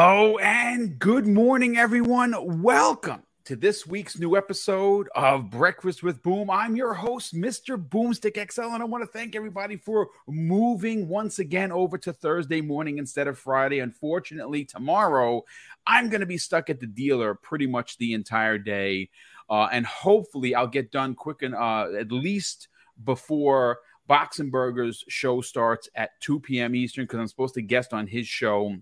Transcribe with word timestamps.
Hello 0.00 0.38
and 0.38 0.96
good 1.00 1.26
morning, 1.26 1.76
everyone. 1.76 2.62
Welcome 2.62 3.24
to 3.46 3.56
this 3.56 3.84
week's 3.84 4.16
new 4.16 4.36
episode 4.36 5.08
of 5.16 5.50
Breakfast 5.50 6.04
with 6.04 6.22
Boom. 6.22 6.50
I'm 6.50 6.76
your 6.76 6.94
host, 6.94 7.34
Mr. 7.34 7.76
Boomstick 7.76 8.52
XL, 8.52 8.74
and 8.74 8.80
I 8.80 8.86
want 8.86 9.02
to 9.02 9.10
thank 9.10 9.34
everybody 9.34 9.76
for 9.76 10.10
moving 10.28 11.08
once 11.08 11.40
again 11.40 11.72
over 11.72 11.98
to 11.98 12.12
Thursday 12.12 12.60
morning 12.60 12.98
instead 12.98 13.26
of 13.26 13.40
Friday. 13.40 13.80
Unfortunately, 13.80 14.64
tomorrow 14.64 15.42
I'm 15.84 16.08
going 16.08 16.20
to 16.20 16.26
be 16.26 16.38
stuck 16.38 16.70
at 16.70 16.78
the 16.78 16.86
dealer 16.86 17.34
pretty 17.34 17.66
much 17.66 17.98
the 17.98 18.12
entire 18.12 18.56
day, 18.56 19.10
uh, 19.50 19.66
and 19.72 19.84
hopefully 19.84 20.54
I'll 20.54 20.68
get 20.68 20.92
done 20.92 21.16
quick 21.16 21.42
and 21.42 21.56
uh, 21.56 21.88
at 21.98 22.12
least 22.12 22.68
before 23.02 23.78
Boxenberger's 24.08 25.02
show 25.08 25.40
starts 25.40 25.88
at 25.96 26.10
2 26.20 26.38
p.m. 26.38 26.76
Eastern 26.76 27.02
because 27.02 27.18
I'm 27.18 27.26
supposed 27.26 27.54
to 27.54 27.62
guest 27.62 27.92
on 27.92 28.06
his 28.06 28.28
show 28.28 28.76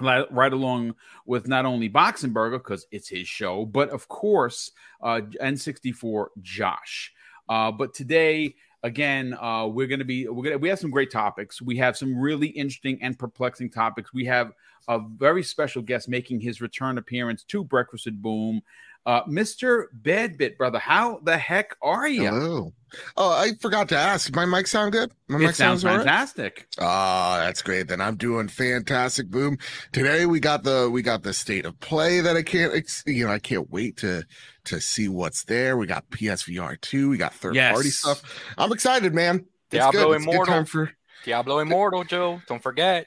right 0.00 0.52
along 0.52 0.94
with 1.24 1.48
not 1.48 1.64
only 1.64 1.88
Boxenberger 1.88 2.58
because 2.58 2.86
it's 2.90 3.08
his 3.08 3.26
show, 3.26 3.64
but 3.64 3.88
of 3.90 4.08
course 4.08 4.70
uh, 5.02 5.20
N64 5.40 6.26
Josh. 6.42 7.12
Uh, 7.48 7.70
but 7.70 7.94
today, 7.94 8.54
again, 8.82 9.34
uh, 9.40 9.66
we're 9.66 9.86
going 9.86 10.00
to 10.00 10.04
be 10.04 10.28
we're 10.28 10.44
gonna 10.44 10.58
we 10.58 10.68
have 10.68 10.78
some 10.78 10.90
great 10.90 11.10
topics. 11.10 11.62
We 11.62 11.76
have 11.78 11.96
some 11.96 12.18
really 12.18 12.48
interesting 12.48 12.98
and 13.02 13.18
perplexing 13.18 13.70
topics. 13.70 14.12
We 14.12 14.24
have 14.26 14.52
a 14.88 14.98
very 14.98 15.42
special 15.42 15.82
guest 15.82 16.08
making 16.08 16.40
his 16.40 16.60
return 16.60 16.98
appearance 16.98 17.42
to 17.44 17.64
Breakfast 17.64 18.06
at 18.06 18.20
Boom. 18.20 18.62
Uh, 19.06 19.22
Mr. 19.24 19.84
Bedbit, 19.92 20.58
brother, 20.58 20.80
how 20.80 21.20
the 21.22 21.38
heck 21.38 21.76
are 21.80 22.08
you? 22.08 22.24
Hello. 22.24 22.72
Oh, 23.16 23.30
I 23.30 23.52
forgot 23.60 23.88
to 23.90 23.96
ask. 23.96 24.34
My 24.34 24.44
mic 24.44 24.66
sound 24.66 24.90
good? 24.90 25.12
My 25.28 25.36
it 25.36 25.42
mic 25.42 25.54
sounds 25.54 25.84
fantastic. 25.84 26.66
Ah, 26.80 27.36
oh, 27.36 27.44
that's 27.44 27.62
great. 27.62 27.86
Then 27.86 28.00
I'm 28.00 28.16
doing 28.16 28.48
fantastic. 28.48 29.30
Boom. 29.30 29.58
Today 29.92 30.26
we 30.26 30.40
got 30.40 30.64
the 30.64 30.90
we 30.92 31.02
got 31.02 31.22
the 31.22 31.32
state 31.32 31.66
of 31.66 31.78
play 31.78 32.20
that 32.20 32.36
I 32.36 32.42
can't 32.42 32.72
you 33.06 33.26
know 33.26 33.32
I 33.32 33.38
can't 33.38 33.70
wait 33.70 33.98
to 33.98 34.24
to 34.64 34.80
see 34.80 35.08
what's 35.08 35.44
there. 35.44 35.76
We 35.76 35.86
got 35.86 36.10
PSVR 36.10 36.80
two. 36.80 37.08
We 37.08 37.16
got 37.16 37.32
third 37.32 37.54
yes. 37.54 37.74
party 37.74 37.90
stuff. 37.90 38.22
I'm 38.58 38.72
excited, 38.72 39.14
man. 39.14 39.46
Diablo 39.70 40.14
Immortal. 40.14 40.64
for 40.64 40.90
Diablo 41.24 41.60
Immortal, 41.60 42.04
Joe. 42.04 42.40
Don't 42.48 42.62
forget. 42.62 43.06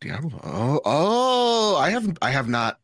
Diablo. 0.00 0.40
Oh, 0.44 0.80
oh, 0.84 1.76
I 1.76 1.90
haven't. 1.90 2.18
I 2.22 2.30
have 2.30 2.48
not 2.48 2.78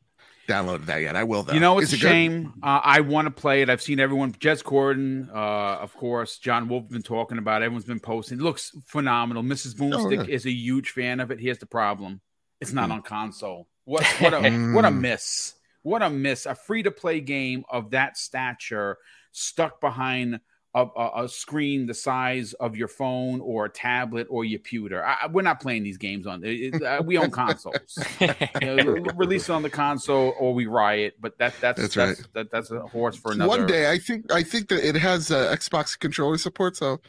downloaded 0.47 0.87
that 0.87 0.99
yet. 0.99 1.17
I 1.17 1.25
will 1.25 1.43
though. 1.43 1.53
You 1.53 1.61
know, 1.61 1.79
it's 1.79 1.93
Is 1.93 2.03
a 2.03 2.07
it 2.07 2.09
shame. 2.09 2.55
Uh, 2.63 2.81
I 2.83 3.01
want 3.01 3.27
to 3.27 3.31
play 3.31 3.63
it. 3.63 3.71
I've 3.71 3.83
seen 3.83 4.01
everyone. 4.01 4.33
Jez 4.33 4.63
Corden, 4.63 5.29
uh, 5.31 5.81
of 5.81 5.95
course. 5.95 6.39
John 6.39 6.69
Wolf 6.69 6.89
been 6.89 7.03
talking 7.03 7.39
about. 7.39 7.63
it. 7.63 7.67
Everyone's 7.67 7.85
been 7.85 8.01
posting. 8.01 8.39
It 8.39 8.43
looks 8.43 8.73
phenomenal. 8.87 9.43
Mrs. 9.43 9.75
Boomstick 9.75 10.19
oh, 10.19 10.23
yeah. 10.23 10.35
is 10.35 10.47
a 10.47 10.51
huge 10.51 10.91
fan 10.91 11.21
of 11.21 11.31
it. 11.31 11.41
Here's 11.41 11.59
the 11.59 11.67
problem: 11.67 12.21
it's 12.61 12.73
not 12.73 12.91
mm. 12.91 12.95
on 12.95 13.03
console. 13.03 13.69
What 13.85 14.05
what 14.21 14.35
a 14.35 14.73
what 14.73 14.85
a 14.85 14.91
miss! 14.91 15.55
What 15.83 16.03
a 16.03 16.11
miss! 16.11 16.47
A 16.47 16.55
free 16.55 16.83
to 16.83 16.91
play 16.91 17.21
game 17.21 17.65
of 17.71 17.91
that 17.91 18.17
stature 18.17 18.99
stuck 19.33 19.81
behind 19.81 20.41
a, 20.77 21.23
a, 21.25 21.29
screen 21.29 21.87
the 21.87 21.95
size 21.95 22.53
of 22.55 22.77
your 22.77 22.89
phone 22.89 23.41
or 23.41 23.65
a 23.65 23.69
tablet 23.71 24.27
or 24.29 24.45
your 24.45 24.59
pewter. 24.59 25.03
I, 25.03 25.27
we're 25.27 25.43
not 25.43 25.61
playing 25.61 25.85
these 25.85 25.97
games 25.97 26.27
on. 26.27 26.43
It, 26.45 26.83
uh, 26.83 27.03
we 27.05 27.17
own 27.17 27.31
consoles. 27.31 27.99
you 28.21 28.27
know, 28.61 28.83
release 29.17 29.49
it 29.49 29.53
on 29.53 29.63
the 29.63 29.71
console 29.71 30.35
or 30.39 30.53
we 30.53 30.67
riot. 30.67 31.15
But 31.19 31.39
that 31.39 31.55
that's 31.61 31.81
that's, 31.81 31.95
that's 31.95 32.19
right. 32.19 32.29
That, 32.35 32.51
that's 32.51 32.71
a 32.71 32.81
horse 32.81 33.17
for 33.17 33.33
another. 33.33 33.49
One 33.49 33.67
day, 33.67 33.91
I 33.91 33.99
think 33.99 34.31
I 34.31 34.43
think 34.43 34.69
that 34.69 34.87
it 34.87 34.97
has 34.97 35.31
uh, 35.31 35.55
Xbox 35.57 35.99
controller 35.99 36.37
support, 36.37 36.77
so 36.77 37.01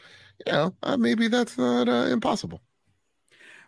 you 0.46 0.52
know 0.52 0.74
uh, 0.82 0.96
maybe 0.96 1.28
that's 1.28 1.58
not 1.58 1.88
uh, 1.88 2.06
impossible. 2.10 2.62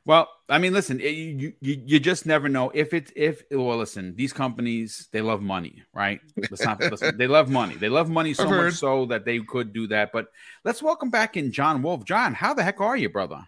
Well, 0.06 0.28
I 0.50 0.58
mean, 0.58 0.72
listen, 0.72 1.00
eh, 1.00 1.04
it, 1.04 1.10
you, 1.12 1.52
you 1.60 1.82
you 1.86 2.00
just 2.00 2.26
never 2.26 2.48
know 2.48 2.70
if 2.74 2.92
it's 2.92 3.12
if 3.14 3.42
well, 3.50 3.76
listen, 3.78 4.16
these 4.16 4.32
companies 4.32 5.08
they 5.12 5.20
love 5.20 5.40
money, 5.40 5.82
right? 5.94 6.20
Let's 6.36 6.64
not 6.64 6.80
listen. 6.80 7.16
They 7.16 7.28
love 7.28 7.48
money. 7.48 7.76
They 7.76 7.88
love 7.88 8.10
money 8.10 8.34
so 8.34 8.48
much 8.50 8.74
so 8.74 9.06
that 9.06 9.24
they 9.24 9.38
could 9.38 9.72
do 9.72 9.86
that. 9.88 10.10
But 10.12 10.26
let's 10.64 10.82
welcome 10.82 11.10
back 11.10 11.36
in 11.36 11.52
John 11.52 11.82
Wolf. 11.82 12.04
John, 12.04 12.34
how 12.34 12.52
the 12.52 12.64
heck 12.64 12.80
are 12.80 12.96
you, 12.96 13.08
brother? 13.08 13.46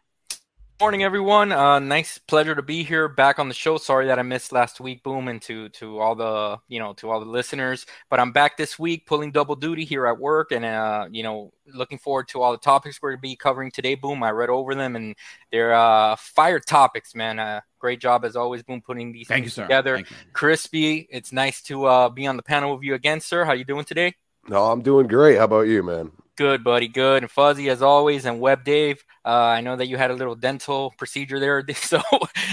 Morning, 0.82 1.04
everyone. 1.04 1.52
Uh, 1.52 1.78
nice 1.78 2.18
pleasure 2.18 2.56
to 2.56 2.60
be 2.60 2.82
here 2.82 3.06
back 3.06 3.38
on 3.38 3.46
the 3.46 3.54
show. 3.54 3.76
Sorry 3.76 4.06
that 4.06 4.18
I 4.18 4.22
missed 4.22 4.50
last 4.50 4.80
week, 4.80 5.04
boom, 5.04 5.28
and 5.28 5.40
to 5.42 5.68
to 5.68 6.00
all 6.00 6.16
the 6.16 6.58
you 6.66 6.80
know 6.80 6.92
to 6.94 7.08
all 7.08 7.20
the 7.20 7.30
listeners. 7.30 7.86
But 8.10 8.18
I'm 8.18 8.32
back 8.32 8.56
this 8.56 8.80
week, 8.80 9.06
pulling 9.06 9.30
double 9.30 9.54
duty 9.54 9.84
here 9.84 10.08
at 10.08 10.18
work, 10.18 10.50
and 10.50 10.64
uh, 10.64 11.06
you 11.08 11.22
know, 11.22 11.52
looking 11.72 11.98
forward 11.98 12.26
to 12.30 12.42
all 12.42 12.50
the 12.50 12.58
topics 12.58 13.00
we're 13.00 13.10
going 13.10 13.18
to 13.18 13.22
be 13.22 13.36
covering 13.36 13.70
today. 13.70 13.94
Boom, 13.94 14.24
I 14.24 14.30
read 14.30 14.50
over 14.50 14.74
them, 14.74 14.96
and 14.96 15.14
they're 15.52 15.72
uh, 15.72 16.16
fire 16.16 16.58
topics, 16.58 17.14
man. 17.14 17.38
Uh, 17.38 17.60
great 17.78 18.00
job 18.00 18.24
as 18.24 18.34
always, 18.34 18.64
boom, 18.64 18.82
putting 18.84 19.12
these 19.12 19.28
Thank 19.28 19.44
things 19.44 19.56
you, 19.56 19.62
together. 19.62 19.98
You. 19.98 20.04
Crispy, 20.32 21.06
it's 21.12 21.30
nice 21.30 21.62
to 21.62 21.84
uh, 21.84 22.08
be 22.08 22.26
on 22.26 22.36
the 22.36 22.42
panel 22.42 22.74
with 22.74 22.82
you 22.82 22.94
again, 22.94 23.20
sir. 23.20 23.44
How 23.44 23.52
you 23.52 23.64
doing 23.64 23.84
today? 23.84 24.16
No, 24.48 24.64
I'm 24.64 24.82
doing 24.82 25.06
great. 25.06 25.38
How 25.38 25.44
about 25.44 25.68
you, 25.68 25.84
man? 25.84 26.10
Good, 26.36 26.64
buddy. 26.64 26.88
Good. 26.88 27.22
And 27.22 27.30
Fuzzy, 27.30 27.68
as 27.68 27.82
always, 27.82 28.24
and 28.24 28.40
Web 28.40 28.64
Dave. 28.64 29.04
Uh, 29.24 29.28
I 29.28 29.60
know 29.60 29.76
that 29.76 29.86
you 29.86 29.98
had 29.98 30.10
a 30.10 30.14
little 30.14 30.34
dental 30.34 30.94
procedure 30.96 31.38
there, 31.38 31.62
so 31.74 32.00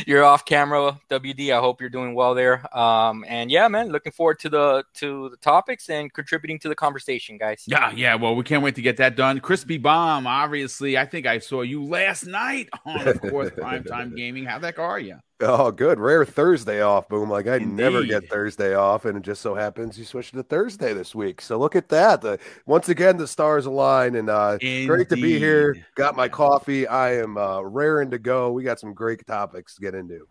you're 0.06 0.24
off 0.24 0.44
camera. 0.44 1.00
WD, 1.10 1.52
I 1.52 1.60
hope 1.60 1.80
you're 1.80 1.90
doing 1.90 2.14
well 2.14 2.36
there. 2.36 2.78
Um, 2.78 3.24
and 3.28 3.50
yeah, 3.50 3.68
man, 3.70 3.90
looking 3.90 4.12
forward 4.12 4.40
to 4.40 4.50
the 4.50 4.84
to 4.96 5.30
the 5.30 5.38
topics 5.38 5.90
and 5.90 6.14
contributing 6.14 6.60
to 6.60 6.70
the 6.70 6.76
conversation, 6.76 7.38
guys. 7.38 7.64
Yeah, 7.68 7.92
yeah. 7.92 8.16
Well, 8.16 8.36
we 8.36 8.44
can't 8.44 8.64
wait 8.64 8.76
to 8.76 8.82
get 8.82 8.98
that 8.98 9.16
done. 9.16 9.40
Crispy 9.40 9.78
Bomb, 9.78 10.28
obviously, 10.28 10.98
I 10.98 11.06
think 11.06 11.26
I 11.26 11.40
saw 11.40 11.62
you 11.62 11.84
last 11.84 12.26
night 12.26 12.70
on, 12.86 13.08
of 13.08 13.22
course, 13.22 13.50
Primetime 13.52 14.16
Gaming. 14.16 14.46
How 14.46 14.60
the 14.60 14.68
heck 14.68 14.80
are 14.80 15.00
you? 15.00 15.20
Oh, 15.42 15.72
good. 15.72 16.00
Rare 16.00 16.26
Thursday 16.26 16.82
off, 16.82 17.08
boom. 17.08 17.30
Like 17.30 17.48
I 17.48 17.56
Indeed. 17.58 17.72
never 17.72 18.04
get 18.04 18.30
Thursday 18.30 18.76
off, 18.76 19.06
and 19.06 19.18
it 19.18 19.24
just 19.24 19.42
so 19.42 19.56
happens 19.56 19.98
you 19.98 20.04
switched 20.04 20.34
to 20.34 20.44
Thursday 20.44 20.94
this 20.94 21.16
week. 21.16 21.40
So 21.40 21.58
look 21.58 21.78
at 21.78 21.88
that. 21.90 22.22
The, 22.22 22.40
once 22.66 22.90
again, 22.90 23.16
the 23.16 23.28
stars 23.28 23.66
align, 23.66 24.16
and 24.16 24.30
uh, 24.30 24.58
great 24.58 25.08
to 25.10 25.16
be 25.16 25.40
here. 25.40 25.88
Got 25.96 26.18
my 26.18 26.28
coffee. 26.28 26.88
I 26.88 27.16
am 27.16 27.38
uh, 27.38 27.62
raring 27.62 28.12
to 28.12 28.20
go. 28.20 28.52
We 28.52 28.64
got 28.64 28.82
some 28.82 28.94
great 28.94 29.26
topics 29.26 29.76
to 29.76 29.82
get 29.82 29.96
into. 29.96 30.28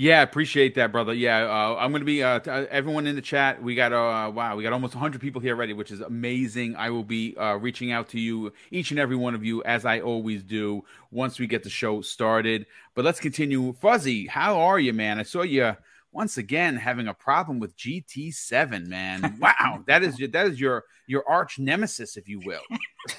Yeah, 0.00 0.22
appreciate 0.22 0.76
that, 0.76 0.92
brother. 0.92 1.12
Yeah, 1.12 1.38
uh, 1.38 1.74
I'm 1.76 1.90
going 1.90 2.02
to 2.02 2.06
be 2.06 2.22
uh, 2.22 2.38
t- 2.38 2.48
uh, 2.48 2.66
everyone 2.70 3.08
in 3.08 3.16
the 3.16 3.20
chat. 3.20 3.60
We 3.60 3.74
got 3.74 3.92
uh, 3.92 4.30
wow, 4.32 4.54
we 4.54 4.62
got 4.62 4.72
almost 4.72 4.94
100 4.94 5.20
people 5.20 5.40
here 5.40 5.56
already, 5.56 5.72
which 5.72 5.90
is 5.90 6.00
amazing. 6.00 6.76
I 6.76 6.90
will 6.90 7.02
be 7.02 7.36
uh, 7.36 7.56
reaching 7.56 7.90
out 7.90 8.08
to 8.10 8.20
you, 8.20 8.52
each 8.70 8.92
and 8.92 9.00
every 9.00 9.16
one 9.16 9.34
of 9.34 9.44
you, 9.44 9.60
as 9.64 9.84
I 9.84 9.98
always 9.98 10.44
do, 10.44 10.84
once 11.10 11.40
we 11.40 11.48
get 11.48 11.64
the 11.64 11.68
show 11.68 12.00
started. 12.00 12.66
But 12.94 13.06
let's 13.06 13.18
continue. 13.18 13.72
Fuzzy, 13.72 14.28
how 14.28 14.60
are 14.60 14.78
you, 14.78 14.92
man? 14.92 15.18
I 15.18 15.24
saw 15.24 15.42
you 15.42 15.76
once 16.12 16.38
again 16.38 16.76
having 16.76 17.08
a 17.08 17.14
problem 17.14 17.58
with 17.58 17.76
GT7, 17.76 18.86
man. 18.86 19.36
Wow, 19.40 19.82
that 19.88 20.04
is 20.04 20.16
that 20.16 20.46
is 20.46 20.60
your 20.60 20.84
your 21.08 21.28
arch 21.28 21.58
nemesis, 21.58 22.16
if 22.16 22.28
you 22.28 22.38
will. 22.38 22.62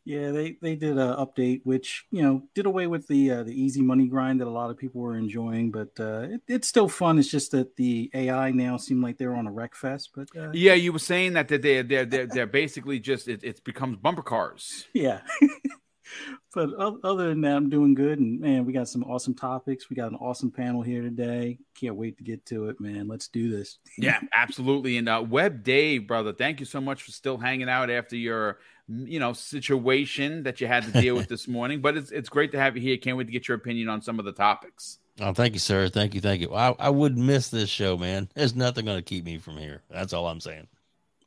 Yeah, 0.08 0.32
they 0.32 0.56
they 0.62 0.76
did 0.76 0.98
an 0.98 1.18
update 1.18 1.62
which 1.66 2.06
you 2.12 2.22
know 2.22 2.44
did 2.56 2.66
away 2.66 2.88
with 2.88 3.08
the 3.08 3.30
uh, 3.30 3.44
the 3.44 3.52
easy 3.52 3.82
money 3.82 4.08
grind 4.08 4.40
that 4.40 4.48
a 4.48 4.50
lot 4.50 4.70
of 4.70 4.78
people 4.78 5.02
were 5.02 5.18
enjoying, 5.18 5.70
but 5.70 5.90
uh, 6.00 6.28
it, 6.30 6.42
it's 6.48 6.68
still 6.70 6.88
fun. 6.88 7.20
It's 7.20 7.28
just 7.28 7.52
that 7.52 7.76
the 7.76 8.10
AI 8.14 8.52
now 8.52 8.78
seem 8.78 9.02
like 9.04 9.18
they're 9.18 9.36
on 9.36 9.48
a 9.48 9.52
wreck 9.52 9.76
fest. 9.76 10.12
But 10.16 10.30
uh, 10.34 10.52
yeah, 10.54 10.76
you 10.76 10.94
were 10.94 11.00
saying 11.00 11.34
that 11.34 11.50
they 11.50 11.58
they're 11.58 11.84
they're 11.84 12.06
they're, 12.06 12.26
they're 12.26 12.48
basically 12.48 13.02
just 13.02 13.28
it, 13.28 13.44
it 13.44 13.62
becomes 13.66 13.98
bumper 13.98 14.22
cars. 14.22 14.88
Yeah. 14.94 15.20
but 16.56 16.74
other 16.74 17.28
than 17.28 17.42
that, 17.42 17.58
I'm 17.58 17.70
doing 17.70 17.94
good. 17.94 18.20
And 18.20 18.40
man, 18.40 18.66
we 18.66 18.72
got 18.72 18.88
some 18.88 19.04
awesome 19.04 19.36
topics. 19.36 19.90
We 19.90 19.98
got 19.98 20.12
an 20.12 20.18
awesome 20.22 20.52
panel 20.52 20.82
here 20.82 21.02
today. 21.02 21.60
Can't 21.76 21.98
wait 21.98 22.18
to 22.18 22.24
get 22.24 22.46
to 22.46 22.70
it, 22.70 22.80
man. 22.80 23.10
Let's 23.10 23.28
do 23.28 23.52
this. 23.52 23.80
yeah, 23.98 24.22
absolutely. 24.34 24.98
And 24.98 25.10
uh, 25.10 25.24
Web 25.28 25.64
Dave, 25.64 26.08
brother, 26.08 26.32
thank 26.32 26.62
you 26.62 26.66
so 26.66 26.80
much 26.80 27.04
for 27.04 27.12
still 27.12 27.38
hanging 27.38 27.68
out 27.68 27.90
after 27.90 28.16
your 28.16 28.60
you 28.88 29.20
know 29.20 29.34
situation 29.34 30.44
that 30.44 30.62
you 30.62 30.68
had 30.68 30.84
to 30.84 30.92
deal 31.02 31.16
with 31.16 31.28
this 31.28 31.48
morning. 31.48 31.82
But 31.82 31.98
it's 31.98 32.12
it's 32.12 32.30
great 32.30 32.52
to 32.52 32.60
have 32.60 32.76
you 32.76 32.82
here. 32.82 32.98
Can't 32.98 33.18
wait 33.18 33.26
to 33.26 33.32
get 33.32 33.48
your 33.48 33.58
opinion 33.58 33.90
on 33.90 34.02
some 34.02 34.20
of 34.20 34.26
the 34.26 34.32
topics. 34.32 35.00
Oh, 35.20 35.34
thank 35.34 35.54
you, 35.54 35.60
sir. 35.60 35.90
Thank 35.90 36.14
you, 36.14 36.22
thank 36.22 36.42
you. 36.42 36.54
I, 36.54 36.76
I 36.78 36.90
would 36.90 37.18
miss 37.18 37.50
this 37.50 37.70
show, 37.70 37.98
man. 37.98 38.30
There's 38.36 38.56
nothing 38.56 38.86
going 38.86 39.00
to 39.00 39.04
keep 39.04 39.26
me 39.26 39.40
from 39.40 39.58
here. 39.58 39.82
That's 39.90 40.14
all 40.14 40.28
I'm 40.28 40.40
saying. 40.40 40.68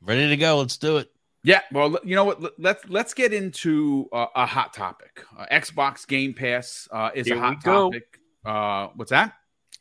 Ready 0.01 0.29
to 0.29 0.37
go. 0.37 0.59
Let's 0.59 0.77
do 0.77 0.99
it. 0.99 1.11
Yeah, 1.43 1.61
well, 1.73 1.99
you 2.05 2.15
know 2.15 2.25
what? 2.25 2.59
Let's 2.59 2.87
let's 2.89 3.15
get 3.15 3.33
into 3.33 4.09
uh, 4.13 4.27
a 4.35 4.47
hot 4.47 4.75
topic. 4.75 5.25
Uh, 5.37 5.47
Xbox 5.51 6.07
Game 6.07 6.35
Pass 6.35 6.87
uh, 6.93 7.11
is 7.15 7.27
here 7.27 7.37
a 7.37 7.41
hot 7.41 7.65
topic. 7.65 8.21
Uh, 8.45 8.89
what's 8.95 9.11
that? 9.11 9.35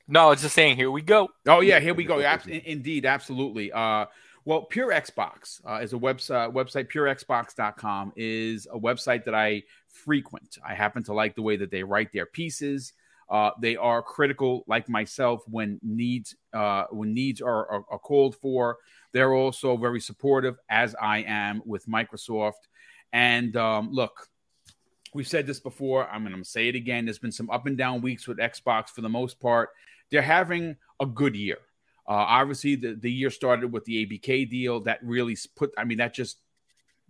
No, 0.08 0.32
it's 0.32 0.42
just 0.42 0.56
saying. 0.56 0.78
Here 0.78 0.90
we 0.90 1.02
go. 1.02 1.30
Oh 1.46 1.60
yeah, 1.60 1.80
here 1.80 1.94
we 1.94 2.06
go. 2.06 2.20
indeed, 2.20 3.06
absolutely. 3.06 3.72
Uh, 3.72 4.06
well, 4.50 4.64
Pure 4.64 4.90
Xbox 4.94 5.62
uh, 5.64 5.76
is 5.76 5.94
a 5.94 5.96
website. 5.96 6.52
Website 6.52 6.92
PureXbox.com 6.92 8.14
is 8.16 8.68
a 8.74 8.80
website 8.80 9.24
that 9.26 9.36
I 9.36 9.62
frequent. 9.88 10.58
I 10.68 10.74
happen 10.74 11.04
to 11.04 11.14
like 11.14 11.36
the 11.36 11.44
way 11.44 11.56
that 11.58 11.70
they 11.70 11.84
write 11.84 12.12
their 12.14 12.26
pieces. 12.26 12.94
Uh, 13.30 13.52
they 13.62 13.76
are 13.76 14.02
critical, 14.02 14.64
like 14.66 14.90
myself, 14.90 15.44
when 15.48 15.80
needs 15.84 16.36
uh, 16.52 16.86
when 16.90 17.14
needs 17.14 17.44
are, 17.44 17.70
are, 17.70 17.84
are 17.92 18.00
called 18.00 18.36
for. 18.38 18.78
They're 19.12 19.36
also 19.36 19.78
very 19.78 20.02
supportive, 20.02 20.58
as 20.68 20.96
I 21.00 21.20
am 21.28 21.62
with 21.64 21.86
Microsoft. 21.86 22.66
And 23.14 23.56
um, 23.56 23.92
look, 23.92 24.30
we've 25.14 25.28
said 25.28 25.46
this 25.46 25.60
before. 25.60 26.10
I'm 26.10 26.26
going 26.26 26.36
to 26.36 26.44
say 26.44 26.70
it 26.70 26.76
again. 26.76 27.06
There's 27.06 27.20
been 27.20 27.32
some 27.32 27.52
up 27.52 27.68
and 27.68 27.78
down 27.78 28.02
weeks 28.02 28.28
with 28.28 28.40
Xbox 28.40 28.90
for 28.90 29.02
the 29.02 29.10
most 29.10 29.40
part. 29.40 29.70
they're 30.10 30.24
having 30.24 30.76
a 31.00 31.06
good 31.06 31.36
year. 31.36 31.60
Uh, 32.10 32.26
obviously, 32.28 32.76
the, 32.76 32.96
the 32.96 33.12
year 33.12 33.30
started 33.30 33.72
with 33.72 33.86
the 33.86 34.06
ABK 34.06 34.50
deal 34.50 34.80
that 34.82 35.00
really 35.04 35.38
put. 35.56 35.72
I 35.78 35.84
mean, 35.84 36.00
that 36.00 36.14
just 36.14 36.40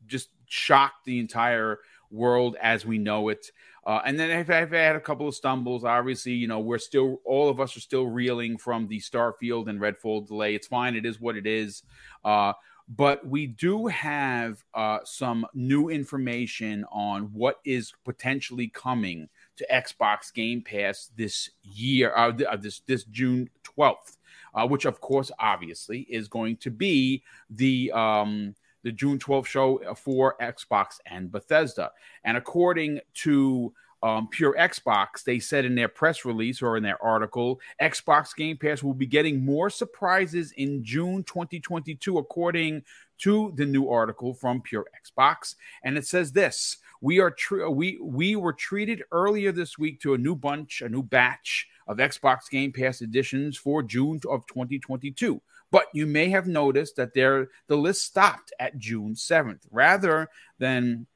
just 0.06 0.30
shocked 0.46 1.06
the 1.06 1.20
entire 1.20 1.80
world 2.12 2.58
as 2.62 2.86
we 2.86 2.98
know 2.98 3.30
it. 3.30 3.52
Uh, 3.86 4.02
and 4.06 4.20
then 4.20 4.30
I've, 4.30 4.50
I've, 4.50 4.72
had 4.72 4.96
a 4.96 5.00
couple 5.00 5.28
of 5.28 5.36
stumbles. 5.36 5.84
Obviously, 5.84 6.34
you 6.34 6.48
know, 6.48 6.60
we're 6.60 6.78
still, 6.78 7.22
all 7.26 7.50
of 7.50 7.60
us 7.60 7.76
are 7.78 7.82
still 7.82 8.08
reeling 8.08 8.58
from 8.58 8.88
the 8.88 9.00
Starfield 9.00 9.68
and 9.68 9.80
Redfall 9.80 10.28
delay. 10.28 10.54
It's 10.54 10.68
fine. 10.68 10.96
It 10.96 11.06
is 11.06 11.20
what 11.20 11.38
it 11.38 11.48
is. 11.48 11.84
Uh, 12.24 12.54
but 12.90 13.26
we 13.26 13.46
do 13.46 13.88
have 13.88 14.64
uh, 14.74 15.00
some 15.06 15.46
new 15.54 15.90
information 15.90 16.86
on 16.92 17.26
what 17.34 17.60
is 17.64 17.94
potentially 18.04 18.68
coming 18.68 19.30
to 19.58 19.68
Xbox 19.72 20.34
Game 20.34 20.64
Pass 20.64 21.12
this 21.16 21.52
year, 21.62 22.14
uh, 22.16 22.32
uh 22.50 22.58
this 22.58 22.80
this 22.88 23.04
June 23.04 23.50
twelfth, 23.62 24.18
uh, 24.54 24.68
which 24.68 24.86
of 24.86 25.02
course, 25.02 25.32
obviously, 25.40 26.02
is 26.10 26.28
going 26.28 26.58
to 26.58 26.72
be 26.72 27.24
the 27.50 27.92
um, 27.92 28.56
the 28.84 28.92
June 28.92 29.20
12th 29.20 29.46
show 29.46 29.82
for 29.96 30.36
Xbox 30.42 31.00
and 31.06 31.32
Bethesda. 31.32 31.92
And 32.24 32.38
according 32.38 33.02
to 33.16 33.74
um, 34.02 34.28
Pure 34.30 34.56
Xbox, 34.58 35.24
they 35.24 35.40
said 35.40 35.66
in 35.66 35.76
their 35.76 35.90
press 35.90 36.24
release 36.24 36.62
or 36.62 36.78
in 36.78 36.84
their 36.84 37.02
article, 37.04 37.60
Xbox 37.82 38.36
Game 38.36 38.58
Pass 38.58 38.82
will 38.82 38.94
be 38.94 39.06
getting 39.06 39.44
more 39.44 39.70
surprises 39.70 40.54
in 40.54 40.84
June 40.84 41.24
2022, 41.24 42.18
according 42.18 42.84
to 43.20 43.52
the 43.58 43.66
new 43.66 43.90
article 43.90 44.34
from 44.34 44.62
Pure 44.62 44.86
Xbox. 45.04 45.56
And 45.84 45.98
it 45.98 46.08
says 46.08 46.32
this: 46.32 46.78
We 47.02 47.20
are 47.20 47.32
tr- 47.32 47.68
we 47.68 48.00
we 48.02 48.38
were 48.38 48.54
treated 48.54 49.04
earlier 49.12 49.52
this 49.52 49.78
week 49.78 50.00
to 50.02 50.14
a 50.14 50.18
new 50.18 50.36
bunch, 50.36 50.82
a 50.82 50.88
new 50.88 51.04
batch 51.04 51.68
of 51.90 51.98
Xbox 51.98 52.50
Game 52.50 52.72
Pass 52.72 53.02
editions 53.02 53.58
for 53.58 53.84
June 53.84 54.22
of 54.30 54.46
2022. 54.46 55.42
But 55.72 55.86
you 55.94 56.06
may 56.06 56.30
have 56.30 56.48
noticed 56.48 56.96
that 56.96 57.14
there 57.14 57.50
the 57.68 57.76
list 57.76 58.04
stopped 58.04 58.54
at 58.60 58.78
June 58.78 59.16
7th 59.16 59.64
rather 59.72 60.30
than 60.60 61.08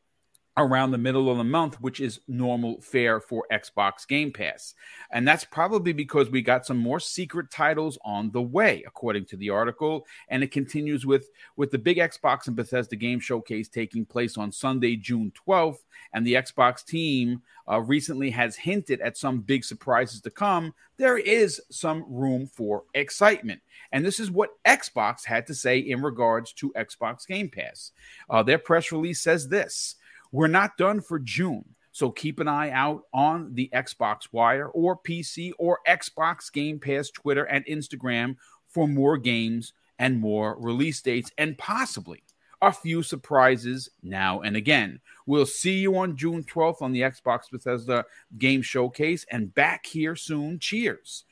around 0.56 0.92
the 0.92 0.98
middle 0.98 1.32
of 1.32 1.38
the 1.38 1.44
month, 1.44 1.82
which 1.82 2.00
is 2.00 2.20
normal 2.28 2.80
fare 2.82 3.20
for 3.20 3.46
Xbox 3.52 4.08
Game 4.08 4.32
Pass. 4.32 4.76
And 5.12 5.28
that's 5.28 5.44
probably 5.44 5.94
because 5.94 6.30
we 6.30 6.42
got 6.42 6.66
some 6.66 6.78
more 6.78 7.00
secret 7.00 7.50
titles 7.50 7.98
on 8.06 8.32
the 8.32 8.42
way, 8.42 8.84
according 8.86 9.26
to 9.26 9.38
the 9.38 9.50
article. 9.50 10.06
And 10.30 10.44
it 10.44 10.52
continues 10.52 11.06
with, 11.06 11.30
with 11.56 11.72
the 11.72 11.80
big 11.80 11.98
Xbox 11.98 12.48
and 12.48 12.56
Bethesda 12.56 12.96
game 12.96 13.20
showcase 13.20 13.68
taking 13.68 14.06
place 14.06 14.38
on 14.38 14.52
Sunday, 14.52 14.96
June 14.96 15.32
12th. 15.48 15.80
And 16.14 16.26
the 16.26 16.36
Xbox 16.36 16.86
team 16.86 17.42
uh, 17.70 17.82
recently 17.82 18.30
has 18.30 18.56
hinted 18.56 19.02
at 19.02 19.18
some 19.18 19.40
big 19.40 19.64
surprises 19.64 20.22
to 20.22 20.30
come. 20.30 20.76
There 20.98 21.18
is 21.18 21.62
some 21.72 22.06
room 22.08 22.46
for 22.46 22.84
excitement. 22.94 23.62
And 23.92 24.06
this 24.06 24.20
is 24.20 24.30
what 24.30 24.52
Xbox 24.66 25.26
had 25.26 25.48
to 25.48 25.56
say 25.56 25.80
in 25.80 26.04
regards 26.04 26.54
to 26.54 26.72
Xbox 26.74 27.26
Game 27.26 27.50
Pass. 27.50 27.92
Uh, 28.30 28.44
their 28.44 28.60
press 28.60 28.92
release 28.92 29.22
says 29.22 29.48
this. 29.48 29.96
We're 30.34 30.48
not 30.48 30.78
done 30.78 31.00
for 31.00 31.20
June. 31.20 31.64
So 31.92 32.10
keep 32.10 32.40
an 32.40 32.48
eye 32.48 32.72
out 32.72 33.04
on 33.14 33.54
the 33.54 33.70
Xbox 33.72 34.30
Wire 34.32 34.68
or 34.68 34.98
PC 34.98 35.52
or 35.60 35.80
Xbox 35.88 36.52
Game 36.52 36.80
Pass 36.80 37.12
Twitter 37.12 37.44
and 37.44 37.64
Instagram 37.68 38.38
for 38.68 38.88
more 38.88 39.18
games 39.18 39.74
and 40.00 40.20
more 40.20 40.58
release 40.60 41.02
dates 41.04 41.32
and 41.38 41.56
possibly 41.60 42.24
a 42.64 42.72
few 42.72 43.04
surprises 43.04 43.90
now 44.02 44.42
and 44.42 44.56
again. 44.58 45.00
We'll 45.28 45.46
see 45.46 45.78
you 45.78 45.96
on 45.98 46.18
June 46.18 46.44
12th 46.44 46.82
on 46.82 46.94
the 46.94 47.02
Xbox 47.02 47.52
Bethesda 47.52 48.04
Game 48.40 48.64
Showcase 48.64 49.28
and 49.30 49.54
back 49.54 49.86
here 49.86 50.16
soon. 50.16 50.58
Cheers. 50.58 51.26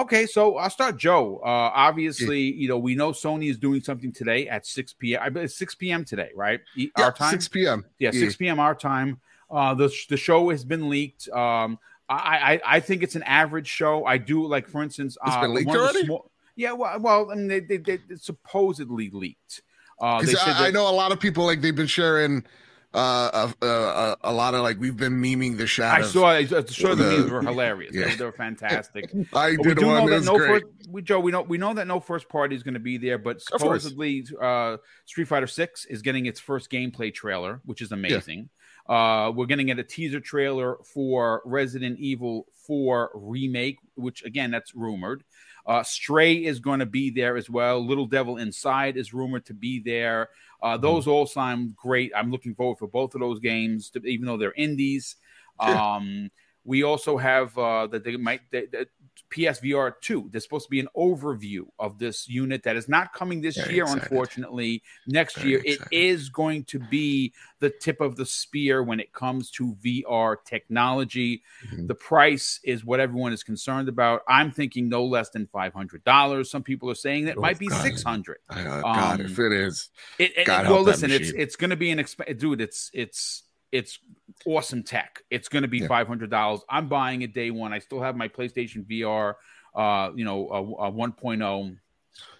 Okay, 0.00 0.24
so 0.24 0.56
I'll 0.56 0.70
start 0.70 0.96
Joe. 0.96 1.40
Uh, 1.44 1.70
obviously, 1.74 2.40
you 2.40 2.68
know, 2.68 2.78
we 2.78 2.94
know 2.94 3.12
Sony 3.12 3.50
is 3.50 3.58
doing 3.58 3.82
something 3.82 4.12
today 4.12 4.48
at 4.48 4.66
6 4.66 4.94
p.m. 4.94 5.20
I 5.22 5.40
it's 5.40 5.58
6 5.58 5.74
p.m. 5.74 6.06
today, 6.06 6.30
right? 6.34 6.60
Our 6.96 7.12
time? 7.12 7.32
6 7.32 7.48
p.m. 7.48 7.84
Yeah, 7.98 8.10
6 8.10 8.36
p.m. 8.36 8.58
our 8.58 8.74
time. 8.74 9.20
Uh, 9.50 9.74
the, 9.74 9.92
the 10.08 10.16
show 10.16 10.48
has 10.48 10.64
been 10.64 10.88
leaked. 10.88 11.28
Um, 11.28 11.78
I, 12.08 12.54
I, 12.54 12.76
I 12.76 12.80
think 12.80 13.02
it's 13.02 13.14
an 13.14 13.24
average 13.24 13.68
show. 13.68 14.06
I 14.06 14.16
do 14.16 14.46
like, 14.46 14.66
for 14.68 14.82
instance, 14.82 15.18
it's 15.26 15.36
uh, 15.36 15.40
been 15.42 15.54
leaked 15.54 15.68
already. 15.68 16.06
Small, 16.06 16.30
yeah, 16.56 16.72
well, 16.72 16.98
well, 16.98 17.30
I 17.30 17.34
mean, 17.34 17.48
they, 17.48 17.60
they, 17.60 17.76
they, 17.76 17.98
supposedly 18.16 19.10
leaked. 19.10 19.62
Uh, 20.00 20.24
I, 20.24 20.68
I 20.68 20.70
know 20.70 20.88
a 20.88 20.92
lot 20.92 21.12
of 21.12 21.20
people 21.20 21.44
like 21.44 21.60
they've 21.60 21.76
been 21.76 21.86
sharing 21.86 22.42
uh, 22.92 23.52
uh, 23.62 23.64
uh, 23.64 24.16
a 24.22 24.32
lot 24.32 24.54
of 24.54 24.62
like 24.62 24.80
we've 24.80 24.96
been 24.96 25.20
memeing 25.20 25.56
the 25.56 25.66
shadow. 25.66 26.04
I 26.04 26.06
saw 26.06 26.26
I 26.26 26.44
saw 26.44 26.94
the, 26.94 26.96
the 26.96 27.18
memes 27.18 27.30
were 27.30 27.42
hilarious. 27.42 27.94
Yeah. 27.94 28.08
They, 28.08 28.14
they, 28.16 28.24
were 28.24 28.32
fantastic. 28.32 29.10
I 29.32 29.56
but 29.56 29.62
did 29.62 29.82
one. 29.84 30.06
Know 30.06 30.18
That 30.18 30.24
no 30.24 30.38
first, 30.38 30.64
we, 30.88 31.02
Joe, 31.02 31.20
we 31.20 31.30
know 31.30 31.42
we 31.42 31.56
know 31.56 31.72
that 31.74 31.86
no 31.86 32.00
first 32.00 32.28
party 32.28 32.56
is 32.56 32.64
going 32.64 32.74
to 32.74 32.80
be 32.80 32.98
there, 32.98 33.18
but 33.18 33.40
supposedly 33.40 34.26
uh, 34.40 34.78
Street 35.06 35.28
Fighter 35.28 35.46
Six 35.46 35.84
is 35.84 36.02
getting 36.02 36.26
its 36.26 36.40
first 36.40 36.70
gameplay 36.70 37.14
trailer, 37.14 37.60
which 37.64 37.80
is 37.80 37.92
amazing. 37.92 38.48
Yeah. 38.88 39.26
Uh, 39.26 39.30
we're 39.30 39.46
going 39.46 39.58
to 39.58 39.64
get 39.64 39.78
a 39.78 39.84
teaser 39.84 40.18
trailer 40.18 40.78
for 40.84 41.42
Resident 41.44 42.00
Evil 42.00 42.46
4 42.66 43.12
remake, 43.14 43.78
which 43.94 44.24
again 44.24 44.50
that's 44.50 44.74
rumored. 44.74 45.22
Uh, 45.70 45.84
Stray 45.84 46.34
is 46.34 46.58
going 46.58 46.80
to 46.80 46.86
be 46.86 47.10
there 47.10 47.36
as 47.36 47.48
well. 47.48 47.86
Little 47.86 48.06
Devil 48.06 48.38
Inside 48.38 48.96
is 48.96 49.14
rumored 49.14 49.46
to 49.46 49.54
be 49.54 49.78
there. 49.78 50.30
Uh, 50.60 50.72
mm-hmm. 50.72 50.82
those 50.82 51.06
all 51.06 51.26
sound 51.26 51.76
great. 51.76 52.10
I'm 52.12 52.32
looking 52.32 52.56
forward 52.56 52.78
for 52.78 52.88
both 52.88 53.14
of 53.14 53.20
those 53.20 53.38
games, 53.38 53.88
to, 53.90 54.04
even 54.04 54.26
though 54.26 54.36
they're 54.36 54.52
indies. 54.52 55.16
Um, 55.60 56.30
we 56.64 56.84
also 56.84 57.18
have 57.18 57.56
uh, 57.58 57.86
that 57.88 58.02
they 58.02 58.16
might 58.16 58.40
that, 58.50 58.88
PSVR 59.30 59.92
2. 60.00 60.28
There's 60.30 60.44
supposed 60.44 60.66
to 60.66 60.70
be 60.70 60.80
an 60.80 60.88
overview 60.96 61.62
of 61.78 61.98
this 61.98 62.28
unit 62.28 62.62
that 62.64 62.76
is 62.76 62.88
not 62.88 63.12
coming 63.12 63.40
this 63.40 63.56
Very 63.56 63.74
year, 63.74 63.84
excited. 63.84 64.02
unfortunately. 64.04 64.82
Next 65.06 65.36
Very 65.36 65.50
year, 65.50 65.62
excited. 65.64 65.88
it 65.90 65.96
is 65.96 66.28
going 66.28 66.64
to 66.64 66.78
be 66.78 67.32
the 67.60 67.70
tip 67.70 68.00
of 68.00 68.16
the 68.16 68.26
spear 68.26 68.82
when 68.82 69.00
it 69.00 69.12
comes 69.12 69.50
to 69.52 69.76
VR 69.84 70.36
technology. 70.44 71.42
Mm-hmm. 71.66 71.86
The 71.86 71.94
price 71.94 72.60
is 72.64 72.84
what 72.84 73.00
everyone 73.00 73.32
is 73.32 73.42
concerned 73.42 73.88
about. 73.88 74.22
I'm 74.28 74.50
thinking 74.50 74.88
no 74.88 75.04
less 75.04 75.30
than 75.30 75.46
$500. 75.46 76.46
Some 76.46 76.62
people 76.62 76.90
are 76.90 76.94
saying 76.94 77.26
that 77.26 77.36
oh, 77.38 77.40
might 77.40 77.58
be 77.58 77.68
God. 77.68 77.82
600 77.82 78.38
uh, 78.48 78.80
God, 78.82 79.20
um, 79.20 79.26
if 79.26 79.38
it 79.38 79.52
is. 79.52 79.90
It, 80.18 80.32
it, 80.36 80.48
well, 80.48 80.82
listen, 80.82 81.10
it's 81.10 81.30
it's 81.30 81.56
going 81.56 81.70
to 81.70 81.76
be 81.76 81.90
an 81.90 81.98
exp- 81.98 82.38
dude, 82.38 82.60
it's 82.60 82.90
it's 82.92 83.44
it's 83.72 83.98
awesome 84.46 84.82
tech. 84.82 85.22
It's 85.30 85.48
going 85.48 85.62
to 85.62 85.68
be 85.68 85.84
hundred 85.84 86.30
dollars. 86.30 86.60
I'm 86.68 86.88
buying 86.88 87.22
it 87.22 87.34
day 87.34 87.50
one. 87.50 87.72
I 87.72 87.78
still 87.78 88.00
have 88.00 88.16
my 88.16 88.28
PlayStation 88.28 88.84
VR, 88.86 89.34
uh, 89.74 90.12
you 90.14 90.24
know, 90.24 90.48
a, 90.48 90.88
a 90.88 90.92
1.0. 90.92 91.76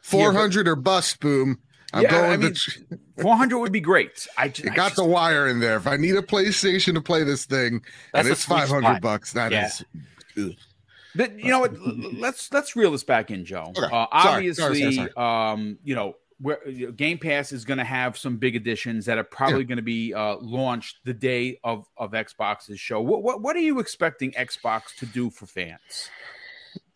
400 0.03 0.69
or 0.69 0.77
bust, 0.77 1.21
boom. 1.21 1.59
I'm 1.93 2.03
yeah, 2.03 2.11
going 2.11 2.31
I 2.31 2.37
mean, 2.37 2.55
to... 2.55 2.99
400 3.23 3.59
would 3.59 3.73
be 3.73 3.81
great. 3.81 4.27
I, 4.39 4.49
just, 4.49 4.67
it 4.67 4.75
got 4.75 4.89
just... 4.89 4.97
the 4.97 5.05
wire 5.05 5.49
in 5.49 5.61
there. 5.61 5.77
If 5.77 5.87
I 5.87 5.97
need 5.97 6.17
a 6.17 6.23
PlayStation 6.23 6.95
to 6.95 7.01
play 7.01 7.25
this 7.25 7.45
thing, 7.45 7.83
and 8.15 8.29
it's 8.29 8.45
500 8.45 8.83
spot. 8.83 9.01
bucks, 9.01 9.33
that 9.33 9.53
yeah. 9.53 9.71
is. 10.37 10.55
But 11.15 11.39
you 11.39 11.51
know 11.51 11.61
what? 11.61 11.75
let's 12.15 12.53
let's 12.53 12.77
reel 12.77 12.93
this 12.93 13.03
back 13.03 13.31
in, 13.31 13.45
Joe. 13.45 13.73
Okay. 13.77 13.85
Uh, 13.85 14.07
obviously, 14.13 14.63
sorry, 14.63 14.95
sorry, 14.95 15.11
sorry. 15.17 15.53
um, 15.53 15.79
you 15.83 15.95
know, 15.95 16.15
where 16.41 16.59
Game 16.97 17.19
Pass 17.19 17.53
is 17.53 17.65
going 17.65 17.79
to 17.79 17.85
have 17.85 18.17
some 18.17 18.37
big 18.37 18.57
additions 18.57 19.07
that 19.07 19.19
are 19.19 19.25
probably 19.25 19.61
yeah. 19.61 19.65
going 19.65 19.77
to 19.77 19.83
be 19.83 20.15
uh, 20.15 20.37
launched 20.37 20.99
the 21.05 21.15
day 21.15 21.59
of 21.63 21.87
of 21.97 22.13
Xbox's 22.13 22.81
show. 22.81 23.01
What, 23.01 23.23
what 23.23 23.43
what 23.43 23.57
are 23.57 23.61
you 23.61 23.79
expecting 23.79 24.33
Xbox 24.33 24.95
to 24.99 25.07
do 25.07 25.31
for 25.31 25.47
fans? 25.47 26.11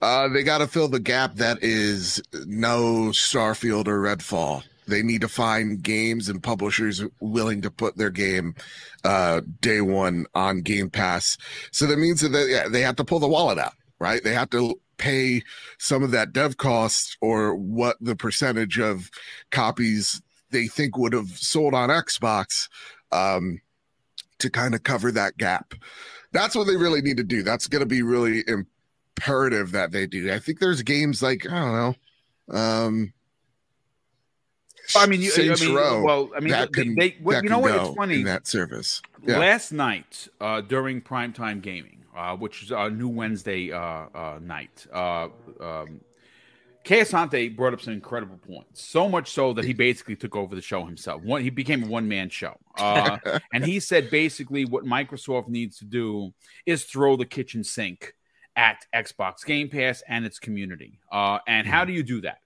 Uh, 0.00 0.28
they 0.28 0.42
got 0.42 0.58
to 0.58 0.66
fill 0.66 0.88
the 0.88 1.00
gap 1.00 1.34
that 1.36 1.58
is 1.62 2.22
no 2.46 3.08
Starfield 3.10 3.88
or 3.88 4.00
Redfall. 4.00 4.62
They 4.86 5.02
need 5.02 5.22
to 5.22 5.28
find 5.28 5.82
games 5.82 6.28
and 6.28 6.42
publishers 6.42 7.02
willing 7.20 7.62
to 7.62 7.70
put 7.70 7.96
their 7.96 8.10
game 8.10 8.54
uh, 9.02 9.40
day 9.60 9.80
one 9.80 10.26
on 10.34 10.60
Game 10.60 10.90
Pass. 10.90 11.38
So 11.72 11.86
that 11.86 11.98
means 11.98 12.20
that 12.20 12.28
they, 12.28 12.68
they 12.68 12.82
have 12.82 12.96
to 12.96 13.04
pull 13.04 13.18
the 13.18 13.28
wallet 13.28 13.58
out, 13.58 13.72
right? 13.98 14.22
They 14.22 14.34
have 14.34 14.50
to 14.50 14.78
pay 14.96 15.42
some 15.78 16.02
of 16.02 16.10
that 16.12 16.32
dev 16.32 16.56
cost 16.56 17.16
or 17.20 17.54
what 17.54 17.96
the 18.00 18.16
percentage 18.16 18.78
of 18.78 19.10
copies 19.50 20.20
they 20.50 20.66
think 20.66 20.96
would 20.96 21.12
have 21.12 21.30
sold 21.30 21.74
on 21.74 21.88
Xbox 21.88 22.68
um, 23.12 23.60
to 24.38 24.50
kind 24.50 24.74
of 24.74 24.82
cover 24.82 25.10
that 25.12 25.36
gap. 25.36 25.74
That's 26.32 26.54
what 26.54 26.66
they 26.66 26.76
really 26.76 27.02
need 27.02 27.16
to 27.18 27.24
do. 27.24 27.42
That's 27.42 27.68
going 27.68 27.80
to 27.80 27.86
be 27.86 28.02
really 28.02 28.44
imperative 28.46 29.72
that 29.72 29.92
they 29.92 30.06
do. 30.06 30.32
I 30.32 30.38
think 30.38 30.58
there's 30.58 30.82
games 30.82 31.22
like 31.22 31.46
I 31.50 31.60
don't 31.60 31.72
know. 31.72 31.94
Um, 32.56 33.12
I 34.96 35.06
mean, 35.06 35.22
you, 35.22 35.30
Saints 35.30 35.62
I 35.62 35.66
mean, 35.66 35.74
Row 35.74 36.02
well, 36.02 36.30
I 36.36 36.40
mean, 36.40 36.50
that 36.50 36.72
can, 36.72 36.94
they, 36.94 37.16
well, 37.22 37.42
you 37.42 37.48
know 37.48 37.58
what? 37.58 37.74
It's 37.74 37.96
funny. 37.96 38.22
that 38.24 38.46
service. 38.46 39.00
Yeah. 39.26 39.38
Last 39.38 39.72
night, 39.72 40.28
uh, 40.40 40.60
during 40.60 41.00
primetime 41.00 41.62
gaming, 41.62 42.03
uh, 42.14 42.36
which 42.36 42.62
is 42.62 42.70
a 42.70 42.90
new 42.90 43.08
Wednesday 43.08 43.72
uh, 43.72 44.06
uh, 44.14 44.38
night. 44.40 44.86
Uh, 44.92 45.28
um, 45.60 46.00
Asante 46.84 47.54
brought 47.54 47.72
up 47.72 47.80
some 47.80 47.94
incredible 47.94 48.36
points, 48.36 48.84
so 48.84 49.08
much 49.08 49.30
so 49.30 49.54
that 49.54 49.64
he 49.64 49.72
basically 49.72 50.16
took 50.16 50.36
over 50.36 50.54
the 50.54 50.60
show 50.60 50.84
himself. 50.84 51.22
One, 51.22 51.42
he 51.42 51.50
became 51.50 51.82
a 51.82 51.86
one 51.86 52.08
man 52.08 52.28
show, 52.28 52.58
uh, 52.76 53.18
and 53.54 53.64
he 53.64 53.80
said 53.80 54.10
basically 54.10 54.64
what 54.64 54.84
Microsoft 54.84 55.48
needs 55.48 55.78
to 55.78 55.86
do 55.86 56.34
is 56.66 56.84
throw 56.84 57.16
the 57.16 57.24
kitchen 57.24 57.64
sink 57.64 58.14
at 58.56 58.84
Xbox 58.94 59.44
Game 59.44 59.68
Pass 59.68 60.02
and 60.08 60.24
its 60.24 60.38
community. 60.38 61.00
Uh, 61.10 61.38
and 61.48 61.66
how 61.66 61.84
hmm. 61.84 61.88
do 61.88 61.92
you 61.94 62.02
do 62.02 62.20
that? 62.20 62.38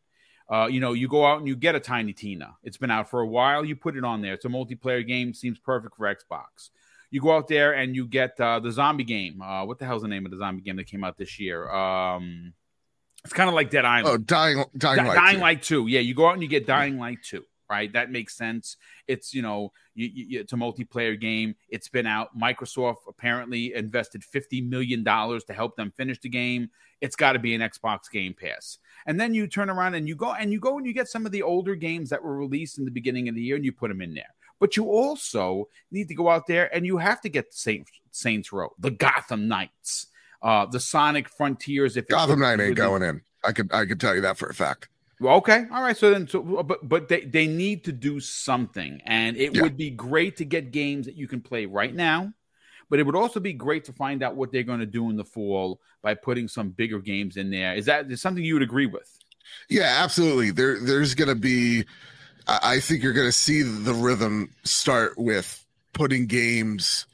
Uh, 0.51 0.67
you 0.67 0.81
know, 0.81 0.95
you 0.95 1.09
go 1.09 1.27
out 1.27 1.39
and 1.39 1.47
you 1.47 1.55
get 1.55 1.75
a 1.75 1.81
Tiny 1.81 2.15
Tina. 2.15 2.57
It's 2.63 2.79
been 2.79 2.91
out 2.91 3.11
for 3.11 3.21
a 3.21 3.27
while. 3.27 3.65
You 3.65 3.77
put 3.77 3.97
it 3.97 4.05
on 4.05 4.23
there. 4.23 4.33
It's 4.33 4.47
a 4.47 4.49
multiplayer 4.49 5.07
game. 5.07 5.35
Seems 5.35 5.59
perfect 5.59 5.97
for 5.97 6.07
Xbox. 6.07 6.71
You 7.11 7.21
go 7.21 7.35
out 7.35 7.49
there 7.49 7.73
and 7.73 7.97
you 7.97 8.07
get 8.07 8.39
uh, 8.39 8.61
the 8.61 8.71
zombie 8.71 9.05
game. 9.05 9.41
Uh, 9.41 9.65
what 9.65 9.79
the 9.79 9.87
hell's 9.87 10.03
the 10.03 10.09
name 10.09 10.25
of 10.25 10.31
the 10.31 10.37
zombie 10.37 10.63
game 10.63 10.77
that 10.77 10.87
came 10.87 11.05
out 11.05 11.17
this 11.17 11.39
year? 11.41 11.69
Um, 11.71 12.53
it's 13.25 13.33
kind 13.33 13.49
of 13.49 13.55
like 13.55 13.71
Dead 13.71 13.85
Island. 13.85 14.15
Oh, 14.15 14.17
Dying, 14.19 14.65
Dying 14.77 15.07
Light. 15.07 15.15
Dying 15.15 15.41
Light 15.41 15.63
2. 15.63 15.87
Yeah, 15.87 16.01
you 16.01 16.15
go 16.15 16.29
out 16.29 16.35
and 16.35 16.43
you 16.43 16.49
get 16.49 16.67
Dying 16.67 16.99
Light 16.99 17.19
2 17.25 17.43
right? 17.69 17.93
That 17.93 18.11
makes 18.11 18.37
sense. 18.37 18.77
It's 19.07 19.35
you 19.35 19.43
know, 19.43 19.73
you, 19.95 20.11
you, 20.13 20.41
it's 20.41 20.53
a 20.53 20.57
multiplayer 20.57 21.19
game. 21.19 21.55
It's 21.69 21.89
been 21.89 22.07
out. 22.07 22.37
Microsoft 22.39 23.09
apparently 23.09 23.75
invested 23.75 24.25
fifty 24.25 24.61
million 24.61 25.03
dollars 25.05 25.45
to 25.45 25.53
help 25.53 25.77
them 25.77 25.93
finish 25.97 26.19
the 26.21 26.29
game. 26.29 26.71
It's 27.01 27.17
got 27.17 27.33
to 27.33 27.39
be 27.39 27.55
an 27.55 27.61
Xbox 27.61 28.11
Game 28.11 28.35
Pass. 28.35 28.79
And 29.07 29.21
then 29.21 29.33
you 29.33 29.47
turn 29.47 29.71
around 29.71 29.95
and 29.95 30.09
you 30.09 30.17
go 30.17 30.33
and 30.33 30.53
you 30.53 30.59
go 30.59 30.79
and 30.79 30.87
you 30.87 30.93
get 30.93 31.09
some 31.09 31.27
of 31.27 31.33
the 31.33 31.43
older 31.43 31.75
games 31.75 32.11
that 32.11 32.23
were 32.23 32.37
released 32.37 32.79
in 32.79 32.85
the 32.85 32.91
beginning 32.91 33.29
of 33.29 33.35
the 33.35 33.43
year 33.43 33.57
and 33.57 33.65
you 33.65 33.73
put 33.73 33.89
them 33.89 34.03
in 34.03 34.15
there. 34.15 34.35
But 34.61 34.77
you 34.77 34.87
also 34.87 35.69
need 35.91 36.09
to 36.09 36.15
go 36.15 36.29
out 36.29 36.47
there 36.47 36.75
and 36.75 36.85
you 36.85 36.99
have 36.99 37.21
to 37.23 37.29
get 37.29 37.55
Saints, 37.55 37.91
Saints 38.11 38.53
Row, 38.53 38.71
the 38.79 38.91
Gotham 38.91 39.49
Knights, 39.49 40.07
uh, 40.43 40.67
the 40.67 40.81
Sonic 40.81 41.29
Frontiers. 41.29 41.97
If 41.97 42.09
Gotham 42.09 42.41
Knight 42.41 42.61
ain't 42.61 42.77
going 42.77 43.03
in, 43.03 43.23
I 43.45 43.53
could 43.53 43.73
I 43.73 43.87
could 43.87 44.01
tell 44.01 44.15
you 44.15 44.21
that 44.23 44.39
for 44.39 44.49
a 44.49 44.55
fact. 44.55 44.89
Okay, 45.21 45.65
all 45.73 45.83
right. 45.83 45.97
So 45.97 46.11
then, 46.11 46.29
so 46.29 46.43
but 46.63 46.89
but 46.89 47.09
they 47.09 47.23
they 47.23 47.47
need 47.47 47.85
to 47.85 47.93
do 47.93 48.21
something, 48.21 49.01
and 49.05 49.37
it 49.37 49.55
yeah. 49.55 49.63
would 49.63 49.77
be 49.77 49.91
great 49.91 50.37
to 50.37 50.45
get 50.45 50.71
games 50.71 51.07
that 51.07 51.17
you 51.17 51.27
can 51.27 51.41
play 51.41 51.67
right 51.67 51.95
now. 51.95 52.33
But 52.89 53.01
it 53.01 53.03
would 53.03 53.17
also 53.17 53.41
be 53.41 53.53
great 53.53 53.85
to 53.85 53.93
find 53.93 54.23
out 54.23 54.37
what 54.37 54.53
they're 54.53 54.63
going 54.63 54.81
to 54.81 54.87
do 54.87 55.11
in 55.11 55.17
the 55.17 55.25
fall 55.25 55.81
by 56.03 56.15
putting 56.15 56.49
some 56.49 56.71
bigger 56.71 57.01
games 57.01 57.37
in 57.37 57.51
there. 57.51 57.75
Is 57.75 57.87
that 57.87 58.11
is 58.11 58.23
something 58.23 58.45
you 58.45 58.55
would 58.55 58.63
agree 58.63 58.87
with? 58.87 59.11
Yeah, 59.69 59.97
absolutely. 60.03 60.53
There 60.53 60.79
there's 60.79 61.15
going 61.15 61.29
to 61.29 61.35
be. 61.35 61.85
I 62.49 62.81
think 62.81 63.03
you're 63.03 63.13
going 63.13 63.29
to 63.29 63.33
see 63.33 63.63
the 63.63 63.93
rhythm 63.93 64.51
start 64.65 65.19
with 65.19 65.65
putting 65.93 66.27
games 66.27 67.07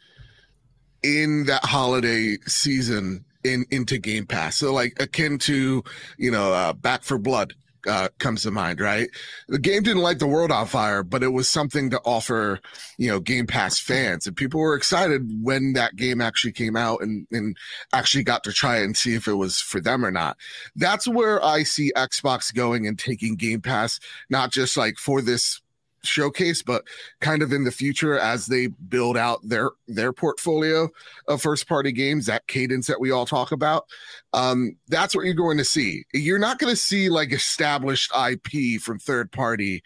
in 1.02 1.46
that 1.46 1.64
holiday 1.64 2.38
season 2.46 3.24
in 3.42 3.66
into 3.70 3.98
Game 3.98 4.26
Pass. 4.26 4.56
So 4.56 4.72
like 4.72 4.96
akin 5.00 5.38
to 5.40 5.82
you 6.16 6.30
know 6.30 6.52
uh, 6.52 6.72
Back 6.72 7.02
4 7.02 7.18
Blood 7.18 7.54
uh, 7.88 8.08
comes 8.18 8.42
to 8.42 8.50
mind, 8.50 8.80
right? 8.80 9.08
The 9.48 9.58
game 9.58 9.82
didn't 9.82 10.02
light 10.02 10.18
the 10.18 10.26
world 10.26 10.50
on 10.50 10.66
fire, 10.66 11.02
but 11.02 11.22
it 11.22 11.28
was 11.28 11.48
something 11.48 11.90
to 11.90 12.00
offer, 12.04 12.60
you 12.98 13.08
know, 13.08 13.20
Game 13.20 13.46
Pass 13.46 13.78
fans. 13.78 14.26
And 14.26 14.36
people 14.36 14.60
were 14.60 14.74
excited 14.74 15.22
when 15.42 15.74
that 15.74 15.96
game 15.96 16.20
actually 16.20 16.52
came 16.52 16.76
out 16.76 17.00
and, 17.00 17.26
and 17.30 17.56
actually 17.92 18.24
got 18.24 18.44
to 18.44 18.52
try 18.52 18.78
it 18.78 18.84
and 18.84 18.96
see 18.96 19.14
if 19.14 19.28
it 19.28 19.34
was 19.34 19.60
for 19.60 19.80
them 19.80 20.04
or 20.04 20.10
not. 20.10 20.36
That's 20.76 21.08
where 21.08 21.44
I 21.44 21.62
see 21.62 21.92
Xbox 21.96 22.54
going 22.54 22.86
and 22.86 22.98
taking 22.98 23.36
Game 23.36 23.60
Pass, 23.60 24.00
not 24.30 24.50
just 24.50 24.76
like 24.76 24.96
for 24.98 25.20
this 25.20 25.60
showcase, 26.04 26.62
but 26.62 26.84
kind 27.20 27.42
of 27.42 27.52
in 27.52 27.64
the 27.64 27.70
future 27.70 28.18
as 28.18 28.46
they 28.46 28.66
build 28.66 29.16
out 29.16 29.40
their 29.42 29.70
their 29.88 30.12
portfolio 30.12 30.88
of 31.28 31.42
first 31.42 31.68
party 31.68 31.92
games, 31.92 32.26
that 32.26 32.46
cadence 32.46 32.86
that 32.86 33.00
we 33.00 33.10
all 33.10 33.26
talk 33.26 33.52
about. 33.52 33.86
Um, 34.32 34.76
that's 34.88 35.14
what 35.14 35.24
you're 35.24 35.34
going 35.34 35.58
to 35.58 35.64
see. 35.64 36.04
You're 36.12 36.38
not 36.38 36.58
going 36.58 36.72
to 36.72 36.80
see 36.80 37.08
like 37.08 37.32
established 37.32 38.12
IP 38.14 38.80
from 38.80 38.98
third 38.98 39.32
party 39.32 39.82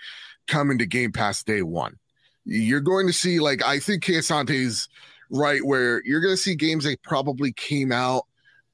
coming 0.47 0.79
to 0.79 0.87
Game 0.87 1.13
Pass 1.13 1.43
day 1.43 1.63
one. 1.63 1.97
You're 2.45 2.81
going 2.81 3.07
to 3.07 3.13
see 3.13 3.41
like 3.41 3.65
I 3.65 3.79
think 3.79 4.05
Sante's 4.05 4.89
right 5.31 5.65
where 5.65 6.03
you're 6.05 6.21
going 6.21 6.35
to 6.35 6.43
see 6.43 6.55
games 6.55 6.85
that 6.85 7.03
probably 7.03 7.53
came 7.53 7.93
out 7.93 8.25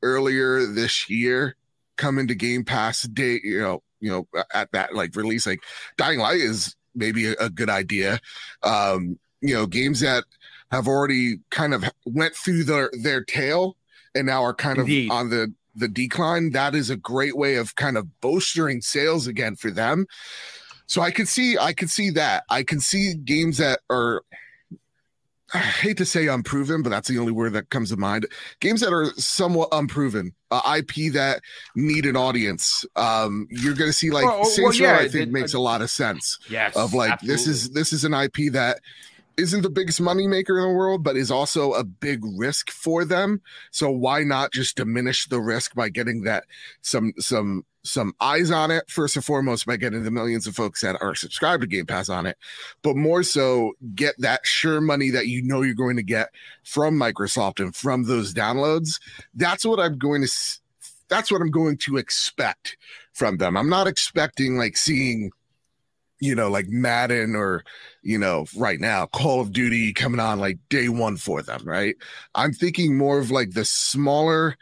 earlier 0.02 0.66
this 0.66 1.10
year 1.10 1.56
come 1.96 2.18
into 2.18 2.34
Game 2.34 2.64
Pass 2.64 3.02
day, 3.02 3.40
you 3.42 3.60
know, 3.60 3.82
you 4.00 4.10
know, 4.10 4.28
at 4.52 4.70
that 4.72 4.94
like 4.94 5.16
release. 5.16 5.46
Like 5.46 5.62
Dying 5.96 6.18
Light 6.18 6.40
is 6.40 6.74
maybe 6.94 7.26
a, 7.26 7.34
a 7.40 7.50
good 7.50 7.70
idea. 7.70 8.20
Um, 8.62 9.18
you 9.40 9.54
know, 9.54 9.66
games 9.66 10.00
that 10.00 10.24
have 10.70 10.88
already 10.88 11.38
kind 11.50 11.74
of 11.74 11.84
went 12.06 12.34
through 12.34 12.64
their 12.64 12.90
their 13.02 13.22
tail 13.22 13.76
and 14.14 14.26
now 14.26 14.42
are 14.42 14.54
kind 14.54 14.78
Indeed. 14.78 15.10
of 15.10 15.16
on 15.16 15.30
the 15.30 15.52
the 15.74 15.88
decline. 15.88 16.50
That 16.52 16.74
is 16.74 16.90
a 16.90 16.96
great 16.96 17.36
way 17.36 17.56
of 17.56 17.74
kind 17.76 17.96
of 17.96 18.20
bolstering 18.20 18.80
sales 18.80 19.26
again 19.26 19.56
for 19.56 19.70
them. 19.70 20.06
So 20.86 21.02
I 21.02 21.10
can 21.10 21.26
see 21.26 21.58
I 21.58 21.72
can 21.72 21.88
see 21.88 22.10
that. 22.10 22.44
I 22.50 22.62
can 22.62 22.80
see 22.80 23.14
games 23.14 23.58
that 23.58 23.80
are 23.90 24.22
I 25.54 25.58
hate 25.58 25.96
to 25.98 26.04
say 26.04 26.26
unproven, 26.26 26.82
but 26.82 26.90
that's 26.90 27.08
the 27.08 27.18
only 27.18 27.30
word 27.30 27.52
that 27.52 27.70
comes 27.70 27.90
to 27.90 27.96
mind. 27.96 28.26
Games 28.58 28.80
that 28.80 28.92
are 28.92 29.12
somewhat 29.16 29.68
unproven, 29.70 30.34
uh, 30.50 30.78
IP 30.78 31.12
that 31.12 31.42
need 31.76 32.06
an 32.06 32.16
audience. 32.16 32.84
Um, 32.96 33.46
you're 33.50 33.74
going 33.74 33.88
to 33.88 33.92
see 33.92 34.10
like 34.10 34.26
well, 34.26 34.44
Saints 34.44 34.80
well, 34.80 34.90
yeah, 34.90 34.96
Row. 34.96 35.04
I 35.04 35.08
think 35.08 35.28
it, 35.28 35.32
makes 35.32 35.54
uh, 35.54 35.58
a 35.58 35.60
lot 35.60 35.80
of 35.80 35.90
sense. 35.90 36.38
Yes, 36.50 36.76
of 36.76 36.92
like 36.92 37.12
absolutely. 37.12 37.34
this 37.34 37.46
is 37.46 37.70
this 37.70 37.92
is 37.92 38.04
an 38.04 38.14
IP 38.14 38.52
that 38.52 38.80
isn't 39.36 39.62
the 39.62 39.70
biggest 39.70 40.00
money 40.00 40.26
maker 40.26 40.58
in 40.58 40.68
the 40.68 40.74
world, 40.74 41.04
but 41.04 41.16
is 41.16 41.30
also 41.30 41.72
a 41.72 41.84
big 41.84 42.20
risk 42.36 42.70
for 42.70 43.04
them. 43.04 43.40
So 43.70 43.90
why 43.90 44.24
not 44.24 44.52
just 44.52 44.76
diminish 44.76 45.28
the 45.28 45.40
risk 45.40 45.74
by 45.74 45.88
getting 45.88 46.24
that 46.24 46.44
some 46.82 47.12
some 47.18 47.64
some 47.84 48.14
eyes 48.20 48.50
on 48.50 48.70
it 48.70 48.90
first 48.90 49.16
and 49.16 49.24
foremost 49.24 49.66
by 49.66 49.76
getting 49.76 50.02
the 50.02 50.10
millions 50.10 50.46
of 50.46 50.54
folks 50.54 50.80
that 50.80 51.00
are 51.00 51.14
subscribed 51.14 51.60
to 51.60 51.66
Game 51.66 51.86
Pass 51.86 52.08
on 52.08 52.26
it, 52.26 52.36
but 52.82 52.96
more 52.96 53.22
so 53.22 53.72
get 53.94 54.14
that 54.18 54.46
sure 54.46 54.80
money 54.80 55.10
that 55.10 55.26
you 55.26 55.42
know 55.42 55.62
you're 55.62 55.74
going 55.74 55.96
to 55.96 56.02
get 56.02 56.30
from 56.64 56.98
Microsoft 56.98 57.60
and 57.60 57.76
from 57.76 58.04
those 58.04 58.34
downloads. 58.34 59.00
That's 59.34 59.64
what 59.64 59.78
I'm 59.78 59.98
going 59.98 60.22
to 60.22 60.32
that's 61.08 61.30
what 61.30 61.42
I'm 61.42 61.50
going 61.50 61.76
to 61.78 61.98
expect 61.98 62.76
from 63.12 63.36
them. 63.36 63.56
I'm 63.56 63.68
not 63.68 63.86
expecting 63.86 64.56
like 64.56 64.76
seeing 64.76 65.30
you 66.20 66.34
know, 66.34 66.48
like 66.48 66.68
Madden 66.68 67.36
or, 67.36 67.64
you 68.02 68.16
know, 68.18 68.46
right 68.56 68.80
now, 68.80 69.04
Call 69.04 69.42
of 69.42 69.52
Duty 69.52 69.92
coming 69.92 70.20
on 70.20 70.38
like 70.38 70.58
day 70.70 70.88
one 70.88 71.18
for 71.18 71.42
them, 71.42 71.60
right? 71.64 71.96
I'm 72.34 72.52
thinking 72.52 72.96
more 72.96 73.18
of 73.18 73.30
like 73.30 73.50
the 73.50 73.64
smaller 73.64 74.56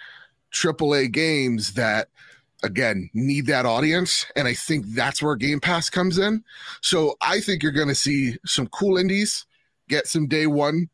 AAA 0.52 1.12
games 1.12 1.75
that, 1.75 2.09
again, 2.62 3.11
need 3.14 3.47
that 3.47 3.66
audience. 3.66 4.26
And 4.37 4.47
I 4.47 4.54
think 4.54 4.87
that's 4.88 5.23
where 5.23 5.37
Game 5.37 5.61
Pass 5.61 5.90
comes 5.90 6.19
in. 6.19 6.45
So 6.81 7.16
I 7.21 7.40
think 7.40 7.62
you're 7.62 7.73
going 7.73 7.88
to 7.88 7.95
see 7.95 8.37
some 8.45 8.66
cool 8.69 8.97
indies 8.97 9.47
get 9.88 10.07
some 10.07 10.26
day 10.26 10.47
one 10.47 10.88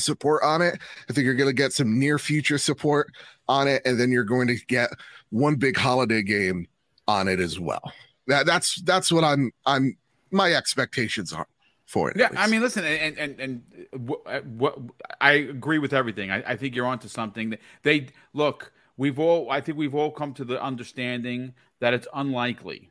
support 0.00 0.42
on 0.42 0.62
it. 0.62 0.78
I 1.08 1.12
think 1.12 1.24
you're 1.24 1.34
going 1.34 1.50
to 1.50 1.54
get 1.54 1.72
some 1.72 1.98
near 1.98 2.18
future 2.18 2.58
support 2.58 3.12
on 3.48 3.68
it. 3.68 3.82
And 3.84 3.98
then 3.98 4.10
you're 4.10 4.24
going 4.24 4.48
to 4.48 4.56
get 4.66 4.90
one 5.30 5.56
big 5.56 5.76
holiday 5.76 6.22
game 6.22 6.66
on 7.06 7.28
it 7.28 7.40
as 7.40 7.60
well. 7.60 7.92
That 8.26 8.46
that's 8.46 8.80
that's 8.82 9.12
what 9.12 9.22
I'm 9.24 9.52
I'm 9.66 9.96
my 10.30 10.54
expectations 10.54 11.32
are 11.32 11.46
for 11.86 12.10
it. 12.10 12.16
Yeah, 12.16 12.30
I 12.36 12.46
mean, 12.46 12.62
listen, 12.62 12.84
and 12.84 13.18
and 13.18 13.40
and 13.40 13.62
what, 13.92 14.44
what 14.46 14.78
uh, 14.78 15.14
I 15.20 15.32
agree 15.32 15.78
with 15.78 15.92
everything. 15.92 16.30
I, 16.30 16.52
I 16.52 16.56
think 16.56 16.74
you're 16.74 16.86
onto 16.86 17.08
something. 17.08 17.56
They 17.82 18.08
look. 18.32 18.72
We've 18.96 19.18
all. 19.18 19.50
I 19.50 19.60
think 19.60 19.78
we've 19.78 19.94
all 19.94 20.10
come 20.10 20.34
to 20.34 20.44
the 20.44 20.62
understanding 20.62 21.54
that 21.80 21.94
it's 21.94 22.08
unlikely 22.14 22.90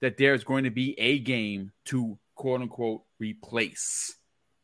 that 0.00 0.16
there's 0.16 0.44
going 0.44 0.64
to 0.64 0.70
be 0.70 0.98
a 0.98 1.18
game 1.18 1.72
to 1.86 2.18
quote 2.34 2.60
unquote 2.62 3.02
replace 3.18 4.16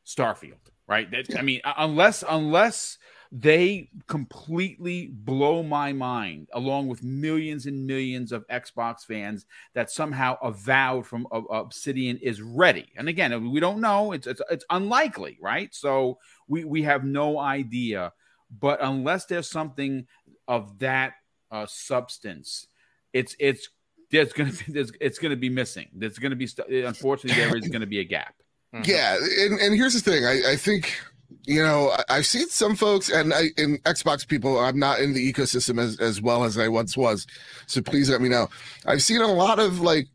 Starfield. 0.06 0.54
Right. 0.86 1.10
That, 1.10 1.28
yeah. 1.28 1.38
I 1.38 1.42
mean, 1.42 1.60
unless 1.76 2.22
unless 2.28 2.98
they 3.32 3.90
completely 4.06 5.08
blow 5.08 5.62
my 5.62 5.92
mind, 5.92 6.48
along 6.52 6.86
with 6.86 7.02
millions 7.02 7.66
and 7.66 7.86
millions 7.86 8.30
of 8.30 8.46
Xbox 8.48 9.00
fans 9.00 9.46
that 9.74 9.90
somehow 9.90 10.38
Avowed 10.42 11.06
from 11.06 11.26
uh, 11.32 11.40
Obsidian 11.50 12.18
is 12.18 12.40
ready. 12.40 12.86
And 12.96 13.08
again, 13.08 13.50
we 13.50 13.58
don't 13.58 13.80
know; 13.80 14.12
it's 14.12 14.26
it's, 14.26 14.40
it's 14.50 14.64
unlikely, 14.70 15.38
right? 15.40 15.74
So 15.74 16.18
we 16.46 16.64
we 16.64 16.82
have 16.84 17.04
no 17.04 17.38
idea. 17.38 18.12
But 18.60 18.78
unless 18.80 19.26
there's 19.26 19.50
something 19.50 20.06
of 20.48 20.78
that 20.80 21.14
uh, 21.50 21.66
substance, 21.66 22.66
it's 23.12 23.36
it's 23.38 23.68
there's 24.10 24.32
gonna 24.32 24.52
be 24.52 24.72
there's, 24.72 24.92
it's 25.00 25.18
gonna 25.18 25.36
be 25.36 25.48
missing. 25.48 25.88
There's 25.94 26.18
gonna 26.18 26.36
be 26.36 26.48
unfortunately 26.68 27.42
there 27.42 27.56
is 27.56 27.68
gonna 27.68 27.86
be 27.86 28.00
a 28.00 28.04
gap. 28.04 28.34
Mm-hmm. 28.74 28.90
Yeah, 28.90 29.16
and, 29.16 29.60
and 29.60 29.74
here's 29.74 29.94
the 29.94 30.00
thing. 30.00 30.24
I, 30.24 30.52
I 30.52 30.56
think 30.56 30.98
you 31.44 31.62
know, 31.62 31.96
I've 32.08 32.26
seen 32.26 32.48
some 32.48 32.74
folks, 32.76 33.08
and 33.10 33.32
I, 33.32 33.50
in 33.56 33.78
Xbox 33.78 34.26
people, 34.26 34.58
I'm 34.58 34.78
not 34.78 35.00
in 35.00 35.12
the 35.12 35.32
ecosystem 35.32 35.80
as, 35.80 35.98
as 36.00 36.20
well 36.20 36.44
as 36.44 36.58
I 36.58 36.68
once 36.68 36.96
was. 36.96 37.26
So 37.66 37.80
please 37.82 38.10
let 38.10 38.20
me 38.20 38.28
know. 38.28 38.48
I've 38.84 39.02
seen 39.02 39.20
a 39.20 39.32
lot 39.32 39.58
of 39.58 39.80
like, 39.80 40.08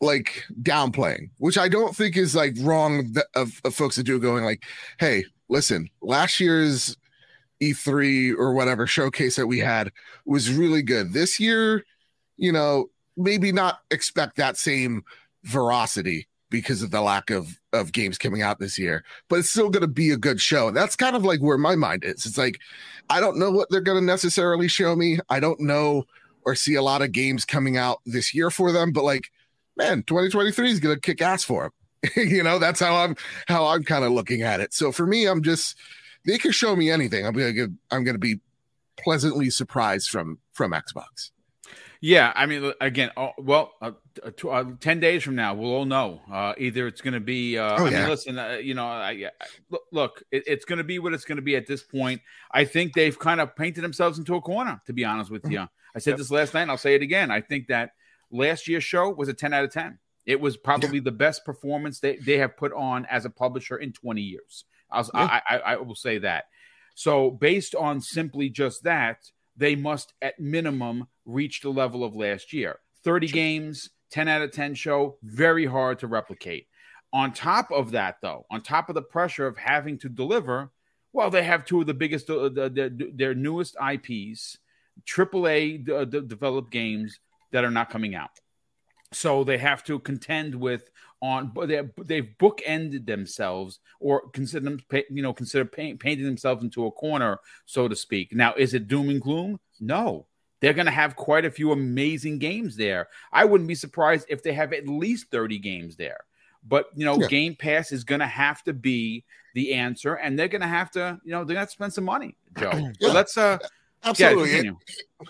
like 0.00 0.44
downplaying, 0.62 1.30
which 1.38 1.58
I 1.58 1.68
don't 1.68 1.96
think 1.96 2.16
is 2.16 2.34
like 2.36 2.54
wrong 2.60 3.16
of, 3.34 3.60
of 3.64 3.74
folks 3.74 3.96
that 3.96 4.04
do 4.04 4.20
going 4.20 4.44
like, 4.44 4.62
hey, 4.98 5.24
listen, 5.48 5.88
last 6.00 6.38
year's 6.38 6.96
E3 7.62 8.34
or 8.36 8.52
whatever 8.52 8.86
showcase 8.86 9.36
that 9.36 9.46
we 9.46 9.58
had 9.58 9.90
was 10.24 10.52
really 10.52 10.82
good. 10.82 11.12
This 11.12 11.40
year, 11.40 11.84
you 12.36 12.52
know, 12.52 12.90
maybe 13.16 13.52
not 13.52 13.80
expect 13.90 14.36
that 14.36 14.56
same 14.56 15.04
veracity 15.44 16.28
because 16.50 16.82
of 16.82 16.90
the 16.90 17.00
lack 17.00 17.30
of 17.30 17.58
of 17.72 17.92
games 17.92 18.18
coming 18.18 18.42
out 18.42 18.58
this 18.58 18.78
year, 18.78 19.04
but 19.28 19.38
it's 19.38 19.50
still 19.50 19.70
going 19.70 19.82
to 19.82 19.88
be 19.88 20.10
a 20.10 20.16
good 20.16 20.40
show. 20.40 20.70
That's 20.70 20.96
kind 20.96 21.16
of 21.16 21.24
like 21.24 21.40
where 21.40 21.58
my 21.58 21.76
mind 21.76 22.04
is. 22.04 22.26
It's 22.26 22.38
like 22.38 22.58
I 23.10 23.20
don't 23.20 23.38
know 23.38 23.50
what 23.50 23.68
they're 23.70 23.80
going 23.80 24.00
to 24.00 24.04
necessarily 24.04 24.68
show 24.68 24.94
me. 24.94 25.18
I 25.28 25.40
don't 25.40 25.60
know 25.60 26.04
or 26.44 26.54
see 26.54 26.74
a 26.74 26.82
lot 26.82 27.02
of 27.02 27.12
games 27.12 27.44
coming 27.44 27.76
out 27.76 28.00
this 28.06 28.32
year 28.34 28.50
for 28.50 28.72
them, 28.72 28.92
but 28.92 29.04
like 29.04 29.30
man, 29.76 30.02
2023 30.04 30.70
is 30.70 30.80
going 30.80 30.94
to 30.94 31.00
kick 31.00 31.20
ass 31.20 31.44
for 31.44 31.64
them. 31.64 32.12
you 32.16 32.42
know, 32.42 32.58
that's 32.58 32.80
how 32.80 32.96
I'm 32.96 33.16
how 33.46 33.66
I'm 33.66 33.82
kind 33.84 34.04
of 34.04 34.12
looking 34.12 34.42
at 34.42 34.60
it. 34.60 34.72
So 34.74 34.92
for 34.92 35.06
me, 35.06 35.26
I'm 35.26 35.42
just 35.42 35.76
they 36.26 36.38
can 36.38 36.52
show 36.52 36.76
me 36.76 36.90
anything. 36.90 37.26
I'm 37.26 37.34
going 37.34 37.54
to 37.54 37.72
I'm 37.90 38.04
to 38.04 38.18
be 38.18 38.40
pleasantly 38.96 39.50
surprised 39.50 40.10
from 40.10 40.38
from 40.52 40.72
Xbox. 40.72 41.30
Yeah, 42.00 42.32
I 42.36 42.46
mean, 42.46 42.72
again, 42.80 43.10
oh, 43.16 43.32
well, 43.38 43.72
uh, 43.80 43.92
uh, 44.48 44.64
ten 44.80 45.00
days 45.00 45.22
from 45.22 45.34
now, 45.34 45.54
we'll 45.54 45.72
all 45.72 45.86
know. 45.86 46.20
Uh, 46.30 46.52
either 46.58 46.86
it's 46.86 47.00
going 47.00 47.14
to 47.14 47.20
be. 47.20 47.58
Uh, 47.58 47.76
oh, 47.78 47.86
I 47.86 47.90
yeah. 47.90 48.00
mean, 48.00 48.08
listen, 48.10 48.38
uh, 48.38 48.58
you 48.62 48.74
know, 48.74 48.86
I, 48.86 49.30
I, 49.40 49.76
look, 49.92 50.22
it, 50.30 50.44
it's 50.46 50.64
going 50.64 50.76
to 50.78 50.84
be 50.84 50.98
what 50.98 51.14
it's 51.14 51.24
going 51.24 51.36
to 51.36 51.42
be 51.42 51.56
at 51.56 51.66
this 51.66 51.82
point. 51.82 52.20
I 52.52 52.64
think 52.64 52.92
they've 52.92 53.18
kind 53.18 53.40
of 53.40 53.56
painted 53.56 53.82
themselves 53.82 54.18
into 54.18 54.34
a 54.34 54.40
corner. 54.40 54.80
To 54.86 54.92
be 54.92 55.04
honest 55.04 55.30
with 55.30 55.50
you, 55.50 55.66
I 55.94 55.98
said 55.98 56.12
yep. 56.12 56.18
this 56.18 56.30
last 56.30 56.54
night, 56.54 56.62
and 56.62 56.70
I'll 56.70 56.76
say 56.76 56.94
it 56.94 57.02
again. 57.02 57.30
I 57.30 57.40
think 57.40 57.68
that 57.68 57.92
last 58.30 58.68
year's 58.68 58.84
show 58.84 59.10
was 59.10 59.28
a 59.28 59.34
ten 59.34 59.54
out 59.54 59.64
of 59.64 59.72
ten. 59.72 59.98
It 60.26 60.40
was 60.40 60.56
probably 60.56 60.98
yeah. 60.98 61.04
the 61.04 61.12
best 61.12 61.44
performance 61.44 62.00
they, 62.00 62.16
they 62.16 62.38
have 62.38 62.56
put 62.56 62.72
on 62.72 63.06
as 63.06 63.24
a 63.24 63.30
publisher 63.30 63.78
in 63.78 63.92
twenty 63.92 64.22
years. 64.22 64.64
Yeah. 64.92 65.00
I, 65.14 65.42
I, 65.48 65.58
I 65.58 65.76
will 65.76 65.94
say 65.94 66.18
that. 66.18 66.44
So, 66.94 67.30
based 67.30 67.74
on 67.74 68.00
simply 68.00 68.48
just 68.48 68.84
that, 68.84 69.18
they 69.56 69.76
must 69.76 70.14
at 70.22 70.38
minimum 70.38 71.08
reach 71.24 71.60
the 71.60 71.70
level 71.70 72.04
of 72.04 72.16
last 72.16 72.52
year. 72.52 72.78
30 73.04 73.28
games, 73.28 73.90
10 74.10 74.28
out 74.28 74.42
of 74.42 74.52
10 74.52 74.74
show, 74.74 75.16
very 75.22 75.66
hard 75.66 75.98
to 76.00 76.06
replicate. 76.06 76.66
On 77.12 77.32
top 77.32 77.70
of 77.70 77.92
that, 77.92 78.16
though, 78.22 78.46
on 78.50 78.60
top 78.62 78.88
of 78.88 78.94
the 78.94 79.02
pressure 79.02 79.46
of 79.46 79.56
having 79.56 79.98
to 79.98 80.08
deliver, 80.08 80.70
well, 81.12 81.30
they 81.30 81.44
have 81.44 81.64
two 81.64 81.80
of 81.80 81.86
the 81.86 81.94
biggest, 81.94 82.28
uh, 82.28 82.48
the, 82.48 82.68
the, 82.68 83.10
their 83.14 83.34
newest 83.34 83.76
IPs, 83.80 84.58
AAA 85.06 85.88
uh, 85.88 86.04
developed 86.04 86.70
games 86.70 87.20
that 87.52 87.64
are 87.64 87.70
not 87.70 87.90
coming 87.90 88.14
out. 88.14 88.30
So 89.12 89.44
they 89.44 89.58
have 89.58 89.84
to 89.84 89.98
contend 89.98 90.54
with 90.54 90.90
on 91.22 91.50
but 91.54 91.68
they've 91.68 92.30
bookended 92.38 93.06
themselves 93.06 93.80
or 94.00 94.28
consider 94.30 94.64
them 94.64 94.78
you 95.10 95.22
know 95.22 95.32
consider 95.32 95.64
painting 95.64 96.24
themselves 96.24 96.62
into 96.62 96.86
a 96.86 96.90
corner 96.90 97.38
so 97.64 97.88
to 97.88 97.96
speak. 97.96 98.34
Now 98.34 98.54
is 98.54 98.74
it 98.74 98.88
doom 98.88 99.08
and 99.08 99.20
gloom? 99.20 99.60
No. 99.80 100.26
They're 100.60 100.72
going 100.72 100.86
to 100.86 100.92
have 100.92 101.16
quite 101.16 101.44
a 101.44 101.50
few 101.50 101.70
amazing 101.72 102.38
games 102.38 102.76
there. 102.76 103.08
I 103.30 103.44
wouldn't 103.44 103.68
be 103.68 103.74
surprised 103.74 104.26
if 104.30 104.42
they 104.42 104.54
have 104.54 104.72
at 104.72 104.88
least 104.88 105.30
30 105.30 105.58
games 105.58 105.96
there. 105.96 106.20
But 106.66 106.86
you 106.94 107.04
know 107.04 107.20
yeah. 107.20 107.28
game 107.28 107.54
pass 107.54 107.92
is 107.92 108.04
going 108.04 108.20
to 108.20 108.26
have 108.26 108.62
to 108.64 108.72
be 108.72 109.24
the 109.54 109.74
answer 109.74 110.14
and 110.14 110.38
they're 110.38 110.48
going 110.48 110.60
to 110.60 110.66
have 110.66 110.90
to 110.92 111.18
you 111.24 111.30
know 111.30 111.44
they're 111.44 111.54
going 111.54 111.66
to 111.66 111.72
spend 111.72 111.92
some 111.92 112.04
money 112.04 112.36
joe. 112.58 112.70
Yeah. 112.72 112.90
so 113.00 113.12
let's 113.12 113.38
uh 113.38 113.58
absolutely. 114.04 114.64
yeah, 114.64 114.72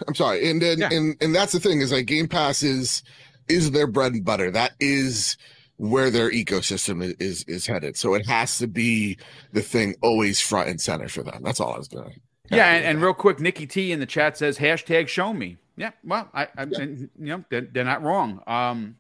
i'm 0.09 0.15
sorry. 0.15 0.51
And 0.51 0.61
then 0.61 0.83
and 0.83 1.17
and 1.21 1.35
that's 1.35 1.53
the 1.53 1.61
thing 1.61 1.81
is 1.81 1.93
like 1.93 2.07
game 2.07 2.27
pass 2.27 2.63
is 2.63 3.03
is 3.49 3.71
their 3.71 3.87
bread 3.87 4.13
and 4.13 4.25
butter. 4.25 4.51
That 4.51 4.73
is 4.81 5.37
where 5.79 6.11
their 6.11 6.31
ecosystem 6.31 7.03
is, 7.03 7.15
is, 7.19 7.45
is 7.45 7.67
headed. 7.67 7.97
So 7.97 8.15
it 8.15 8.27
has 8.27 8.59
to 8.59 8.67
be 8.67 9.19
the 9.53 9.63
thing 9.63 9.95
always 10.03 10.41
front 10.41 10.69
and 10.69 10.81
center 10.81 11.09
for 11.09 11.23
them. 11.23 11.43
That's 11.43 11.61
all 11.61 11.75
I 11.75 11.79
was 11.79 11.89
doing. 11.89 12.21
Yeah, 12.51 12.73
and, 12.73 12.85
and, 12.85 13.03
real 13.03 13.15
quick, 13.15 13.41
Nikki 13.41 13.67
T 13.67 13.91
in 13.91 13.99
the 13.99 14.07
chat 14.07 14.39
says 14.39 14.59
hashtag 14.59 15.09
show 15.09 15.33
me. 15.33 15.57
Yeah, 15.77 15.91
well, 16.05 16.29
I, 16.33 16.45
I 16.57 16.65
yeah. 16.65 16.81
And, 16.81 17.11
you 17.19 17.27
know 17.27 17.45
they're, 17.51 17.69
they're, 17.73 17.85
not 17.85 18.03
wrong. 18.03 18.41
Um, 18.47 18.97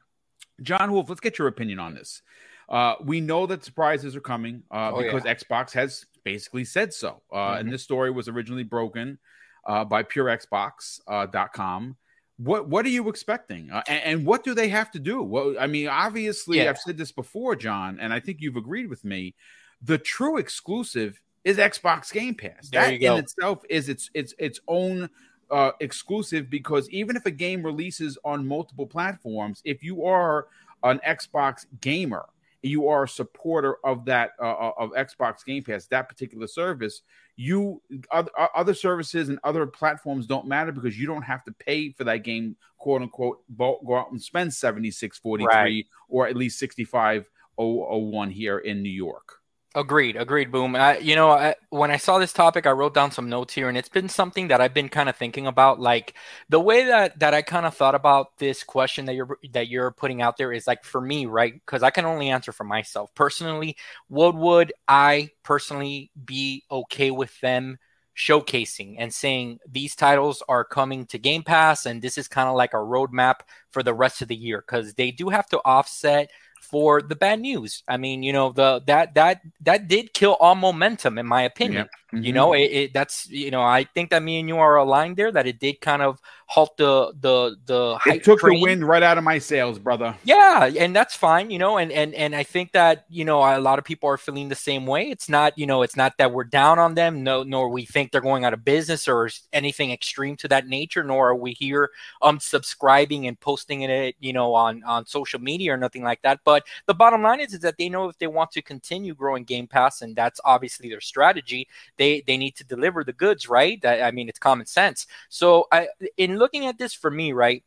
John 0.62 0.92
Wolf, 0.92 1.08
let's 1.08 1.20
get 1.20 1.38
your 1.38 1.48
opinion 1.48 1.78
on 1.78 1.94
this. 1.94 2.22
Uh, 2.68 2.96
we 3.02 3.20
know 3.20 3.46
that 3.46 3.64
surprises 3.64 4.16
are 4.16 4.20
coming 4.20 4.64
uh, 4.70 4.90
oh, 4.92 5.02
because 5.02 5.24
yeah. 5.24 5.34
Xbox 5.34 5.72
has 5.72 6.06
basically 6.24 6.64
said 6.64 6.92
so. 6.92 7.22
Uh, 7.32 7.36
mm-hmm. 7.36 7.60
And 7.60 7.72
this 7.72 7.82
story 7.82 8.10
was 8.10 8.28
originally 8.28 8.64
broken 8.64 9.18
uh, 9.66 9.84
by 9.84 10.02
PureXbox.com. 10.02 11.96
What 12.38 12.68
what 12.68 12.84
are 12.84 12.90
you 12.90 13.08
expecting? 13.08 13.70
Uh, 13.70 13.82
and, 13.88 14.04
and, 14.04 14.26
what 14.26 14.44
do 14.44 14.54
they 14.54 14.68
have 14.68 14.90
to 14.92 14.98
do? 14.98 15.22
Well 15.22 15.54
i 15.58 15.66
mean 15.66 15.88
obviously 15.88 16.58
yeah. 16.58 16.70
i've 16.70 16.78
said 16.78 16.98
this 16.98 17.12
before 17.12 17.56
john 17.56 17.98
and 18.00 18.12
i 18.12 18.20
think 18.20 18.38
you've 18.40 18.56
agreed 18.56 18.88
with 18.88 19.04
me. 19.04 19.34
The 19.82 19.98
true 19.98 20.36
exclusive 20.38 21.20
is 21.44 21.56
xbox 21.58 22.12
game 22.12 22.34
pass. 22.34 22.68
There 22.70 22.82
that 22.82 22.94
in 22.94 23.14
itself 23.14 23.62
is 23.70 23.88
its 23.88 24.10
its 24.14 24.34
its 24.38 24.60
own 24.68 25.08
uh, 25.50 25.72
exclusive 25.80 26.50
because 26.50 26.90
even 26.90 27.16
if 27.16 27.24
a 27.24 27.30
game 27.30 27.62
releases 27.62 28.18
on 28.24 28.46
multiple 28.46 28.86
platforms 28.86 29.62
if 29.64 29.82
you 29.82 30.04
are 30.04 30.48
an 30.82 31.00
xbox 31.06 31.66
gamer 31.80 32.26
you 32.66 32.88
are 32.88 33.04
a 33.04 33.08
supporter 33.08 33.76
of 33.84 34.04
that 34.04 34.30
uh, 34.40 34.52
uh 34.52 34.72
of 34.78 34.90
xbox 34.92 35.44
game 35.44 35.62
pass 35.62 35.86
that 35.86 36.08
particular 36.08 36.46
service 36.46 37.02
you 37.36 37.82
other, 38.10 38.30
other 38.54 38.74
services 38.74 39.28
and 39.28 39.38
other 39.44 39.66
platforms 39.66 40.26
don't 40.26 40.46
matter 40.46 40.72
because 40.72 40.98
you 40.98 41.06
don't 41.06 41.22
have 41.22 41.44
to 41.44 41.52
pay 41.52 41.90
for 41.90 42.04
that 42.04 42.18
game 42.18 42.56
quote 42.78 43.02
unquote 43.02 43.38
go 43.56 43.96
out 43.96 44.10
and 44.10 44.22
spend 44.22 44.52
7643 44.52 45.46
right. 45.46 45.86
or 46.08 46.26
at 46.26 46.36
least 46.36 46.58
6501 46.58 48.30
here 48.30 48.58
in 48.58 48.82
new 48.82 48.88
york 48.88 49.40
Agreed, 49.74 50.16
agreed, 50.16 50.50
boom. 50.50 50.74
I, 50.74 50.96
you 50.98 51.14
know, 51.14 51.30
I, 51.30 51.54
when 51.68 51.90
I 51.90 51.98
saw 51.98 52.18
this 52.18 52.32
topic, 52.32 52.66
I 52.66 52.70
wrote 52.70 52.94
down 52.94 53.10
some 53.10 53.28
notes 53.28 53.52
here, 53.52 53.68
and 53.68 53.76
it's 53.76 53.90
been 53.90 54.08
something 54.08 54.48
that 54.48 54.58
I've 54.58 54.72
been 54.72 54.88
kind 54.88 55.06
of 55.10 55.16
thinking 55.16 55.46
about. 55.46 55.78
Like 55.78 56.14
the 56.48 56.58
way 56.58 56.84
that 56.84 57.18
that 57.18 57.34
I 57.34 57.42
kind 57.42 57.66
of 57.66 57.74
thought 57.74 57.94
about 57.94 58.38
this 58.38 58.64
question 58.64 59.04
that 59.04 59.14
you're 59.14 59.38
that 59.52 59.68
you're 59.68 59.90
putting 59.90 60.22
out 60.22 60.38
there 60.38 60.50
is 60.50 60.66
like 60.66 60.82
for 60.82 60.98
me, 60.98 61.26
right? 61.26 61.52
Because 61.52 61.82
I 61.82 61.90
can 61.90 62.06
only 62.06 62.30
answer 62.30 62.52
for 62.52 62.64
myself 62.64 63.14
personally. 63.14 63.76
What 64.08 64.34
would 64.34 64.72
I 64.88 65.28
personally 65.42 66.10
be 66.24 66.64
okay 66.70 67.10
with 67.10 67.38
them 67.40 67.76
showcasing 68.16 68.96
and 68.98 69.12
saying 69.12 69.58
these 69.70 69.94
titles 69.94 70.42
are 70.48 70.64
coming 70.64 71.04
to 71.06 71.18
Game 71.18 71.42
Pass, 71.42 71.84
and 71.84 72.00
this 72.00 72.16
is 72.16 72.28
kind 72.28 72.48
of 72.48 72.56
like 72.56 72.72
a 72.72 72.78
roadmap 72.78 73.40
for 73.70 73.82
the 73.82 73.92
rest 73.92 74.22
of 74.22 74.28
the 74.28 74.36
year 74.36 74.64
because 74.66 74.94
they 74.94 75.10
do 75.10 75.28
have 75.28 75.46
to 75.48 75.58
offset 75.66 76.30
for 76.70 77.02
the 77.02 77.16
bad 77.16 77.40
news. 77.40 77.82
I 77.88 77.96
mean, 77.96 78.22
you 78.22 78.32
know, 78.32 78.52
the 78.52 78.82
that 78.86 79.14
that 79.14 79.42
that 79.62 79.88
did 79.88 80.12
kill 80.12 80.36
all 80.40 80.54
momentum, 80.54 81.18
in 81.18 81.26
my 81.26 81.42
opinion. 81.42 81.88
Mm-hmm. 82.12 82.24
You 82.24 82.32
know, 82.32 82.52
it, 82.52 82.70
it, 82.70 82.94
that's 82.94 83.28
you 83.28 83.50
know, 83.50 83.62
I 83.62 83.84
think 83.84 84.10
that 84.10 84.22
me 84.22 84.38
and 84.38 84.48
you 84.48 84.58
are 84.58 84.76
aligned 84.76 85.16
there. 85.16 85.32
That 85.32 85.46
it 85.48 85.58
did 85.58 85.80
kind 85.80 86.02
of 86.02 86.20
halt 86.46 86.76
the 86.76 87.12
the 87.20 87.56
the. 87.66 87.98
It 88.06 88.22
took 88.22 88.38
train. 88.38 88.60
the 88.60 88.62
wind 88.62 88.86
right 88.86 89.02
out 89.02 89.18
of 89.18 89.24
my 89.24 89.38
sails, 89.38 89.80
brother. 89.80 90.14
Yeah, 90.22 90.70
and 90.78 90.94
that's 90.94 91.16
fine. 91.16 91.50
You 91.50 91.58
know, 91.58 91.78
and 91.78 91.90
and 91.90 92.14
and 92.14 92.34
I 92.34 92.44
think 92.44 92.72
that 92.72 93.06
you 93.10 93.24
know 93.24 93.40
a 93.40 93.58
lot 93.58 93.80
of 93.80 93.84
people 93.84 94.08
are 94.08 94.16
feeling 94.16 94.48
the 94.48 94.54
same 94.54 94.86
way. 94.86 95.10
It's 95.10 95.28
not 95.28 95.58
you 95.58 95.66
know, 95.66 95.82
it's 95.82 95.96
not 95.96 96.16
that 96.18 96.32
we're 96.32 96.44
down 96.44 96.78
on 96.78 96.94
them, 96.94 97.24
no, 97.24 97.42
nor 97.42 97.68
we 97.68 97.84
think 97.84 98.12
they're 98.12 98.20
going 98.20 98.44
out 98.44 98.54
of 98.54 98.64
business 98.64 99.08
or 99.08 99.28
anything 99.52 99.90
extreme 99.90 100.36
to 100.36 100.48
that 100.48 100.68
nature, 100.68 101.02
nor 101.02 101.30
are 101.30 101.34
we 101.34 101.52
here 101.52 101.90
um 102.22 102.38
subscribing 102.38 103.26
and 103.26 103.38
posting 103.40 103.82
it, 103.82 104.14
you 104.20 104.32
know, 104.32 104.54
on 104.54 104.84
on 104.84 105.06
social 105.06 105.40
media 105.40 105.74
or 105.74 105.76
nothing 105.76 106.04
like 106.04 106.22
that. 106.22 106.38
But 106.44 106.55
the 106.86 106.94
bottom 106.94 107.22
line 107.22 107.40
is 107.40 107.54
is 107.54 107.60
that 107.60 107.76
they 107.78 107.88
know 107.88 108.08
if 108.08 108.18
they 108.18 108.26
want 108.26 108.50
to 108.52 108.62
continue 108.62 109.14
growing 109.14 109.44
Game 109.44 109.66
Pass, 109.66 110.02
and 110.02 110.14
that's 110.16 110.40
obviously 110.44 110.88
their 110.88 111.00
strategy, 111.00 111.68
they 111.96 112.22
they 112.26 112.36
need 112.36 112.56
to 112.56 112.64
deliver 112.64 113.04
the 113.04 113.12
goods, 113.12 113.48
right? 113.48 113.80
That, 113.82 114.02
I 114.02 114.10
mean, 114.10 114.28
it's 114.28 114.38
common 114.38 114.66
sense. 114.66 115.06
So 115.28 115.66
I 115.72 115.88
in 116.16 116.38
looking 116.38 116.66
at 116.66 116.78
this 116.78 116.94
for 116.94 117.10
me, 117.10 117.32
right? 117.32 117.62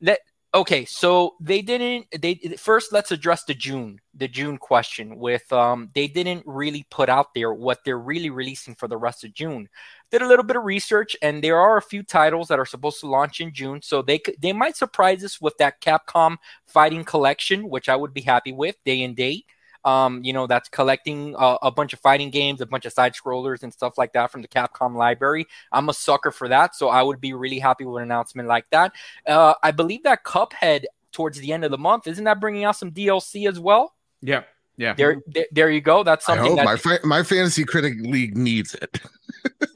That 0.00 0.20
okay, 0.54 0.84
so 0.84 1.34
they 1.40 1.60
didn't 1.60 2.06
they 2.20 2.34
first 2.56 2.92
let's 2.92 3.10
address 3.10 3.44
the 3.44 3.54
June, 3.54 4.00
the 4.14 4.28
June 4.28 4.56
question 4.56 5.16
with 5.18 5.52
um 5.52 5.90
they 5.94 6.06
didn't 6.06 6.42
really 6.46 6.86
put 6.90 7.08
out 7.08 7.34
there 7.34 7.52
what 7.52 7.80
they're 7.84 7.98
really 7.98 8.30
releasing 8.30 8.74
for 8.74 8.88
the 8.88 8.96
rest 8.96 9.24
of 9.24 9.34
June. 9.34 9.68
Did 10.10 10.22
a 10.22 10.28
little 10.28 10.44
bit 10.44 10.56
of 10.56 10.64
research 10.64 11.16
and 11.20 11.42
there 11.42 11.58
are 11.58 11.76
a 11.76 11.82
few 11.82 12.02
titles 12.02 12.48
that 12.48 12.58
are 12.58 12.66
supposed 12.66 13.00
to 13.00 13.08
launch 13.08 13.40
in 13.40 13.52
June, 13.52 13.82
so 13.82 14.00
they 14.00 14.20
they 14.40 14.52
might 14.52 14.76
surprise 14.76 15.24
us 15.24 15.40
with 15.40 15.56
that 15.58 15.80
Capcom 15.80 16.36
Fighting 16.66 17.04
Collection, 17.04 17.68
which 17.68 17.88
I 17.88 17.96
would 17.96 18.14
be 18.14 18.22
happy 18.22 18.52
with 18.52 18.76
day 18.84 19.02
and 19.02 19.16
date 19.16 19.46
um, 19.84 20.24
you 20.24 20.32
know, 20.32 20.46
that's 20.46 20.68
collecting 20.68 21.34
a, 21.38 21.58
a, 21.62 21.70
bunch 21.70 21.92
of 21.92 22.00
fighting 22.00 22.30
games, 22.30 22.60
a 22.60 22.66
bunch 22.66 22.86
of 22.86 22.92
side 22.92 23.12
scrollers 23.14 23.62
and 23.62 23.72
stuff 23.72 23.98
like 23.98 24.12
that 24.14 24.30
from 24.30 24.42
the 24.42 24.48
Capcom 24.48 24.96
library. 24.96 25.46
I'm 25.72 25.88
a 25.88 25.94
sucker 25.94 26.30
for 26.30 26.48
that, 26.48 26.74
so 26.74 26.88
I 26.88 27.02
would 27.02 27.20
be 27.20 27.34
really 27.34 27.58
happy 27.58 27.84
with 27.84 27.98
an 27.98 28.04
announcement 28.04 28.48
like 28.48 28.66
that. 28.70 28.92
Uh, 29.26 29.54
I 29.62 29.72
believe 29.72 30.02
that 30.04 30.24
Cuphead 30.24 30.84
towards 31.12 31.38
the 31.38 31.52
end 31.52 31.64
of 31.64 31.70
the 31.70 31.78
month 31.78 32.06
isn't 32.06 32.24
that 32.24 32.40
bringing 32.40 32.64
out 32.64 32.76
some 32.76 32.90
DLC 32.90 33.48
as 33.48 33.60
well? 33.60 33.94
Yeah. 34.22 34.44
Yeah. 34.76 34.94
There, 34.94 35.22
there, 35.26 35.46
there 35.52 35.70
you 35.70 35.80
go. 35.80 36.02
That's 36.02 36.26
something 36.26 36.56
that 36.56 36.64
my 36.64 36.76
fa- 36.76 37.00
my 37.04 37.22
fantasy 37.22 37.64
critic 37.64 37.94
league 38.00 38.36
needs 38.36 38.74
it. 38.74 39.00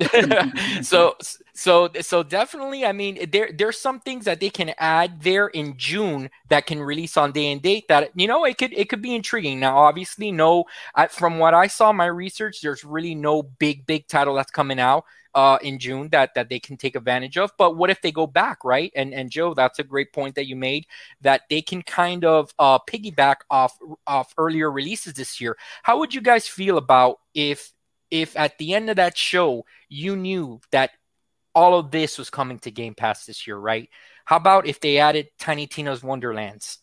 so 0.82 1.14
so 1.54 1.90
so 2.00 2.22
definitely 2.22 2.86
i 2.86 2.92
mean 2.92 3.28
there 3.30 3.50
there's 3.52 3.78
some 3.78 4.00
things 4.00 4.24
that 4.24 4.40
they 4.40 4.48
can 4.48 4.72
add 4.78 5.20
there 5.22 5.48
in 5.48 5.76
june 5.76 6.30
that 6.48 6.66
can 6.66 6.80
release 6.80 7.16
on 7.16 7.32
day 7.32 7.52
and 7.52 7.60
date 7.60 7.86
that 7.88 8.10
you 8.14 8.26
know 8.26 8.44
it 8.44 8.56
could 8.56 8.72
it 8.72 8.88
could 8.88 9.02
be 9.02 9.14
intriguing 9.14 9.60
now 9.60 9.76
obviously 9.76 10.30
no 10.30 10.64
I, 10.94 11.08
from 11.08 11.38
what 11.38 11.54
i 11.54 11.66
saw 11.66 11.92
my 11.92 12.06
research 12.06 12.60
there's 12.62 12.84
really 12.84 13.14
no 13.14 13.42
big 13.42 13.86
big 13.86 14.06
title 14.06 14.34
that's 14.34 14.50
coming 14.50 14.78
out 14.80 15.04
uh, 15.34 15.58
in 15.62 15.78
June 15.78 16.08
that 16.10 16.34
that 16.34 16.48
they 16.48 16.58
can 16.58 16.76
take 16.76 16.96
advantage 16.96 17.36
of. 17.36 17.50
But 17.58 17.76
what 17.76 17.90
if 17.90 18.00
they 18.02 18.12
go 18.12 18.26
back, 18.26 18.64
right? 18.64 18.92
And 18.94 19.12
and 19.14 19.30
Joe, 19.30 19.54
that's 19.54 19.78
a 19.78 19.84
great 19.84 20.12
point 20.12 20.34
that 20.34 20.46
you 20.46 20.56
made 20.56 20.86
that 21.20 21.42
they 21.50 21.62
can 21.62 21.82
kind 21.82 22.24
of 22.24 22.52
uh, 22.58 22.78
piggyback 22.78 23.36
off 23.50 23.78
off 24.06 24.32
earlier 24.38 24.70
releases 24.70 25.14
this 25.14 25.40
year. 25.40 25.56
How 25.82 25.98
would 25.98 26.14
you 26.14 26.20
guys 26.20 26.46
feel 26.46 26.78
about 26.78 27.18
if 27.34 27.72
if 28.10 28.36
at 28.36 28.58
the 28.58 28.74
end 28.74 28.90
of 28.90 28.96
that 28.96 29.16
show 29.16 29.64
you 29.88 30.16
knew 30.16 30.60
that 30.72 30.90
all 31.54 31.78
of 31.78 31.90
this 31.90 32.18
was 32.18 32.30
coming 32.30 32.58
to 32.60 32.70
Game 32.70 32.94
Pass 32.94 33.26
this 33.26 33.46
year, 33.46 33.56
right? 33.56 33.88
How 34.24 34.36
about 34.36 34.66
if 34.66 34.80
they 34.80 34.98
added 34.98 35.28
Tiny 35.38 35.66
Tina's 35.66 36.02
Wonderlands 36.02 36.78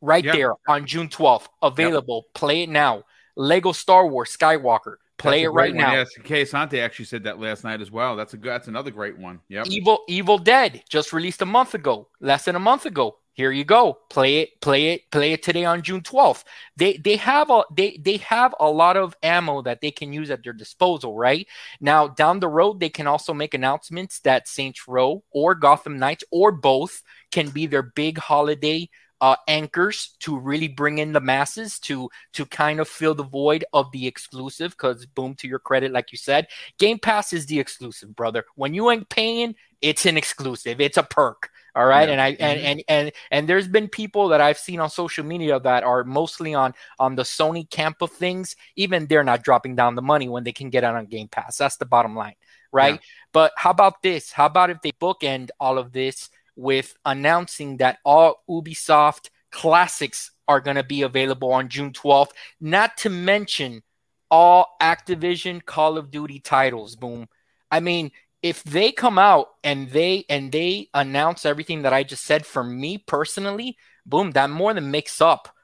right 0.00 0.24
yep. 0.24 0.34
there 0.34 0.54
on 0.66 0.86
June 0.86 1.08
12th, 1.08 1.46
available, 1.62 2.26
yep. 2.26 2.34
play 2.34 2.62
it 2.62 2.68
now. 2.68 3.04
Lego 3.36 3.72
Star 3.72 4.06
Wars 4.06 4.36
Skywalker, 4.36 4.96
play 5.18 5.42
it 5.42 5.48
right 5.48 5.74
now. 5.74 5.92
Yes, 5.92 6.10
Kay 6.24 6.44
Sante 6.44 6.80
actually 6.80 7.04
said 7.04 7.24
that 7.24 7.38
last 7.38 7.64
night 7.64 7.80
as 7.80 7.90
well. 7.90 8.16
That's 8.16 8.34
a 8.34 8.36
good, 8.36 8.50
that's 8.50 8.68
another 8.68 8.90
great 8.90 9.18
one. 9.18 9.40
Yep. 9.48 9.66
Evil 9.68 10.00
Evil 10.08 10.38
Dead 10.38 10.82
just 10.88 11.12
released 11.12 11.42
a 11.42 11.46
month 11.46 11.74
ago, 11.74 12.08
less 12.20 12.44
than 12.44 12.56
a 12.56 12.60
month 12.60 12.86
ago 12.86 13.16
here 13.38 13.52
you 13.52 13.64
go 13.64 13.96
play 14.10 14.38
it 14.38 14.60
play 14.60 14.94
it 14.94 15.08
play 15.12 15.32
it 15.32 15.44
today 15.44 15.64
on 15.64 15.80
june 15.80 16.00
12th 16.00 16.42
they 16.76 16.96
they 16.96 17.14
have 17.14 17.50
a 17.50 17.62
they 17.74 17.96
they 18.02 18.16
have 18.16 18.52
a 18.58 18.68
lot 18.68 18.96
of 18.96 19.14
ammo 19.22 19.62
that 19.62 19.80
they 19.80 19.92
can 19.92 20.12
use 20.12 20.28
at 20.28 20.42
their 20.42 20.52
disposal 20.52 21.14
right 21.14 21.46
now 21.80 22.08
down 22.08 22.40
the 22.40 22.48
road 22.48 22.80
they 22.80 22.88
can 22.88 23.06
also 23.06 23.32
make 23.32 23.54
announcements 23.54 24.18
that 24.20 24.48
saints 24.48 24.88
row 24.88 25.22
or 25.30 25.54
gotham 25.54 25.96
knights 25.98 26.24
or 26.32 26.50
both 26.50 27.04
can 27.30 27.48
be 27.48 27.64
their 27.66 27.84
big 27.84 28.18
holiday 28.18 28.88
uh, 29.20 29.36
anchors 29.46 30.16
to 30.20 30.38
really 30.38 30.68
bring 30.68 30.98
in 30.98 31.12
the 31.12 31.20
masses 31.20 31.78
to 31.78 32.08
to 32.32 32.46
kind 32.46 32.80
of 32.80 32.88
fill 32.88 33.14
the 33.14 33.22
void 33.22 33.64
of 33.72 33.90
the 33.92 34.06
exclusive 34.06 34.72
because 34.72 35.06
boom 35.06 35.34
to 35.34 35.48
your 35.48 35.58
credit 35.58 35.92
like 35.92 36.12
you 36.12 36.18
said 36.18 36.46
game 36.78 36.98
pass 36.98 37.32
is 37.32 37.46
the 37.46 37.58
exclusive 37.58 38.14
brother 38.14 38.44
when 38.54 38.74
you 38.74 38.90
ain't 38.90 39.08
paying 39.08 39.54
it's 39.82 40.06
an 40.06 40.16
exclusive 40.16 40.80
it's 40.80 40.96
a 40.96 41.02
perk 41.02 41.50
all 41.78 41.86
right. 41.86 42.08
Yeah. 42.08 42.12
And 42.12 42.20
I 42.20 42.32
mm-hmm. 42.32 42.42
and, 42.42 42.60
and 42.60 42.82
and 42.88 43.12
and 43.30 43.48
there's 43.48 43.68
been 43.68 43.86
people 43.88 44.28
that 44.28 44.40
I've 44.40 44.58
seen 44.58 44.80
on 44.80 44.90
social 44.90 45.24
media 45.24 45.60
that 45.60 45.84
are 45.84 46.02
mostly 46.02 46.52
on 46.52 46.74
on 46.98 47.14
the 47.14 47.22
Sony 47.22 47.70
camp 47.70 48.02
of 48.02 48.10
things. 48.10 48.56
Even 48.74 49.06
they're 49.06 49.22
not 49.22 49.44
dropping 49.44 49.76
down 49.76 49.94
the 49.94 50.02
money 50.02 50.28
when 50.28 50.42
they 50.42 50.50
can 50.50 50.70
get 50.70 50.82
it 50.82 50.88
on 50.88 51.06
Game 51.06 51.28
Pass. 51.28 51.56
That's 51.56 51.76
the 51.76 51.86
bottom 51.86 52.16
line. 52.16 52.34
Right. 52.72 52.94
Yeah. 52.94 53.00
But 53.32 53.52
how 53.56 53.70
about 53.70 54.02
this? 54.02 54.32
How 54.32 54.46
about 54.46 54.70
if 54.70 54.82
they 54.82 54.90
bookend 54.90 55.50
all 55.60 55.78
of 55.78 55.92
this 55.92 56.30
with 56.58 56.94
announcing 57.04 57.76
that 57.76 57.98
all 58.04 58.42
Ubisoft 58.50 59.30
classics 59.52 60.32
are 60.48 60.60
going 60.60 60.76
to 60.76 60.82
be 60.82 61.02
available 61.02 61.52
on 61.52 61.68
June 61.68 61.92
12th, 61.92 62.30
not 62.60 62.96
to 62.98 63.08
mention 63.08 63.82
all 64.30 64.76
Activision 64.82 65.64
Call 65.64 65.96
of 65.96 66.10
Duty 66.10 66.40
titles. 66.40 66.96
Boom. 66.96 67.28
I 67.70 67.80
mean, 67.80 68.10
if 68.42 68.64
they 68.64 68.90
come 68.92 69.18
out 69.18 69.48
and 69.62 69.90
they 69.90 70.24
and 70.28 70.50
they 70.50 70.88
announce 70.94 71.46
everything 71.46 71.82
that 71.82 71.92
I 71.92 72.02
just 72.02 72.24
said 72.24 72.44
for 72.44 72.64
me 72.64 72.98
personally, 72.98 73.76
boom, 74.04 74.32
that 74.32 74.50
more 74.50 74.74
than 74.74 74.90
makes 74.90 75.20
up 75.20 75.54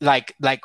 like 0.00 0.34
like 0.40 0.62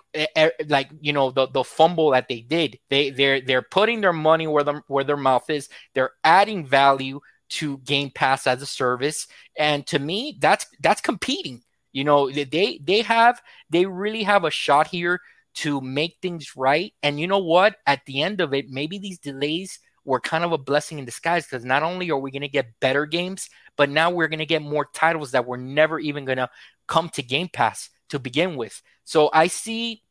like 0.68 0.90
you 1.02 1.14
know 1.14 1.30
the 1.30 1.48
the 1.48 1.64
fumble 1.64 2.12
that 2.12 2.28
they 2.28 2.42
did. 2.42 2.80
They 2.90 3.10
they're 3.12 3.42
they're 3.42 3.62
putting 3.62 4.02
their 4.02 4.14
money 4.14 4.48
where 4.48 4.64
the 4.64 4.82
where 4.88 5.04
their 5.04 5.18
mouth 5.18 5.50
is. 5.50 5.70
They're 5.94 6.14
adding 6.24 6.66
value 6.66 7.20
to 7.50 7.78
Game 7.80 8.10
Pass 8.10 8.48
as 8.48 8.62
a 8.62 8.66
service, 8.66 9.28
and 9.58 9.86
to 9.88 10.00
me, 10.00 10.38
that's 10.40 10.66
that's 10.82 11.02
competing. 11.02 11.62
You 11.92 12.04
know, 12.04 12.30
they 12.30 12.80
they 12.84 13.02
have 13.02 13.42
they 13.70 13.86
really 13.86 14.24
have 14.24 14.44
a 14.44 14.52
shot 14.52 14.88
here 14.88 15.22
to 15.56 15.80
make 15.80 16.18
things 16.22 16.56
right. 16.58 16.94
And 17.02 17.20
you 17.20 17.28
know 17.28 17.40
what? 17.40 17.78
At 17.88 18.06
the 18.06 18.22
end 18.22 18.42
of 18.42 18.54
it, 18.54 18.70
maybe 18.70 19.00
these 19.00 19.20
delays 19.20 19.80
were 20.04 20.20
kind 20.20 20.44
of 20.44 20.52
a 20.52 20.58
blessing 20.58 21.00
in 21.00 21.06
disguise 21.06 21.46
because 21.46 21.66
not 21.66 21.84
only 21.84 22.12
are 22.12 22.20
we 22.20 22.32
going 22.32 22.42
to 22.42 22.48
get 22.48 22.80
better 22.80 23.06
games, 23.06 23.50
but 23.76 23.90
now 23.90 24.12
we're 24.12 24.28
going 24.28 24.40
to 24.40 24.46
get 24.46 24.62
more 24.62 24.88
titles 24.94 25.32
that 25.32 25.46
were 25.46 25.58
never 25.58 26.00
even 26.00 26.26
going 26.26 26.38
to 26.38 26.50
come 26.88 27.10
to 27.10 27.24
Game 27.24 27.50
Pass 27.52 27.90
to 28.10 28.20
begin 28.20 28.56
with. 28.56 28.82
So 29.04 29.30
I 29.34 29.48
see, 29.48 30.04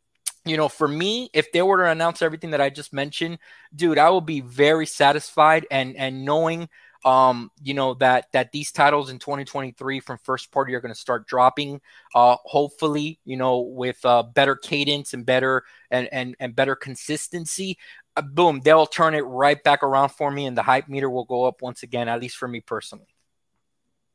you 0.45 0.57
know, 0.57 0.69
for 0.69 0.89
me, 0.89 1.31
if 1.33 1.53
they 1.53 1.63
were 1.63 1.79
to 1.79 1.91
announce 1.91 2.23
everything 2.23 2.51
that 2.51 2.61
I 2.61 2.71
just 2.71 2.93
mentioned, 2.93 3.39
dude, 3.75 3.99
I 3.99 4.11
will 4.11 4.21
be 4.21 4.41
very 4.41 4.87
satisfied 4.87 5.67
and 5.71 5.97
and 5.97 6.25
knowing 6.25 6.69
um, 7.05 7.51
you 7.63 7.75
know 7.75 7.95
that 7.95 8.27
that 8.33 8.53
these 8.53 8.73
titles 8.73 9.11
in 9.11 9.19
2023 9.19 10.01
from 10.01 10.19
first 10.19 10.51
party 10.51 10.75
are 10.75 10.81
going 10.81 10.95
to 10.95 10.99
start 10.99 11.27
dropping 11.27 11.81
uh 12.15 12.37
hopefully 12.45 13.19
you 13.25 13.37
know 13.37 13.61
with 13.61 13.99
uh 14.05 14.23
better 14.23 14.57
cadence 14.57 15.13
and 15.13 15.27
better 15.27 15.65
and 15.91 16.09
and 16.13 16.35
and 16.41 16.57
better 16.57 16.75
consistency 16.75 17.77
uh, 18.17 18.23
boom, 18.23 18.61
they'll 18.65 18.87
turn 18.87 19.15
it 19.15 19.23
right 19.23 19.63
back 19.65 19.83
around 19.83 20.11
for 20.11 20.31
me, 20.31 20.47
and 20.47 20.57
the 20.57 20.63
hype 20.63 20.89
meter 20.89 21.11
will 21.11 21.25
go 21.25 21.45
up 21.45 21.63
once 21.63 21.83
again, 21.83 22.09
at 22.09 22.21
least 22.21 22.37
for 22.37 22.47
me 22.49 22.61
personally. 22.61 23.14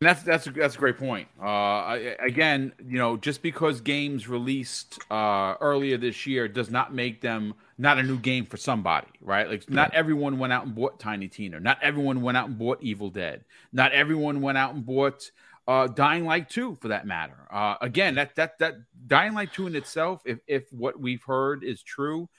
And 0.02 0.08
that's 0.08 0.24
that's 0.24 0.48
a, 0.48 0.52
that's 0.52 0.76
a 0.76 0.78
great 0.78 0.98
point. 0.98 1.28
Uh, 1.44 1.98
again, 2.20 2.72
you 2.88 2.98
know, 2.98 3.18
just 3.18 3.42
because 3.42 3.82
games 3.82 4.30
released 4.30 4.98
uh, 5.12 5.56
earlier 5.60 5.98
this 5.98 6.26
year 6.26 6.48
does 6.48 6.70
not 6.70 6.94
make 6.94 7.20
them 7.20 7.54
not 7.78 7.98
a 7.98 8.04
new 8.04 8.18
game 8.18 8.46
for 8.46 8.56
somebody, 8.56 9.10
right? 9.20 9.50
Like, 9.50 9.70
not 9.70 9.94
everyone 9.94 10.40
went 10.40 10.54
out 10.54 10.66
and 10.66 10.74
bought 10.74 11.02
Tiny 11.02 11.28
Tina. 11.28 11.60
Not 11.60 11.80
everyone 11.82 12.22
went 12.22 12.38
out 12.38 12.48
and 12.48 12.58
bought 12.58 12.82
Evil 12.82 13.10
Dead. 13.10 13.44
Not 13.74 13.92
everyone 13.92 14.40
went 14.40 14.58
out 14.58 14.74
and 14.74 14.86
bought 14.86 15.30
uh, 15.68 15.88
Dying 15.88 16.24
Light 16.24 16.50
2 16.50 16.78
for 16.80 16.88
that 16.88 17.06
matter. 17.06 17.46
Uh, 17.52 17.76
again, 17.82 18.16
that 18.16 18.38
that 18.38 18.58
that 18.60 18.76
Dying 19.06 19.34
Light 19.34 19.52
2 19.52 19.68
in 19.68 19.76
itself, 19.76 20.22
if 20.24 20.40
if 20.48 20.72
what 20.72 20.98
we've 20.98 21.24
heard 21.24 21.62
is 21.62 21.84
true, 21.84 22.30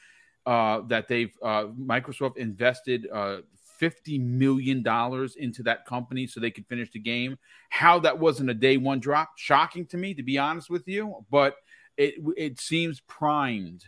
uh, 0.47 0.81
that 0.87 1.09
they've 1.09 1.37
uh, 1.43 1.65
Microsoft 1.79 2.39
invested 2.39 3.07
uh, 3.81 3.91
fifty 3.91 4.19
million 4.19 4.83
dollars 4.83 5.37
into 5.37 5.63
that 5.65 5.87
company 5.87 6.27
so 6.27 6.41
they 6.41 6.51
could 6.51 6.67
finish 6.67 6.91
the 6.91 6.99
game. 6.99 7.39
How 7.71 7.99
that 8.01 8.19
wasn't 8.19 8.51
a 8.51 8.55
day 8.55 8.77
one 8.77 9.01
drop, 9.01 9.31
shocking 9.37 9.87
to 9.87 9.97
me, 9.97 10.15
to 10.15 10.23
be 10.23 10.39
honest 10.39 10.71
with 10.71 10.87
you. 10.89 11.25
But 11.31 11.57
it 11.97 12.15
it 12.37 12.61
seems 12.61 13.01
primed 13.01 13.85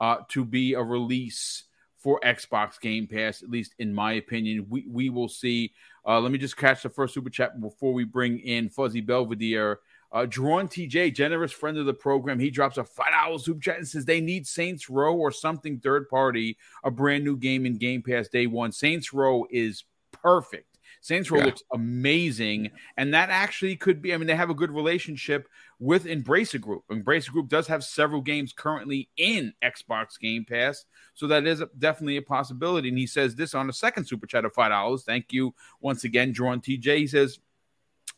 uh, 0.00 0.18
to 0.28 0.44
be 0.44 0.74
a 0.74 0.82
release 0.82 1.64
for 1.98 2.20
Xbox 2.24 2.80
Game 2.80 3.06
Pass, 3.06 3.42
at 3.42 3.50
least 3.50 3.74
in 3.78 3.94
my 3.94 4.14
opinion. 4.14 4.66
We 4.68 4.86
we 4.88 5.10
will 5.10 5.28
see. 5.28 5.72
Uh, 6.06 6.20
let 6.20 6.32
me 6.32 6.38
just 6.38 6.56
catch 6.56 6.82
the 6.82 6.88
first 6.88 7.14
super 7.14 7.30
chat 7.30 7.60
before 7.60 7.92
we 7.92 8.04
bring 8.04 8.40
in 8.40 8.68
Fuzzy 8.68 9.00
Belvedere. 9.00 9.78
Uh, 10.12 10.26
Drawn 10.26 10.68
TJ, 10.68 11.14
generous 11.14 11.52
friend 11.52 11.78
of 11.78 11.86
the 11.86 11.94
program, 11.94 12.38
he 12.38 12.50
drops 12.50 12.76
a 12.76 12.84
five 12.84 13.12
dollars 13.12 13.44
super 13.44 13.60
chat 13.60 13.78
and 13.78 13.88
says 13.88 14.04
they 14.04 14.20
need 14.20 14.46
Saints 14.46 14.90
Row 14.90 15.14
or 15.14 15.30
something 15.30 15.78
third 15.78 16.08
party, 16.08 16.58
a 16.84 16.90
brand 16.90 17.24
new 17.24 17.36
game 17.36 17.64
in 17.64 17.78
Game 17.78 18.02
Pass 18.02 18.28
day 18.28 18.46
one. 18.46 18.72
Saints 18.72 19.12
Row 19.12 19.46
is 19.50 19.84
perfect. 20.10 20.72
Saints 21.00 21.30
Row 21.30 21.38
yeah. 21.38 21.46
looks 21.46 21.62
amazing, 21.72 22.70
and 22.96 23.12
that 23.14 23.30
actually 23.30 23.74
could 23.74 24.02
be. 24.02 24.12
I 24.12 24.18
mean, 24.18 24.26
they 24.26 24.36
have 24.36 24.50
a 24.50 24.54
good 24.54 24.70
relationship 24.70 25.48
with 25.80 26.04
Embracer 26.04 26.60
Group. 26.60 26.84
Embracer 26.92 27.30
Group 27.30 27.48
does 27.48 27.66
have 27.66 27.82
several 27.82 28.20
games 28.20 28.52
currently 28.52 29.08
in 29.16 29.52
Xbox 29.64 30.20
Game 30.20 30.44
Pass, 30.44 30.84
so 31.14 31.26
that 31.26 31.46
is 31.46 31.60
a, 31.60 31.68
definitely 31.78 32.18
a 32.18 32.22
possibility. 32.22 32.88
And 32.88 32.98
he 32.98 33.06
says 33.06 33.34
this 33.34 33.54
on 33.54 33.68
a 33.68 33.72
second 33.72 34.04
super 34.04 34.26
chat 34.26 34.44
of 34.44 34.52
five 34.52 34.70
dollars. 34.70 35.02
Thank 35.04 35.32
you 35.32 35.54
once 35.80 36.04
again, 36.04 36.32
Drawn 36.32 36.60
TJ. 36.60 36.98
He 36.98 37.06
says 37.06 37.40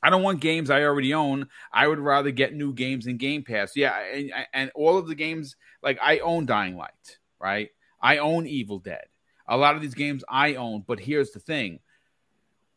I 0.04 0.10
don't 0.10 0.22
want 0.22 0.40
games 0.40 0.68
I 0.68 0.82
already 0.82 1.14
own. 1.14 1.48
I 1.72 1.88
would 1.88 1.98
rather 1.98 2.30
get 2.30 2.52
new 2.52 2.74
games 2.74 3.06
in 3.06 3.16
Game 3.16 3.42
Pass. 3.42 3.74
Yeah, 3.74 3.98
and, 3.98 4.30
and 4.52 4.70
all 4.74 4.98
of 4.98 5.08
the 5.08 5.14
games 5.14 5.56
like 5.82 5.98
I 6.02 6.18
own 6.18 6.44
Dying 6.44 6.76
Light, 6.76 7.18
right? 7.40 7.70
I 8.02 8.18
own 8.18 8.46
Evil 8.46 8.80
Dead. 8.80 9.06
A 9.48 9.56
lot 9.56 9.76
of 9.76 9.80
these 9.80 9.94
games 9.94 10.22
I 10.28 10.56
own, 10.56 10.84
but 10.86 11.00
here's 11.00 11.30
the 11.30 11.40
thing. 11.40 11.80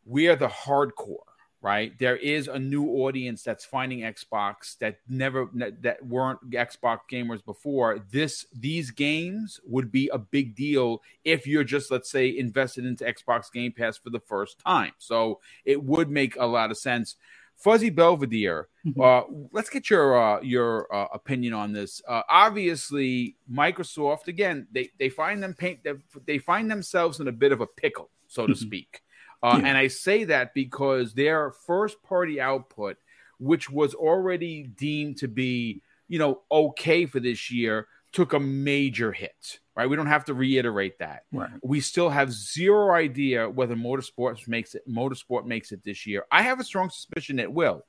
We 0.06 0.28
are 0.28 0.36
the 0.36 0.48
hardcore 0.48 1.18
right? 1.60 1.98
There 1.98 2.16
is 2.16 2.46
a 2.48 2.58
new 2.58 2.88
audience 2.88 3.42
that's 3.42 3.64
finding 3.64 4.00
Xbox 4.00 4.78
that 4.78 4.98
never 5.08 5.48
that 5.54 6.04
weren't 6.04 6.50
Xbox 6.50 7.00
gamers 7.10 7.44
before. 7.44 8.04
This 8.10 8.46
these 8.52 8.90
games 8.90 9.60
would 9.64 9.90
be 9.90 10.08
a 10.12 10.18
big 10.18 10.54
deal 10.54 11.02
if 11.24 11.46
you're 11.46 11.64
just 11.64 11.90
let's 11.90 12.10
say 12.10 12.28
invested 12.28 12.84
into 12.84 13.04
Xbox 13.04 13.52
Game 13.52 13.72
Pass 13.72 13.96
for 13.96 14.10
the 14.10 14.20
first 14.20 14.58
time. 14.60 14.92
So 14.98 15.40
it 15.64 15.82
would 15.82 16.10
make 16.10 16.36
a 16.36 16.46
lot 16.46 16.70
of 16.70 16.78
sense. 16.78 17.16
Fuzzy 17.56 17.90
Belvedere, 17.90 18.68
mm-hmm. 18.86 19.00
uh, 19.00 19.22
let's 19.50 19.68
get 19.68 19.90
your 19.90 20.16
uh, 20.16 20.40
your 20.42 20.94
uh, 20.94 21.08
opinion 21.12 21.54
on 21.54 21.72
this. 21.72 22.00
Uh, 22.06 22.22
obviously, 22.30 23.36
Microsoft 23.52 24.28
again 24.28 24.68
they 24.70 24.90
they 25.00 25.08
find 25.08 25.42
them 25.42 25.54
paint 25.54 25.80
they 26.24 26.38
find 26.38 26.70
themselves 26.70 27.18
in 27.18 27.26
a 27.26 27.32
bit 27.32 27.50
of 27.50 27.60
a 27.60 27.66
pickle, 27.66 28.10
so 28.28 28.46
to 28.46 28.52
mm-hmm. 28.52 28.62
speak. 28.66 29.02
Uh, 29.42 29.58
yeah. 29.60 29.68
And 29.68 29.78
I 29.78 29.88
say 29.88 30.24
that 30.24 30.54
because 30.54 31.14
their 31.14 31.52
first 31.66 32.02
party 32.02 32.40
output, 32.40 32.96
which 33.38 33.70
was 33.70 33.94
already 33.94 34.64
deemed 34.64 35.18
to 35.18 35.28
be, 35.28 35.82
you 36.08 36.18
know, 36.18 36.42
okay 36.50 37.06
for 37.06 37.20
this 37.20 37.50
year, 37.50 37.86
took 38.12 38.32
a 38.32 38.40
major 38.40 39.12
hit. 39.12 39.60
Right, 39.76 39.88
we 39.88 39.94
don't 39.94 40.06
have 40.06 40.24
to 40.24 40.34
reiterate 40.34 40.98
that. 40.98 41.22
Right. 41.32 41.50
We 41.62 41.80
still 41.80 42.10
have 42.10 42.32
zero 42.32 42.92
idea 42.92 43.48
whether 43.48 43.76
motorsports 43.76 44.48
makes 44.48 44.74
it. 44.74 44.82
Motorsport 44.88 45.46
makes 45.46 45.70
it 45.70 45.84
this 45.84 46.04
year. 46.04 46.24
I 46.32 46.42
have 46.42 46.58
a 46.58 46.64
strong 46.64 46.90
suspicion 46.90 47.38
it 47.38 47.52
will. 47.52 47.84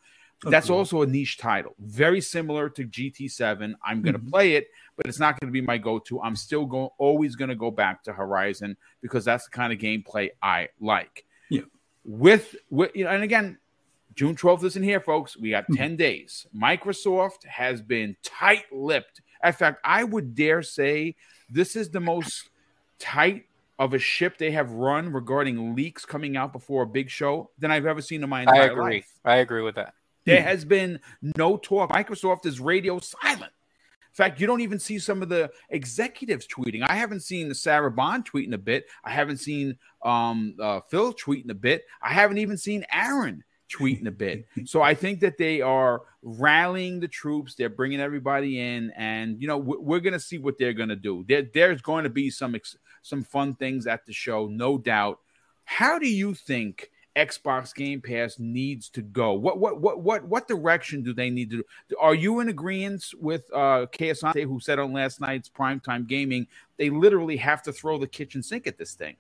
Okay. 0.45 0.51
That's 0.51 0.69
also 0.69 1.01
a 1.01 1.07
niche 1.07 1.37
title, 1.37 1.75
very 1.79 2.21
similar 2.21 2.69
to 2.69 2.85
GT7. 2.85 3.73
I'm 3.83 4.01
going 4.01 4.13
to 4.13 4.19
mm-hmm. 4.19 4.29
play 4.29 4.53
it, 4.53 4.67
but 4.95 5.05
it's 5.05 5.19
not 5.19 5.37
going 5.37 5.51
to 5.51 5.51
be 5.51 5.59
my 5.59 5.77
go-to. 5.77 6.21
I'm 6.21 6.37
still 6.37 6.65
going, 6.65 6.89
always 6.97 7.35
going 7.35 7.49
to 7.49 7.55
go 7.55 7.71
back 7.71 8.03
to 8.03 8.13
Horizon 8.13 8.77
because 9.01 9.25
that's 9.25 9.45
the 9.45 9.51
kind 9.51 9.73
of 9.73 9.79
gameplay 9.79 10.29
I 10.41 10.69
like. 10.79 11.25
With, 12.03 12.55
with 12.69 12.91
you 12.95 13.03
know, 13.03 13.11
and 13.11 13.23
again, 13.23 13.57
June 14.15 14.35
12th 14.35 14.63
isn't 14.63 14.83
here, 14.83 14.99
folks. 14.99 15.37
We 15.37 15.51
got 15.51 15.63
mm-hmm. 15.63 15.75
10 15.75 15.95
days. 15.95 16.47
Microsoft 16.55 17.45
has 17.45 17.81
been 17.81 18.15
tight-lipped. 18.23 19.21
In 19.43 19.53
fact, 19.53 19.79
I 19.83 20.03
would 20.03 20.35
dare 20.35 20.63
say 20.63 21.15
this 21.49 21.75
is 21.75 21.89
the 21.89 21.99
most 21.99 22.49
tight 22.99 23.45
of 23.77 23.93
a 23.93 23.99
ship 23.99 24.37
they 24.37 24.51
have 24.51 24.71
run 24.71 25.13
regarding 25.13 25.73
leaks 25.73 26.05
coming 26.05 26.35
out 26.35 26.51
before 26.51 26.83
a 26.83 26.87
big 26.87 27.09
show 27.09 27.49
than 27.57 27.71
I've 27.71 27.85
ever 27.85 28.01
seen 28.01 28.21
in 28.23 28.29
my 28.29 28.41
entire 28.41 28.63
I 28.63 28.65
agree. 28.65 28.95
life. 28.95 29.11
I 29.23 29.35
agree 29.37 29.61
with 29.61 29.75
that. 29.75 29.93
There 30.25 30.41
has 30.41 30.65
been 30.65 30.99
no 31.37 31.57
talk. 31.57 31.89
Microsoft 31.89 32.45
is 32.45 32.59
radio 32.59 32.99
silent. 32.99 33.51
Fact, 34.19 34.41
you 34.41 34.47
don't 34.47 34.61
even 34.61 34.79
see 34.79 34.99
some 34.99 35.21
of 35.21 35.29
the 35.29 35.49
executives 35.69 36.45
tweeting. 36.45 36.85
I 36.87 36.95
haven't 36.95 37.21
seen 37.21 37.47
the 37.47 37.55
Sarah 37.55 37.89
Bond 37.89 38.29
tweeting 38.29 38.53
a 38.53 38.57
bit. 38.57 38.85
I 39.03 39.11
haven't 39.11 39.37
seen 39.37 39.77
um, 40.03 40.55
uh, 40.61 40.81
Phil 40.81 41.13
tweeting 41.13 41.49
a 41.49 41.55
bit. 41.55 41.85
I 42.01 42.11
haven't 42.11 42.37
even 42.39 42.57
seen 42.57 42.85
Aaron 42.91 43.43
tweeting 43.73 44.07
a 44.07 44.11
bit. 44.11 44.45
So 44.65 44.81
I 44.81 44.93
think 44.93 45.21
that 45.21 45.37
they 45.37 45.61
are 45.61 46.01
rallying 46.21 46.99
the 46.99 47.07
troops. 47.07 47.55
They're 47.55 47.69
bringing 47.69 48.01
everybody 48.01 48.59
in, 48.59 48.91
and 48.97 49.41
you 49.41 49.47
know 49.47 49.57
we're 49.57 50.01
going 50.01 50.13
to 50.13 50.19
see 50.19 50.37
what 50.37 50.57
they're 50.57 50.73
going 50.73 50.89
to 50.89 50.97
do. 50.97 51.23
There, 51.27 51.43
there's 51.53 51.81
going 51.81 52.03
to 52.03 52.09
be 52.09 52.29
some 52.29 52.57
some 53.01 53.23
fun 53.23 53.55
things 53.55 53.87
at 53.87 54.05
the 54.05 54.11
show, 54.11 54.47
no 54.47 54.77
doubt. 54.77 55.19
How 55.63 55.97
do 55.97 56.09
you 56.09 56.33
think? 56.33 56.89
Xbox 57.19 57.75
Game 57.75 58.01
Pass 58.01 58.39
needs 58.39 58.89
to 58.89 59.01
go? 59.01 59.33
What 59.33 59.59
what 59.59 59.81
what 59.81 59.99
what 60.01 60.23
what 60.25 60.47
direction 60.47 61.03
do 61.03 61.13
they 61.13 61.29
need 61.29 61.49
to 61.51 61.57
do? 61.57 61.95
Are 61.99 62.15
you 62.15 62.39
in 62.39 62.47
agreement 62.47 63.03
with 63.19 63.43
uh 63.53 63.87
Asante, 63.91 64.45
who 64.45 64.59
said 64.59 64.79
on 64.79 64.93
last 64.93 65.19
night's 65.19 65.49
primetime 65.49 66.07
gaming 66.07 66.47
they 66.77 66.89
literally 66.89 67.37
have 67.37 67.61
to 67.63 67.73
throw 67.73 67.97
the 67.97 68.07
kitchen 68.07 68.41
sink 68.41 68.67
at 68.67 68.77
this 68.77 68.93
thing? 68.93 69.17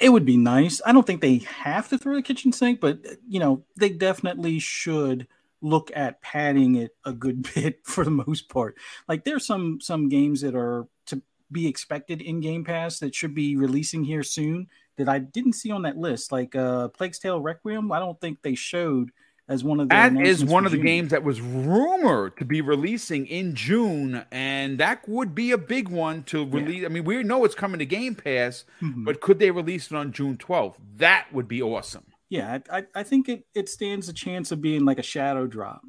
It 0.00 0.10
would 0.10 0.24
be 0.24 0.36
nice. 0.36 0.80
I 0.84 0.92
don't 0.92 1.06
think 1.06 1.20
they 1.20 1.38
have 1.38 1.88
to 1.88 1.98
throw 1.98 2.14
the 2.14 2.22
kitchen 2.22 2.52
sink, 2.52 2.80
but 2.80 3.00
you 3.28 3.40
know, 3.40 3.64
they 3.76 3.88
definitely 3.90 4.60
should 4.60 5.26
look 5.60 5.90
at 5.96 6.22
padding 6.22 6.76
it 6.76 6.96
a 7.04 7.12
good 7.12 7.42
bit 7.54 7.80
for 7.84 8.04
the 8.04 8.10
most 8.10 8.48
part. 8.48 8.76
Like 9.08 9.24
there's 9.24 9.44
some 9.44 9.80
some 9.80 10.08
games 10.08 10.40
that 10.42 10.54
are 10.54 10.86
to 11.06 11.20
be 11.50 11.66
expected 11.66 12.20
in 12.20 12.40
Game 12.40 12.64
Pass 12.64 13.00
that 13.00 13.14
should 13.14 13.34
be 13.34 13.56
releasing 13.56 14.04
here 14.04 14.22
soon 14.22 14.68
that 14.98 15.08
I 15.08 15.18
didn't 15.18 15.54
see 15.54 15.70
on 15.70 15.82
that 15.82 15.96
list. 15.96 16.30
Like 16.30 16.54
uh 16.54 16.88
Plague's 16.88 17.18
Tale 17.18 17.40
Requiem, 17.40 17.90
I 17.90 17.98
don't 17.98 18.20
think 18.20 18.42
they 18.42 18.54
showed 18.54 19.10
as 19.48 19.64
one 19.64 19.80
of 19.80 19.88
the 19.88 19.94
that 19.94 20.14
is 20.14 20.44
one 20.44 20.66
of 20.66 20.72
the 20.72 20.78
games 20.78 21.10
that 21.10 21.24
was 21.24 21.40
rumored 21.40 22.36
to 22.36 22.44
be 22.44 22.60
releasing 22.60 23.26
in 23.26 23.54
June, 23.54 24.24
and 24.30 24.78
that 24.78 25.08
would 25.08 25.34
be 25.34 25.52
a 25.52 25.58
big 25.58 25.88
one 25.88 26.22
to 26.24 26.44
release. 26.44 26.82
Yeah. 26.82 26.86
I 26.86 26.90
mean, 26.90 27.04
we 27.04 27.22
know 27.22 27.44
it's 27.44 27.54
coming 27.54 27.78
to 27.78 27.86
Game 27.86 28.14
Pass, 28.14 28.64
mm-hmm. 28.82 29.04
but 29.04 29.20
could 29.20 29.38
they 29.38 29.50
release 29.50 29.90
it 29.90 29.94
on 29.94 30.12
June 30.12 30.36
12th? 30.36 30.74
That 30.96 31.28
would 31.32 31.48
be 31.48 31.62
awesome. 31.62 32.04
Yeah, 32.28 32.58
I, 32.70 32.84
I 32.94 33.02
think 33.04 33.30
it, 33.30 33.46
it 33.54 33.70
stands 33.70 34.10
a 34.10 34.12
chance 34.12 34.52
of 34.52 34.60
being 34.60 34.84
like 34.84 34.98
a 34.98 35.02
shadow 35.02 35.46
drop. 35.46 35.80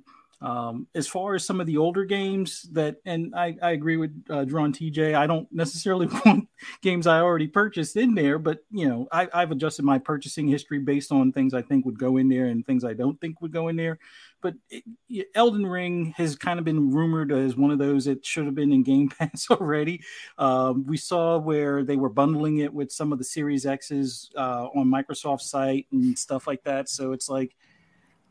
Um, 0.42 0.88
as 0.96 1.06
far 1.06 1.36
as 1.36 1.46
some 1.46 1.60
of 1.60 1.68
the 1.68 1.78
older 1.78 2.06
games 2.06 2.64
that, 2.72 2.98
and 3.06 3.36
I, 3.36 3.58
I 3.62 3.72
agree 3.72 3.98
with 3.98 4.24
uh, 4.30 4.46
Drawn 4.46 4.72
TJ, 4.72 5.14
I 5.14 5.28
don't 5.28 5.52
necessarily 5.52 6.08
want 6.26 6.48
games 6.82 7.08
I 7.08 7.20
already 7.20 7.48
purchased 7.48 7.98
in 7.98 8.16
there, 8.16 8.40
but 8.40 8.60
you 8.72 8.88
know, 8.88 9.08
I, 9.12 9.28
I've 9.34 9.52
adjusted 9.52 9.84
my 9.84 10.00
purchasing 10.00 10.48
history 10.48 10.80
based 10.80 11.12
on 11.12 11.34
things 11.34 11.54
I 11.54 11.62
think 11.62 11.86
would 11.86 12.00
go 12.00 12.16
in 12.16 12.30
there 12.30 12.46
and 12.46 12.66
things 12.66 12.86
I 12.86 12.94
don't 12.94 13.20
think 13.20 13.42
would 13.42 13.52
go 13.52 13.68
in 13.68 13.76
there. 13.76 14.00
But 14.42 14.54
it, 14.70 15.28
Elden 15.36 15.66
Ring 15.66 16.14
has 16.16 16.38
kind 16.38 16.58
of 16.58 16.64
been 16.64 16.92
rumored 16.92 17.34
as 17.34 17.58
one 17.58 17.72
of 17.72 17.80
those 17.80 18.06
that 18.06 18.26
should 18.26 18.46
have 18.46 18.56
been 18.56 18.72
in 18.72 18.84
Game 18.84 19.10
Pass 19.20 19.48
already. 19.52 20.02
Um, 20.38 20.86
we 20.88 20.96
saw 20.96 21.38
where 21.38 21.84
they 21.84 21.98
were 21.98 22.10
bundling 22.10 22.60
it 22.60 22.74
with 22.74 22.94
some 22.94 23.12
of 23.12 23.18
the 23.18 23.26
Series 23.26 23.66
X's 23.66 24.32
uh, 24.38 24.68
on 24.74 24.88
Microsoft's 24.88 25.50
site 25.50 25.88
and 25.92 26.18
stuff 26.18 26.48
like 26.48 26.64
that. 26.64 26.88
So 26.88 27.12
it's 27.12 27.28
like, 27.28 27.58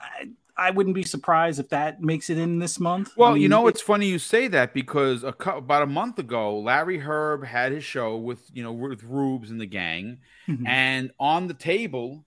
I, 0.01 0.29
I 0.59 0.73
wouldn't 0.73 0.95
be 0.95 1.05
surprised 1.05 1.61
if 1.61 1.69
that 1.69 2.03
makes 2.03 2.29
it 2.31 2.37
in 2.37 2.59
this 2.59 2.81
month. 2.81 3.13
Well, 3.17 3.31
I 3.31 3.35
mean, 3.35 3.43
you 3.43 3.49
know, 3.49 3.69
it, 3.69 3.71
it's 3.71 3.81
funny 3.81 4.07
you 4.07 4.19
say 4.19 4.49
that 4.49 4.75
because 4.75 5.23
a, 5.23 5.35
about 5.47 5.83
a 5.83 5.87
month 5.87 6.19
ago, 6.19 6.59
Larry 6.59 6.99
Hryb 6.99 7.45
had 7.45 7.73
his 7.73 7.85
show 7.85 8.17
with 8.17 8.43
you 8.53 8.63
know 8.63 8.73
with 8.73 9.05
Rubes 9.05 9.51
and 9.51 9.61
the 9.61 9.67
gang, 9.67 10.19
mm-hmm. 10.49 10.67
and 10.67 11.13
on 11.21 11.47
the 11.47 11.55
table 11.55 12.25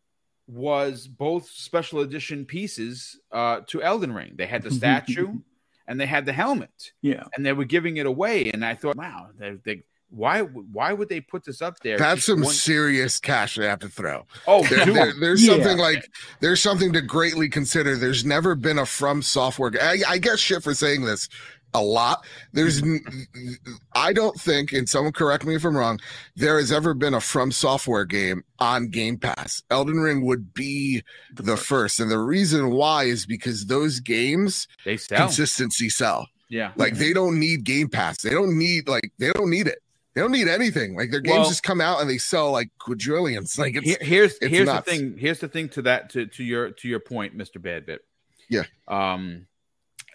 was 0.47 1.07
both 1.07 1.49
special 1.49 1.99
edition 1.99 2.45
pieces 2.45 3.19
uh, 3.31 3.61
to 3.67 3.83
Elden 3.83 4.13
Ring. 4.13 4.33
They 4.35 4.47
had 4.47 4.63
the 4.63 4.71
statue 4.81 5.39
and 5.87 5.99
they 5.99 6.05
had 6.05 6.25
the 6.25 6.33
helmet. 6.33 6.91
Yeah, 7.01 7.23
and 7.35 7.45
they 7.45 7.53
were 7.53 7.65
giving 7.65 7.97
it 7.97 8.05
away, 8.05 8.49
and 8.51 8.63
I 8.63 8.75
thought, 8.75 8.95
wow, 8.95 9.27
they, 9.37 9.57
they 9.63 9.83
why 10.11 10.41
why 10.41 10.93
would 10.93 11.09
they 11.09 11.21
put 11.21 11.45
this 11.45 11.61
up 11.61 11.79
there? 11.79 11.97
That's 11.97 12.25
some 12.25 12.41
one... 12.41 12.53
serious 12.53 13.19
cash 13.19 13.55
they 13.55 13.65
have 13.65 13.79
to 13.79 13.89
throw. 13.89 14.25
Oh, 14.47 14.63
there, 14.67 14.85
there, 14.85 15.13
there's 15.19 15.45
yeah. 15.45 15.53
something 15.53 15.77
like 15.77 16.09
there's 16.41 16.61
something 16.61 16.93
to 16.93 17.01
greatly 17.01 17.49
consider. 17.49 17.95
There's 17.95 18.25
never 18.25 18.55
been 18.55 18.77
a 18.77 18.85
from 18.85 19.21
software. 19.21 19.71
I, 19.81 20.01
I 20.07 20.17
guess 20.17 20.39
shit 20.39 20.63
for 20.63 20.73
saying 20.73 21.05
this 21.05 21.29
a 21.73 21.81
lot. 21.81 22.25
There's, 22.53 22.81
I 23.93 24.13
don't 24.13 24.39
think, 24.39 24.73
and 24.73 24.87
someone 24.87 25.13
correct 25.13 25.45
me 25.45 25.55
if 25.55 25.65
I'm 25.65 25.75
wrong, 25.75 25.99
there 26.35 26.57
has 26.57 26.71
ever 26.71 26.93
been 26.93 27.13
a 27.13 27.21
From 27.21 27.51
Software 27.51 28.05
game 28.05 28.43
on 28.59 28.89
Game 28.89 29.17
Pass. 29.17 29.63
Elden 29.69 29.99
Ring 29.99 30.25
would 30.25 30.53
be 30.53 31.03
the 31.35 31.57
first, 31.57 31.99
and 31.99 32.11
the 32.11 32.19
reason 32.19 32.71
why 32.71 33.05
is 33.05 33.25
because 33.25 33.67
those 33.67 33.99
games 33.99 34.67
they 34.85 34.97
sell 34.97 35.19
consistency 35.19 35.89
sell. 35.89 36.27
Yeah, 36.49 36.73
like 36.75 36.95
they 36.95 37.13
don't 37.13 37.39
need 37.39 37.63
Game 37.63 37.87
Pass. 37.87 38.21
They 38.21 38.31
don't 38.31 38.57
need 38.57 38.89
like 38.89 39.11
they 39.17 39.31
don't 39.31 39.49
need 39.49 39.67
it. 39.67 39.79
They 40.13 40.21
don't 40.21 40.31
need 40.31 40.47
anything. 40.47 40.95
Like 40.95 41.11
their 41.11 41.21
games 41.21 41.39
well, 41.39 41.47
just 41.47 41.63
come 41.63 41.79
out 41.79 42.01
and 42.01 42.09
they 42.09 42.17
sell 42.17 42.51
like 42.51 42.69
quadrillions. 42.79 43.57
Like 43.57 43.75
it's 43.75 44.03
here's 44.03 44.33
it's 44.33 44.47
here's 44.47 44.65
nuts. 44.65 44.85
the 44.85 44.91
thing. 44.91 45.17
Here's 45.17 45.39
the 45.39 45.47
thing 45.47 45.69
to 45.69 45.81
that 45.83 46.09
to 46.11 46.25
to 46.25 46.43
your 46.43 46.71
to 46.71 46.87
your 46.87 46.99
point, 46.99 47.35
Mister 47.35 47.59
Badbit. 47.59 47.99
Yeah. 48.49 48.63
Um, 48.87 49.47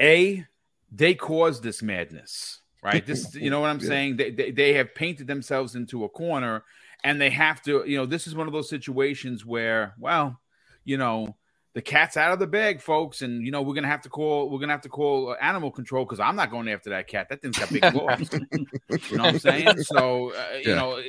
a 0.00 0.44
they 0.92 1.14
caused 1.14 1.62
this 1.62 1.82
madness, 1.82 2.60
right? 2.82 3.04
This 3.04 3.34
you 3.34 3.50
know 3.50 3.60
what 3.60 3.70
I'm 3.70 3.80
yeah. 3.80 3.88
saying. 3.88 4.16
They, 4.16 4.30
they 4.30 4.50
they 4.50 4.74
have 4.74 4.94
painted 4.94 5.26
themselves 5.26 5.74
into 5.74 6.04
a 6.04 6.08
corner, 6.08 6.64
and 7.02 7.20
they 7.20 7.30
have 7.30 7.62
to. 7.62 7.84
You 7.86 7.96
know, 7.96 8.06
this 8.06 8.26
is 8.26 8.34
one 8.34 8.46
of 8.46 8.52
those 8.52 8.68
situations 8.68 9.46
where, 9.46 9.94
well, 9.98 10.40
you 10.84 10.98
know 10.98 11.36
the 11.76 11.82
cat's 11.82 12.16
out 12.16 12.32
of 12.32 12.38
the 12.38 12.46
bag, 12.46 12.80
folks, 12.80 13.20
and 13.20 13.44
you 13.44 13.52
know 13.52 13.60
we're 13.60 13.74
gonna 13.74 13.86
have 13.86 14.00
to 14.00 14.08
call 14.08 14.48
we're 14.48 14.60
gonna 14.60 14.72
have 14.72 14.80
to 14.80 14.88
call 14.88 15.36
animal 15.42 15.70
control 15.70 16.06
because 16.06 16.18
I'm 16.18 16.34
not 16.34 16.50
going 16.50 16.68
after 16.68 16.88
that 16.88 17.06
cat. 17.06 17.28
That 17.28 17.42
thing's 17.42 17.58
got 17.58 17.70
big 17.70 17.82
claws. 17.82 18.30
you 19.10 19.18
know 19.18 19.24
what 19.24 19.34
I'm 19.34 19.38
saying? 19.38 19.82
So 19.82 20.32
uh, 20.32 20.56
you 20.64 20.74
know, 20.74 21.02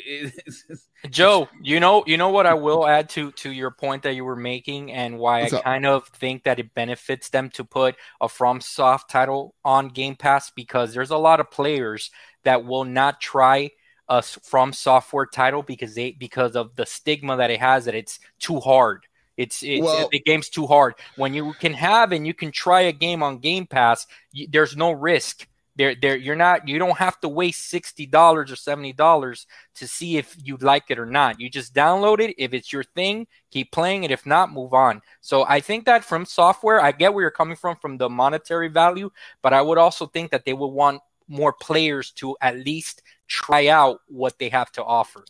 Joe, 1.09 1.47
you 1.63 1.79
know, 1.79 2.03
you 2.05 2.17
know 2.17 2.31
what 2.31 2.45
I 2.45 2.53
will 2.53 2.85
add 2.85 3.07
to 3.11 3.31
to 3.31 3.49
your 3.49 3.71
point 3.71 4.03
that 4.03 4.15
you 4.15 4.25
were 4.25 4.35
making, 4.35 4.91
and 4.91 5.17
why 5.17 5.43
What's 5.43 5.53
I 5.53 5.57
up? 5.59 5.63
kind 5.63 5.85
of 5.85 6.07
think 6.09 6.43
that 6.43 6.59
it 6.59 6.73
benefits 6.73 7.29
them 7.29 7.49
to 7.51 7.63
put 7.63 7.95
a 8.19 8.27
FromSoft 8.27 9.07
title 9.07 9.55
on 9.63 9.87
Game 9.87 10.17
Pass 10.17 10.49
because 10.49 10.93
there's 10.93 11.11
a 11.11 11.17
lot 11.17 11.39
of 11.39 11.49
players 11.49 12.11
that 12.43 12.65
will 12.65 12.83
not 12.83 13.21
try 13.21 13.71
a 14.09 14.21
From 14.21 14.73
Software 14.73 15.27
title 15.27 15.63
because 15.63 15.95
they 15.95 16.11
because 16.11 16.57
of 16.57 16.75
the 16.75 16.85
stigma 16.85 17.37
that 17.37 17.51
it 17.51 17.61
has 17.61 17.85
that 17.85 17.95
it's 17.95 18.19
too 18.37 18.59
hard 18.59 19.06
it's, 19.37 19.63
it's 19.63 19.83
well, 19.83 20.09
the 20.11 20.19
game's 20.19 20.49
too 20.49 20.67
hard. 20.67 20.95
When 21.15 21.33
you 21.33 21.53
can 21.53 21.73
have 21.73 22.11
and 22.11 22.27
you 22.27 22.33
can 22.33 22.51
try 22.51 22.81
a 22.81 22.91
game 22.91 23.23
on 23.23 23.37
Game 23.37 23.67
Pass, 23.67 24.07
you, 24.31 24.47
there's 24.51 24.75
no 24.75 24.91
risk. 24.91 25.47
There, 25.75 25.93
there, 25.93 26.17
you're 26.17 26.35
not. 26.35 26.67
You 26.67 26.79
don't 26.79 26.97
have 26.97 27.21
to 27.21 27.29
waste 27.29 27.69
sixty 27.69 28.07
dollars 28.07 28.51
or 28.51 28.55
seventy 28.55 28.93
dollars 28.93 29.45
to 29.75 29.87
see 29.87 30.17
if 30.17 30.35
you 30.43 30.57
like 30.57 30.85
it 30.89 30.97
or 30.97 31.05
not. 31.05 31.39
You 31.39 31.51
just 31.51 31.75
download 31.75 32.19
it. 32.19 32.33
If 32.39 32.55
it's 32.55 32.73
your 32.73 32.83
thing, 32.83 33.27
keep 33.51 33.71
playing 33.71 34.03
it. 34.03 34.09
If 34.09 34.25
not, 34.25 34.51
move 34.51 34.73
on. 34.73 35.03
So 35.21 35.45
I 35.47 35.59
think 35.59 35.85
that 35.85 36.03
from 36.03 36.25
software, 36.25 36.81
I 36.81 36.91
get 36.91 37.13
where 37.13 37.21
you're 37.21 37.29
coming 37.29 37.55
from 37.55 37.75
from 37.75 37.99
the 37.99 38.09
monetary 38.09 38.69
value, 38.69 39.11
but 39.43 39.53
I 39.53 39.61
would 39.61 39.77
also 39.77 40.07
think 40.07 40.31
that 40.31 40.45
they 40.45 40.53
would 40.53 40.65
want 40.65 40.99
more 41.27 41.53
players 41.53 42.09
to 42.13 42.35
at 42.41 42.57
least 42.57 43.03
try 43.27 43.67
out 43.67 43.99
what 44.07 44.39
they 44.39 44.49
have 44.49 44.71
to 44.71 44.83
offer. 44.83 45.25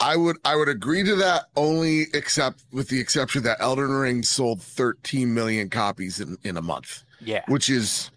I 0.00 0.16
would 0.16 0.36
I 0.44 0.56
would 0.56 0.68
agree 0.68 1.02
to 1.04 1.16
that 1.16 1.46
only 1.56 2.06
except 2.12 2.64
with 2.72 2.88
the 2.88 3.00
exception 3.00 3.42
that 3.44 3.58
Elden 3.60 3.90
Ring 3.90 4.22
sold 4.22 4.60
13 4.60 5.32
million 5.32 5.70
copies 5.70 6.20
in, 6.20 6.36
in 6.44 6.56
a 6.56 6.62
month. 6.62 7.02
Yeah. 7.20 7.42
Which 7.48 7.70
is 7.70 8.10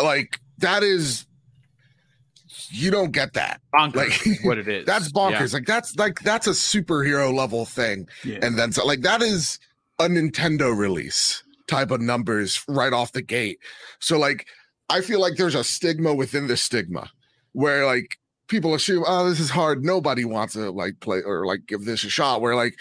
like 0.00 0.40
that 0.58 0.82
is 0.82 1.26
you 2.70 2.90
don't 2.90 3.10
get 3.10 3.32
that. 3.34 3.60
Bonkers 3.74 3.94
like 3.94 4.44
what 4.44 4.58
it 4.58 4.68
is. 4.68 4.84
That's 4.86 5.10
bonkers. 5.12 5.52
Yeah. 5.52 5.58
Like 5.58 5.66
that's 5.66 5.96
like 5.96 6.20
that's 6.20 6.46
a 6.46 6.50
superhero 6.50 7.34
level 7.34 7.64
thing. 7.64 8.08
Yeah. 8.24 8.38
And 8.42 8.58
then 8.58 8.72
so 8.72 8.86
like 8.86 9.00
that 9.02 9.22
is 9.22 9.58
a 9.98 10.04
Nintendo 10.04 10.76
release 10.76 11.42
type 11.66 11.90
of 11.90 12.00
numbers 12.00 12.62
right 12.68 12.92
off 12.92 13.12
the 13.12 13.22
gate. 13.22 13.58
So 13.98 14.18
like 14.18 14.46
I 14.88 15.00
feel 15.00 15.20
like 15.20 15.36
there's 15.36 15.54
a 15.54 15.64
stigma 15.64 16.14
within 16.14 16.46
the 16.46 16.56
stigma 16.56 17.10
where 17.52 17.84
like 17.86 18.18
people 18.48 18.74
assume, 18.74 19.04
oh, 19.06 19.28
this 19.28 19.40
is 19.40 19.50
hard. 19.50 19.84
Nobody 19.84 20.24
wants 20.24 20.54
to 20.54 20.70
like 20.70 21.00
play 21.00 21.22
or 21.22 21.46
like 21.46 21.66
give 21.66 21.84
this 21.84 22.04
a 22.04 22.10
shot. 22.10 22.40
Where 22.40 22.54
like 22.54 22.74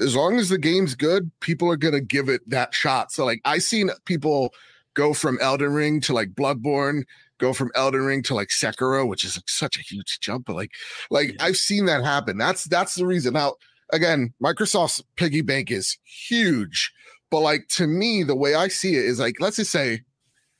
as 0.00 0.14
long 0.14 0.38
as 0.38 0.48
the 0.48 0.58
game's 0.58 0.94
good, 0.94 1.30
people 1.40 1.70
are 1.70 1.76
gonna 1.76 2.00
give 2.00 2.28
it 2.28 2.48
that 2.48 2.74
shot. 2.74 3.12
So 3.12 3.24
like 3.24 3.40
I 3.44 3.58
seen 3.58 3.90
people 4.04 4.52
go 4.94 5.14
from 5.14 5.38
Elden 5.40 5.72
Ring 5.72 6.00
to 6.00 6.12
like 6.12 6.30
Bloodborne, 6.30 7.04
go 7.38 7.52
from 7.52 7.70
Elden 7.74 8.04
Ring 8.04 8.22
to 8.24 8.34
like 8.34 8.48
Sekiro, 8.48 9.06
which 9.06 9.24
is 9.24 9.36
like, 9.36 9.48
such 9.48 9.76
a 9.76 9.82
huge 9.82 10.20
jump. 10.20 10.46
But 10.46 10.56
like, 10.56 10.72
like 11.10 11.28
yeah. 11.32 11.44
I've 11.44 11.56
seen 11.56 11.86
that 11.86 12.02
happen. 12.04 12.38
That's 12.38 12.64
that's 12.64 12.94
the 12.94 13.06
reason. 13.06 13.34
Now, 13.34 13.54
again, 13.92 14.34
Microsoft's 14.42 15.02
piggy 15.16 15.42
bank 15.42 15.70
is 15.70 15.98
huge, 16.04 16.92
but 17.30 17.40
like 17.40 17.68
to 17.68 17.86
me, 17.86 18.22
the 18.22 18.36
way 18.36 18.54
I 18.54 18.68
see 18.68 18.96
it 18.96 19.04
is 19.04 19.20
like, 19.20 19.36
let's 19.38 19.56
just 19.56 19.70
say, 19.70 20.02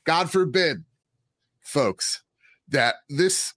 God 0.05 0.31
forbid, 0.31 0.83
folks, 1.61 2.23
that 2.69 2.95
this 3.09 3.53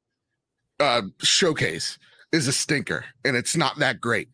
uh, 0.80 1.02
showcase 1.20 1.98
is 2.32 2.48
a 2.48 2.52
stinker 2.52 3.04
and 3.24 3.36
it's 3.36 3.56
not 3.56 3.78
that 3.78 4.00
great. 4.00 4.28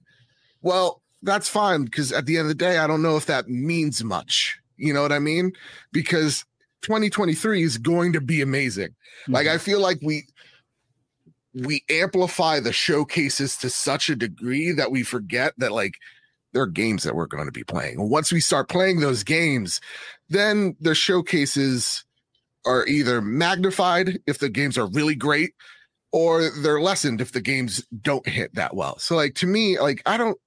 Well, 0.63 1.03
that's 1.23 1.49
fine 1.49 1.85
because 1.85 2.13
at 2.13 2.27
the 2.27 2.37
end 2.37 2.43
of 2.43 2.49
the 2.49 2.55
day, 2.55 2.79
I 2.79 2.87
don't 2.87 3.03
know 3.03 3.17
if 3.17 3.27
that 3.27 3.49
means 3.49 4.03
much. 4.05 4.59
You 4.77 4.93
know 4.93 5.03
what 5.03 5.13
I 5.13 5.19
mean? 5.19 5.53
Because 5.93 6.45
2023 6.83 7.63
is 7.63 7.79
going 7.79 8.13
to 8.13 8.21
be 8.21 8.43
amazing. 8.43 8.89
Mm-hmm. 8.89 9.33
Like 9.35 9.47
I 9.47 9.59
feel 9.59 9.81
like 9.81 9.99
we 10.03 10.25
we 11.55 11.83
amplify 11.89 12.61
the 12.61 12.73
showcases 12.73 13.57
to 13.57 13.71
such 13.71 14.11
a 14.11 14.17
degree 14.17 14.73
that 14.73 14.91
we 14.91 15.03
forget 15.03 15.55
that 15.57 15.73
like 15.73 15.95
there 16.53 16.63
are 16.63 16.67
games 16.67 17.03
that 17.03 17.15
we're 17.15 17.27
going 17.27 17.47
to 17.47 17.53
be 17.53 17.65
playing. 17.65 18.09
Once 18.11 18.31
we 18.31 18.41
start 18.41 18.69
playing 18.69 19.01
those 19.01 19.25
games, 19.25 19.81
then 20.29 20.77
the 20.81 20.95
showcases 20.95 22.05
are 22.67 22.87
either 22.87 23.23
magnified 23.23 24.19
if 24.27 24.39
the 24.39 24.49
games 24.49 24.77
are 24.77 24.87
really 24.89 25.15
great 25.15 25.55
or 26.13 26.51
they're 26.63 26.81
lessened 26.81 27.21
if 27.21 27.33
the 27.33 27.41
games 27.41 27.85
don't 28.01 28.27
hit 28.29 28.55
that 28.55 28.75
well. 28.75 28.99
So 28.99 29.17
like 29.17 29.35
to 29.37 29.47
me, 29.47 29.79
like 29.79 30.03
I 30.07 30.17
don't 30.17 30.39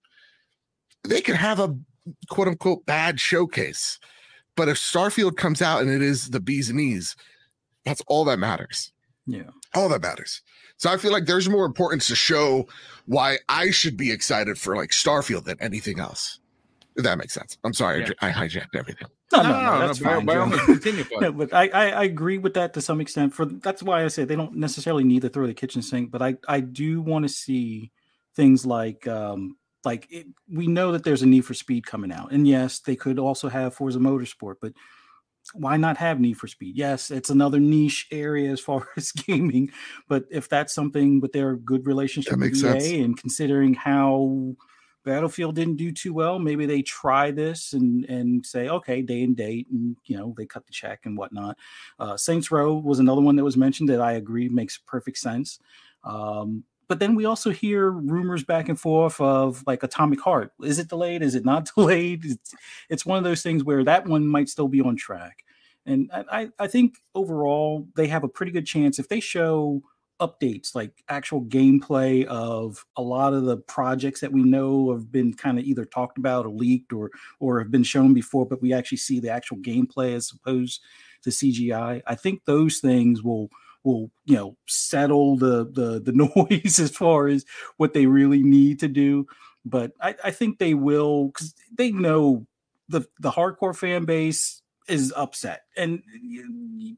they 1.07 1.21
could 1.21 1.35
have 1.35 1.59
a 1.59 1.75
quote 2.29 2.47
unquote 2.47 2.85
bad 2.85 3.19
showcase. 3.19 3.99
But 4.55 4.67
if 4.67 4.77
Starfield 4.77 5.37
comes 5.37 5.61
out 5.61 5.81
and 5.81 5.89
it 5.89 6.01
is 6.01 6.31
the 6.31 6.41
bees 6.41 6.69
and 6.69 6.77
knees, 6.77 7.15
that's 7.85 8.01
all 8.07 8.25
that 8.25 8.39
matters. 8.39 8.91
Yeah. 9.25 9.51
All 9.73 9.87
that 9.89 10.01
matters. 10.01 10.41
So 10.77 10.91
I 10.91 10.97
feel 10.97 11.11
like 11.11 11.25
there's 11.25 11.47
more 11.47 11.65
importance 11.65 12.07
to 12.07 12.15
show 12.15 12.67
why 13.05 13.37
I 13.47 13.71
should 13.71 13.95
be 13.95 14.11
excited 14.11 14.57
for 14.57 14.75
like 14.75 14.89
Starfield 14.89 15.45
than 15.45 15.57
anything 15.61 15.99
else. 15.99 16.39
If 16.95 17.03
that 17.03 17.17
makes 17.17 17.33
sense. 17.33 17.57
I'm 17.63 17.73
sorry, 17.73 18.01
yeah. 18.01 18.09
I 18.21 18.31
hijacked 18.31 18.75
everything. 18.75 19.07
No, 19.31 19.43
no, 19.43 19.49
no, 19.49 19.79
no 19.79 19.87
that's 19.87 20.01
no, 20.01 20.09
fine. 20.09 20.25
By, 20.25 20.45
by 20.45 20.57
continue, 20.65 21.05
no, 21.21 21.31
but 21.31 21.53
I, 21.53 21.67
I, 21.67 21.89
I 21.91 22.03
agree 22.03 22.39
with 22.39 22.55
that 22.55 22.73
to 22.73 22.81
some 22.81 22.99
extent. 22.99 23.33
For 23.33 23.45
that's 23.45 23.83
why 23.83 24.03
I 24.03 24.07
say 24.07 24.25
they 24.25 24.35
don't 24.35 24.55
necessarily 24.55 25.03
need 25.03 25.21
to 25.21 25.29
throw 25.29 25.47
the 25.47 25.53
kitchen 25.53 25.81
sink, 25.81 26.11
but 26.11 26.21
I, 26.21 26.37
I 26.47 26.59
do 26.59 27.01
want 27.01 27.23
to 27.23 27.29
see 27.29 27.91
things 28.35 28.65
like 28.65 29.07
um, 29.07 29.57
like 29.85 30.07
it, 30.09 30.27
we 30.51 30.67
know 30.67 30.91
that 30.91 31.03
there's 31.03 31.21
a 31.21 31.27
need 31.27 31.45
for 31.45 31.53
speed 31.53 31.85
coming 31.85 32.11
out 32.11 32.31
and 32.31 32.47
yes 32.47 32.79
they 32.79 32.95
could 32.95 33.19
also 33.19 33.49
have 33.49 33.73
forza 33.73 33.99
motorsport 33.99 34.55
but 34.61 34.73
why 35.53 35.77
not 35.77 35.97
have 35.97 36.19
need 36.19 36.37
for 36.37 36.47
speed 36.47 36.75
yes 36.75 37.11
it's 37.11 37.29
another 37.29 37.59
niche 37.59 38.07
area 38.11 38.51
as 38.51 38.59
far 38.59 38.87
as 38.97 39.11
gaming 39.11 39.71
but 40.07 40.25
if 40.29 40.49
that's 40.49 40.73
something 40.73 41.19
with 41.19 41.31
their 41.31 41.55
good 41.55 41.87
relationship 41.87 42.37
with 42.37 42.55
EA 42.55 42.59
sense. 42.59 42.87
and 42.87 43.17
considering 43.17 43.73
how 43.73 44.55
battlefield 45.05 45.55
didn't 45.55 45.77
do 45.77 45.91
too 45.91 46.13
well 46.13 46.39
maybe 46.39 46.65
they 46.65 46.81
try 46.81 47.31
this 47.31 47.73
and 47.73 48.05
and 48.05 48.45
say 48.45 48.67
okay 48.67 49.01
day 49.01 49.23
and 49.23 49.37
date 49.37 49.67
and 49.71 49.95
you 50.05 50.17
know 50.17 50.33
they 50.37 50.45
cut 50.45 50.65
the 50.65 50.71
check 50.71 51.01
and 51.05 51.17
whatnot 51.17 51.57
uh, 51.99 52.17
saints 52.17 52.51
row 52.51 52.73
was 52.73 52.99
another 52.99 53.21
one 53.21 53.35
that 53.35 53.43
was 53.43 53.57
mentioned 53.57 53.89
that 53.89 54.01
i 54.01 54.13
agree 54.13 54.49
makes 54.49 54.77
perfect 54.77 55.17
sense 55.17 55.59
um, 56.03 56.63
but 56.89 56.99
then 56.99 57.13
we 57.13 57.25
also 57.25 57.51
hear 57.51 57.91
rumors 57.91 58.43
back 58.43 58.67
and 58.67 58.79
forth 58.79 59.21
of 59.21 59.63
like 59.67 59.83
Atomic 59.83 60.19
Heart. 60.19 60.53
Is 60.63 60.79
it 60.79 60.89
delayed? 60.89 61.21
Is 61.21 61.35
it 61.35 61.45
not 61.45 61.69
delayed? 61.75 62.25
It's, 62.25 62.55
it's 62.89 63.05
one 63.05 63.19
of 63.19 63.23
those 63.23 63.43
things 63.43 63.63
where 63.63 63.83
that 63.83 64.07
one 64.07 64.27
might 64.27 64.49
still 64.49 64.67
be 64.67 64.81
on 64.81 64.95
track. 64.95 65.45
And 65.85 66.11
I, 66.11 66.49
I 66.59 66.67
think 66.67 66.97
overall 67.15 67.87
they 67.95 68.07
have 68.07 68.23
a 68.23 68.27
pretty 68.27 68.51
good 68.51 68.65
chance 68.65 68.99
if 68.99 69.07
they 69.07 69.19
show 69.19 69.81
updates, 70.19 70.75
like 70.75 71.03
actual 71.09 71.41
gameplay 71.41 72.25
of 72.25 72.85
a 72.97 73.01
lot 73.01 73.33
of 73.33 73.45
the 73.45 73.57
projects 73.57 74.21
that 74.21 74.31
we 74.31 74.43
know 74.43 74.91
have 74.91 75.11
been 75.11 75.33
kind 75.33 75.57
of 75.57 75.65
either 75.65 75.85
talked 75.85 76.17
about 76.17 76.45
or 76.45 76.49
leaked 76.49 76.93
or 76.93 77.11
or 77.39 77.59
have 77.59 77.71
been 77.71 77.83
shown 77.83 78.13
before, 78.13 78.45
but 78.45 78.61
we 78.61 78.73
actually 78.73 78.97
see 78.97 79.19
the 79.19 79.29
actual 79.29 79.57
gameplay 79.57 80.15
as 80.15 80.31
opposed 80.31 80.81
to 81.23 81.29
CGI. 81.29 82.01
I 82.05 82.15
think 82.15 82.45
those 82.45 82.79
things 82.79 83.23
will 83.23 83.49
will 83.83 84.11
you 84.25 84.35
know 84.35 84.57
settle 84.67 85.37
the 85.37 85.65
the 85.71 85.99
the 85.99 86.11
noise 86.35 86.79
as 86.79 86.91
far 86.91 87.27
as 87.27 87.45
what 87.77 87.93
they 87.93 88.05
really 88.05 88.43
need 88.43 88.79
to 88.79 88.87
do. 88.87 89.25
But 89.65 89.91
I, 90.01 90.15
I 90.23 90.31
think 90.31 90.57
they 90.57 90.73
will 90.73 91.27
because 91.27 91.53
they 91.75 91.91
know 91.91 92.45
the 92.87 93.01
the 93.19 93.31
hardcore 93.31 93.75
fan 93.75 94.05
base 94.05 94.58
is 94.89 95.13
upset, 95.15 95.63
and 95.77 96.01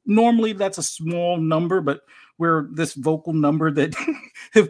normally 0.06 0.54
that's 0.54 0.78
a 0.78 0.84
small 0.84 1.38
number, 1.38 1.82
but 1.82 2.02
we're 2.38 2.70
this 2.74 2.94
vocal 2.94 3.34
number 3.34 3.72
that 3.72 3.94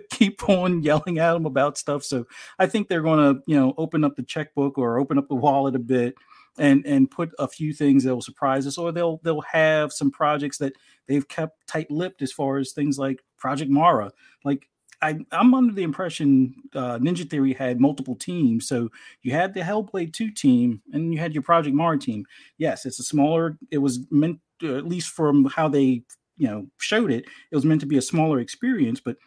keep 0.09 0.47
on 0.49 0.83
yelling 0.83 1.19
at 1.19 1.33
them 1.33 1.45
about 1.45 1.77
stuff. 1.77 2.03
So 2.03 2.25
I 2.59 2.67
think 2.67 2.87
they're 2.87 3.01
going 3.01 3.35
to 3.35 3.41
you 3.47 3.55
know 3.55 3.73
open 3.77 4.03
up 4.03 4.15
the 4.15 4.23
checkbook 4.23 4.77
or 4.77 4.99
open 4.99 5.17
up 5.17 5.27
the 5.29 5.35
wallet 5.35 5.75
a 5.75 5.79
bit 5.79 6.15
and 6.57 6.85
and 6.85 7.09
put 7.09 7.31
a 7.39 7.47
few 7.47 7.73
things 7.73 8.03
that 8.03 8.13
will 8.13 8.21
surprise 8.21 8.67
us, 8.67 8.77
or 8.77 8.91
they'll 8.91 9.19
they'll 9.23 9.41
have 9.41 9.91
some 9.93 10.11
projects 10.11 10.57
that 10.57 10.73
they've 11.07 11.27
kept 11.27 11.65
tight-lipped 11.67 12.21
as 12.21 12.31
far 12.31 12.57
as 12.57 12.71
things 12.71 12.97
like 12.97 13.23
Project 13.37 13.71
Mara. 13.71 14.11
Like 14.43 14.67
I, 15.01 15.19
am 15.31 15.53
under 15.53 15.73
the 15.73 15.83
impression 15.83 16.53
uh, 16.75 16.97
Ninja 16.99 17.29
Theory 17.29 17.53
had 17.53 17.79
multiple 17.79 18.15
teams. 18.15 18.67
So 18.67 18.89
you 19.23 19.31
had 19.31 19.53
the 19.53 19.61
Hellblade 19.61 20.13
2 20.13 20.31
team 20.31 20.81
and 20.93 21.13
you 21.13 21.19
had 21.19 21.33
your 21.33 21.43
Project 21.43 21.75
Mara 21.75 21.97
team. 21.97 22.25
Yes, 22.57 22.85
it's 22.85 22.99
a 22.99 23.03
smaller, 23.03 23.57
it 23.71 23.79
was 23.79 23.99
meant, 24.11 24.39
to, 24.59 24.77
at 24.77 24.87
least 24.87 25.09
from 25.09 25.45
how 25.45 25.67
they, 25.67 26.03
you 26.37 26.47
know, 26.47 26.67
showed 26.77 27.11
it, 27.11 27.25
it 27.51 27.55
was 27.55 27.65
meant 27.65 27.81
to 27.81 27.87
be 27.87 27.97
a 27.97 28.01
smaller 28.01 28.39
experience, 28.39 28.99
but 28.99 29.17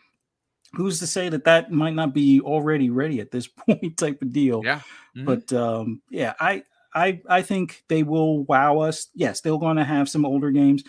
who's 0.74 0.98
to 0.98 1.06
say 1.06 1.28
that 1.28 1.44
that 1.44 1.70
might 1.70 1.94
not 1.94 2.14
be 2.14 2.40
already 2.40 2.90
ready 2.90 3.20
at 3.20 3.30
this 3.30 3.46
point 3.68 3.96
type 3.96 4.22
of 4.22 4.32
deal. 4.32 4.62
Yeah. 4.64 4.80
Mm-hmm. 5.16 5.24
But 5.24 5.52
um, 5.52 6.02
yeah, 6.10 6.34
I, 6.38 6.64
I 6.94 7.20
I 7.28 7.42
think 7.42 7.82
they 7.88 8.02
will 8.02 8.44
wow 8.44 8.78
us. 8.80 9.08
Yes, 9.14 9.40
they're 9.40 9.58
going 9.58 9.76
to 9.76 9.84
have 9.84 10.08
some 10.08 10.24
older 10.24 10.50
games. 10.50 10.84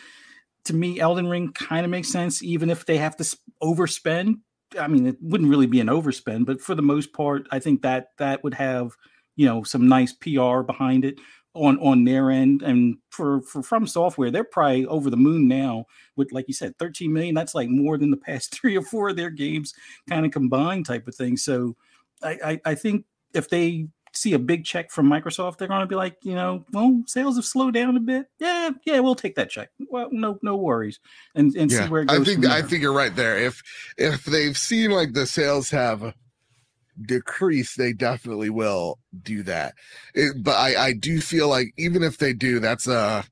To 0.65 0.73
me, 0.75 0.99
Elden 0.99 1.27
Ring 1.27 1.51
kind 1.51 1.85
of 1.85 1.91
makes 1.91 2.09
sense, 2.09 2.41
even 2.43 2.69
if 2.69 2.85
they 2.85 2.97
have 2.97 3.15
to 3.17 3.37
overspend. 3.61 4.39
I 4.79 4.87
mean, 4.87 5.07
it 5.07 5.17
wouldn't 5.21 5.49
really 5.49 5.67
be 5.67 5.79
an 5.79 5.87
overspend, 5.87 6.45
but 6.45 6.61
for 6.61 6.75
the 6.75 6.81
most 6.81 7.13
part, 7.13 7.47
I 7.51 7.59
think 7.59 7.81
that 7.81 8.09
that 8.17 8.43
would 8.43 8.53
have 8.53 8.91
you 9.35 9.45
know 9.45 9.63
some 9.63 9.87
nice 9.87 10.13
PR 10.13 10.61
behind 10.61 11.05
it 11.05 11.19
on 11.55 11.79
on 11.79 12.03
their 12.03 12.29
end. 12.29 12.61
And 12.61 12.97
for 13.09 13.41
for 13.41 13.63
From 13.63 13.87
Software, 13.87 14.29
they're 14.29 14.43
probably 14.43 14.85
over 14.85 15.09
the 15.09 15.17
moon 15.17 15.47
now 15.47 15.85
with, 16.15 16.31
like 16.31 16.45
you 16.47 16.53
said, 16.53 16.77
13 16.77 17.11
million. 17.11 17.33
That's 17.33 17.55
like 17.55 17.69
more 17.69 17.97
than 17.97 18.11
the 18.11 18.17
past 18.17 18.53
three 18.59 18.77
or 18.77 18.83
four 18.83 19.09
of 19.09 19.15
their 19.15 19.31
games 19.31 19.73
kind 20.07 20.25
of 20.25 20.31
combined, 20.31 20.85
type 20.85 21.07
of 21.07 21.15
thing. 21.15 21.37
So 21.37 21.75
I, 22.21 22.37
I, 22.45 22.61
I 22.65 22.75
think 22.75 23.05
if 23.33 23.49
they 23.49 23.87
see 24.15 24.33
a 24.33 24.39
big 24.39 24.65
check 24.65 24.91
from 24.91 25.07
Microsoft, 25.07 25.57
they're 25.57 25.67
going 25.67 25.81
to 25.81 25.87
be 25.87 25.95
like, 25.95 26.17
you 26.23 26.35
know, 26.35 26.63
well, 26.71 27.01
sales 27.07 27.35
have 27.35 27.45
slowed 27.45 27.73
down 27.73 27.97
a 27.97 27.99
bit. 27.99 28.27
Yeah, 28.39 28.71
yeah, 28.85 28.99
we'll 28.99 29.15
take 29.15 29.35
that 29.35 29.49
check. 29.49 29.69
Well, 29.89 30.09
no, 30.11 30.39
no 30.41 30.55
worries, 30.55 30.99
and 31.35 31.55
and 31.55 31.71
yeah, 31.71 31.85
see 31.85 31.89
where 31.89 32.01
it 32.01 32.07
goes. 32.07 32.21
I 32.21 32.23
think 32.23 32.45
I 32.45 32.61
think 32.61 32.81
you're 32.81 32.93
right 32.93 33.15
there. 33.15 33.37
If 33.37 33.61
if 33.97 34.25
they've 34.25 34.57
seen 34.57 34.91
like 34.91 35.13
the 35.13 35.25
sales 35.25 35.69
have 35.69 36.13
decreased, 37.01 37.77
they 37.77 37.93
definitely 37.93 38.49
will 38.49 38.99
do 39.23 39.43
that. 39.43 39.75
It, 40.13 40.43
but 40.43 40.55
I 40.55 40.87
I 40.87 40.93
do 40.93 41.21
feel 41.21 41.49
like 41.49 41.73
even 41.77 42.03
if 42.03 42.17
they 42.17 42.33
do, 42.33 42.59
that's 42.59 42.87
a 42.87 43.25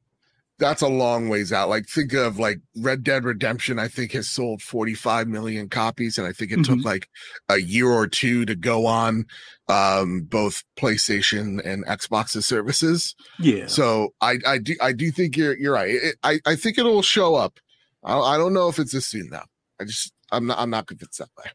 that's 0.60 0.82
a 0.82 0.88
long 0.88 1.30
ways 1.30 1.52
out. 1.52 1.70
Like 1.70 1.88
think 1.88 2.14
of 2.14 2.38
like 2.38 2.60
Red 2.78 3.04
Dead 3.04 3.24
Redemption, 3.24 3.80
I 3.80 3.88
think 3.88 4.12
has 4.12 4.30
sold 4.30 4.62
45 4.62 5.28
million 5.28 5.68
copies. 5.68 6.18
And 6.18 6.28
I 6.28 6.32
think 6.32 6.52
it 6.52 6.60
mm-hmm. 6.60 6.76
took 6.76 6.86
like 6.86 7.10
a 7.50 7.58
year 7.58 7.88
or 7.88 8.08
two 8.08 8.46
to 8.46 8.56
go 8.56 8.86
on 8.86 9.26
um 9.70 10.22
both 10.24 10.64
PlayStation 10.78 11.66
and 11.66 11.86
Xbox's 11.86 12.46
services. 12.46 13.16
Yeah. 13.40 13.68
So 13.68 14.14
I 14.22 14.38
I 14.46 14.58
do 14.60 14.76
I 14.82 14.94
do 14.94 15.12
think 15.12 15.38
you're 15.38 15.58
you're 15.58 15.74
right. 15.74 15.90
It, 15.90 16.16
I 16.24 16.40
I 16.46 16.56
think 16.56 16.78
it'll 16.78 17.02
show 17.02 17.36
up. 17.36 17.60
I, 18.04 18.18
I 18.18 18.38
don't 18.38 18.54
know 18.54 18.70
if 18.70 18.80
it's 18.80 18.94
as 18.94 19.06
soon 19.06 19.30
though. 19.32 19.46
I 19.80 19.86
just 19.86 20.14
I'm 20.32 20.46
not 20.48 20.60
I'm 20.60 20.70
not 20.70 20.88
convinced 20.88 21.20
that 21.20 21.30
way. 21.38 21.46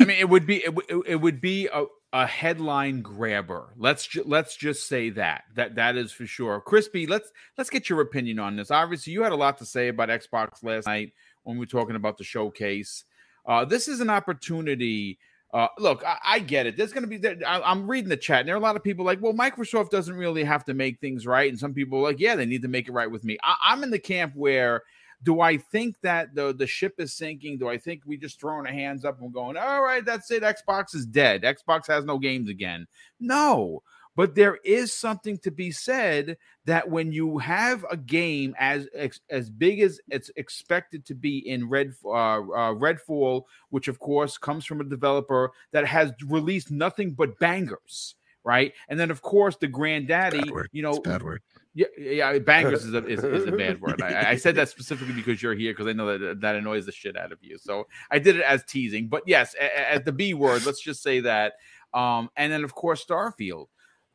I 0.00 0.04
mean, 0.04 0.18
it 0.18 0.28
would 0.28 0.46
be 0.46 0.56
it, 0.58 0.74
it 1.06 1.16
would 1.16 1.40
be 1.40 1.68
a, 1.72 1.84
a 2.16 2.26
headline 2.26 3.02
grabber. 3.02 3.74
Let's 3.76 4.06
ju- 4.06 4.24
let's 4.24 4.56
just 4.56 4.88
say 4.88 5.10
that 5.10 5.44
that 5.54 5.74
that 5.74 5.96
is 5.96 6.12
for 6.12 6.26
sure. 6.26 6.62
Crispy, 6.62 7.06
let's 7.06 7.30
let's 7.58 7.68
get 7.68 7.90
your 7.90 8.00
opinion 8.00 8.38
on 8.38 8.56
this. 8.56 8.70
Obviously, 8.70 9.12
you 9.12 9.22
had 9.22 9.32
a 9.32 9.36
lot 9.36 9.58
to 9.58 9.66
say 9.66 9.88
about 9.88 10.08
Xbox 10.08 10.64
last 10.64 10.86
night 10.86 11.12
when 11.42 11.56
we 11.56 11.60
were 11.60 11.66
talking 11.66 11.94
about 11.94 12.16
the 12.16 12.24
showcase. 12.24 13.04
Uh, 13.44 13.66
this 13.66 13.86
is 13.86 14.00
an 14.00 14.08
opportunity. 14.08 15.18
Uh, 15.52 15.68
look, 15.78 16.02
I, 16.06 16.16
I, 16.24 16.38
get 16.38 16.66
it. 16.66 16.76
There's 16.76 16.92
going 16.92 17.08
to 17.08 17.18
be. 17.18 17.44
I, 17.44 17.70
am 17.70 17.86
reading 17.86 18.08
the 18.08 18.16
chat, 18.16 18.40
and 18.40 18.48
there 18.48 18.54
are 18.54 18.58
a 18.58 18.62
lot 18.62 18.76
of 18.76 18.82
people 18.82 19.04
like, 19.04 19.20
well, 19.20 19.34
Microsoft 19.34 19.90
doesn't 19.90 20.16
really 20.16 20.42
have 20.42 20.64
to 20.64 20.74
make 20.74 20.98
things 21.00 21.26
right, 21.26 21.50
and 21.50 21.58
some 21.58 21.74
people 21.74 22.00
like, 22.00 22.18
yeah, 22.18 22.34
they 22.34 22.46
need 22.46 22.62
to 22.62 22.68
make 22.68 22.88
it 22.88 22.92
right 22.92 23.10
with 23.10 23.24
me. 23.24 23.36
I, 23.42 23.56
I'm 23.62 23.82
in 23.82 23.90
the 23.90 23.98
camp 23.98 24.32
where 24.34 24.82
Do 25.22 25.40
I 25.40 25.56
think 25.56 26.00
that 26.02 26.34
the 26.34 26.52
the 26.52 26.66
ship 26.66 26.94
is 26.98 27.14
sinking? 27.14 27.58
Do 27.58 27.68
I 27.68 27.78
think 27.78 28.02
we 28.06 28.16
just 28.16 28.40
throwing 28.40 28.66
our 28.66 28.72
hands 28.72 29.04
up 29.04 29.20
and 29.20 29.32
going, 29.32 29.56
all 29.56 29.82
right, 29.82 30.04
that's 30.04 30.30
it. 30.30 30.42
Xbox 30.42 30.94
is 30.94 31.06
dead. 31.06 31.42
Xbox 31.42 31.86
has 31.88 32.04
no 32.04 32.18
games 32.18 32.48
again. 32.48 32.86
No. 33.20 33.82
But 34.16 34.34
there 34.34 34.56
is 34.64 34.94
something 34.94 35.36
to 35.38 35.50
be 35.50 35.70
said 35.70 36.38
that 36.64 36.88
when 36.88 37.12
you 37.12 37.36
have 37.36 37.84
a 37.90 37.98
game 37.98 38.54
as 38.58 38.88
as 39.28 39.50
big 39.50 39.80
as 39.80 40.00
it's 40.08 40.30
expected 40.36 41.04
to 41.06 41.14
be 41.14 41.46
in 41.46 41.68
Red 41.68 41.92
uh, 42.04 42.08
uh, 42.08 42.74
Redfall, 42.74 43.42
which 43.68 43.88
of 43.88 43.98
course 43.98 44.38
comes 44.38 44.64
from 44.64 44.80
a 44.80 44.84
developer 44.84 45.52
that 45.72 45.86
has 45.86 46.12
released 46.26 46.70
nothing 46.70 47.12
but 47.12 47.38
bangers, 47.38 48.14
right? 48.42 48.72
And 48.88 48.98
then 48.98 49.10
of 49.10 49.20
course 49.20 49.56
the 49.56 49.68
granddaddy, 49.68 50.42
you 50.72 50.82
know, 50.82 50.98
bad 50.98 51.22
word. 51.22 51.42
Yeah, 51.76 51.86
yeah, 51.98 52.38
bangers 52.38 52.86
is 52.86 52.94
a, 52.94 53.04
is, 53.06 53.22
is 53.22 53.46
a 53.46 53.52
bad 53.52 53.82
word. 53.82 54.00
I, 54.00 54.30
I, 54.30 54.36
said 54.36 54.54
that 54.54 54.70
specifically 54.70 55.12
because 55.12 55.42
you're 55.42 55.54
here 55.54 55.72
because 55.72 55.86
I 55.86 55.92
know 55.92 56.16
that 56.16 56.40
that 56.40 56.56
annoys 56.56 56.86
the 56.86 56.92
shit 56.92 57.18
out 57.18 57.32
of 57.32 57.38
you. 57.42 57.58
So 57.58 57.86
I 58.10 58.18
did 58.18 58.36
it 58.36 58.42
as 58.42 58.64
teasing. 58.64 59.08
But 59.08 59.24
yes, 59.26 59.54
at 59.60 60.06
the 60.06 60.12
B 60.12 60.32
word, 60.32 60.64
let's 60.64 60.80
just 60.80 61.02
say 61.02 61.20
that. 61.20 61.52
Um, 61.92 62.30
and 62.34 62.50
then 62.50 62.64
of 62.64 62.74
course 62.74 63.04
Starfield 63.04 63.66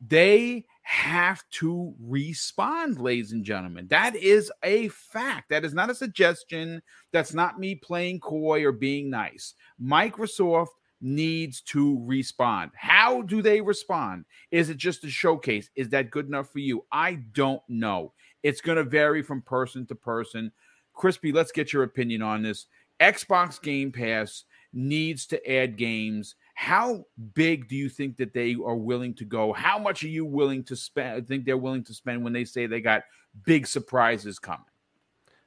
they 0.04 0.64
have 0.82 1.44
to 1.52 1.94
respond, 2.00 3.00
ladies 3.00 3.32
and 3.32 3.44
gentlemen. 3.44 3.86
That 3.88 4.16
is 4.16 4.50
a 4.64 4.88
fact. 4.88 5.50
That 5.50 5.64
is 5.64 5.72
not 5.72 5.90
a 5.90 5.94
suggestion. 5.94 6.82
That's 7.12 7.32
not 7.32 7.60
me 7.60 7.76
playing 7.76 8.20
coy 8.20 8.64
or 8.64 8.72
being 8.72 9.08
nice. 9.08 9.54
Microsoft 9.80 10.68
needs 11.02 11.60
to 11.62 12.02
respond. 12.06 12.70
How 12.74 13.22
do 13.22 13.42
they 13.42 13.60
respond? 13.60 14.24
Is 14.50 14.70
it 14.70 14.76
just 14.76 15.04
a 15.04 15.10
showcase? 15.10 15.68
Is 15.76 15.90
that 15.90 16.10
good 16.10 16.26
enough 16.26 16.50
for 16.50 16.60
you? 16.60 16.84
I 16.90 17.14
don't 17.32 17.62
know. 17.68 18.12
It's 18.42 18.60
going 18.60 18.78
to 18.78 18.84
vary 18.84 19.22
from 19.22 19.42
person 19.42 19.86
to 19.86 19.94
person. 19.94 20.52
Crispy, 20.94 21.32
let's 21.32 21.52
get 21.52 21.72
your 21.72 21.82
opinion 21.82 22.22
on 22.22 22.42
this. 22.42 22.66
Xbox 23.00 23.60
Game 23.60 23.92
Pass 23.92 24.44
needs 24.72 25.26
to 25.26 25.50
add 25.50 25.76
games 25.76 26.36
how 26.54 27.04
big 27.34 27.68
do 27.68 27.76
you 27.76 27.88
think 27.88 28.16
that 28.18 28.34
they 28.34 28.54
are 28.54 28.76
willing 28.76 29.14
to 29.14 29.24
go? 29.24 29.52
How 29.52 29.78
much 29.78 30.04
are 30.04 30.08
you 30.08 30.24
willing 30.24 30.62
to 30.64 30.76
spend? 30.76 31.16
I 31.16 31.20
think 31.20 31.44
they're 31.44 31.56
willing 31.56 31.84
to 31.84 31.94
spend 31.94 32.22
when 32.22 32.32
they 32.32 32.44
say 32.44 32.66
they 32.66 32.80
got 32.80 33.02
big 33.44 33.66
surprises 33.66 34.38
coming. 34.38 34.64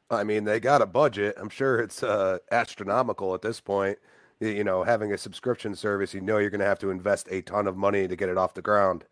I 0.10 0.24
mean, 0.24 0.44
they 0.44 0.60
got 0.60 0.82
a 0.82 0.86
budget. 0.86 1.36
I'm 1.38 1.50
sure 1.50 1.80
it's 1.80 2.04
uh, 2.04 2.40
astronomical 2.52 3.34
at 3.34 3.42
this 3.42 3.60
point. 3.60 3.98
You 4.40 4.64
know, 4.64 4.84
having 4.84 5.14
a 5.14 5.18
subscription 5.18 5.76
service, 5.76 6.14
you 6.14 6.22
know, 6.22 6.38
you're 6.38 6.50
going 6.50 6.60
to 6.60 6.66
have 6.66 6.80
to 6.80 6.92
invest 6.92 7.28
a 7.32 7.42
ton 7.42 7.68
of 7.68 7.78
money 7.78 8.08
to 8.08 8.16
get 8.16 8.30
it 8.30 8.38
off 8.38 8.54
the 8.54 8.62
ground. 8.62 9.06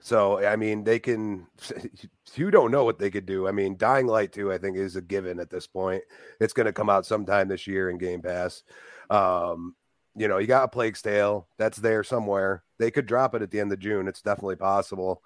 So, 0.00 0.44
I 0.46 0.56
mean, 0.56 0.84
they 0.84 0.98
can, 0.98 1.46
you 2.34 2.50
don't 2.50 2.70
know 2.70 2.84
what 2.84 2.98
they 2.98 3.10
could 3.10 3.26
do. 3.26 3.48
I 3.48 3.52
mean, 3.52 3.76
Dying 3.76 4.06
Light 4.06 4.32
2, 4.32 4.52
I 4.52 4.58
think, 4.58 4.76
is 4.76 4.96
a 4.96 5.00
given 5.00 5.40
at 5.40 5.50
this 5.50 5.66
point. 5.66 6.02
It's 6.40 6.52
going 6.52 6.66
to 6.66 6.72
come 6.72 6.90
out 6.90 7.06
sometime 7.06 7.48
this 7.48 7.66
year 7.66 7.90
in 7.90 7.98
Game 7.98 8.22
Pass. 8.22 8.62
Um, 9.10 9.74
you 10.14 10.28
know, 10.28 10.38
you 10.38 10.46
got 10.46 10.64
a 10.64 10.68
Plague's 10.68 11.02
Tale 11.02 11.48
that's 11.58 11.78
there 11.78 12.04
somewhere. 12.04 12.62
They 12.78 12.90
could 12.90 13.06
drop 13.06 13.34
it 13.34 13.42
at 13.42 13.50
the 13.50 13.60
end 13.60 13.72
of 13.72 13.78
June. 13.78 14.08
It's 14.08 14.22
definitely 14.22 14.56
possible. 14.56 15.22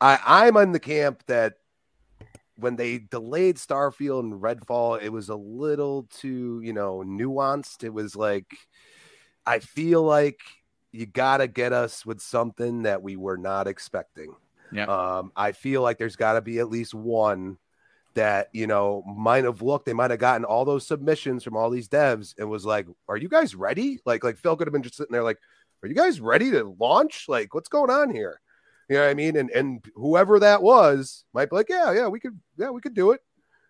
I 0.00 0.18
I'm 0.24 0.56
in 0.56 0.72
the 0.72 0.80
camp 0.80 1.22
that 1.26 1.54
when 2.60 2.76
they 2.76 2.98
delayed 2.98 3.56
Starfield 3.56 4.20
and 4.20 4.40
Redfall, 4.40 5.00
it 5.02 5.10
was 5.10 5.28
a 5.28 5.36
little 5.36 6.04
too, 6.04 6.60
you 6.62 6.72
know, 6.72 7.02
nuanced. 7.06 7.84
It 7.84 7.92
was 7.92 8.14
like 8.14 8.46
I 9.46 9.58
feel 9.58 10.02
like 10.02 10.40
you 10.92 11.06
got 11.06 11.38
to 11.38 11.48
get 11.48 11.72
us 11.72 12.04
with 12.04 12.20
something 12.20 12.82
that 12.82 13.02
we 13.02 13.16
were 13.16 13.38
not 13.38 13.66
expecting. 13.66 14.34
Yeah. 14.72 14.84
Um, 14.84 15.32
I 15.36 15.52
feel 15.52 15.82
like 15.82 15.98
there's 15.98 16.16
got 16.16 16.34
to 16.34 16.40
be 16.40 16.58
at 16.58 16.70
least 16.70 16.94
one 16.94 17.58
that 18.14 18.48
you 18.52 18.66
know 18.66 19.02
might 19.06 19.44
have 19.44 19.62
looked 19.62 19.86
they 19.86 19.92
might 19.92 20.10
have 20.10 20.18
gotten 20.18 20.44
all 20.44 20.64
those 20.64 20.86
submissions 20.86 21.44
from 21.44 21.56
all 21.56 21.70
these 21.70 21.88
devs 21.88 22.34
and 22.38 22.50
was 22.50 22.64
like 22.64 22.86
are 23.08 23.16
you 23.16 23.28
guys 23.28 23.54
ready 23.54 24.00
like 24.04 24.24
like 24.24 24.36
phil 24.36 24.56
could 24.56 24.66
have 24.66 24.72
been 24.72 24.82
just 24.82 24.96
sitting 24.96 25.12
there 25.12 25.22
like 25.22 25.38
are 25.82 25.88
you 25.88 25.94
guys 25.94 26.20
ready 26.20 26.50
to 26.50 26.74
launch 26.80 27.26
like 27.28 27.54
what's 27.54 27.68
going 27.68 27.88
on 27.88 28.12
here 28.12 28.40
you 28.90 28.96
know 28.96 29.02
what 29.02 29.10
i 29.10 29.14
mean 29.14 29.36
and 29.36 29.50
and 29.50 29.82
whoever 29.94 30.38
that 30.38 30.62
was 30.62 31.24
might 31.32 31.48
be 31.48 31.56
like 31.56 31.70
yeah 31.70 31.92
yeah 31.92 32.08
we 32.08 32.20
could 32.20 32.38
yeah 32.58 32.68
we 32.68 32.80
could 32.82 32.94
do 32.94 33.12
it 33.12 33.20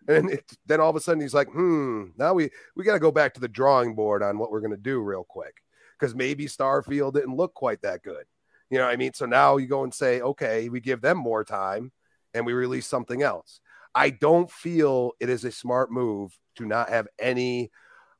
and 0.09 0.31
it, 0.31 0.43
then 0.65 0.81
all 0.81 0.89
of 0.89 0.95
a 0.97 0.99
sudden 0.99 1.21
he's 1.21 1.33
like 1.33 1.47
hmm 1.47 2.07
now 2.17 2.33
we 2.33 2.49
we 2.75 2.83
got 2.83 2.93
to 2.93 2.99
go 2.99 3.11
back 3.11 3.33
to 3.33 3.39
the 3.39 3.47
drawing 3.47 3.95
board 3.95 4.21
on 4.21 4.37
what 4.37 4.51
we're 4.51 4.59
going 4.59 4.71
to 4.71 4.77
do 4.77 4.99
real 4.99 5.23
quick 5.23 5.55
because 5.97 6.13
maybe 6.13 6.45
starfield 6.45 7.13
didn't 7.13 7.37
look 7.37 7.53
quite 7.53 7.81
that 7.81 8.03
good 8.03 8.25
you 8.69 8.77
know 8.77 8.85
what 8.85 8.93
i 8.93 8.97
mean 8.97 9.13
so 9.13 9.25
now 9.25 9.55
you 9.55 9.67
go 9.67 9.83
and 9.83 9.93
say 9.93 10.19
okay 10.19 10.67
we 10.67 10.81
give 10.81 10.99
them 10.99 11.17
more 11.17 11.45
time 11.45 11.91
and 12.33 12.45
we 12.45 12.51
release 12.51 12.87
something 12.87 13.21
else 13.21 13.61
I 13.93 14.09
don't 14.09 14.49
feel 14.49 15.11
it 15.19 15.29
is 15.29 15.43
a 15.43 15.51
smart 15.51 15.91
move 15.91 16.37
to 16.55 16.65
not 16.65 16.89
have 16.89 17.07
any 17.19 17.71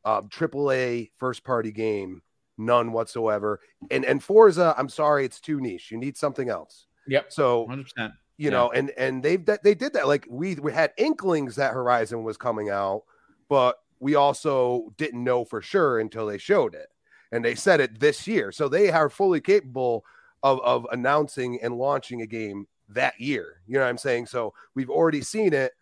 um, 0.04 0.30
AAA 0.30 1.12
first 1.18 1.44
party 1.44 1.72
game, 1.72 2.22
none 2.58 2.92
whatsoever. 2.92 3.60
And 3.90 4.04
and 4.06 4.24
Forza, 4.24 4.76
I'm 4.78 4.90
sorry, 4.90 5.26
it's 5.26 5.40
too 5.40 5.62
niche. 5.62 5.92
You 5.92 5.98
need 5.98 6.18
something 6.18 6.50
else. 6.50 6.88
Yep. 7.08 7.32
So 7.32 7.68
100%. 7.68 8.14
You 8.38 8.46
yeah. 8.46 8.50
know, 8.50 8.72
and 8.72 8.90
and 8.98 9.22
they 9.22 9.36
they 9.36 9.76
did 9.76 9.94
that. 9.94 10.08
Like 10.08 10.26
we 10.30 10.56
we 10.56 10.72
had 10.72 10.94
inklings 10.98 11.56
that 11.58 11.74
Horizon 11.74 12.24
was 12.24 12.38
coming 12.38 12.70
out, 12.70 13.04
but 13.50 13.78
we 14.00 14.16
also 14.16 14.94
didn't 14.98 15.24
know 15.24 15.46
for 15.46 15.62
sure 15.62 16.00
until 16.00 16.26
they 16.26 16.40
showed 16.40 16.74
it, 16.74 16.88
and 17.32 17.46
they 17.46 17.54
said 17.54 17.80
it 17.80 18.00
this 18.00 18.28
year. 18.28 18.52
So 18.52 18.68
they 18.68 18.90
are 18.90 19.10
fully 19.10 19.42
capable 19.42 20.04
of 20.42 20.60
of 20.62 20.88
announcing 20.92 21.62
and 21.62 21.78
launching 21.78 22.22
a 22.22 22.26
game 22.26 22.66
that 22.94 23.20
year. 23.20 23.62
You 23.68 23.76
know 23.76 23.82
what 23.82 23.90
I'm 23.90 23.98
saying? 23.98 24.28
So 24.28 24.54
we've 24.76 24.90
already 24.90 25.22
seen 25.22 25.54
it. 25.54 25.74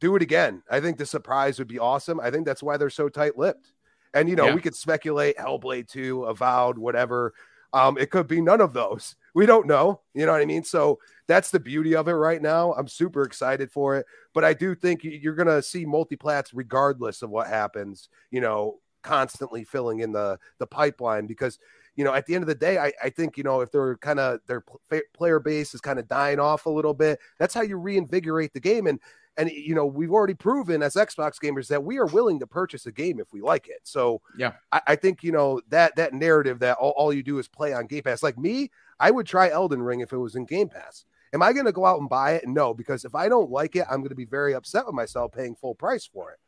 Do 0.00 0.16
it 0.16 0.22
again. 0.22 0.62
I 0.70 0.80
think 0.80 0.98
the 0.98 1.06
surprise 1.06 1.58
would 1.58 1.68
be 1.68 1.78
awesome. 1.78 2.20
I 2.20 2.30
think 2.30 2.46
that's 2.46 2.62
why 2.62 2.76
they're 2.76 2.90
so 2.90 3.08
tight 3.08 3.38
lipped. 3.38 3.72
And, 4.12 4.28
you 4.28 4.36
know, 4.36 4.46
yeah. 4.46 4.54
we 4.54 4.60
could 4.60 4.74
speculate 4.76 5.36
Hellblade 5.36 5.88
2, 5.88 6.24
Avowed, 6.24 6.78
whatever. 6.78 7.32
Um, 7.72 7.98
it 7.98 8.10
could 8.10 8.28
be 8.28 8.40
none 8.40 8.60
of 8.60 8.72
those. 8.72 9.16
We 9.34 9.46
don't 9.46 9.66
know. 9.66 10.00
You 10.14 10.26
know 10.26 10.32
what 10.32 10.40
I 10.40 10.46
mean? 10.46 10.64
So 10.64 10.98
that's 11.26 11.50
the 11.50 11.60
beauty 11.60 11.94
of 11.94 12.08
it 12.08 12.12
right 12.12 12.40
now. 12.40 12.72
I'm 12.74 12.88
super 12.88 13.22
excited 13.22 13.70
for 13.70 13.96
it. 13.96 14.06
But 14.32 14.44
I 14.44 14.54
do 14.54 14.74
think 14.74 15.02
you're 15.02 15.34
going 15.34 15.48
to 15.48 15.62
see 15.62 15.84
multiplats 15.84 16.50
regardless 16.54 17.22
of 17.22 17.30
what 17.30 17.48
happens, 17.48 18.08
you 18.30 18.40
know, 18.40 18.78
constantly 19.02 19.64
filling 19.64 20.00
in 20.00 20.12
the 20.12 20.38
the 20.58 20.66
pipeline 20.66 21.26
because 21.26 21.58
you 21.96 22.04
know, 22.04 22.12
at 22.12 22.26
the 22.26 22.34
end 22.34 22.42
of 22.42 22.48
the 22.48 22.54
day, 22.54 22.78
I, 22.78 22.92
I 23.02 23.10
think, 23.10 23.36
you 23.36 23.44
know, 23.44 23.60
if 23.60 23.70
they're 23.70 23.96
kind 23.98 24.18
of 24.18 24.40
their 24.46 24.64
player 25.12 25.38
base 25.38 25.74
is 25.74 25.80
kind 25.80 25.98
of 25.98 26.08
dying 26.08 26.40
off 26.40 26.66
a 26.66 26.70
little 26.70 26.94
bit, 26.94 27.20
that's 27.38 27.54
how 27.54 27.62
you 27.62 27.76
reinvigorate 27.76 28.52
the 28.52 28.60
game. 28.60 28.86
And, 28.86 28.98
and, 29.36 29.50
you 29.50 29.74
know, 29.74 29.86
we've 29.86 30.12
already 30.12 30.34
proven 30.34 30.82
as 30.82 30.94
Xbox 30.94 31.34
gamers 31.42 31.68
that 31.68 31.82
we 31.82 31.98
are 31.98 32.06
willing 32.06 32.38
to 32.40 32.46
purchase 32.46 32.86
a 32.86 32.92
game 32.92 33.20
if 33.20 33.32
we 33.32 33.40
like 33.40 33.68
it. 33.68 33.80
So, 33.84 34.20
yeah, 34.36 34.52
I, 34.72 34.80
I 34.88 34.96
think, 34.96 35.22
you 35.22 35.32
know, 35.32 35.60
that, 35.68 35.94
that 35.96 36.14
narrative 36.14 36.58
that 36.60 36.78
all, 36.78 36.94
all 36.96 37.12
you 37.12 37.22
do 37.22 37.38
is 37.38 37.48
play 37.48 37.72
on 37.72 37.86
Game 37.86 38.02
Pass, 38.02 38.22
like 38.22 38.38
me, 38.38 38.70
I 38.98 39.10
would 39.10 39.26
try 39.26 39.50
Elden 39.50 39.82
Ring 39.82 40.00
if 40.00 40.12
it 40.12 40.18
was 40.18 40.34
in 40.34 40.44
Game 40.44 40.68
Pass. 40.68 41.04
Am 41.32 41.42
I 41.42 41.52
going 41.52 41.66
to 41.66 41.72
go 41.72 41.84
out 41.84 42.00
and 42.00 42.08
buy 42.08 42.32
it? 42.32 42.46
No, 42.46 42.72
because 42.72 43.04
if 43.04 43.14
I 43.14 43.28
don't 43.28 43.50
like 43.50 43.74
it, 43.74 43.86
I'm 43.90 43.98
going 43.98 44.10
to 44.10 44.14
be 44.14 44.24
very 44.24 44.54
upset 44.54 44.86
with 44.86 44.94
myself 44.94 45.32
paying 45.32 45.56
full 45.56 45.74
price 45.74 46.06
for 46.06 46.30
it. 46.30 46.38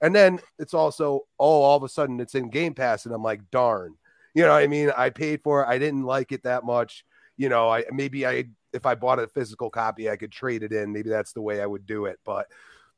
And 0.00 0.14
then 0.14 0.40
it's 0.58 0.74
also, 0.74 1.26
oh, 1.38 1.62
all 1.62 1.76
of 1.76 1.82
a 1.82 1.88
sudden 1.88 2.20
it's 2.20 2.34
in 2.34 2.50
Game 2.50 2.74
Pass, 2.74 3.06
and 3.06 3.14
I'm 3.14 3.22
like, 3.22 3.50
darn. 3.50 3.96
You 4.34 4.42
know, 4.42 4.52
I 4.52 4.66
mean, 4.66 4.92
I 4.96 5.10
paid 5.10 5.42
for 5.42 5.62
it. 5.62 5.68
I 5.68 5.78
didn't 5.78 6.04
like 6.04 6.30
it 6.30 6.42
that 6.42 6.64
much. 6.64 7.04
You 7.38 7.48
know, 7.48 7.70
I 7.70 7.84
maybe 7.90 8.26
I 8.26 8.44
if 8.72 8.86
I 8.86 8.94
bought 8.94 9.18
a 9.18 9.26
physical 9.26 9.70
copy, 9.70 10.10
I 10.10 10.16
could 10.16 10.30
trade 10.30 10.62
it 10.62 10.72
in. 10.72 10.92
Maybe 10.92 11.08
that's 11.08 11.32
the 11.32 11.40
way 11.40 11.62
I 11.62 11.66
would 11.66 11.86
do 11.86 12.04
it. 12.04 12.18
But 12.24 12.46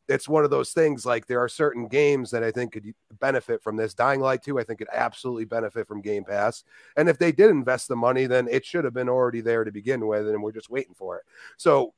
it's 0.08 0.28
one 0.28 0.44
of 0.44 0.50
those 0.50 0.72
things 0.72 1.04
like 1.04 1.26
there 1.26 1.40
are 1.40 1.48
certain 1.48 1.86
games 1.86 2.30
that 2.30 2.42
I 2.42 2.50
think 2.50 2.72
could 2.72 2.94
benefit 3.20 3.62
from 3.62 3.76
this. 3.76 3.94
Dying 3.94 4.20
Light 4.20 4.42
2, 4.42 4.58
I 4.58 4.64
think 4.64 4.78
could 4.78 4.88
absolutely 4.92 5.44
benefit 5.44 5.86
from 5.86 6.00
Game 6.00 6.24
Pass. 6.24 6.64
And 6.96 7.08
if 7.08 7.18
they 7.18 7.30
did 7.30 7.50
invest 7.50 7.88
the 7.88 7.96
money, 7.96 8.26
then 8.26 8.48
it 8.50 8.64
should 8.64 8.84
have 8.84 8.94
been 8.94 9.08
already 9.08 9.42
there 9.42 9.64
to 9.64 9.70
begin 9.70 10.06
with, 10.06 10.26
and 10.26 10.42
we're 10.42 10.52
just 10.52 10.70
waiting 10.70 10.94
for 10.94 11.18
it. 11.18 11.24
So 11.58 11.92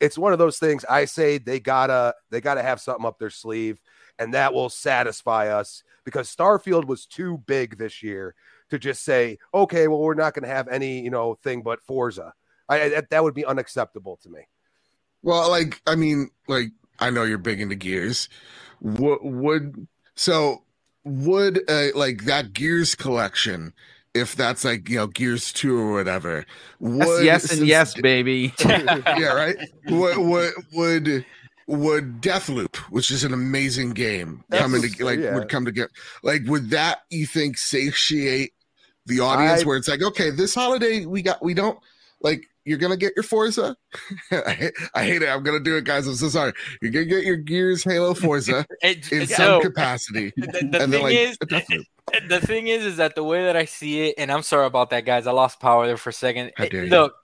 it's 0.00 0.18
one 0.18 0.32
of 0.32 0.38
those 0.38 0.58
things. 0.58 0.84
I 0.88 1.04
say 1.04 1.38
they 1.38 1.60
gotta 1.60 2.14
they 2.30 2.40
gotta 2.40 2.62
have 2.62 2.80
something 2.80 3.06
up 3.06 3.18
their 3.18 3.30
sleeve, 3.30 3.80
and 4.18 4.34
that 4.34 4.52
will 4.52 4.68
satisfy 4.68 5.48
us 5.48 5.82
because 6.04 6.34
Starfield 6.34 6.86
was 6.86 7.06
too 7.06 7.38
big 7.46 7.78
this 7.78 8.02
year 8.02 8.34
to 8.70 8.78
just 8.78 9.04
say, 9.04 9.38
okay, 9.52 9.86
well, 9.86 10.00
we're 10.00 10.14
not 10.14 10.34
to 10.34 10.46
have 10.46 10.66
any, 10.68 11.00
you 11.00 11.10
know, 11.10 11.34
thing 11.34 11.62
but 11.62 11.82
Forza. 11.82 12.32
I, 12.68 12.88
that, 12.88 13.10
that 13.10 13.22
would 13.22 13.34
be 13.34 13.44
unacceptable 13.44 14.16
to 14.22 14.30
me. 14.30 14.40
Well, 15.22 15.50
like, 15.50 15.80
I 15.86 15.94
mean, 15.94 16.30
like, 16.48 16.70
I 17.02 17.10
know 17.10 17.24
you're 17.24 17.38
big 17.38 17.60
into 17.60 17.74
Gears. 17.74 18.28
Would, 18.80 19.18
would 19.22 19.86
so 20.14 20.62
would 21.04 21.68
uh, 21.68 21.88
like 21.94 22.24
that 22.24 22.52
Gears 22.52 22.94
collection, 22.94 23.72
if 24.14 24.36
that's 24.36 24.64
like 24.64 24.88
you 24.88 24.96
know 24.96 25.06
Gears 25.06 25.52
two 25.52 25.76
or 25.78 25.92
whatever, 25.92 26.44
would, 26.80 27.24
yes, 27.24 27.44
yes 27.44 27.58
and 27.58 27.66
yes, 27.66 27.94
baby. 27.94 28.54
yeah, 28.64 29.32
right. 29.32 29.56
Would 29.88 30.18
would 30.18 30.52
would 30.72 31.26
would 31.66 32.20
Deathloop, 32.20 32.76
which 32.90 33.10
is 33.10 33.24
an 33.24 33.32
amazing 33.32 33.90
game, 33.90 34.44
That's 34.48 34.62
come 34.62 34.74
into 34.74 35.04
like 35.04 35.18
yeah. 35.18 35.34
would 35.34 35.48
come 35.48 35.64
together. 35.64 35.90
Like, 36.22 36.42
would 36.46 36.70
that 36.70 37.02
you 37.10 37.26
think 37.26 37.56
satiate 37.58 38.52
the 39.06 39.20
audience 39.20 39.62
I, 39.62 39.64
where 39.64 39.76
it's 39.76 39.88
like, 39.88 40.02
okay, 40.02 40.30
this 40.30 40.54
holiday 40.54 41.06
we 41.06 41.22
got 41.22 41.42
we 41.42 41.54
don't 41.54 41.78
like 42.20 42.46
you're 42.64 42.78
gonna 42.78 42.96
get 42.96 43.12
your 43.16 43.22
Forza. 43.22 43.76
I, 44.30 44.52
hate, 44.52 44.72
I, 44.94 45.04
hate, 45.04 45.22
it. 45.22 45.28
I'm 45.28 45.42
gonna 45.42 45.60
do 45.60 45.76
it, 45.76 45.84
guys. 45.84 46.06
I'm 46.06 46.14
so 46.14 46.28
sorry. 46.28 46.52
You're 46.80 46.92
gonna 46.92 47.06
get 47.06 47.24
your 47.24 47.36
Gears 47.36 47.82
Halo 47.82 48.14
Forza 48.14 48.64
it, 48.82 49.10
in 49.10 49.26
so, 49.26 49.34
some 49.34 49.62
capacity. 49.62 50.32
The, 50.42 50.68
the 50.70 50.88
thing 50.88 51.02
like, 51.02 51.16
is, 51.16 51.38
the 52.28 52.40
thing 52.40 52.68
is, 52.68 52.84
is 52.84 52.96
that 52.96 53.14
the 53.14 53.22
way 53.22 53.44
that 53.44 53.56
I 53.56 53.64
see 53.64 54.08
it, 54.08 54.14
and 54.18 54.30
I'm 54.30 54.42
sorry 54.42 54.66
about 54.66 54.90
that, 54.90 55.04
guys. 55.04 55.26
I 55.26 55.32
lost 55.32 55.60
power 55.60 55.86
there 55.86 55.96
for 55.96 56.10
a 56.10 56.12
second. 56.12 56.52
Look, 56.58 57.14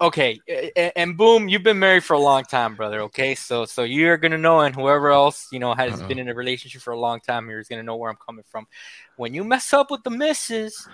okay, 0.00 0.38
and 0.96 1.16
boom, 1.16 1.48
you've 1.48 1.62
been 1.62 1.78
married 1.78 2.04
for 2.04 2.14
a 2.14 2.18
long 2.18 2.44
time, 2.44 2.74
brother. 2.74 3.00
Okay, 3.02 3.34
so 3.34 3.64
so 3.64 3.82
you're 3.82 4.16
gonna 4.16 4.38
know, 4.38 4.60
and 4.60 4.74
whoever 4.74 5.10
else 5.10 5.48
you 5.52 5.58
know 5.58 5.74
has 5.74 5.94
uh-huh. 5.94 6.08
been 6.08 6.18
in 6.18 6.28
a 6.28 6.34
relationship 6.34 6.82
for 6.82 6.92
a 6.92 6.98
long 6.98 7.20
time 7.20 7.46
here 7.48 7.58
is 7.58 7.68
gonna 7.68 7.82
know 7.82 7.96
where 7.96 8.10
I'm 8.10 8.18
coming 8.24 8.44
from. 8.48 8.66
When 9.16 9.32
you 9.32 9.44
mess 9.44 9.72
up 9.72 9.90
with 9.90 10.02
the 10.02 10.10
missus, 10.10 10.88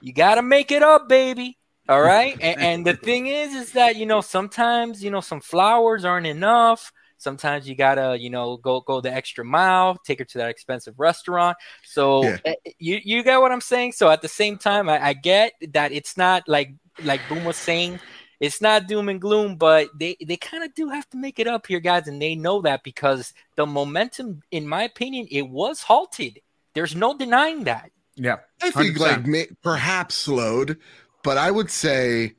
you 0.00 0.12
gotta 0.12 0.42
make 0.42 0.70
it 0.70 0.82
up, 0.82 1.08
baby. 1.08 1.58
All 1.88 2.02
right. 2.02 2.36
and, 2.40 2.60
and, 2.60 2.86
the 2.86 2.94
thing 2.94 3.28
is, 3.28 3.54
is 3.54 3.72
that, 3.72 3.96
you 3.96 4.06
know, 4.06 4.20
sometimes, 4.20 5.04
you 5.04 5.10
know, 5.10 5.20
some 5.20 5.40
flowers 5.40 6.04
aren't 6.04 6.26
enough. 6.26 6.92
Sometimes 7.18 7.68
you 7.68 7.74
gotta, 7.74 8.16
you 8.18 8.28
know, 8.28 8.58
go 8.58 8.80
go 8.80 9.00
the 9.00 9.12
extra 9.12 9.44
mile, 9.44 9.96
take 10.04 10.18
her 10.18 10.24
to 10.26 10.38
that 10.38 10.50
expensive 10.50 10.98
restaurant. 10.98 11.56
So 11.82 12.24
yeah. 12.24 12.38
Eh, 12.44 12.54
you 12.78 13.00
you 13.02 13.22
get 13.22 13.40
what 13.40 13.52
I'm 13.52 13.62
saying. 13.62 13.92
So 13.92 14.10
at 14.10 14.20
the 14.20 14.28
same 14.28 14.58
time, 14.58 14.88
I, 14.88 15.02
I 15.02 15.12
get 15.14 15.52
that 15.72 15.92
it's 15.92 16.16
not 16.16 16.46
like 16.46 16.74
like 17.02 17.20
Boom 17.28 17.44
was 17.44 17.56
saying, 17.56 18.00
it's 18.40 18.60
not 18.60 18.86
doom 18.86 19.08
and 19.08 19.20
gloom, 19.20 19.56
but 19.56 19.88
they 19.98 20.16
they 20.24 20.36
kind 20.36 20.62
of 20.62 20.74
do 20.74 20.88
have 20.90 21.08
to 21.10 21.16
make 21.16 21.38
it 21.38 21.46
up 21.46 21.66
here, 21.66 21.80
guys, 21.80 22.06
and 22.06 22.20
they 22.20 22.34
know 22.34 22.60
that 22.62 22.82
because 22.82 23.32
the 23.54 23.66
momentum, 23.66 24.42
in 24.50 24.68
my 24.68 24.82
opinion, 24.82 25.26
it 25.30 25.48
was 25.48 25.82
halted. 25.82 26.40
There's 26.74 26.94
no 26.94 27.16
denying 27.16 27.64
that. 27.64 27.90
Yeah, 28.16 28.36
100%. 28.60 28.66
I 28.66 28.70
think 28.70 28.98
like 28.98 29.26
may, 29.26 29.46
perhaps 29.62 30.14
slowed, 30.14 30.78
but 31.26 31.38
I 31.38 31.50
would 31.50 31.72
say 31.72 32.34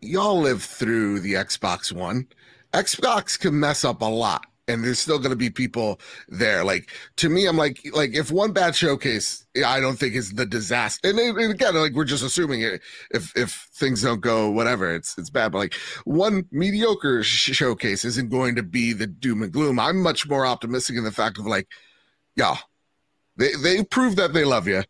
y'all 0.00 0.40
live 0.40 0.62
through 0.62 1.20
the 1.20 1.34
Xbox 1.34 1.92
One. 1.92 2.26
Xbox 2.72 3.38
can 3.38 3.60
mess 3.60 3.84
up 3.84 4.00
a 4.00 4.06
lot, 4.06 4.46
and 4.66 4.82
there's 4.82 4.98
still 4.98 5.18
going 5.18 5.32
to 5.32 5.36
be 5.36 5.50
people 5.50 6.00
there. 6.26 6.64
Like 6.64 6.88
to 7.16 7.28
me, 7.28 7.44
I'm 7.44 7.58
like, 7.58 7.86
like 7.92 8.14
if 8.14 8.30
one 8.30 8.52
bad 8.52 8.74
showcase, 8.74 9.44
I 9.62 9.80
don't 9.80 9.98
think 9.98 10.14
is 10.14 10.32
the 10.32 10.46
disaster. 10.46 11.10
And, 11.10 11.18
and 11.18 11.52
again, 11.52 11.74
like 11.74 11.92
we're 11.92 12.06
just 12.06 12.24
assuming 12.24 12.62
it. 12.62 12.80
If 13.10 13.36
if 13.36 13.68
things 13.74 14.00
don't 14.00 14.22
go 14.22 14.50
whatever, 14.50 14.94
it's 14.94 15.18
it's 15.18 15.28
bad. 15.28 15.52
But 15.52 15.58
like 15.58 15.74
one 16.06 16.46
mediocre 16.50 17.22
sh- 17.22 17.54
showcase 17.54 18.06
isn't 18.06 18.30
going 18.30 18.54
to 18.56 18.62
be 18.62 18.94
the 18.94 19.06
doom 19.06 19.42
and 19.42 19.52
gloom. 19.52 19.78
I'm 19.78 20.00
much 20.00 20.26
more 20.26 20.46
optimistic 20.46 20.96
in 20.96 21.04
the 21.04 21.12
fact 21.12 21.38
of 21.38 21.46
like, 21.46 21.68
yeah, 22.34 22.56
they 23.36 23.52
they 23.62 23.84
prove 23.84 24.16
that 24.16 24.32
they 24.32 24.46
love 24.46 24.66
you. 24.66 24.84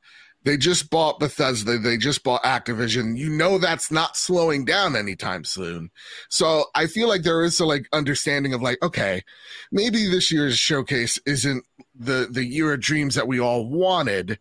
They 0.44 0.58
just 0.58 0.90
bought 0.90 1.20
Bethesda. 1.20 1.78
They 1.78 1.96
just 1.96 2.22
bought 2.22 2.42
Activision. 2.42 3.16
You 3.16 3.30
know 3.30 3.58
that's 3.58 3.90
not 3.90 4.16
slowing 4.16 4.64
down 4.64 4.94
anytime 4.94 5.44
soon. 5.44 5.90
So 6.28 6.66
I 6.74 6.86
feel 6.86 7.08
like 7.08 7.22
there 7.22 7.42
is 7.44 7.58
a 7.60 7.66
like 7.66 7.88
understanding 7.92 8.52
of 8.52 8.60
like, 8.60 8.78
okay, 8.82 9.22
maybe 9.72 10.08
this 10.08 10.30
year's 10.30 10.58
showcase 10.58 11.18
isn't 11.26 11.64
the 11.94 12.28
the 12.30 12.44
year 12.44 12.74
of 12.74 12.80
dreams 12.80 13.14
that 13.14 13.28
we 13.28 13.40
all 13.40 13.66
wanted, 13.68 14.38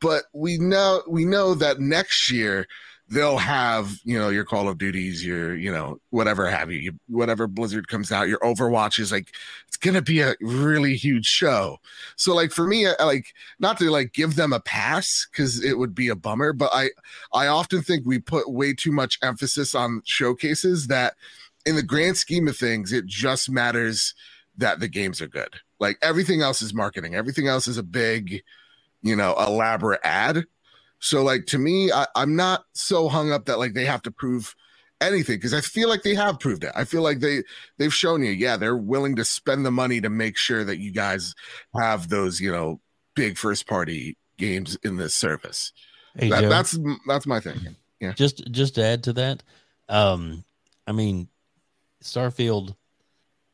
but 0.00 0.24
we 0.34 0.58
know 0.58 1.02
we 1.08 1.24
know 1.24 1.54
that 1.54 1.78
next 1.78 2.30
year 2.30 2.66
they'll 3.10 3.38
have 3.38 3.98
you 4.04 4.18
know 4.18 4.28
your 4.28 4.44
call 4.44 4.68
of 4.68 4.78
duties 4.78 5.24
your 5.24 5.56
you 5.56 5.72
know 5.72 5.98
whatever 6.10 6.48
have 6.48 6.70
you, 6.70 6.92
whatever 7.08 7.46
blizzard 7.46 7.88
comes 7.88 8.12
out 8.12 8.28
your 8.28 8.38
overwatch 8.40 8.98
is 8.98 9.10
like 9.10 9.32
it's 9.66 9.76
gonna 9.76 10.02
be 10.02 10.20
a 10.20 10.34
really 10.40 10.94
huge 10.94 11.26
show. 11.26 11.78
So 12.16 12.34
like 12.34 12.50
for 12.50 12.66
me 12.66 12.86
I, 12.86 12.92
like 13.04 13.34
not 13.58 13.78
to 13.78 13.90
like 13.90 14.12
give 14.12 14.36
them 14.36 14.52
a 14.52 14.60
pass 14.60 15.26
because 15.30 15.62
it 15.64 15.78
would 15.78 15.94
be 15.94 16.08
a 16.08 16.16
bummer 16.16 16.52
but 16.52 16.70
i 16.72 16.90
i 17.32 17.46
often 17.46 17.82
think 17.82 18.06
we 18.06 18.18
put 18.18 18.50
way 18.50 18.74
too 18.74 18.92
much 18.92 19.18
emphasis 19.22 19.74
on 19.74 20.02
showcases 20.04 20.88
that 20.88 21.14
in 21.66 21.76
the 21.76 21.82
grand 21.82 22.16
scheme 22.16 22.48
of 22.48 22.56
things 22.56 22.92
it 22.92 23.06
just 23.06 23.50
matters 23.50 24.14
that 24.58 24.80
the 24.80 24.88
games 24.88 25.22
are 25.22 25.28
good. 25.28 25.54
Like 25.80 25.98
everything 26.02 26.42
else 26.42 26.60
is 26.60 26.74
marketing. 26.74 27.14
Everything 27.14 27.46
else 27.46 27.68
is 27.68 27.78
a 27.78 27.82
big 27.82 28.42
you 29.00 29.16
know 29.16 29.34
elaborate 29.38 30.00
ad 30.02 30.44
so 31.00 31.22
like 31.22 31.46
to 31.46 31.58
me, 31.58 31.92
I, 31.92 32.06
I'm 32.14 32.36
not 32.36 32.64
so 32.72 33.08
hung 33.08 33.32
up 33.32 33.46
that 33.46 33.58
like 33.58 33.74
they 33.74 33.84
have 33.84 34.02
to 34.02 34.10
prove 34.10 34.54
anything 35.00 35.36
because 35.36 35.54
I 35.54 35.60
feel 35.60 35.88
like 35.88 36.02
they 36.02 36.14
have 36.14 36.40
proved 36.40 36.64
it. 36.64 36.72
I 36.74 36.84
feel 36.84 37.02
like 37.02 37.20
they 37.20 37.42
they've 37.78 37.94
shown 37.94 38.22
you, 38.22 38.32
yeah, 38.32 38.56
they're 38.56 38.76
willing 38.76 39.16
to 39.16 39.24
spend 39.24 39.64
the 39.64 39.70
money 39.70 40.00
to 40.00 40.10
make 40.10 40.36
sure 40.36 40.64
that 40.64 40.78
you 40.78 40.92
guys 40.92 41.34
have 41.76 42.08
those, 42.08 42.40
you 42.40 42.50
know, 42.50 42.80
big 43.14 43.36
first 43.36 43.66
party 43.66 44.16
games 44.38 44.76
in 44.82 44.96
this 44.96 45.14
service. 45.14 45.72
Hey, 46.16 46.30
that, 46.30 46.48
that's 46.48 46.78
that's 47.06 47.26
my 47.26 47.40
thing. 47.40 47.76
Yeah. 48.00 48.12
Just 48.12 48.50
just 48.50 48.74
to 48.76 48.84
add 48.84 49.04
to 49.04 49.12
that, 49.14 49.42
um, 49.88 50.44
I 50.86 50.92
mean, 50.92 51.28
Starfield 52.02 52.74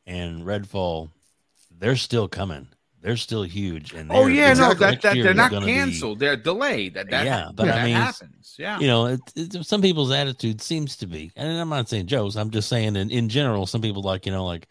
and 0.06 0.44
Redfall, 0.44 1.10
they're 1.70 1.96
still 1.96 2.28
coming 2.28 2.68
they're 3.04 3.18
still 3.18 3.42
huge. 3.42 3.92
And 3.92 4.10
oh 4.10 4.28
yeah, 4.28 4.54
no, 4.54 4.72
that, 4.72 5.02
that 5.02 5.14
they're 5.14 5.34
not 5.34 5.50
canceled; 5.50 6.18
be, 6.18 6.24
they're 6.24 6.36
delayed. 6.36 6.94
That, 6.94 7.10
that 7.10 7.26
yeah, 7.26 7.50
but 7.54 7.66
yeah, 7.66 7.74
I 7.74 7.84
mean, 7.84 7.94
happens. 7.94 8.56
Yeah, 8.58 8.78
you 8.80 8.86
know, 8.86 9.06
it, 9.06 9.20
it, 9.36 9.66
some 9.66 9.82
people's 9.82 10.10
attitude 10.10 10.62
seems 10.62 10.96
to 10.96 11.06
be, 11.06 11.30
and 11.36 11.52
I'm 11.60 11.68
not 11.68 11.90
saying 11.90 12.06
Joe's. 12.06 12.34
I'm 12.34 12.50
just 12.50 12.70
saying 12.70 12.96
in, 12.96 13.10
in 13.10 13.28
general, 13.28 13.66
some 13.66 13.82
people 13.82 14.00
like 14.00 14.24
you 14.24 14.32
know, 14.32 14.46
like 14.46 14.68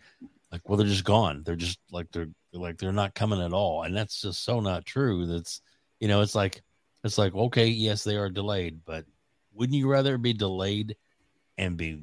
like 0.51 0.67
well, 0.67 0.77
they're 0.77 0.87
just 0.87 1.03
gone. 1.03 1.43
They're 1.45 1.55
just 1.55 1.77
like 1.91 2.11
they're 2.11 2.29
like 2.53 2.79
they're 2.79 2.91
not 2.91 3.13
coming 3.13 3.39
at 3.39 3.53
all, 3.53 3.83
and 3.83 3.95
that's 3.95 4.19
just 4.19 4.43
so 4.43 4.59
not 4.59 4.83
true. 4.83 5.27
That's 5.27 5.61
you 5.99 6.07
know, 6.07 6.21
it's 6.21 6.33
like 6.33 6.63
it's 7.03 7.19
like 7.19 7.35
okay, 7.35 7.67
yes, 7.67 8.03
they 8.03 8.17
are 8.17 8.31
delayed, 8.31 8.79
but 8.83 9.05
wouldn't 9.53 9.77
you 9.77 9.87
rather 9.87 10.17
be 10.17 10.33
delayed 10.33 10.95
and 11.59 11.77
be 11.77 12.01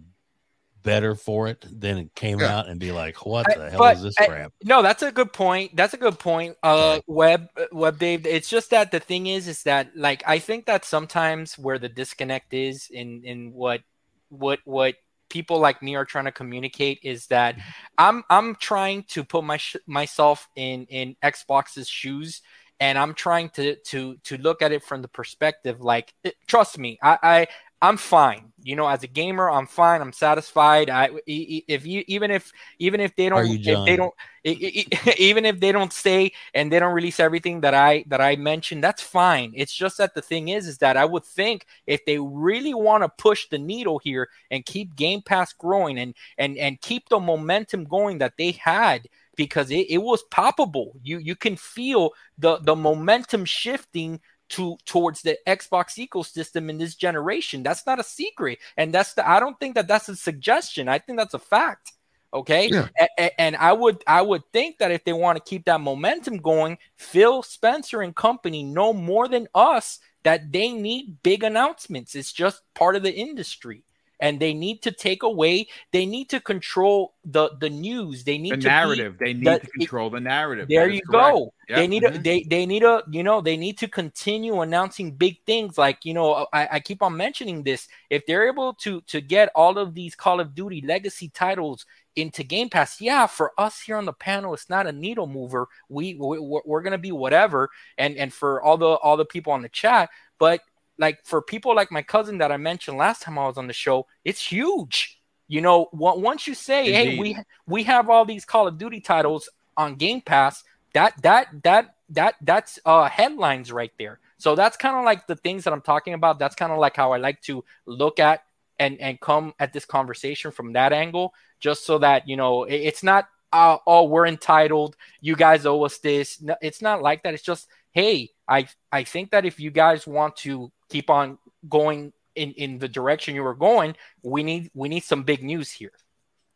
better 0.82 1.14
for 1.14 1.48
it 1.48 1.64
than 1.70 1.98
it 1.98 2.14
came 2.14 2.40
yeah. 2.40 2.58
out 2.58 2.68
and 2.68 2.80
be 2.80 2.92
like, 2.92 3.26
what 3.26 3.46
the 3.46 3.66
I, 3.66 3.70
hell 3.70 3.84
is 3.86 4.02
this 4.02 4.14
crap? 4.16 4.52
I, 4.62 4.68
no, 4.68 4.82
that's 4.82 5.02
a 5.02 5.12
good 5.12 5.32
point. 5.32 5.76
That's 5.76 5.94
a 5.94 5.98
good 5.98 6.18
point. 6.18 6.56
Uh, 6.62 7.00
web, 7.06 7.48
web, 7.72 7.98
Dave. 7.98 8.26
It's 8.26 8.48
just 8.48 8.70
that 8.70 8.90
the 8.90 9.00
thing 9.00 9.26
is, 9.26 9.48
is 9.48 9.62
that 9.64 9.96
like 9.96 10.22
I 10.26 10.38
think 10.38 10.66
that 10.66 10.84
sometimes 10.84 11.58
where 11.58 11.78
the 11.78 11.88
disconnect 11.88 12.54
is 12.54 12.88
in 12.90 13.22
in 13.24 13.52
what 13.52 13.82
what 14.28 14.60
what 14.64 14.94
people 15.28 15.58
like 15.58 15.82
me 15.82 15.94
are 15.94 16.04
trying 16.04 16.24
to 16.26 16.32
communicate 16.32 17.00
is 17.02 17.26
that 17.28 17.56
mm-hmm. 17.56 17.70
I'm 17.98 18.24
I'm 18.28 18.54
trying 18.56 19.04
to 19.10 19.24
put 19.24 19.44
my 19.44 19.56
sh- 19.56 19.76
myself 19.86 20.48
in 20.56 20.86
in 20.86 21.16
Xbox's 21.22 21.88
shoes 21.88 22.42
and 22.80 22.98
I'm 22.98 23.14
trying 23.14 23.50
to 23.50 23.76
to 23.76 24.16
to 24.24 24.36
look 24.38 24.62
at 24.62 24.72
it 24.72 24.82
from 24.82 25.02
the 25.02 25.08
perspective 25.08 25.80
like 25.80 26.12
it, 26.24 26.34
trust 26.46 26.78
me 26.78 26.98
I, 27.02 27.18
I 27.22 27.46
I'm 27.82 27.96
fine. 27.96 28.52
You 28.62 28.76
know, 28.76 28.86
as 28.86 29.02
a 29.04 29.06
gamer, 29.06 29.50
I'm 29.50 29.66
fine. 29.66 30.02
I'm 30.02 30.12
satisfied. 30.12 30.90
I 30.90 31.08
if 31.26 31.86
you 31.86 32.04
even 32.08 32.30
if 32.30 32.52
even 32.78 33.00
if 33.00 33.16
they 33.16 33.30
don't 33.30 33.58
if 33.64 33.82
they 33.84 33.96
don't 33.96 34.12
even 34.44 35.46
if 35.46 35.60
they 35.60 35.72
don't 35.72 35.92
stay 35.92 36.32
and 36.52 36.70
they 36.70 36.78
don't 36.78 36.92
release 36.92 37.18
everything 37.20 37.62
that 37.62 37.72
I 37.72 38.04
that 38.08 38.20
I 38.20 38.36
mentioned, 38.36 38.84
that's 38.84 39.00
fine. 39.02 39.52
It's 39.56 39.72
just 39.72 39.96
that 39.96 40.14
the 40.14 40.20
thing 40.20 40.48
is 40.48 40.66
is 40.66 40.76
that 40.78 40.98
I 40.98 41.06
would 41.06 41.24
think 41.24 41.64
if 41.86 42.04
they 42.04 42.18
really 42.18 42.74
want 42.74 43.02
to 43.02 43.08
push 43.08 43.48
the 43.48 43.58
needle 43.58 43.98
here 43.98 44.28
and 44.50 44.66
keep 44.66 44.94
Game 44.94 45.22
Pass 45.22 45.54
growing 45.54 45.98
and 45.98 46.14
and 46.36 46.58
and 46.58 46.78
keep 46.82 47.08
the 47.08 47.18
momentum 47.18 47.84
going 47.84 48.18
that 48.18 48.34
they 48.36 48.52
had 48.52 49.08
because 49.36 49.70
it, 49.70 49.86
it 49.88 49.98
was 50.02 50.22
palpable. 50.30 50.92
You 51.02 51.16
you 51.18 51.34
can 51.34 51.56
feel 51.56 52.10
the 52.36 52.58
the 52.58 52.76
momentum 52.76 53.46
shifting 53.46 54.20
to 54.50 54.76
towards 54.84 55.22
the 55.22 55.38
Xbox 55.46 56.06
ecosystem 56.06 56.68
in 56.70 56.78
this 56.78 56.94
generation. 56.94 57.62
That's 57.62 57.86
not 57.86 58.00
a 58.00 58.04
secret, 58.04 58.58
and 58.76 58.92
that's 58.92 59.14
the. 59.14 59.28
I 59.28 59.40
don't 59.40 59.58
think 59.58 59.74
that 59.76 59.88
that's 59.88 60.08
a 60.08 60.16
suggestion. 60.16 60.88
I 60.88 60.98
think 60.98 61.18
that's 61.18 61.34
a 61.34 61.38
fact. 61.38 61.92
Okay, 62.32 62.68
yeah. 62.68 62.88
a- 63.18 63.40
and 63.40 63.56
I 63.56 63.72
would 63.72 64.04
I 64.06 64.22
would 64.22 64.42
think 64.52 64.78
that 64.78 64.92
if 64.92 65.04
they 65.04 65.12
want 65.12 65.36
to 65.36 65.48
keep 65.48 65.64
that 65.64 65.80
momentum 65.80 66.36
going, 66.36 66.78
Phil 66.96 67.42
Spencer 67.42 68.02
and 68.02 68.14
company 68.14 68.62
know 68.62 68.92
more 68.92 69.26
than 69.26 69.48
us 69.54 69.98
that 70.22 70.52
they 70.52 70.70
need 70.72 71.22
big 71.22 71.42
announcements. 71.42 72.14
It's 72.14 72.32
just 72.32 72.62
part 72.74 72.94
of 72.94 73.02
the 73.02 73.12
industry 73.12 73.82
and 74.20 74.38
they 74.38 74.54
need 74.54 74.82
to 74.82 74.90
take 74.90 75.22
away 75.22 75.66
they 75.92 76.06
need 76.06 76.28
to 76.30 76.40
control 76.40 77.14
the 77.24 77.50
the 77.60 77.68
news. 77.68 78.24
They 78.24 78.38
need 78.38 78.52
the 78.52 78.68
narrative 78.68 79.18
be, 79.18 79.26
they 79.26 79.34
need 79.34 79.46
the, 79.46 79.58
to 79.58 79.66
control 79.66 80.10
the 80.10 80.20
narrative. 80.20 80.68
There 80.68 80.88
you 80.88 81.02
correct. 81.02 81.34
go 81.34 81.52
yep. 81.68 81.78
they 81.78 81.86
need 81.86 82.02
mm-hmm. 82.02 82.16
a 82.16 82.22
they, 82.22 82.42
they 82.44 82.66
need 82.66 82.82
a 82.82 83.02
you 83.10 83.22
know 83.22 83.40
they 83.40 83.56
need 83.56 83.78
to 83.78 83.88
continue 83.88 84.60
announcing 84.60 85.12
big 85.12 85.44
things. 85.44 85.76
Like 85.76 86.04
you 86.04 86.14
know 86.14 86.46
I, 86.52 86.68
I 86.72 86.80
keep 86.80 87.02
on 87.02 87.16
mentioning 87.16 87.62
this. 87.62 87.88
If 88.08 88.24
they're 88.26 88.48
able 88.48 88.74
to 88.74 89.02
to 89.02 89.20
get 89.20 89.50
all 89.54 89.78
of 89.78 89.94
these 89.94 90.14
call 90.14 90.40
of 90.40 90.54
duty 90.54 90.82
legacy 90.86 91.28
titles 91.28 91.84
into 92.16 92.42
game 92.42 92.68
pass 92.68 93.00
yeah 93.00 93.24
for 93.24 93.52
us 93.56 93.80
here 93.82 93.96
on 93.96 94.04
the 94.04 94.12
panel 94.12 94.52
it's 94.52 94.68
not 94.68 94.86
a 94.86 94.92
needle 94.92 95.26
mover. 95.26 95.68
We, 95.88 96.14
we 96.14 96.38
we're 96.40 96.82
gonna 96.82 96.98
be 96.98 97.12
whatever 97.12 97.70
and 97.98 98.16
and 98.16 98.32
for 98.32 98.62
all 98.62 98.78
the 98.78 98.86
all 98.86 99.16
the 99.16 99.24
people 99.24 99.52
on 99.52 99.62
the 99.62 99.68
chat 99.68 100.10
but 100.38 100.60
like 101.00 101.24
for 101.24 101.40
people 101.40 101.74
like 101.74 101.90
my 101.90 102.02
cousin 102.02 102.38
that 102.38 102.52
I 102.52 102.58
mentioned 102.58 102.98
last 102.98 103.22
time 103.22 103.38
I 103.38 103.46
was 103.46 103.56
on 103.56 103.66
the 103.66 103.72
show, 103.72 104.06
it's 104.24 104.44
huge. 104.46 105.18
You 105.48 105.62
know, 105.62 105.88
once 105.92 106.46
you 106.46 106.54
say, 106.54 106.80
Indeed. 106.80 106.94
"Hey, 106.94 107.18
we 107.18 107.36
we 107.66 107.82
have 107.84 108.08
all 108.08 108.24
these 108.24 108.44
Call 108.44 108.68
of 108.68 108.78
Duty 108.78 109.00
titles 109.00 109.48
on 109.76 109.96
Game 109.96 110.20
Pass," 110.20 110.62
that 110.92 111.20
that 111.22 111.48
that 111.64 111.96
that 112.10 112.34
that's 112.42 112.78
uh, 112.84 113.08
headlines 113.08 113.72
right 113.72 113.90
there. 113.98 114.20
So 114.36 114.54
that's 114.54 114.76
kind 114.76 114.96
of 114.96 115.04
like 115.04 115.26
the 115.26 115.36
things 115.36 115.64
that 115.64 115.72
I'm 115.72 115.80
talking 115.80 116.14
about. 116.14 116.38
That's 116.38 116.54
kind 116.54 116.70
of 116.70 116.78
like 116.78 116.94
how 116.94 117.12
I 117.12 117.16
like 117.16 117.40
to 117.42 117.64
look 117.86 118.20
at 118.20 118.44
and 118.78 119.00
and 119.00 119.18
come 119.20 119.54
at 119.58 119.72
this 119.72 119.84
conversation 119.84 120.52
from 120.52 120.74
that 120.74 120.92
angle, 120.92 121.34
just 121.58 121.84
so 121.84 121.98
that 121.98 122.28
you 122.28 122.36
know 122.36 122.64
it, 122.64 122.76
it's 122.76 123.02
not 123.02 123.26
uh, 123.52 123.78
oh 123.86 124.04
we're 124.04 124.26
entitled, 124.26 124.96
you 125.20 125.34
guys 125.34 125.66
owe 125.66 125.82
us 125.82 125.98
this. 125.98 126.40
No, 126.40 126.54
it's 126.62 126.82
not 126.82 127.02
like 127.02 127.22
that. 127.22 127.34
It's 127.34 127.42
just 127.42 127.66
hey, 127.92 128.30
I 128.46 128.68
I 128.92 129.04
think 129.04 129.30
that 129.30 129.44
if 129.44 129.58
you 129.58 129.70
guys 129.70 130.06
want 130.06 130.36
to 130.36 130.70
keep 130.90 131.08
on 131.08 131.38
going 131.68 132.12
in 132.34 132.52
in 132.52 132.78
the 132.78 132.88
direction 132.88 133.34
you 133.34 133.42
were 133.42 133.54
going, 133.54 133.96
we 134.22 134.42
need 134.42 134.70
we 134.74 134.88
need 134.88 135.04
some 135.04 135.22
big 135.22 135.42
news 135.42 135.70
here. 135.70 135.92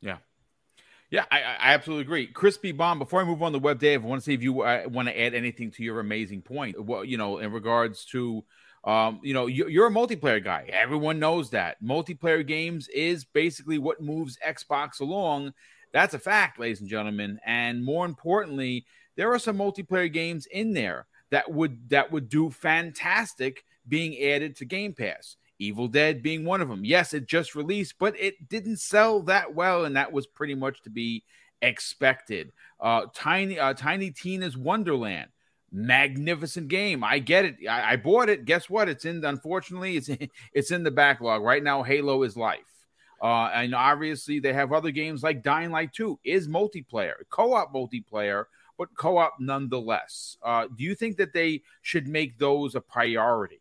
Yeah. 0.01 0.19
Yeah, 1.11 1.27
I, 1.31 1.43
I 1.43 1.75
absolutely 1.75 2.03
agree. 2.03 2.27
Crispy 2.27 2.73
Bomb, 2.73 2.99
before 2.99 3.21
I 3.21 3.25
move 3.25 3.43
on 3.43 3.53
to 3.53 3.59
Web 3.59 3.79
Dave, 3.79 4.03
I 4.03 4.07
want 4.09 4.21
to 4.21 4.25
see 4.25 4.35
if 4.35 4.43
you 4.43 4.63
uh, 4.63 4.83
want 4.89 5.07
to 5.07 5.21
add 5.21 5.33
anything 5.33 5.71
to 5.73 5.85
your 5.85 6.01
amazing 6.01 6.43
point. 6.43 6.83
Well, 6.83 7.05
you 7.05 7.19
know, 7.19 7.39
in 7.39 7.53
regards 7.53 8.05
to, 8.07 8.43
um, 8.83 9.21
you 9.23 9.33
know, 9.33 9.47
you, 9.47 9.69
you're 9.69 9.87
a 9.87 9.93
multiplayer 9.93 10.43
guy. 10.43 10.69
Everyone 10.73 11.21
knows 11.21 11.51
that. 11.51 11.81
Multiplayer 11.81 12.45
games 12.45 12.89
is 12.89 13.25
basically 13.25 13.79
what 13.79 14.03
moves 14.03 14.39
Xbox 14.45 15.01
along. 15.01 15.53
That's 15.93 16.15
a 16.15 16.19
fact, 16.19 16.59
ladies 16.59 16.81
and 16.81 16.91
gentlemen. 16.91 17.39
And 17.47 17.85
more 17.85 18.07
importantly, 18.07 18.85
there 19.15 19.33
are 19.33 19.39
some 19.39 19.59
multiplayer 19.59 20.13
games 20.13 20.47
in 20.47 20.73
there 20.73 21.07
that 21.31 21.53
would 21.53 21.91
that 21.91 22.11
would 22.11 22.29
do 22.29 22.51
fantastic 22.51 23.65
being 23.89 24.21
added 24.23 24.57
to 24.57 24.65
Game 24.65 24.93
Pass. 24.93 25.37
Evil 25.59 25.89
Dead 25.89 26.23
being 26.23 26.45
one 26.45 26.61
of 26.61 26.69
them. 26.69 26.85
Yes, 26.85 27.15
it 27.15 27.27
just 27.27 27.55
released, 27.55 27.95
but 27.99 28.19
it 28.19 28.49
didn't 28.49 28.79
sell 28.79 29.23
that 29.23 29.55
well, 29.55 29.85
and 29.85 29.97
that 29.97 30.13
was 30.13 30.27
pretty 30.27 30.55
much 30.55 30.83
to 30.83 30.91
be 30.91 31.25
expected. 31.63 32.53
Uh, 32.81 33.07
Tiny 33.15 33.59
uh, 33.59 33.75
Tiny 33.75 34.11
Tina's 34.11 34.57
Wonderland, 34.57 35.31
magnificent 35.71 36.69
game. 36.69 37.05
I 37.05 37.19
get 37.19 37.45
it. 37.45 37.57
I, 37.69 37.93
I 37.93 37.97
bought 37.97 38.29
it. 38.29 38.45
Guess 38.45 38.69
what? 38.69 38.89
It's 38.89 39.05
in. 39.05 39.25
Unfortunately, 39.25 39.97
it's 39.97 40.09
in, 40.09 40.29
it's 40.53 40.71
in 40.71 40.83
the 40.83 40.91
backlog 40.91 41.43
right 41.43 41.63
now. 41.63 41.83
Halo 41.83 42.23
is 42.25 42.37
life. 42.37 42.61
Uh, 43.23 43.51
and 43.55 43.75
obviously, 43.75 44.39
they 44.39 44.53
have 44.53 44.73
other 44.73 44.91
games 44.91 45.23
like 45.23 45.43
Dying 45.43 45.71
Light 45.71 45.93
2 45.95 46.19
is 46.25 46.47
multiplayer, 46.47 47.15
co 47.31 47.55
op 47.55 47.73
multiplayer, 47.73 48.45
but 48.77 48.89
co 48.97 49.17
op 49.17 49.37
nonetheless. 49.41 50.37
Uh, 50.43 50.67
do 50.77 50.85
you 50.85 50.95
think 50.95 51.17
that 51.17 51.33
they 51.33 51.63
should 51.81 52.07
make 52.07 52.39
those 52.39 52.75
a 52.75 52.81
priority? 52.81 53.61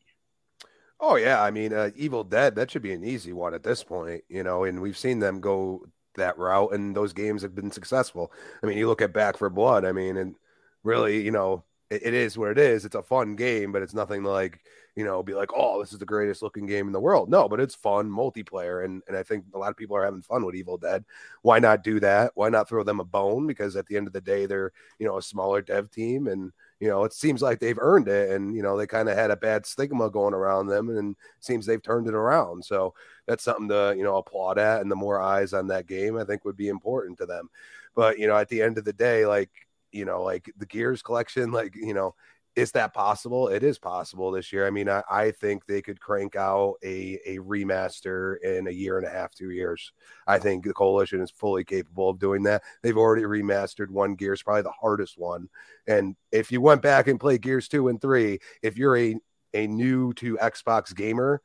Oh 1.05 1.17
yeah, 1.17 1.43
I 1.43 1.51
mean, 1.51 1.73
uh, 1.73 1.89
Evil 1.97 2.23
Dead 2.23 2.55
that 2.55 2.71
should 2.71 2.81
be 2.81 2.93
an 2.93 3.03
easy 3.03 3.33
one 3.33 3.53
at 3.53 3.63
this 3.63 3.83
point, 3.83 4.23
you 4.29 4.41
know. 4.41 4.63
And 4.63 4.81
we've 4.81 4.97
seen 4.97 5.19
them 5.19 5.41
go 5.41 5.85
that 6.15 6.37
route, 6.37 6.73
and 6.73 6.95
those 6.95 7.11
games 7.11 7.41
have 7.41 7.53
been 7.53 7.71
successful. 7.71 8.31
I 8.63 8.67
mean, 8.67 8.77
you 8.77 8.87
look 8.87 9.01
at 9.01 9.11
Back 9.11 9.35
4 9.37 9.49
Blood. 9.49 9.83
I 9.83 9.91
mean, 9.91 10.15
and 10.15 10.35
really, 10.83 11.21
you 11.21 11.31
know, 11.31 11.65
it, 11.89 12.03
it 12.05 12.13
is 12.13 12.37
what 12.37 12.51
it 12.51 12.57
is. 12.57 12.85
It's 12.85 12.95
a 12.95 13.03
fun 13.03 13.35
game, 13.35 13.73
but 13.73 13.81
it's 13.81 13.93
nothing 13.93 14.23
like 14.23 14.61
you 14.95 15.03
know, 15.03 15.23
be 15.23 15.33
like, 15.33 15.49
oh, 15.55 15.81
this 15.81 15.91
is 15.91 15.99
the 15.99 16.05
greatest 16.05 16.43
looking 16.43 16.67
game 16.67 16.85
in 16.87 16.93
the 16.93 16.99
world. 16.99 17.29
No, 17.29 17.49
but 17.49 17.59
it's 17.59 17.75
fun 17.75 18.09
multiplayer, 18.09 18.85
and 18.85 19.01
and 19.09 19.17
I 19.17 19.23
think 19.23 19.43
a 19.53 19.57
lot 19.57 19.71
of 19.71 19.77
people 19.77 19.97
are 19.97 20.05
having 20.05 20.21
fun 20.21 20.45
with 20.45 20.55
Evil 20.55 20.77
Dead. 20.77 21.03
Why 21.41 21.59
not 21.59 21.83
do 21.83 21.99
that? 21.99 22.31
Why 22.35 22.47
not 22.49 22.69
throw 22.69 22.83
them 22.83 23.01
a 23.01 23.05
bone? 23.05 23.45
Because 23.45 23.75
at 23.75 23.87
the 23.87 23.97
end 23.97 24.07
of 24.07 24.13
the 24.13 24.21
day, 24.21 24.45
they're 24.45 24.71
you 24.99 25.07
know 25.07 25.17
a 25.17 25.21
smaller 25.21 25.61
dev 25.61 25.91
team, 25.91 26.27
and 26.27 26.53
you 26.83 26.89
know, 26.89 27.05
it 27.05 27.13
seems 27.13 27.41
like 27.41 27.59
they've 27.59 27.79
earned 27.79 28.09
it. 28.09 28.31
And, 28.31 28.53
you 28.53 28.61
know, 28.61 28.75
they 28.75 28.85
kind 28.85 29.07
of 29.07 29.15
had 29.15 29.31
a 29.31 29.37
bad 29.37 29.65
stigma 29.65 30.09
going 30.09 30.33
around 30.33 30.67
them 30.67 30.89
and 30.89 31.15
seems 31.39 31.65
they've 31.65 31.81
turned 31.81 32.09
it 32.09 32.13
around. 32.13 32.65
So 32.65 32.93
that's 33.25 33.41
something 33.41 33.69
to, 33.69 33.93
you 33.95 34.03
know, 34.03 34.17
applaud 34.17 34.57
at. 34.57 34.81
And 34.81 34.91
the 34.91 34.95
more 34.97 35.21
eyes 35.21 35.53
on 35.53 35.67
that 35.67 35.87
game, 35.87 36.17
I 36.17 36.25
think 36.25 36.43
would 36.43 36.57
be 36.57 36.67
important 36.67 37.19
to 37.19 37.25
them. 37.25 37.49
But, 37.95 38.19
you 38.19 38.27
know, 38.27 38.35
at 38.35 38.49
the 38.49 38.61
end 38.61 38.77
of 38.77 38.83
the 38.83 38.91
day, 38.91 39.25
like, 39.25 39.49
you 39.93 40.03
know, 40.03 40.23
like 40.23 40.51
the 40.57 40.65
Gears 40.65 41.01
collection, 41.01 41.53
like, 41.53 41.73
you 41.73 41.93
know, 41.93 42.15
is 42.55 42.71
that 42.73 42.93
possible? 42.93 43.47
It 43.47 43.63
is 43.63 43.79
possible 43.79 44.31
this 44.31 44.53
year. 44.53 44.67
I 44.67 44.69
mean, 44.69 44.87
I, 44.87 45.01
I, 45.09 45.31
think 45.31 45.65
they 45.65 45.81
could 45.81 45.99
crank 45.99 46.35
out 46.35 46.75
a, 46.83 47.19
a 47.25 47.37
remaster 47.39 48.39
in 48.41 48.67
a 48.67 48.71
year 48.71 48.97
and 48.97 49.07
a 49.07 49.09
half, 49.09 49.33
two 49.33 49.49
years. 49.49 49.91
I 50.27 50.37
think 50.37 50.63
the 50.63 50.73
coalition 50.73 51.21
is 51.21 51.31
fully 51.31 51.63
capable 51.63 52.09
of 52.09 52.19
doing 52.19 52.43
that. 52.43 52.63
They've 52.81 52.97
already 52.97 53.23
remastered 53.23 53.89
one 53.89 54.15
Gears, 54.15 54.43
probably 54.43 54.61
the 54.61 54.71
hardest 54.71 55.17
one. 55.17 55.49
And 55.87 56.15
if 56.31 56.51
you 56.51 56.61
went 56.61 56.81
back 56.81 57.07
and 57.07 57.19
played 57.19 57.41
Gears 57.41 57.67
two 57.67 57.87
and 57.87 57.99
three, 57.99 58.39
if 58.61 58.77
you're 58.77 58.97
a 58.97 59.15
a 59.55 59.67
new 59.67 60.13
to 60.13 60.37
Xbox 60.37 60.95
gamer, 60.95 61.41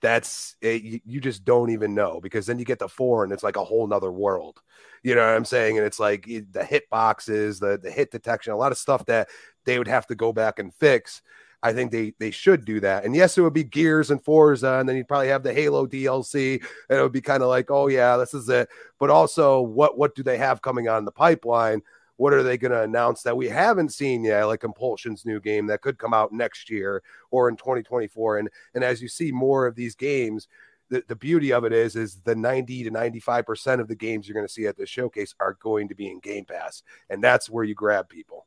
that's 0.00 0.56
it, 0.60 1.02
you 1.04 1.20
just 1.20 1.44
don't 1.44 1.70
even 1.70 1.94
know 1.94 2.20
because 2.20 2.46
then 2.46 2.58
you 2.58 2.64
get 2.64 2.78
the 2.78 2.88
four 2.88 3.24
and 3.24 3.32
it's 3.32 3.42
like 3.42 3.56
a 3.56 3.64
whole 3.64 3.86
nother 3.86 4.10
world 4.10 4.60
you 5.02 5.14
know 5.14 5.26
what 5.26 5.36
i'm 5.36 5.44
saying 5.44 5.76
and 5.76 5.86
it's 5.86 6.00
like 6.00 6.28
the 6.52 6.64
hit 6.64 6.88
boxes 6.90 7.60
the, 7.60 7.78
the 7.82 7.90
hit 7.90 8.10
detection 8.10 8.52
a 8.52 8.56
lot 8.56 8.72
of 8.72 8.78
stuff 8.78 9.04
that 9.06 9.28
they 9.64 9.78
would 9.78 9.88
have 9.88 10.06
to 10.06 10.14
go 10.14 10.32
back 10.32 10.58
and 10.58 10.74
fix 10.74 11.22
I 11.62 11.72
think 11.72 11.92
they 11.92 12.14
they 12.18 12.30
should 12.30 12.64
do 12.64 12.80
that. 12.80 13.04
And 13.04 13.14
yes, 13.14 13.36
it 13.36 13.42
would 13.42 13.52
be 13.52 13.64
Gears 13.64 14.10
and 14.10 14.22
Forza, 14.22 14.78
and 14.78 14.88
then 14.88 14.96
you'd 14.96 15.08
probably 15.08 15.28
have 15.28 15.42
the 15.42 15.52
Halo 15.52 15.86
DLC, 15.86 16.62
and 16.88 16.98
it 16.98 17.02
would 17.02 17.12
be 17.12 17.20
kind 17.20 17.42
of 17.42 17.48
like, 17.48 17.70
oh 17.70 17.88
yeah, 17.88 18.16
this 18.16 18.34
is 18.34 18.48
it. 18.48 18.68
But 18.98 19.10
also, 19.10 19.60
what 19.60 19.98
what 19.98 20.14
do 20.14 20.22
they 20.22 20.38
have 20.38 20.62
coming 20.62 20.88
on 20.88 21.04
the 21.04 21.12
pipeline? 21.12 21.82
What 22.20 22.34
are 22.34 22.42
they 22.42 22.58
going 22.58 22.72
to 22.72 22.82
announce 22.82 23.22
that 23.22 23.34
we 23.34 23.48
haven't 23.48 23.94
seen 23.94 24.22
yet, 24.24 24.44
like 24.44 24.60
Compulsion's 24.60 25.24
new 25.24 25.40
game 25.40 25.66
that 25.68 25.80
could 25.80 25.96
come 25.96 26.12
out 26.12 26.32
next 26.32 26.68
year 26.68 27.02
or 27.30 27.48
in 27.48 27.56
2024? 27.56 28.36
And 28.36 28.50
and 28.74 28.84
as 28.84 29.00
you 29.00 29.08
see 29.08 29.32
more 29.32 29.66
of 29.66 29.74
these 29.74 29.94
games, 29.94 30.46
the, 30.90 31.02
the 31.08 31.16
beauty 31.16 31.50
of 31.50 31.64
it 31.64 31.72
is 31.72 31.96
is 31.96 32.16
the 32.16 32.34
90 32.34 32.84
to 32.84 32.90
95 32.90 33.46
percent 33.46 33.80
of 33.80 33.88
the 33.88 33.94
games 33.94 34.28
you're 34.28 34.34
going 34.34 34.46
to 34.46 34.52
see 34.52 34.66
at 34.66 34.76
the 34.76 34.84
showcase 34.84 35.34
are 35.40 35.56
going 35.62 35.88
to 35.88 35.94
be 35.94 36.10
in 36.10 36.20
Game 36.20 36.44
Pass, 36.44 36.82
and 37.08 37.24
that's 37.24 37.48
where 37.48 37.64
you 37.64 37.74
grab 37.74 38.06
people. 38.10 38.44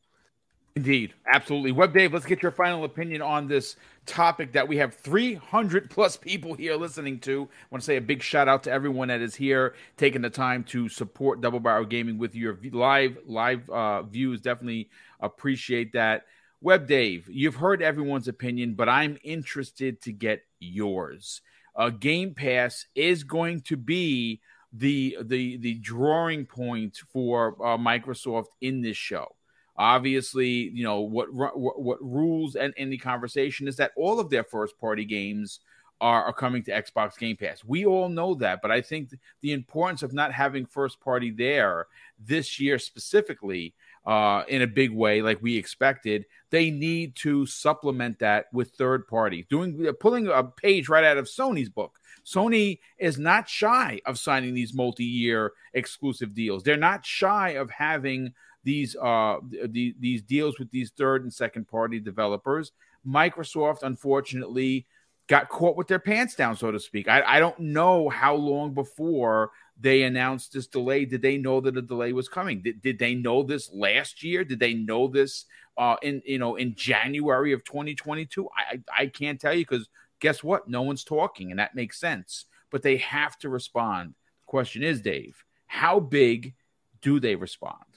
Indeed, 0.76 1.16
absolutely. 1.26 1.72
Web 1.72 1.96
Dave, 1.96 2.14
let's 2.14 2.28
get 2.28 2.44
your 2.44 2.52
final 2.52 2.84
opinion 2.84 3.24
on 3.24 3.48
this 3.48 3.76
topic 4.06 4.54
that 4.54 4.68
we 4.68 4.78
have 4.78 4.94
300 4.96 5.90
plus 5.90 6.18
people 6.18 6.54
here 6.54 6.76
listening 6.76 7.20
to. 7.22 7.50
I 7.52 7.66
want 7.72 7.82
to 7.82 7.86
say 7.86 7.98
a 7.98 8.02
big 8.02 8.22
shout 8.22 8.48
out 8.48 8.64
to 8.64 8.72
everyone 8.72 9.08
that 9.08 9.22
is 9.22 9.36
here, 9.36 9.76
taking 9.98 10.22
the 10.22 10.30
time 10.30 10.64
to 10.66 10.90
support 10.90 11.42
Double 11.42 11.60
Barrel 11.60 11.86
Gaming 11.86 12.18
with 12.18 12.36
your 12.36 12.58
live 12.72 13.18
live 13.26 13.70
uh, 13.70 14.04
views. 14.04 14.42
Definitely 14.42 14.90
appreciate 15.20 15.94
that. 15.94 16.26
Web 16.62 16.88
Dave, 16.88 17.28
you've 17.30 17.56
heard 17.56 17.82
everyone's 17.82 18.28
opinion, 18.28 18.76
but 18.76 18.88
I'm 18.88 19.18
interested 19.24 20.02
to 20.04 20.14
get 20.14 20.44
yours. 20.60 21.42
Uh, 21.76 21.90
Game 21.90 22.34
Pass 22.34 22.86
is 22.96 23.24
going 23.24 23.62
to 23.62 23.76
be 23.76 24.42
the 24.72 25.18
the 25.22 25.58
the 25.58 25.76
drawing 25.76 26.46
point 26.46 26.98
for 27.12 27.56
uh, 27.64 27.78
Microsoft 27.78 28.48
in 28.62 28.82
this 28.82 28.98
show. 28.98 29.36
Obviously, 29.76 30.70
you 30.70 30.84
know 30.84 31.02
what 31.02 31.34
what, 31.34 31.58
what 31.58 32.02
rules 32.02 32.56
and 32.56 32.74
in 32.78 32.90
the 32.90 32.98
conversation 32.98 33.68
is 33.68 33.78
that 33.78 33.92
all 33.98 34.20
of 34.20 34.30
their 34.30 34.44
first 34.44 34.78
party 34.80 35.06
games 35.06 35.60
are, 36.02 36.34
coming 36.34 36.62
to 36.64 36.72
Xbox 36.72 37.18
Game 37.18 37.38
Pass. 37.38 37.64
We 37.64 37.86
all 37.86 38.10
know 38.10 38.36
that, 38.36 38.62
but 38.62 38.72
I 38.72 38.82
think 38.82 39.12
the 39.42 39.54
importance 39.54 40.04
of 40.04 40.12
not 40.12 40.34
having 40.34 40.66
first 40.66 41.00
party 41.00 41.32
there 41.32 41.88
this 42.20 42.60
year 42.60 42.78
specifically 42.78 43.74
uh, 44.06 44.44
in 44.50 44.62
a 44.62 44.68
big 44.68 44.92
way, 44.92 45.22
like 45.22 45.42
we 45.42 45.56
expected, 45.56 46.26
they 46.50 46.70
need 46.70 47.16
to 47.18 47.46
supplement 47.46 48.20
that 48.20 48.48
with 48.52 48.72
third 48.72 49.08
party, 49.08 49.48
doing 49.50 49.88
pulling 50.02 50.28
a 50.28 50.44
page 50.44 50.90
right 50.90 51.06
out 51.06 51.18
of 51.18 51.26
Sony's 51.26 51.70
book. 51.70 51.98
Sony 52.26 52.80
is 53.00 53.18
not 53.18 53.48
shy 53.48 54.02
of 54.06 54.20
signing 54.20 54.54
these 54.54 54.74
multi-year 54.74 55.54
exclusive 55.74 56.34
deals. 56.34 56.64
They're 56.64 56.78
not 56.78 57.06
shy 57.06 57.52
of 57.52 57.70
having 57.70 58.34
these 58.64 58.96
uh 58.96 59.38
the, 59.50 59.96
these 60.00 60.22
deals 60.22 60.60
with 60.60 60.72
these 60.72 60.92
third 60.92 61.24
and 61.24 61.34
second 61.34 61.68
party 61.68 62.00
developers. 62.00 62.72
Microsoft, 63.06 63.84
unfortunately, 63.84 64.88
got 65.28 65.50
caught 65.50 65.76
with 65.76 65.88
their 65.88 66.00
pants 66.00 66.36
down, 66.36 66.56
so 66.56 66.72
to 66.72 66.80
speak. 66.80 67.08
I, 67.08 67.22
I 67.24 67.40
don't 67.40 67.60
know 67.60 68.10
how 68.10 68.36
long 68.36 68.74
before 68.74 69.52
they 69.80 70.04
announced 70.04 70.54
this 70.54 70.68
delay. 70.68 71.06
Did 71.06 71.22
they 71.22 71.38
know 71.38 71.60
that 71.62 71.78
a 71.78 71.82
delay 71.82 72.14
was 72.14 72.30
coming? 72.30 72.62
Did, 72.62 72.82
did 72.82 73.00
they 73.00 73.16
know 73.16 73.44
this 73.44 73.72
last 73.74 74.24
year? 74.24 74.44
Did 74.44 74.60
they 74.60 74.74
know 74.74 75.08
this 75.08 75.46
uh, 75.78 75.96
in 76.02 76.22
you 76.26 76.40
know 76.40 76.56
in 76.56 76.76
January 76.76 77.54
of 77.54 77.64
2022? 77.66 78.48
I 78.56 78.80
I 78.96 79.08
can't 79.08 79.40
tell 79.40 79.54
you 79.54 79.66
because 79.66 79.90
guess 80.20 80.44
what? 80.44 80.68
No 80.70 80.82
one's 80.84 81.04
talking, 81.04 81.52
and 81.52 81.60
that 81.60 81.76
makes 81.76 82.00
sense. 82.00 82.46
But 82.70 82.84
they 82.84 82.98
have 82.98 83.38
to 83.40 83.50
respond. 83.50 84.16
The 84.42 84.46
question 84.48 84.84
is, 84.84 85.02
Dave, 85.02 85.44
how 85.68 86.00
big 86.00 86.54
do 87.02 87.20
they 87.20 87.36
respond? 87.36 87.93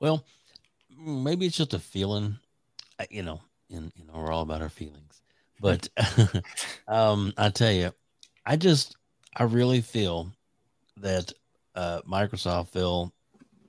Well, 0.00 0.24
maybe 0.98 1.46
it's 1.46 1.56
just 1.56 1.74
a 1.74 1.78
feeling, 1.78 2.38
you 3.10 3.22
know, 3.22 3.40
and 3.70 3.92
you 3.94 4.04
know, 4.06 4.14
we're 4.14 4.32
all 4.32 4.42
about 4.42 4.62
our 4.62 4.70
feelings. 4.70 5.20
But 5.60 5.88
um, 6.88 7.34
I 7.36 7.50
tell 7.50 7.70
you, 7.70 7.92
I 8.46 8.56
just, 8.56 8.96
I 9.36 9.44
really 9.44 9.82
feel 9.82 10.32
that 10.96 11.32
uh, 11.74 12.00
Microsoft, 12.10 12.68
Phil, 12.68 13.12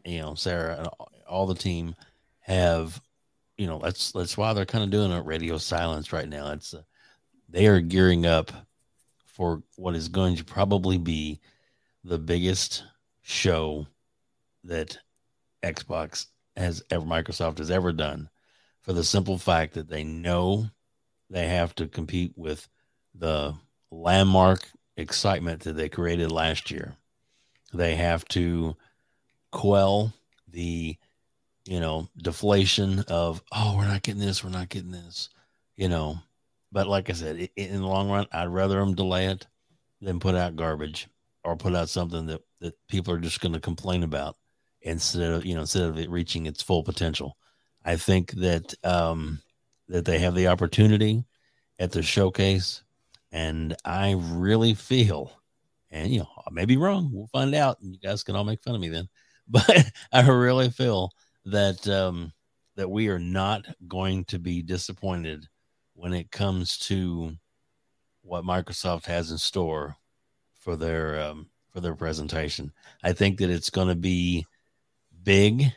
you 0.06 0.22
know, 0.22 0.36
Sarah, 0.36 0.78
and 0.80 0.88
all 1.28 1.46
the 1.46 1.56
team 1.56 1.96
have, 2.40 3.00
you 3.58 3.68
know, 3.68 3.80
that's 3.80 4.14
that's 4.14 4.38
why 4.38 4.54
they're 4.54 4.66
kind 4.66 4.84
of 4.84 4.90
doing 4.90 5.12
a 5.12 5.22
radio 5.22 5.58
silence 5.58 6.14
right 6.14 6.28
now. 6.28 6.52
It's 6.52 6.74
uh, 6.74 6.82
they 7.50 7.68
are 7.68 7.82
gearing 7.82 8.26
up 8.26 8.52
for 9.26 9.62
what 9.76 9.96
is 9.96 10.08
going 10.08 10.38
to 10.38 10.46
probably 10.46 10.98
be 10.98 11.42
the 12.04 12.18
biggest 12.18 12.84
show 13.22 13.86
that 14.64 14.98
Xbox 15.64 16.28
has 16.56 16.84
ever 16.90 17.06
Microsoft 17.06 17.60
has 17.60 17.72
ever 17.72 17.92
done 17.92 18.30
for 18.82 18.94
the 18.94 19.04
simple 19.04 19.38
fact 19.38 19.74
that 19.74 19.90
they 19.90 20.04
know 20.04 20.70
they 21.30 21.48
have 21.48 21.74
to 21.76 21.88
compete 21.88 22.34
with 22.36 22.68
the 23.16 23.54
landmark 23.92 24.68
excitement 24.98 25.62
that 25.62 25.74
they 25.74 25.90
created 25.90 26.32
last 26.32 26.72
year. 26.72 26.96
They 27.74 27.96
have 27.96 28.26
to 28.30 28.76
quell 29.52 30.14
the, 30.50 30.98
you 31.66 31.80
know, 31.80 32.10
deflation 32.18 33.00
of, 33.08 33.42
oh, 33.52 33.78
we're 33.78 33.88
not 33.88 34.04
getting 34.04 34.22
this, 34.22 34.44
we're 34.44 34.50
not 34.50 34.70
getting 34.70 34.92
this, 34.92 35.30
you 35.78 35.88
know. 35.88 36.20
But 36.72 36.88
like 36.88 37.10
I 37.10 37.14
said, 37.14 37.50
in 37.56 37.82
the 37.82 37.88
long 37.88 38.10
run, 38.10 38.28
I'd 38.32 38.46
rather 38.46 38.80
them 38.80 38.96
delay 38.96 39.28
it 39.28 39.48
than 40.02 40.20
put 40.20 40.36
out 40.36 40.56
garbage 40.56 41.08
or 41.44 41.56
put 41.56 41.76
out 41.76 41.90
something 41.90 42.28
that, 42.28 42.42
that 42.60 42.76
people 42.88 43.14
are 43.14 43.20
just 43.20 43.42
going 43.42 43.54
to 43.54 43.60
complain 43.60 44.04
about 44.04 44.38
instead 44.82 45.32
of, 45.32 45.46
you 45.46 45.56
know, 45.56 45.62
instead 45.62 45.84
of 45.84 45.98
it 45.98 46.10
reaching 46.10 46.46
its 46.46 46.62
full 46.62 46.84
potential. 46.84 47.38
I 47.84 47.96
think 47.96 48.32
that, 48.34 48.74
um, 48.84 49.42
that 49.88 50.06
they 50.06 50.20
have 50.20 50.36
the 50.36 50.48
opportunity 50.48 51.26
at 51.80 51.92
the 51.92 52.02
showcase. 52.02 52.84
And 53.32 53.76
I 53.86 54.16
really 54.18 54.74
feel, 54.74 55.32
and 55.90 56.12
you 56.12 56.20
know, 56.20 56.30
I 56.38 56.52
may 56.52 56.66
be 56.66 56.78
wrong. 56.78 57.10
We'll 57.12 57.28
find 57.28 57.54
out. 57.56 57.80
And 57.82 57.94
you 57.94 58.00
guys 58.00 58.24
can 58.24 58.36
all 58.36 58.44
make 58.44 58.62
fun 58.62 58.76
of 58.76 58.82
me 58.82 58.90
then. 58.90 59.08
But 59.48 59.92
I 60.14 60.26
really 60.30 60.70
feel 60.70 61.12
that 61.46 61.86
um, 61.88 62.32
that 62.76 62.90
we 62.90 63.10
are 63.10 63.20
not 63.20 63.66
going 63.88 64.24
to 64.26 64.40
be 64.40 64.62
disappointed 64.62 65.46
when 65.94 66.14
it 66.14 66.32
comes 66.32 66.78
to 66.78 67.34
what 68.22 68.46
Microsoft 68.46 69.06
has 69.06 69.32
in 69.32 69.38
store 69.38 69.98
for 70.54 70.78
their 70.78 71.20
um, 71.22 71.50
for 71.72 71.82
their 71.82 71.96
presentation. 71.96 72.72
I 73.04 73.12
think 73.14 73.40
that 73.40 73.50
it's 73.50 73.70
going 73.70 73.90
to 73.90 73.96
be 73.96 74.46
big. 75.24 75.74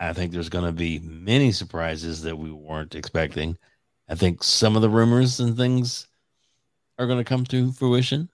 I 0.00 0.12
think 0.12 0.32
there's 0.32 0.48
going 0.48 0.66
to 0.66 0.72
be 0.72 0.98
many 0.98 1.52
surprises 1.52 2.22
that 2.22 2.36
we 2.36 2.50
weren't 2.50 2.94
expecting. 2.94 3.56
I 4.08 4.14
think 4.14 4.42
some 4.42 4.76
of 4.76 4.82
the 4.82 4.90
rumors 4.90 5.40
and 5.40 5.56
things 5.56 6.06
are 6.98 7.06
going 7.06 7.18
to 7.18 7.24
come 7.24 7.44
to 7.46 7.72
fruition. 7.72 8.28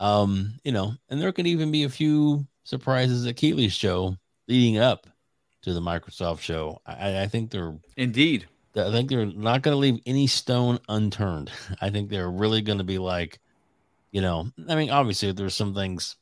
Um, 0.00 0.54
you 0.64 0.72
know, 0.72 0.94
and 1.08 1.20
there 1.20 1.32
could 1.32 1.46
even 1.46 1.72
be 1.72 1.84
a 1.84 1.88
few 1.88 2.46
surprises 2.64 3.26
at 3.26 3.36
Keighley's 3.36 3.72
show 3.72 4.16
leading 4.46 4.78
up 4.78 5.06
to 5.62 5.72
the 5.72 5.80
Microsoft 5.80 6.40
show. 6.40 6.80
I, 6.86 7.22
I 7.22 7.26
think 7.26 7.50
they're 7.50 7.76
indeed. 7.96 8.46
I 8.76 8.92
think 8.92 9.08
they're 9.08 9.26
not 9.26 9.62
going 9.62 9.74
to 9.74 9.78
leave 9.78 10.00
any 10.06 10.26
stone 10.26 10.78
unturned. 10.88 11.50
I 11.80 11.90
think 11.90 12.10
they're 12.10 12.30
really 12.30 12.62
going 12.62 12.78
to 12.78 12.84
be 12.84 12.98
like, 12.98 13.40
you 14.12 14.20
know, 14.20 14.50
I 14.68 14.74
mean, 14.76 14.90
obviously 14.90 15.32
there's 15.32 15.56
some 15.56 15.74
things 15.74 16.16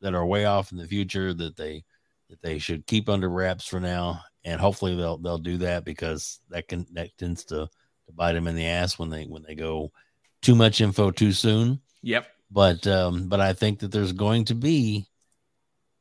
that 0.00 0.14
are 0.14 0.26
way 0.26 0.44
off 0.44 0.72
in 0.72 0.78
the 0.78 0.86
future 0.86 1.32
that 1.32 1.56
they 1.56 1.84
that 2.30 2.40
they 2.42 2.58
should 2.58 2.86
keep 2.86 3.08
under 3.08 3.28
wraps 3.28 3.66
for 3.66 3.80
now, 3.80 4.22
and 4.44 4.60
hopefully 4.60 4.96
they'll 4.96 5.18
they'll 5.18 5.38
do 5.38 5.58
that 5.58 5.84
because 5.84 6.40
that 6.48 6.68
can 6.68 6.86
that 6.92 7.10
tends 7.18 7.44
to 7.46 7.68
to 8.06 8.12
bite 8.12 8.32
them 8.32 8.46
in 8.46 8.56
the 8.56 8.66
ass 8.66 8.98
when 8.98 9.10
they 9.10 9.24
when 9.24 9.42
they 9.42 9.54
go 9.54 9.92
too 10.40 10.54
much 10.54 10.80
info 10.80 11.10
too 11.10 11.32
soon. 11.32 11.80
Yep. 12.02 12.26
But 12.50 12.86
um, 12.86 13.28
but 13.28 13.40
I 13.40 13.52
think 13.52 13.80
that 13.80 13.92
there's 13.92 14.12
going 14.12 14.46
to 14.46 14.54
be 14.54 15.06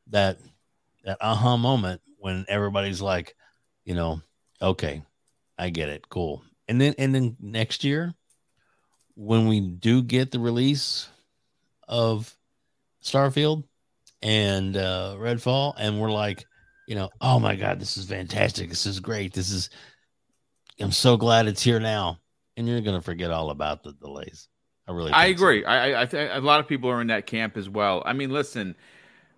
that 0.08 0.40
that 1.04 1.18
aha 1.22 1.58
moment 1.58 2.02
when 2.18 2.46
everybody's 2.48 3.02
like, 3.02 3.36
you 3.86 3.96
know, 3.96 4.22
okay, 4.62 5.04
I 5.58 5.70
get 5.70 5.90
it, 5.90 6.08
cool. 6.10 6.44
And 6.68 6.80
then 6.80 6.96
and 6.98 7.14
then 7.14 7.38
next 7.40 7.84
year, 7.84 8.14
when 9.16 9.48
we 9.48 9.60
do 9.60 10.02
get 10.02 10.32
the 10.32 10.40
release 10.40 11.10
of 11.88 12.36
Starfield 13.04 13.64
and 14.22 14.76
uh, 14.76 15.16
Redfall, 15.18 15.74
and 15.78 16.00
we're 16.00 16.12
like, 16.12 16.46
you 16.88 16.96
know, 16.96 17.10
oh 17.22 17.40
my 17.40 17.56
god, 17.56 17.80
this 17.80 17.98
is 17.98 18.06
fantastic, 18.06 18.70
this 18.70 18.86
is 18.86 19.00
great, 19.00 19.34
this 19.34 19.52
is 19.52 19.70
I'm 20.80 20.92
so 20.92 21.18
glad 21.18 21.48
it's 21.48 21.62
here 21.62 21.80
now. 21.80 22.20
And 22.58 22.68
you're 22.68 22.82
going 22.82 22.98
to 22.98 23.02
forget 23.02 23.32
all 23.32 23.52
about 23.52 23.84
the 23.84 23.94
delays. 23.94 24.48
I 24.88 24.92
really, 24.92 25.12
I 25.12 25.28
agree. 25.28 25.64
So. 25.64 25.70
I, 25.70 26.02
I 26.02 26.06
think 26.06 26.32
a 26.34 26.40
lot 26.40 26.60
of 26.60 26.68
people 26.68 26.90
are 26.90 27.00
in 27.00 27.08
that 27.08 27.26
camp 27.26 27.58
as 27.58 27.70
well. 27.70 28.02
I 28.06 28.14
mean, 28.14 28.32
listen, 28.32 28.76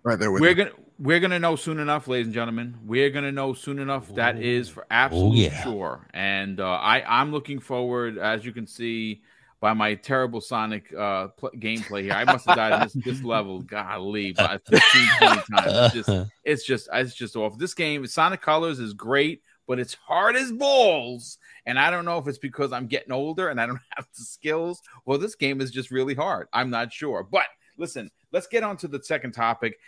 right 0.02 0.18
there. 0.18 0.32
we're 0.32 0.54
gonna 0.54 0.72
we're 0.98 1.20
gonna 1.20 1.38
know 1.38 1.56
soon 1.56 1.78
enough, 1.78 2.08
ladies 2.08 2.28
and 2.28 2.34
gentlemen. 2.34 2.78
We're 2.86 3.10
gonna 3.10 3.32
know 3.32 3.52
soon 3.52 3.78
enough. 3.78 4.10
Ooh. 4.10 4.14
That 4.14 4.38
is 4.40 4.70
for 4.70 4.86
absolute 4.90 5.30
oh, 5.30 5.34
yeah. 5.34 5.62
sure. 5.62 6.08
And 6.14 6.58
uh, 6.58 6.66
I 6.66 7.04
I'm 7.06 7.32
looking 7.32 7.60
forward, 7.60 8.16
as 8.16 8.46
you 8.46 8.52
can 8.52 8.66
see 8.66 9.22
by 9.62 9.72
my 9.72 9.94
terrible 9.94 10.42
Sonic 10.42 10.92
uh, 10.92 11.28
pl- 11.28 11.52
gameplay 11.56 12.02
here. 12.02 12.12
I 12.12 12.24
must 12.24 12.46
have 12.46 12.56
died 12.56 12.72
on 12.72 12.80
this, 12.80 12.92
this 12.92 13.22
level, 13.22 13.60
golly, 13.60 14.32
by 14.32 14.58
15, 14.68 15.08
20 15.18 15.34
times. 15.34 15.44
It's 15.56 15.94
just, 15.94 16.30
it's 16.44 16.64
just, 16.66 16.88
it's 16.92 17.14
just 17.14 17.36
off. 17.36 17.56
This 17.56 17.72
game, 17.72 18.06
Sonic 18.06 18.42
Colors 18.42 18.78
is 18.78 18.92
great 18.92 19.40
but 19.68 19.78
it's 19.78 19.94
hard 19.94 20.36
as 20.36 20.52
balls. 20.52 21.38
And 21.66 21.78
I 21.78 21.90
don't 21.90 22.04
know 22.04 22.18
if 22.18 22.26
it's 22.26 22.36
because 22.36 22.72
I'm 22.72 22.88
getting 22.88 23.12
older 23.12 23.48
and 23.48 23.60
I 23.60 23.66
don't 23.66 23.80
have 23.96 24.06
the 24.18 24.24
skills, 24.24 24.82
or 25.06 25.16
this 25.16 25.34
game 25.34 25.60
is 25.60 25.70
just 25.70 25.90
really 25.90 26.14
hard. 26.14 26.48
I'm 26.52 26.68
not 26.68 26.92
sure. 26.92 27.22
But 27.22 27.46
listen, 27.78 28.10
let's 28.32 28.48
get 28.48 28.64
on 28.64 28.76
to 28.78 28.88
the 28.88 29.02
second 29.02 29.32
topic. 29.32 29.78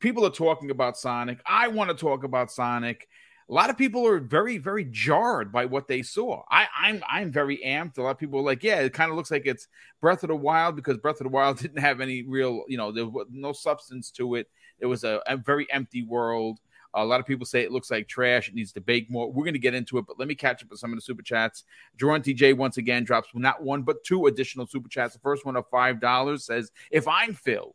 People 0.00 0.24
are 0.26 0.30
talking 0.30 0.70
about 0.70 0.96
Sonic. 0.96 1.40
I 1.46 1.68
want 1.68 1.90
to 1.90 1.94
talk 1.94 2.24
about 2.24 2.50
Sonic. 2.50 3.06
A 3.50 3.54
lot 3.54 3.70
of 3.70 3.78
people 3.78 4.06
are 4.06 4.18
very, 4.18 4.58
very 4.58 4.84
jarred 4.84 5.50
by 5.50 5.64
what 5.64 5.88
they 5.88 6.02
saw. 6.02 6.42
I, 6.50 6.66
I'm 6.78 7.02
I'm 7.08 7.32
very 7.32 7.58
amped. 7.64 7.96
A 7.96 8.02
lot 8.02 8.10
of 8.10 8.18
people 8.18 8.40
are 8.40 8.42
like, 8.42 8.62
yeah, 8.62 8.80
it 8.80 8.92
kind 8.92 9.10
of 9.10 9.16
looks 9.16 9.30
like 9.30 9.46
it's 9.46 9.68
Breath 10.02 10.22
of 10.22 10.28
the 10.28 10.36
Wild 10.36 10.76
because 10.76 10.98
Breath 10.98 11.20
of 11.20 11.24
the 11.24 11.30
Wild 11.30 11.58
didn't 11.60 11.78
have 11.78 12.02
any 12.02 12.22
real, 12.22 12.64
you 12.68 12.76
know, 12.76 12.92
there 12.92 13.06
was 13.06 13.26
no 13.30 13.52
substance 13.52 14.10
to 14.12 14.34
it. 14.34 14.48
It 14.80 14.86
was 14.86 15.02
a, 15.04 15.22
a 15.26 15.38
very 15.38 15.66
empty 15.72 16.02
world. 16.02 16.58
A 16.94 17.04
lot 17.04 17.20
of 17.20 17.26
people 17.26 17.46
say 17.46 17.62
it 17.62 17.72
looks 17.72 17.90
like 17.90 18.08
trash. 18.08 18.48
It 18.48 18.54
needs 18.54 18.72
to 18.72 18.80
bake 18.80 19.10
more. 19.10 19.30
We're 19.30 19.44
going 19.44 19.54
to 19.54 19.58
get 19.58 19.74
into 19.74 19.98
it, 19.98 20.06
but 20.06 20.18
let 20.18 20.28
me 20.28 20.34
catch 20.34 20.62
up 20.62 20.70
with 20.70 20.80
some 20.80 20.92
of 20.92 20.96
the 20.96 21.02
super 21.02 21.22
chats. 21.22 21.64
Jerome 21.96 22.22
TJ 22.22 22.56
once 22.56 22.76
again 22.76 23.04
drops 23.04 23.28
not 23.34 23.62
one 23.62 23.82
but 23.82 24.04
two 24.04 24.26
additional 24.26 24.66
super 24.66 24.88
chats. 24.88 25.14
The 25.14 25.20
first 25.20 25.46
one 25.46 25.56
of 25.56 25.66
five 25.70 26.00
dollars 26.00 26.44
says, 26.44 26.70
"If 26.90 27.08
I'm 27.08 27.34
Phil." 27.34 27.74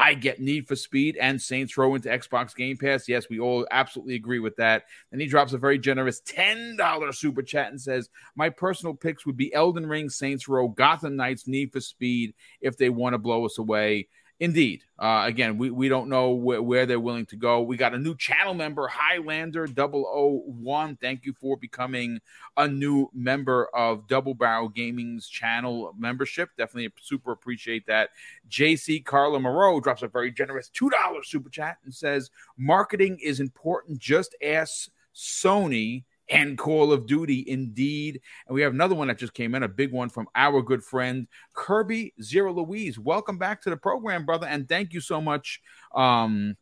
I 0.00 0.14
get 0.14 0.40
Need 0.40 0.66
for 0.66 0.76
Speed 0.76 1.18
and 1.20 1.40
Saints 1.40 1.76
Row 1.76 1.94
into 1.94 2.08
Xbox 2.08 2.56
Game 2.56 2.78
Pass. 2.78 3.06
Yes, 3.06 3.28
we 3.28 3.38
all 3.38 3.66
absolutely 3.70 4.14
agree 4.14 4.38
with 4.38 4.56
that. 4.56 4.84
And 5.12 5.20
he 5.20 5.26
drops 5.26 5.52
a 5.52 5.58
very 5.58 5.78
generous 5.78 6.22
$10 6.22 7.14
super 7.14 7.42
chat 7.42 7.70
and 7.70 7.78
says, 7.78 8.08
My 8.34 8.48
personal 8.48 8.94
picks 8.94 9.26
would 9.26 9.36
be 9.36 9.52
Elden 9.52 9.84
Ring, 9.84 10.08
Saints 10.08 10.48
Row, 10.48 10.68
Gotham 10.68 11.16
Knights, 11.16 11.46
Need 11.46 11.70
for 11.70 11.82
Speed 11.82 12.32
if 12.62 12.78
they 12.78 12.88
want 12.88 13.12
to 13.12 13.18
blow 13.18 13.44
us 13.44 13.58
away. 13.58 14.08
Indeed. 14.40 14.84
Uh, 14.98 15.24
again, 15.26 15.58
we, 15.58 15.70
we 15.70 15.90
don't 15.90 16.08
know 16.08 16.34
wh- 16.34 16.64
where 16.64 16.86
they're 16.86 16.98
willing 16.98 17.26
to 17.26 17.36
go. 17.36 17.60
We 17.60 17.76
got 17.76 17.92
a 17.92 17.98
new 17.98 18.16
channel 18.16 18.54
member, 18.54 18.88
Highlander 18.88 19.66
001. 19.66 20.96
Thank 20.96 21.26
you 21.26 21.34
for 21.34 21.58
becoming 21.58 22.20
a 22.56 22.66
new 22.66 23.10
member 23.12 23.66
of 23.74 24.08
Double 24.08 24.32
Barrel 24.32 24.70
Gaming's 24.70 25.28
channel 25.28 25.94
membership. 25.98 26.48
Definitely 26.56 26.90
super 27.02 27.32
appreciate 27.32 27.86
that. 27.86 28.10
JC 28.48 29.04
Carla 29.04 29.38
Moreau 29.38 29.78
drops 29.78 30.02
a 30.02 30.08
very 30.08 30.32
generous 30.32 30.70
$2 30.70 30.90
super 31.22 31.50
chat 31.50 31.76
and 31.84 31.94
says, 31.94 32.30
Marketing 32.56 33.18
is 33.22 33.40
important. 33.40 33.98
Just 33.98 34.34
ask 34.42 34.88
Sony 35.14 36.04
and 36.30 36.56
Call 36.56 36.92
of 36.92 37.06
Duty 37.06 37.44
indeed. 37.46 38.20
And 38.46 38.54
we 38.54 38.62
have 38.62 38.72
another 38.72 38.94
one 38.94 39.08
that 39.08 39.18
just 39.18 39.34
came 39.34 39.54
in, 39.54 39.62
a 39.62 39.68
big 39.68 39.92
one 39.92 40.08
from 40.08 40.28
our 40.34 40.62
good 40.62 40.82
friend 40.82 41.26
Kirby 41.54 42.14
Zero 42.22 42.52
Louise. 42.52 42.98
Welcome 42.98 43.38
back 43.38 43.62
to 43.62 43.70
the 43.70 43.76
program, 43.76 44.24
brother, 44.24 44.46
and 44.46 44.68
thank 44.68 44.92
you 44.92 45.00
so 45.00 45.20
much. 45.20 45.60
Um, 45.94 46.56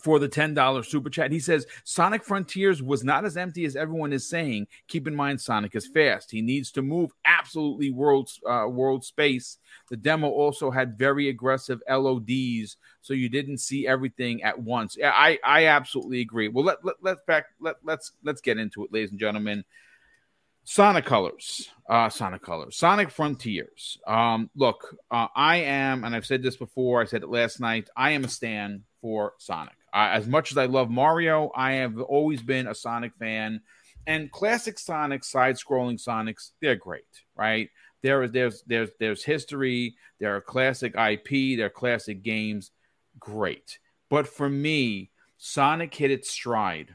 for 0.00 0.18
the 0.18 0.28
$10 0.28 0.84
super 0.86 1.10
chat. 1.10 1.32
He 1.32 1.40
says 1.40 1.66
Sonic 1.84 2.24
Frontiers 2.24 2.82
was 2.82 3.04
not 3.04 3.24
as 3.24 3.36
empty 3.36 3.64
as 3.64 3.76
everyone 3.76 4.12
is 4.12 4.28
saying. 4.28 4.66
Keep 4.86 5.08
in 5.08 5.14
mind, 5.14 5.40
Sonic 5.40 5.74
is 5.74 5.86
fast. 5.86 6.30
He 6.30 6.40
needs 6.42 6.70
to 6.72 6.82
move 6.82 7.10
absolutely 7.24 7.90
world, 7.90 8.30
uh, 8.48 8.66
world 8.68 9.04
space. 9.04 9.58
The 9.90 9.96
demo 9.96 10.28
also 10.28 10.70
had 10.70 10.98
very 10.98 11.28
aggressive 11.28 11.80
LODs, 11.88 12.76
so 13.00 13.14
you 13.14 13.28
didn't 13.28 13.58
see 13.58 13.86
everything 13.86 14.42
at 14.42 14.58
once. 14.58 14.96
I, 15.02 15.38
I 15.44 15.66
absolutely 15.66 16.20
agree. 16.20 16.48
Well, 16.48 16.64
let, 16.64 16.84
let, 16.84 16.96
let's 17.02 17.22
back, 17.26 17.46
let, 17.60 17.76
let's, 17.84 18.12
let's 18.22 18.40
get 18.40 18.58
into 18.58 18.84
it, 18.84 18.92
ladies 18.92 19.10
and 19.10 19.20
gentlemen. 19.20 19.64
Sonic 20.70 21.06
Colors, 21.06 21.70
uh, 21.88 22.10
Sonic 22.10 22.42
Colors, 22.42 22.76
Sonic 22.76 23.10
Frontiers. 23.10 23.96
Um, 24.06 24.50
look, 24.54 24.96
uh, 25.10 25.28
I 25.34 25.56
am, 25.56 26.04
and 26.04 26.14
I've 26.14 26.26
said 26.26 26.42
this 26.42 26.56
before. 26.56 27.00
I 27.00 27.06
said 27.06 27.22
it 27.22 27.30
last 27.30 27.58
night. 27.58 27.88
I 27.96 28.10
am 28.10 28.24
a 28.24 28.28
stan 28.28 28.84
for 29.00 29.32
Sonic. 29.38 29.77
As 29.92 30.26
much 30.26 30.50
as 30.50 30.58
I 30.58 30.66
love 30.66 30.90
Mario, 30.90 31.50
I 31.54 31.72
have 31.72 31.98
always 32.00 32.42
been 32.42 32.66
a 32.66 32.74
Sonic 32.74 33.12
fan. 33.18 33.60
And 34.06 34.30
classic 34.30 34.78
Sonic, 34.78 35.24
side-scrolling 35.24 36.02
Sonics, 36.02 36.52
they're 36.62 36.76
great, 36.76 37.04
right? 37.36 37.68
There 38.02 38.22
is 38.22 38.32
there's 38.32 38.62
there's 38.66 38.90
there's 39.00 39.24
history. 39.24 39.96
There 40.20 40.34
are 40.36 40.40
classic 40.40 40.94
IP. 40.96 41.58
There 41.58 41.66
are 41.66 41.70
classic 41.70 42.22
games. 42.22 42.70
Great, 43.18 43.78
but 44.08 44.28
for 44.28 44.48
me, 44.48 45.10
Sonic 45.36 45.94
hit 45.94 46.10
its 46.10 46.30
stride 46.30 46.94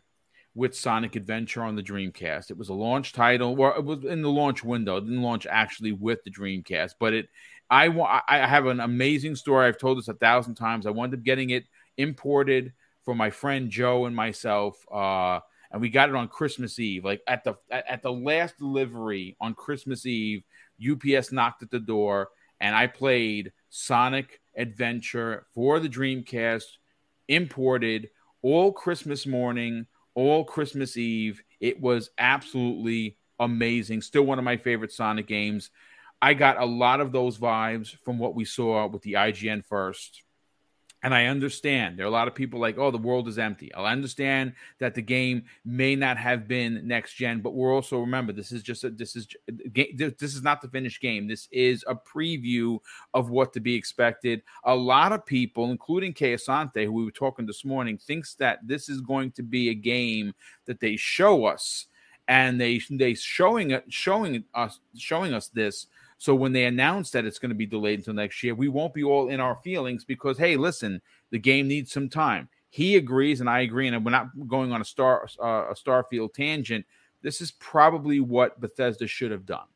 with 0.56 0.76
Sonic 0.76 1.16
Adventure 1.16 1.64
on 1.64 1.76
the 1.76 1.84
Dreamcast. 1.84 2.52
It 2.52 2.58
was 2.58 2.70
a 2.70 2.74
launch 2.74 3.12
title, 3.12 3.56
well, 3.56 3.76
it 3.76 3.84
was 3.84 4.06
in 4.06 4.22
the 4.22 4.30
launch 4.30 4.64
window. 4.64 4.98
It 4.98 5.02
didn't 5.02 5.22
launch 5.22 5.48
actually 5.50 5.92
with 5.92 6.24
the 6.24 6.32
Dreamcast, 6.32 6.92
but 7.00 7.14
it. 7.14 7.28
I 7.70 7.88
I 8.28 8.38
have 8.46 8.68
an 8.68 8.82
amazing 8.82 9.36
story. 9.36 9.66
I've 9.68 9.80
told 9.80 9.98
this 9.98 10.08
a 10.08 10.14
thousand 10.14 10.56
times. 10.56 10.86
I 10.86 10.92
wound 10.92 11.14
up 11.14 11.24
getting 11.24 11.50
it 11.50 11.66
imported 11.98 12.74
for 13.04 13.16
my 13.16 13.30
friend 13.30 13.70
Joe 13.70 14.06
and 14.06 14.16
myself. 14.16 14.84
Uh, 14.92 15.40
and 15.72 15.82
we 15.82 15.90
got 15.90 16.10
it 16.10 16.16
on 16.16 16.28
Christmas 16.28 16.80
Eve. 16.80 17.04
Like 17.04 17.22
at 17.28 17.44
the 17.44 17.56
at 17.72 18.02
the 18.02 18.12
last 18.12 18.58
delivery 18.58 19.36
on 19.42 19.56
Christmas 19.56 20.06
Eve, 20.06 20.44
UPS 20.80 21.32
knocked 21.32 21.64
at 21.64 21.72
the 21.72 21.80
door, 21.80 22.30
and 22.62 22.76
I 22.76 22.88
played 22.88 23.52
Sonic 23.70 24.40
Adventure 24.56 25.48
for 25.54 25.80
the 25.80 25.90
Dreamcast, 25.90 26.78
imported 27.28 28.10
all 28.44 28.72
Christmas 28.72 29.26
morning, 29.26 29.88
all 30.14 30.44
Christmas 30.44 30.96
Eve. 30.96 31.42
It 31.60 31.82
was 31.82 32.12
absolutely 32.18 33.18
amazing. 33.40 34.02
Still 34.02 34.24
one 34.24 34.38
of 34.38 34.46
my 34.46 34.58
favorite 34.58 34.92
Sonic 34.92 35.28
games. 35.28 35.72
I 36.22 36.34
got 36.34 36.62
a 36.62 36.66
lot 36.66 37.02
of 37.02 37.12
those 37.12 37.38
vibes 37.38 37.98
from 38.06 38.18
what 38.18 38.36
we 38.36 38.46
saw 38.46 38.88
with 38.88 39.02
the 39.02 39.14
IGN 39.14 39.66
first. 39.66 40.23
And 41.04 41.14
I 41.14 41.26
understand 41.26 42.00
there 42.00 42.06
are 42.06 42.10
a 42.10 42.12
lot 42.12 42.30
of 42.30 42.36
people 42.36 42.62
like, 42.62 42.78
oh, 42.78 42.90
the 42.90 42.98
world 42.98 43.28
is 43.28 43.38
empty. 43.38 43.74
I 43.74 43.92
understand 43.92 44.54
that 44.80 44.96
the 44.96 45.02
game 45.02 45.44
may 45.66 45.98
not 45.98 46.18
have 46.18 46.48
been 46.48 46.88
next 46.88 47.16
gen, 47.16 47.42
but 47.42 47.54
we're 47.54 47.76
also 47.76 48.00
remember 48.00 48.32
this 48.32 48.54
is 48.54 48.64
just 48.64 48.86
a, 48.86 48.90
this 48.90 49.18
is 49.18 49.28
this 49.48 50.34
is 50.34 50.42
not 50.42 50.62
the 50.62 50.70
finished 50.70 51.02
game. 51.02 51.28
This 51.28 51.50
is 51.52 51.84
a 51.88 51.96
preview 51.96 52.80
of 53.14 53.30
what 53.30 53.52
to 53.54 53.60
be 53.60 53.76
expected. 53.76 54.44
A 54.64 54.74
lot 54.74 55.12
of 55.12 55.26
people, 55.26 55.72
including 55.72 56.14
Kay 56.14 56.36
Asante, 56.36 56.86
who 56.86 56.94
we 56.94 57.04
were 57.04 57.12
talking 57.12 57.46
this 57.46 57.66
morning, 57.66 57.98
thinks 57.98 58.36
that 58.36 58.60
this 58.66 58.88
is 58.88 59.02
going 59.02 59.32
to 59.32 59.44
be 59.44 59.70
a 59.70 59.76
game 59.76 60.34
that 60.66 60.80
they 60.80 60.96
show 60.96 61.46
us, 61.46 61.88
and 62.30 62.62
they 62.62 62.80
they 62.90 63.14
showing 63.14 63.72
it 63.72 63.84
showing 63.90 64.46
us 64.54 64.80
showing 64.96 65.34
us 65.34 65.50
this 65.50 65.88
so 66.24 66.34
when 66.34 66.54
they 66.54 66.64
announce 66.64 67.10
that 67.10 67.26
it's 67.26 67.38
going 67.38 67.50
to 67.50 67.56
be 67.56 67.66
delayed 67.66 68.00
until 68.00 68.14
next 68.14 68.42
year, 68.44 68.56
we 68.56 68.70
won't 68.70 68.94
be 68.94 69.04
all 69.04 69.28
in 69.28 69.42
our 69.42 69.58
feelings 69.58 70.06
because 70.06 70.38
hey, 70.38 70.56
listen, 70.56 71.02
the 71.32 71.38
game 71.38 71.68
needs 71.68 71.92
some 71.92 72.08
time. 72.08 72.48
He 72.70 72.96
agrees, 72.96 73.42
and 73.42 73.50
I 73.50 73.60
agree, 73.60 73.90
and 73.90 74.06
we're 74.06 74.12
not 74.12 74.30
going 74.48 74.72
on 74.72 74.80
a 74.80 74.86
star 74.86 75.28
uh, 75.42 75.72
a 75.72 75.76
Starfield 75.76 76.34
tangent. 76.34 76.86
This 77.24 77.42
is 77.42 77.52
probably 77.52 78.22
what 78.22 78.62
Bethesda 78.62 79.06
should 79.06 79.32
have 79.32 79.46
done. 79.46 79.68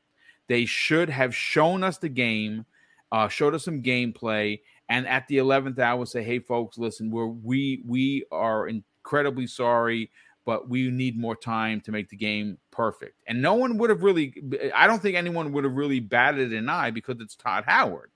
They 0.47 0.63
should 0.63 1.09
have 1.09 1.35
shown 1.35 1.83
us 1.83 1.97
the 1.97 2.07
game, 2.07 2.65
uh, 3.11 3.27
showed 3.27 3.53
us 3.53 3.65
some 3.65 3.83
gameplay, 3.83 4.61
and 4.87 5.05
at 5.05 5.27
the 5.27 5.39
eleventh 5.39 5.79
hour, 5.79 6.05
say, 6.05 6.23
"Hey, 6.23 6.39
folks, 6.39 6.77
listen, 6.77 7.11
we're 7.11 7.27
we 7.27 7.83
we 7.85 8.23
are 8.31 8.69
incredibly 8.69 9.47
sorry 9.47 10.11
but 10.47 10.69
we 10.69 10.89
need 10.89 11.19
more 11.19 11.35
time 11.35 11.81
to 11.81 11.91
make 11.91 12.07
the 12.07 12.15
game 12.15 12.57
perfect. 12.71 13.21
And 13.27 13.41
no 13.41 13.55
one 13.55 13.77
would 13.79 13.89
have 13.89 14.01
really, 14.01 14.33
I 14.73 14.87
don't 14.87 15.01
think 15.01 15.17
anyone 15.17 15.51
would 15.51 15.65
have 15.65 15.75
really 15.75 15.99
batted 15.99 16.53
an 16.53 16.69
eye 16.69 16.89
because 16.89 17.17
it's 17.19 17.35
Todd 17.35 17.65
Howard. 17.67 18.11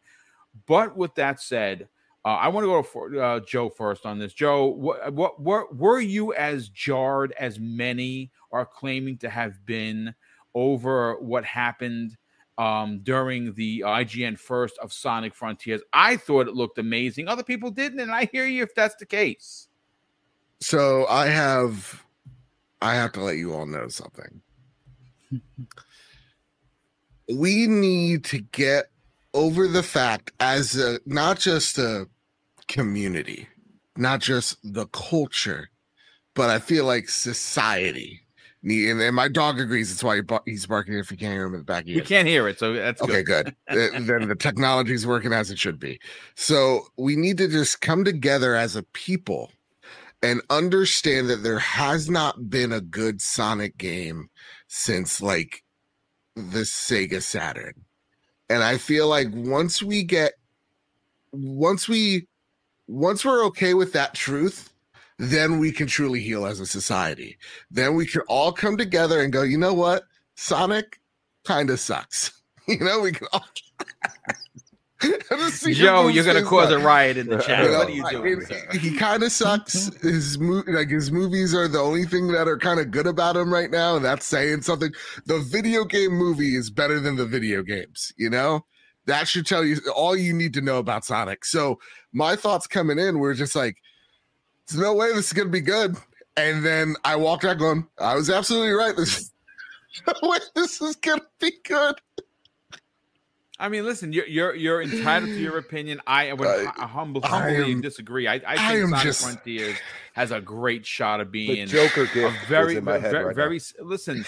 But 0.65 0.95
with 0.95 1.13
that 1.15 1.41
said, 1.41 1.89
uh, 2.23 2.29
I 2.29 2.47
want 2.47 2.63
to 2.63 2.69
go 2.69 2.83
for 2.83 3.21
uh, 3.21 3.41
Joe 3.41 3.69
first 3.69 4.05
on 4.05 4.17
this. 4.17 4.33
Joe, 4.33 4.67
what, 4.67 5.11
what, 5.11 5.41
what, 5.41 5.75
were 5.75 5.99
you 5.99 6.33
as 6.33 6.69
jarred 6.69 7.33
as 7.37 7.59
many 7.59 8.31
are 8.53 8.65
claiming 8.65 9.17
to 9.17 9.29
have 9.29 9.65
been 9.65 10.15
over 10.55 11.19
what 11.19 11.43
happened 11.43 12.15
um, 12.57 13.01
during 13.03 13.53
the 13.55 13.81
IGN 13.85 14.39
first 14.39 14.77
of 14.77 14.93
Sonic 14.93 15.35
Frontiers? 15.35 15.81
I 15.91 16.15
thought 16.15 16.47
it 16.47 16.53
looked 16.53 16.77
amazing. 16.77 17.27
Other 17.27 17.43
people 17.43 17.71
didn't, 17.71 17.99
and 17.99 18.11
I 18.13 18.29
hear 18.31 18.45
you 18.45 18.63
if 18.63 18.73
that's 18.73 18.95
the 18.95 19.05
case. 19.05 19.67
So 20.61 21.07
I 21.07 21.25
have 21.25 22.01
I 22.81 22.95
have 22.95 23.11
to 23.13 23.21
let 23.21 23.37
you 23.37 23.53
all 23.53 23.65
know 23.65 23.87
something. 23.87 24.41
we 27.29 27.67
need 27.67 28.23
to 28.25 28.39
get 28.39 28.85
over 29.33 29.67
the 29.67 29.83
fact 29.83 30.31
as 30.39 30.75
a 30.75 30.99
not 31.05 31.39
just 31.39 31.77
a 31.77 32.07
community, 32.67 33.47
not 33.95 34.19
just 34.19 34.57
the 34.63 34.87
culture, 34.87 35.69
but 36.33 36.49
I 36.49 36.59
feel 36.59 36.85
like 36.85 37.09
society. 37.09 38.21
And, 38.63 39.01
and 39.01 39.15
my 39.15 39.27
dog 39.27 39.59
agrees. 39.59 39.89
That's 39.89 40.03
why 40.03 40.21
he's 40.45 40.67
barking 40.67 40.93
if 40.95 41.09
you 41.09 41.17
can't 41.17 41.33
hear 41.33 41.45
him 41.45 41.53
in 41.55 41.61
the 41.61 41.65
back. 41.65 41.83
Of 41.83 41.89
you. 41.89 42.03
can't 42.03 42.27
hear 42.27 42.47
it, 42.47 42.59
so 42.59 42.73
that's 42.73 43.01
okay. 43.01 43.23
Good. 43.23 43.55
good. 43.69 44.05
then 44.07 44.27
the 44.27 44.35
technology 44.35 44.93
is 44.93 45.07
working 45.07 45.33
as 45.33 45.49
it 45.49 45.57
should 45.57 45.79
be. 45.79 45.99
So 46.35 46.85
we 46.97 47.15
need 47.15 47.37
to 47.39 47.47
just 47.47 47.81
come 47.81 48.03
together 48.03 48.55
as 48.55 48.75
a 48.75 48.83
people 48.83 49.51
and 50.21 50.41
understand 50.49 51.29
that 51.29 51.43
there 51.43 51.59
has 51.59 52.09
not 52.09 52.49
been 52.49 52.71
a 52.71 52.81
good 52.81 53.21
Sonic 53.21 53.77
game 53.77 54.29
since 54.67 55.21
like 55.21 55.63
the 56.35 56.61
Sega 56.61 57.21
Saturn. 57.21 57.73
And 58.49 58.63
I 58.63 58.77
feel 58.77 59.07
like 59.07 59.29
once 59.31 59.81
we 59.81 60.03
get 60.03 60.33
once 61.31 61.87
we 61.87 62.27
once 62.87 63.23
we're 63.23 63.45
okay 63.45 63.73
with 63.73 63.93
that 63.93 64.13
truth, 64.13 64.73
then 65.17 65.59
we 65.59 65.71
can 65.71 65.87
truly 65.87 66.19
heal 66.19 66.45
as 66.45 66.59
a 66.59 66.65
society. 66.65 67.37
Then 67.69 67.95
we 67.95 68.05
can 68.05 68.21
all 68.27 68.51
come 68.51 68.75
together 68.77 69.21
and 69.21 69.31
go, 69.31 69.43
you 69.43 69.57
know 69.57 69.73
what? 69.73 70.03
Sonic 70.35 70.99
kind 71.45 71.69
of 71.69 71.79
sucks. 71.79 72.33
You 72.67 72.77
know, 72.77 73.01
we 73.01 73.11
can 73.11 73.27
all 73.33 73.43
Joe, 75.73 76.07
you're 76.07 76.23
gonna 76.23 76.43
cause 76.43 76.71
a 76.71 76.79
riot 76.79 77.17
in 77.17 77.27
the 77.27 77.37
chat. 77.37 77.63
You 77.63 77.71
know, 77.71 77.77
what 77.79 77.87
are 77.87 77.91
you 77.91 78.09
doing? 78.09 78.41
I 78.71 78.77
he 78.77 78.95
kind 78.95 79.23
of 79.23 79.31
sucks. 79.31 79.87
His 80.01 80.37
mo- 80.37 80.63
like 80.67 80.89
his 80.89 81.11
movies 81.11 81.55
are 81.55 81.67
the 81.67 81.79
only 81.79 82.05
thing 82.05 82.27
that 82.29 82.47
are 82.47 82.57
kind 82.57 82.79
of 82.79 82.91
good 82.91 83.07
about 83.07 83.35
him 83.35 83.51
right 83.51 83.71
now, 83.71 83.95
and 83.95 84.05
that's 84.05 84.25
saying 84.25 84.61
something. 84.61 84.91
The 85.25 85.39
video 85.39 85.85
game 85.85 86.11
movie 86.11 86.55
is 86.55 86.69
better 86.69 86.99
than 86.99 87.15
the 87.15 87.25
video 87.25 87.63
games. 87.63 88.13
You 88.17 88.29
know, 88.29 88.65
that 89.05 89.27
should 89.27 89.45
tell 89.45 89.63
you 89.63 89.77
all 89.95 90.15
you 90.15 90.33
need 90.33 90.53
to 90.55 90.61
know 90.61 90.77
about 90.77 91.05
Sonic. 91.05 91.45
So 91.45 91.79
my 92.13 92.35
thoughts 92.35 92.67
coming 92.67 92.99
in 92.99 93.19
were 93.19 93.33
just 93.33 93.55
like, 93.55 93.77
"There's 94.67 94.81
no 94.81 94.93
way 94.93 95.13
this 95.13 95.27
is 95.27 95.33
gonna 95.33 95.49
be 95.49 95.61
good." 95.61 95.95
And 96.37 96.63
then 96.63 96.95
I 97.03 97.15
walked 97.15 97.45
out 97.45 97.57
going, 97.57 97.87
"I 97.99 98.15
was 98.15 98.29
absolutely 98.29 98.71
right. 98.71 98.95
This, 98.97 99.31
no 100.07 100.29
way 100.29 100.37
this 100.55 100.81
is 100.81 100.95
gonna 100.95 101.21
be 101.39 101.51
good." 101.65 101.95
I 103.61 103.69
mean, 103.69 103.85
listen, 103.85 104.11
you're 104.11 104.25
you're, 104.25 104.55
you're 104.55 104.81
entitled 104.81 105.29
to 105.29 105.39
your 105.39 105.57
opinion. 105.59 106.01
I 106.07 106.33
would 106.33 106.47
uh, 106.47 106.71
humbly, 106.87 107.21
humbly 107.23 107.71
am, 107.71 107.81
disagree. 107.81 108.27
I, 108.27 108.41
I 108.45 108.71
think 108.73 108.89
Sonic 108.89 109.03
just... 109.03 109.23
Frontiers 109.23 109.77
has 110.13 110.31
a 110.31 110.41
great 110.41 110.83
shot 110.83 111.21
of 111.21 111.31
being 111.31 111.67
the 111.67 111.71
Joker 111.71 112.07
gift 112.07 112.35
very, 112.47 112.79
very, 112.79 113.25
right 113.25 113.35
very. 113.35 113.61
Listen, 113.79 114.25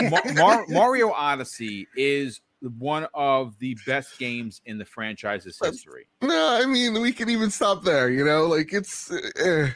Mar- 0.34 0.66
Mario 0.68 1.10
Odyssey 1.10 1.88
is 1.96 2.42
one 2.60 3.06
of 3.14 3.58
the 3.60 3.78
best 3.86 4.18
games 4.18 4.60
in 4.66 4.76
the 4.76 4.84
franchise's 4.84 5.58
history. 5.58 6.06
No, 6.20 6.58
I 6.62 6.66
mean 6.66 7.00
we 7.00 7.12
can 7.12 7.30
even 7.30 7.50
stop 7.50 7.82
there. 7.82 8.10
You 8.10 8.26
know, 8.26 8.44
like 8.44 8.74
it's. 8.74 9.10
Eh. 9.10 9.70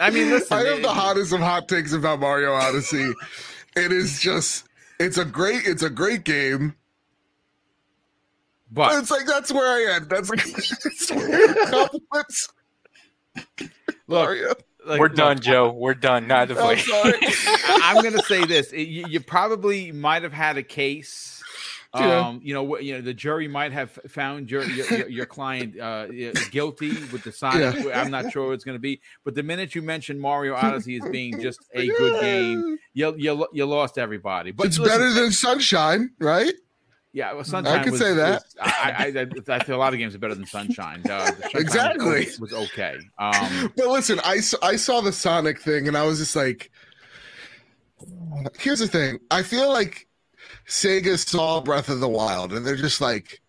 I 0.00 0.08
mean, 0.08 0.30
listen. 0.30 0.56
I 0.56 0.64
have 0.64 0.80
the 0.80 0.88
hottest 0.88 1.34
of 1.34 1.40
hot 1.40 1.68
takes 1.68 1.92
about 1.92 2.20
Mario 2.20 2.54
Odyssey. 2.54 3.12
it 3.76 3.92
is 3.92 4.20
just 4.20 4.64
it's 4.98 5.18
a 5.18 5.24
great 5.24 5.66
it's 5.66 5.82
a 5.82 5.90
great 5.90 6.24
game 6.24 6.74
but, 8.70 8.88
but 8.88 8.98
it's 8.98 9.10
like 9.10 9.26
that's 9.26 9.52
where 9.52 9.66
i 9.66 9.96
am 9.96 10.08
that's 10.08 10.30
like 10.30 10.40
compliments 11.70 12.48
look 14.06 14.64
like, 14.88 15.00
we're 15.00 15.08
done, 15.08 15.40
Joe. 15.40 15.70
We're 15.72 15.94
done. 15.94 16.26
Neither 16.26 16.54
way. 16.54 16.80
I'm 17.68 18.02
gonna 18.02 18.22
say 18.22 18.44
this: 18.44 18.72
you, 18.72 19.06
you, 19.08 19.20
probably 19.20 19.92
might 19.92 20.22
have 20.22 20.32
had 20.32 20.56
a 20.56 20.62
case. 20.62 21.42
Yeah. 21.94 22.28
Um, 22.28 22.40
you 22.42 22.54
know, 22.54 22.78
you 22.78 22.94
know, 22.94 23.00
the 23.00 23.14
jury 23.14 23.48
might 23.48 23.72
have 23.72 23.98
found 24.08 24.50
your 24.50 24.62
your, 24.64 25.08
your 25.08 25.26
client 25.26 25.78
uh, 25.78 26.06
guilty 26.50 26.90
with 27.12 27.24
the 27.24 27.32
sign. 27.32 27.60
Yeah. 27.60 28.00
I'm 28.00 28.10
not 28.10 28.30
sure 28.30 28.46
what 28.46 28.52
it's 28.52 28.64
going 28.64 28.76
to 28.76 28.80
be, 28.80 29.00
but 29.24 29.34
the 29.34 29.42
minute 29.42 29.74
you 29.74 29.82
mentioned 29.82 30.20
Mario 30.20 30.54
Odyssey 30.54 31.00
as 31.02 31.08
being 31.10 31.40
just 31.40 31.60
a 31.74 31.86
good 31.86 32.20
game, 32.20 32.78
you 32.92 33.14
you 33.16 33.46
you 33.52 33.66
lost 33.66 33.98
everybody. 33.98 34.52
But 34.52 34.66
it's 34.66 34.78
listen, 34.78 34.98
better 34.98 35.12
than 35.12 35.32
Sunshine, 35.32 36.10
right? 36.18 36.52
Yeah, 37.18 37.32
well, 37.32 37.42
Sunshine. 37.42 37.80
I 37.80 37.82
could 37.82 37.90
was, 37.90 38.00
say 38.00 38.14
that. 38.14 38.44
Was, 38.44 38.56
I, 38.60 39.12
I, 39.48 39.54
I, 39.56 39.64
feel 39.64 39.74
a 39.74 39.76
lot 39.76 39.92
of 39.92 39.98
games 39.98 40.14
are 40.14 40.20
better 40.20 40.36
than 40.36 40.46
Sunshine. 40.46 41.02
Uh, 41.10 41.32
exactly 41.52 42.26
was, 42.26 42.38
was 42.38 42.52
okay. 42.52 42.96
Um, 43.18 43.72
but 43.76 43.88
listen, 43.88 44.20
I 44.22 44.40
I 44.62 44.76
saw 44.76 45.00
the 45.00 45.10
Sonic 45.10 45.58
thing 45.58 45.88
and 45.88 45.96
I 45.96 46.04
was 46.04 46.20
just 46.20 46.36
like, 46.36 46.70
here's 48.60 48.78
the 48.78 48.86
thing. 48.86 49.18
I 49.32 49.42
feel 49.42 49.68
like 49.68 50.06
Sega 50.68 51.18
saw 51.18 51.60
Breath 51.60 51.88
of 51.88 51.98
the 51.98 52.08
Wild 52.08 52.52
and 52.52 52.64
they're 52.64 52.76
just 52.76 53.00
like, 53.00 53.42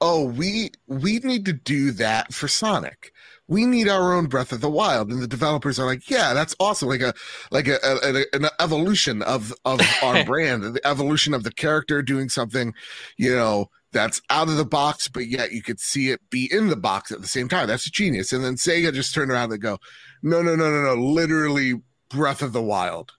oh, 0.00 0.24
we 0.24 0.70
we 0.86 1.18
need 1.18 1.44
to 1.44 1.52
do 1.52 1.90
that 1.90 2.32
for 2.32 2.48
Sonic 2.48 3.12
we 3.46 3.66
need 3.66 3.88
our 3.88 4.14
own 4.14 4.26
Breath 4.26 4.52
of 4.52 4.60
the 4.60 4.70
Wild, 4.70 5.10
and 5.10 5.22
the 5.22 5.26
developers 5.26 5.78
are 5.78 5.86
like, 5.86 6.08
yeah, 6.08 6.32
that's 6.32 6.56
awesome, 6.58 6.88
like 6.88 7.02
a 7.02 7.12
like 7.50 7.68
a, 7.68 7.78
a 7.82 8.24
an 8.34 8.46
evolution 8.60 9.22
of 9.22 9.52
of 9.64 9.80
our 10.02 10.24
brand, 10.26 10.62
the 10.62 10.86
evolution 10.86 11.34
of 11.34 11.42
the 11.42 11.52
character 11.52 12.02
doing 12.02 12.28
something, 12.28 12.72
you 13.16 13.34
know, 13.34 13.68
that's 13.92 14.22
out 14.30 14.48
of 14.48 14.56
the 14.56 14.64
box, 14.64 15.08
but 15.08 15.26
yet 15.26 15.52
you 15.52 15.62
could 15.62 15.78
see 15.78 16.10
it 16.10 16.20
be 16.30 16.48
in 16.50 16.68
the 16.68 16.76
box 16.76 17.12
at 17.12 17.20
the 17.20 17.26
same 17.26 17.48
time. 17.48 17.66
That's 17.68 17.86
a 17.86 17.90
genius. 17.90 18.32
And 18.32 18.42
then 18.42 18.54
Sega 18.54 18.92
just 18.92 19.14
turned 19.14 19.30
around 19.30 19.52
and 19.52 19.60
go, 19.60 19.78
no, 20.22 20.42
no, 20.42 20.56
no, 20.56 20.70
no, 20.70 20.82
no, 20.82 20.94
literally 20.94 21.80
Breath 22.08 22.42
of 22.42 22.52
the 22.52 22.62
Wild, 22.62 23.12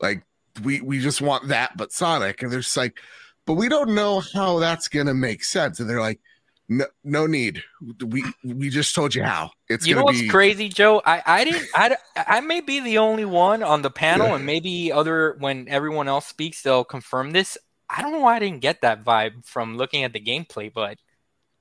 like 0.00 0.24
we 0.62 0.80
we 0.80 1.00
just 1.00 1.20
want 1.20 1.48
that, 1.48 1.76
but 1.76 1.92
Sonic, 1.92 2.42
and 2.42 2.52
they're 2.52 2.60
just 2.60 2.76
like, 2.76 2.98
but 3.44 3.54
we 3.54 3.68
don't 3.68 3.94
know 3.94 4.20
how 4.20 4.60
that's 4.60 4.86
gonna 4.86 5.14
make 5.14 5.42
sense, 5.42 5.80
and 5.80 5.90
they're 5.90 6.00
like 6.00 6.20
no, 6.68 6.86
no 7.02 7.26
need. 7.26 7.62
We 8.02 8.24
we 8.42 8.70
just 8.70 8.94
told 8.94 9.14
you 9.14 9.22
how. 9.22 9.50
It's 9.68 9.86
you 9.86 9.94
know 9.94 10.04
what's 10.04 10.20
be... 10.20 10.28
crazy, 10.28 10.68
Joe. 10.68 11.02
I 11.04 11.22
I 11.26 11.44
didn't. 11.44 11.68
I 11.74 11.96
I 12.16 12.40
may 12.40 12.60
be 12.60 12.80
the 12.80 12.98
only 12.98 13.24
one 13.24 13.62
on 13.62 13.82
the 13.82 13.90
panel, 13.90 14.28
yeah. 14.28 14.36
and 14.36 14.46
maybe 14.46 14.90
other 14.90 15.36
when 15.38 15.68
everyone 15.68 16.08
else 16.08 16.26
speaks, 16.26 16.62
they'll 16.62 16.84
confirm 16.84 17.32
this. 17.32 17.58
I 17.90 18.00
don't 18.00 18.12
know 18.12 18.20
why 18.20 18.36
I 18.36 18.38
didn't 18.38 18.60
get 18.60 18.80
that 18.80 19.04
vibe 19.04 19.44
from 19.44 19.76
looking 19.76 20.04
at 20.04 20.14
the 20.14 20.20
gameplay, 20.20 20.72
but 20.72 20.98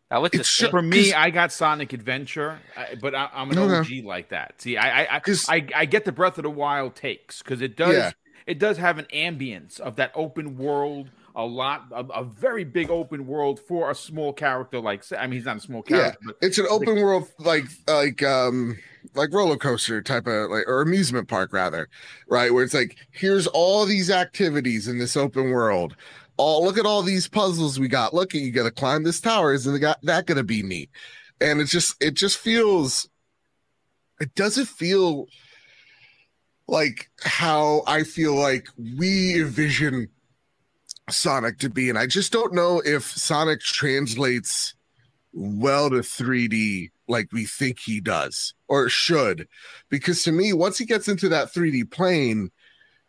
that 0.10 0.22
was 0.22 0.32
just 0.32 0.70
for 0.70 0.82
me. 0.82 1.14
I 1.14 1.32
got 1.32 1.52
Sonic 1.52 1.92
Adventure, 1.92 2.60
but 3.02 3.14
I, 3.14 3.30
am 3.34 3.52
an 3.52 3.58
okay. 3.58 4.00
OG 4.00 4.06
like 4.06 4.30
that. 4.30 4.62
See, 4.62 4.78
I 4.78 5.04
I, 5.04 5.16
I 5.18 5.22
I, 5.50 5.68
I 5.76 5.86
get 5.86 6.06
the 6.06 6.12
Breath 6.14 6.38
of 6.38 6.44
the 6.44 6.50
Wild 6.50 6.96
takes 6.96 7.42
because 7.42 7.62
it 7.62 7.76
does 7.76 7.96
yeah. 7.96 8.12
it 8.48 8.58
does 8.58 8.78
have 8.78 9.00
an 9.00 9.08
ambience 9.14 9.82
of 9.82 9.98
that 9.98 10.12
open 10.16 10.58
world 10.58 11.10
a 11.36 11.46
lot, 11.46 11.88
a, 11.92 12.02
a, 12.02 12.24
very 12.24 12.64
big 12.64 12.90
open 12.90 13.26
world 13.26 13.60
for 13.60 13.90
a 13.90 13.96
small 13.96 14.34
character 14.34 14.80
like. 14.80 15.04
I 15.18 15.26
mean, 15.28 15.34
he's 15.40 15.46
not 15.46 15.58
a 15.58 15.60
small 15.60 15.82
character. 15.82 16.20
Yeah, 16.26 16.32
it's 16.42 16.58
an 16.58 16.68
open 16.70 16.96
like, 16.96 17.04
world 17.04 17.28
like 17.40 17.66
like 17.88 18.22
um 18.22 18.78
like 19.16 19.34
roller 19.34 19.58
coaster 19.58 20.02
type 20.02 20.28
of 20.28 20.52
like 20.52 20.68
or 20.68 20.82
amusement 20.82 21.28
park 21.28 21.52
rather, 21.54 21.90
right? 22.28 22.54
Where 22.54 22.64
it's 22.64 22.74
like 22.74 22.98
here's 23.12 23.48
all 23.48 23.86
these 23.86 24.12
activities 24.12 24.88
in 24.88 25.00
this 25.00 25.18
open 25.18 25.50
world. 25.50 25.96
All 26.38 26.64
look 26.64 26.78
at 26.78 26.86
all 26.86 27.02
these 27.02 27.28
puzzles 27.28 27.80
we 27.80 27.88
got. 27.88 28.14
Look, 28.14 28.36
at 28.36 28.42
you 28.42 28.52
got 28.52 28.64
to 28.64 28.72
climb 28.72 29.04
this 29.04 29.22
tower. 29.22 29.54
Isn't 29.54 29.82
that 29.82 30.26
going 30.26 30.38
to 30.38 30.44
be 30.44 30.64
neat? 30.64 30.90
And 31.42 31.62
it 31.62 31.66
just 31.66 32.02
it 32.02 32.14
just 32.14 32.38
feels. 32.38 33.10
It 34.20 34.36
doesn't 34.36 34.68
feel 34.68 35.26
like 36.68 37.10
how 37.22 37.84
I 37.88 38.04
feel 38.04 38.36
like 38.36 38.68
we 38.98 39.42
envision 39.42 40.08
Sonic 41.10 41.60
to 41.60 41.70
be. 41.70 41.90
And 41.90 41.98
I 41.98 42.08
just 42.08 42.32
don't 42.32 42.54
know 42.54 42.82
if 42.86 43.04
Sonic 43.04 43.60
translates 43.62 44.76
well 45.34 45.90
to 45.90 45.98
3D 45.98 46.92
like 47.08 47.32
we 47.32 47.46
think 47.46 47.80
he 47.80 48.00
does 48.00 48.54
or 48.68 48.90
should. 48.90 49.48
Because 49.90 50.24
to 50.24 50.32
me, 50.32 50.54
once 50.54 50.78
he 50.78 50.86
gets 50.86 51.08
into 51.08 51.30
that 51.30 51.54
3D 51.54 51.92
plane, 51.92 52.52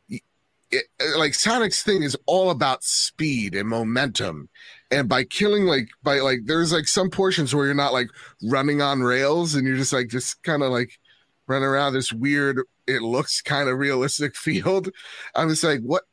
it, 0.09 0.85
uh, 1.01 1.19
like 1.19 1.35
Sonic's 1.35 1.83
thing 1.83 2.03
is 2.03 2.17
all 2.27 2.51
about 2.51 2.83
speed 2.83 3.55
and 3.55 3.69
momentum. 3.69 4.49
And 4.91 5.09
by 5.09 5.25
killing, 5.25 5.65
like, 5.65 5.89
by 6.03 6.19
like, 6.19 6.41
there's 6.45 6.73
like 6.73 6.89
some 6.89 7.11
portions 7.11 7.55
where 7.55 7.67
you're 7.67 7.75
not 7.75 7.93
like 7.93 8.09
running 8.43 8.83
on 8.83 9.03
rails 9.03 9.55
and 9.55 9.67
you're 9.67 9.77
just 9.77 9.93
like, 9.93 10.09
just 10.09 10.43
kind 10.43 10.63
of 10.63 10.71
like 10.71 10.99
running 11.47 11.69
around 11.69 11.93
this 11.93 12.13
weird, 12.13 12.61
it 12.87 13.03
looks 13.03 13.41
kind 13.41 13.69
of 13.69 13.79
realistic 13.79 14.37
field. 14.37 14.91
I'm 15.35 15.49
just 15.49 15.65
like, 15.65 15.81
what? 15.81 16.05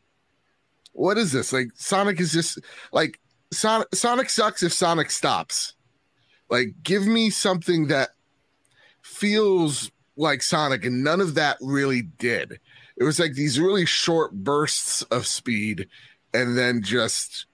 What 0.94 1.18
is 1.18 1.32
this? 1.32 1.54
Like 1.54 1.70
Sonic 1.76 2.20
is 2.20 2.32
just 2.32 2.60
like 2.92 3.20
Sonic 3.52 4.30
sucks 4.30 4.64
if 4.64 4.74
Sonic 4.74 5.12
stops. 5.12 5.74
Like 6.50 6.76
give 6.84 7.06
me 7.06 7.30
something 7.30 7.88
that 7.88 8.10
feels 9.02 9.92
like 10.18 10.42
Sonic 10.42 10.86
and 10.86 11.04
none 11.04 11.22
of 11.22 11.36
that 11.36 11.58
really 11.62 12.02
did. 12.02 12.60
It 12.98 13.04
was 13.04 13.20
like 13.20 13.34
these 13.34 13.60
really 13.60 13.86
short 13.86 14.34
bursts 14.34 15.02
of 15.04 15.26
speed 15.26 15.88
and 16.34 16.58
then 16.58 16.84
just 16.84 17.46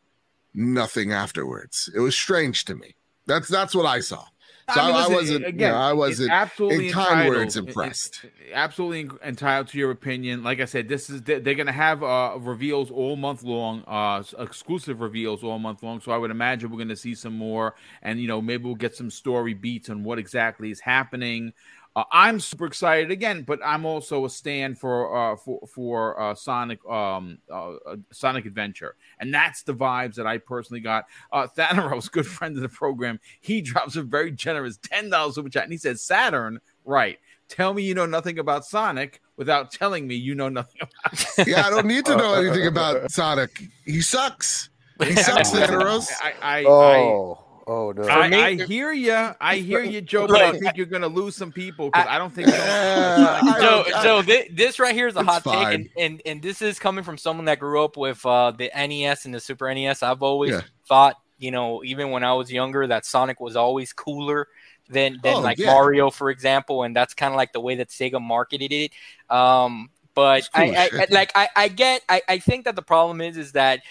nothing 0.53 1.11
afterwards. 1.11 1.89
It 1.95 1.99
was 1.99 2.15
strange 2.15 2.65
to 2.65 2.75
me. 2.75 2.95
That's 3.27 3.47
that's 3.47 3.75
what 3.75 3.85
I 3.85 3.99
saw. 3.99 4.25
So 4.73 4.81
I, 4.81 4.87
mean, 4.87 4.95
listen, 4.95 5.11
I 5.11 5.15
wasn't. 5.15 5.45
Again, 5.45 5.59
you 5.59 5.73
know, 5.73 5.81
I 5.81 5.93
wasn't 5.93 6.31
absolutely 6.31 6.87
in 6.87 6.93
kind 6.93 7.29
words 7.29 7.55
impressed. 7.55 8.25
Absolutely 8.53 9.17
entitled 9.25 9.69
to 9.69 9.77
your 9.77 9.91
opinion. 9.91 10.43
Like 10.43 10.59
I 10.59 10.65
said, 10.65 10.89
this 10.89 11.09
is 11.09 11.21
they're 11.21 11.39
going 11.39 11.67
to 11.67 11.71
have 11.71 12.03
uh, 12.03 12.35
reveals 12.37 12.91
all 12.91 13.15
month 13.15 13.43
long, 13.43 13.85
uh, 13.87 14.23
exclusive 14.37 14.99
reveals 14.99 15.41
all 15.41 15.57
month 15.57 15.83
long. 15.83 16.01
So 16.01 16.11
I 16.11 16.17
would 16.17 16.31
imagine 16.31 16.69
we're 16.69 16.75
going 16.75 16.89
to 16.89 16.97
see 16.97 17.15
some 17.15 17.37
more, 17.37 17.75
and 18.01 18.19
you 18.19 18.27
know 18.27 18.41
maybe 18.41 18.65
we'll 18.65 18.75
get 18.75 18.93
some 18.93 19.09
story 19.09 19.53
beats 19.53 19.89
on 19.89 20.03
what 20.03 20.19
exactly 20.19 20.69
is 20.69 20.81
happening. 20.81 21.53
Uh, 21.97 22.03
I'm 22.11 22.39
super 22.39 22.67
excited 22.67 23.09
again, 23.09 23.41
but 23.41 23.59
I'm 23.65 23.83
also 23.83 24.23
a 24.25 24.29
stand 24.29 24.77
for 24.77 25.17
uh, 25.17 25.35
for 25.35 25.61
for 25.65 26.21
uh, 26.21 26.35
Sonic 26.35 26.85
um, 26.87 27.39
uh, 27.51 27.71
uh, 27.73 27.95
Sonic 28.11 28.45
Adventure, 28.45 28.95
and 29.19 29.33
that's 29.33 29.63
the 29.63 29.73
vibes 29.73 30.13
that 30.13 30.27
I 30.27 30.37
personally 30.37 30.79
got. 30.79 31.05
Uh, 31.31 31.47
Thanaros, 31.47 32.11
good 32.11 32.27
friend 32.27 32.55
of 32.55 32.61
the 32.61 32.69
program, 32.69 33.19
he 33.41 33.61
drops 33.61 33.95
a 33.95 34.03
very 34.03 34.29
generous 34.29 34.77
ten 34.77 35.09
dollars 35.09 35.33
super 35.33 35.49
chat, 35.49 35.63
and 35.63 35.71
he 35.71 35.79
says 35.79 36.03
Saturn, 36.03 36.59
right? 36.85 37.17
Tell 37.49 37.73
me 37.73 37.81
you 37.81 37.95
know 37.95 38.05
nothing 38.05 38.37
about 38.37 38.63
Sonic 38.63 39.19
without 39.35 39.71
telling 39.71 40.05
me 40.05 40.13
you 40.13 40.35
know 40.35 40.49
nothing 40.49 40.81
about. 40.81 41.25
yeah, 41.47 41.65
I 41.65 41.71
don't 41.71 41.87
need 41.87 42.05
to 42.05 42.15
know 42.15 42.35
anything 42.35 42.67
about 42.67 43.09
Sonic. 43.09 43.59
He 43.85 44.01
sucks. 44.01 44.69
He 45.03 45.15
sucks, 45.15 45.49
Thanaros. 45.49 46.11
I, 46.21 46.33
I, 46.43 46.63
oh. 46.65 47.39
I, 47.41 47.46
Oh 47.69 47.91
no! 47.91 48.03
I, 48.03 48.27
I, 48.27 48.55
hear 48.55 48.93
you. 48.93 49.11
I 49.41 49.57
hear 49.57 49.83
you, 49.83 49.99
Joe. 49.99 50.25
But 50.25 50.41
I 50.41 50.57
think 50.57 50.77
you're 50.77 50.85
going 50.85 51.01
to 51.01 51.09
lose 51.09 51.35
some 51.35 51.51
people 51.51 51.89
because 51.91 52.07
I, 52.07 52.15
I, 52.15 52.17
don't 52.17 52.33
think. 52.33 52.47
Joe, 53.61 53.83
Joe, 54.01 54.21
this, 54.21 54.45
this, 54.53 54.79
right 54.79 54.95
here 54.95 55.07
is 55.07 55.17
a 55.17 55.23
hot 55.23 55.43
fine. 55.43 55.65
take, 55.65 55.75
and, 55.75 55.89
and 55.97 56.21
and 56.25 56.41
this 56.41 56.61
is 56.61 56.79
coming 56.79 57.03
from 57.03 57.17
someone 57.17 57.43
that 57.45 57.59
grew 57.59 57.83
up 57.83 57.97
with 57.97 58.25
uh, 58.25 58.51
the 58.51 58.71
NES 58.73 59.25
and 59.25 59.35
the 59.35 59.41
Super 59.41 59.73
NES. 59.73 60.01
I've 60.01 60.23
always 60.23 60.51
yeah. 60.51 60.61
thought, 60.87 61.17
you 61.39 61.51
know, 61.51 61.83
even 61.83 62.09
when 62.11 62.23
I 62.23 62.33
was 62.35 62.49
younger, 62.49 62.87
that 62.87 63.05
Sonic 63.05 63.41
was 63.41 63.57
always 63.57 63.91
cooler 63.91 64.47
than 64.89 65.19
than 65.21 65.35
oh, 65.35 65.39
like 65.41 65.57
yeah. 65.57 65.73
Mario, 65.73 66.09
for 66.09 66.29
example, 66.29 66.83
and 66.83 66.95
that's 66.95 67.13
kind 67.13 67.33
of 67.33 67.35
like 67.35 67.51
the 67.51 67.59
way 67.59 67.75
that 67.75 67.89
Sega 67.89 68.21
marketed 68.21 68.71
it. 68.71 68.93
Um, 69.29 69.89
but 70.13 70.49
cool 70.55 70.63
I, 70.63 70.89
I, 70.93 71.07
like 71.09 71.31
I, 71.35 71.49
I 71.53 71.67
get 71.67 72.01
I, 72.07 72.21
I 72.29 72.39
think 72.39 72.63
that 72.63 72.77
the 72.77 72.81
problem 72.81 73.19
is 73.19 73.35
is 73.35 73.51
that 73.51 73.81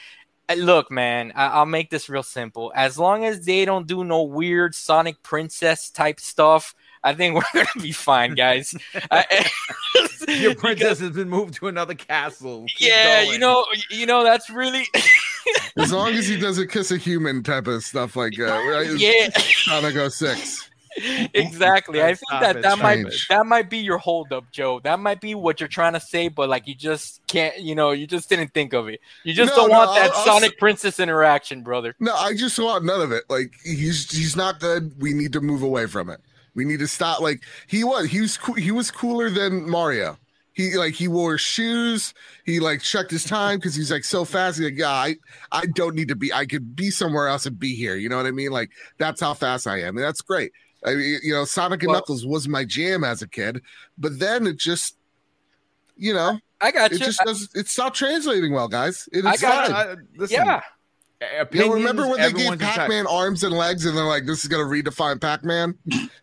Look, 0.54 0.90
man, 0.90 1.32
I- 1.34 1.58
will 1.58 1.66
make 1.66 1.90
this 1.90 2.08
real 2.08 2.22
simple. 2.22 2.72
As 2.74 2.98
long 2.98 3.24
as 3.24 3.44
they 3.44 3.64
don't 3.64 3.86
do 3.86 4.04
no 4.04 4.22
weird 4.22 4.74
Sonic 4.74 5.22
Princess 5.22 5.90
type 5.90 6.20
stuff, 6.20 6.74
I 7.02 7.14
think 7.14 7.34
we're 7.54 7.64
gonna 7.64 7.82
be 7.82 7.92
fine, 7.92 8.34
guys. 8.34 8.74
Your 10.28 10.54
princess 10.56 11.00
has 11.00 11.10
been 11.10 11.28
moved 11.28 11.54
to 11.54 11.68
another 11.68 11.94
castle. 11.94 12.66
Keep 12.76 12.88
yeah, 12.88 13.22
going. 13.22 13.34
you 13.34 13.38
know, 13.38 13.64
you 13.90 14.06
know 14.06 14.24
that's 14.24 14.50
really. 14.50 14.84
as 15.76 15.92
long 15.92 16.12
as 16.14 16.26
he 16.26 16.38
doesn't 16.38 16.70
kiss 16.70 16.90
a 16.90 16.96
human 16.96 17.42
type 17.42 17.66
of 17.66 17.84
stuff 17.84 18.16
like 18.16 18.38
uh, 18.38 18.58
yeah, 18.96 19.28
Sonic 19.38 20.12
06 20.12 20.70
exactly. 21.34 22.02
I 22.02 22.14
think 22.14 22.30
that 22.30 22.62
that 22.62 22.78
might 22.78 23.06
that 23.28 23.46
might 23.46 23.68
be 23.68 23.78
your 23.78 23.98
holdup, 23.98 24.50
Joe. 24.50 24.80
That 24.80 25.00
might 25.00 25.20
be 25.20 25.34
what 25.34 25.60
you're 25.60 25.68
trying 25.68 25.92
to 25.92 26.00
say, 26.00 26.28
but 26.28 26.48
like 26.48 26.66
you 26.66 26.74
just 26.74 27.20
can't, 27.26 27.58
you 27.58 27.74
know, 27.74 27.90
you 27.90 28.06
just 28.06 28.28
didn't 28.28 28.54
think 28.54 28.72
of 28.72 28.88
it. 28.88 29.00
You 29.24 29.34
just 29.34 29.52
no, 29.52 29.62
don't 29.62 29.70
no, 29.70 29.78
want 29.78 29.94
that 29.96 30.10
I'll, 30.12 30.24
Sonic 30.24 30.52
I'll, 30.52 30.58
Princess 30.58 31.00
interaction, 31.00 31.62
brother. 31.62 31.94
No, 32.00 32.14
I 32.14 32.34
just 32.34 32.58
want 32.58 32.84
none 32.84 33.00
of 33.00 33.12
it. 33.12 33.24
Like 33.28 33.54
he's 33.64 34.10
he's 34.10 34.36
not 34.36 34.60
good. 34.60 35.00
We 35.00 35.12
need 35.12 35.32
to 35.34 35.40
move 35.40 35.62
away 35.62 35.86
from 35.86 36.08
it. 36.10 36.20
We 36.54 36.64
need 36.64 36.78
to 36.80 36.88
stop. 36.88 37.20
Like 37.20 37.42
he 37.66 37.84
was, 37.84 38.06
he 38.06 38.22
was, 38.22 38.38
he 38.56 38.70
was 38.70 38.90
cooler 38.90 39.30
than 39.30 39.68
Mario. 39.68 40.18
He 40.56 40.74
like 40.74 40.94
he 40.94 41.06
wore 41.06 41.36
shoes. 41.36 42.14
He 42.46 42.60
like 42.60 42.80
checked 42.80 43.10
his 43.10 43.24
time 43.24 43.58
because 43.58 43.74
he's 43.74 43.90
like 43.90 44.04
so 44.04 44.24
fast. 44.24 44.56
He's 44.56 44.64
like, 44.64 44.78
yeah, 44.78 44.88
I, 44.88 45.16
I 45.52 45.66
don't 45.66 45.94
need 45.94 46.08
to 46.08 46.16
be. 46.16 46.32
I 46.32 46.46
could 46.46 46.74
be 46.74 46.90
somewhere 46.90 47.28
else 47.28 47.44
and 47.44 47.58
be 47.58 47.74
here. 47.74 47.96
You 47.96 48.08
know 48.08 48.16
what 48.16 48.24
I 48.24 48.30
mean? 48.30 48.50
Like 48.50 48.70
that's 48.96 49.20
how 49.20 49.34
fast 49.34 49.66
I 49.66 49.82
am. 49.82 49.98
And 49.98 50.04
that's 50.04 50.22
great. 50.22 50.52
I 50.84 50.94
mean, 50.94 51.18
you 51.22 51.32
know, 51.32 51.44
Sonic 51.44 51.82
and 51.82 51.88
well, 51.88 51.98
Knuckles 51.98 52.26
was 52.26 52.48
my 52.48 52.64
jam 52.64 53.04
as 53.04 53.22
a 53.22 53.28
kid, 53.28 53.62
but 53.98 54.18
then 54.18 54.46
it 54.46 54.58
just, 54.58 54.96
you 55.96 56.14
know, 56.14 56.38
I 56.60 56.70
got 56.70 56.92
it 56.92 57.00
you. 57.00 57.06
just 57.06 57.20
does. 57.24 57.48
It's 57.54 57.76
not 57.76 57.94
translating 57.94 58.52
well, 58.52 58.68
guys. 58.68 59.08
It 59.12 59.20
is 59.20 59.26
I 59.26 59.36
got. 59.36 59.70
I, 59.70 59.94
listen, 60.16 60.46
yeah, 60.46 60.60
Opinions, 61.18 61.48
you 61.54 61.66
know, 61.66 61.72
remember 61.72 62.06
when 62.06 62.20
they 62.20 62.30
gave 62.30 62.58
Pac-Man 62.58 63.06
arms 63.06 63.42
and 63.42 63.54
legs, 63.54 63.86
and 63.86 63.96
they're 63.96 64.04
like, 64.04 64.26
"This 64.26 64.42
is 64.42 64.48
going 64.48 64.62
to 64.62 64.90
redefine 64.90 65.18
Pac-Man," 65.18 65.74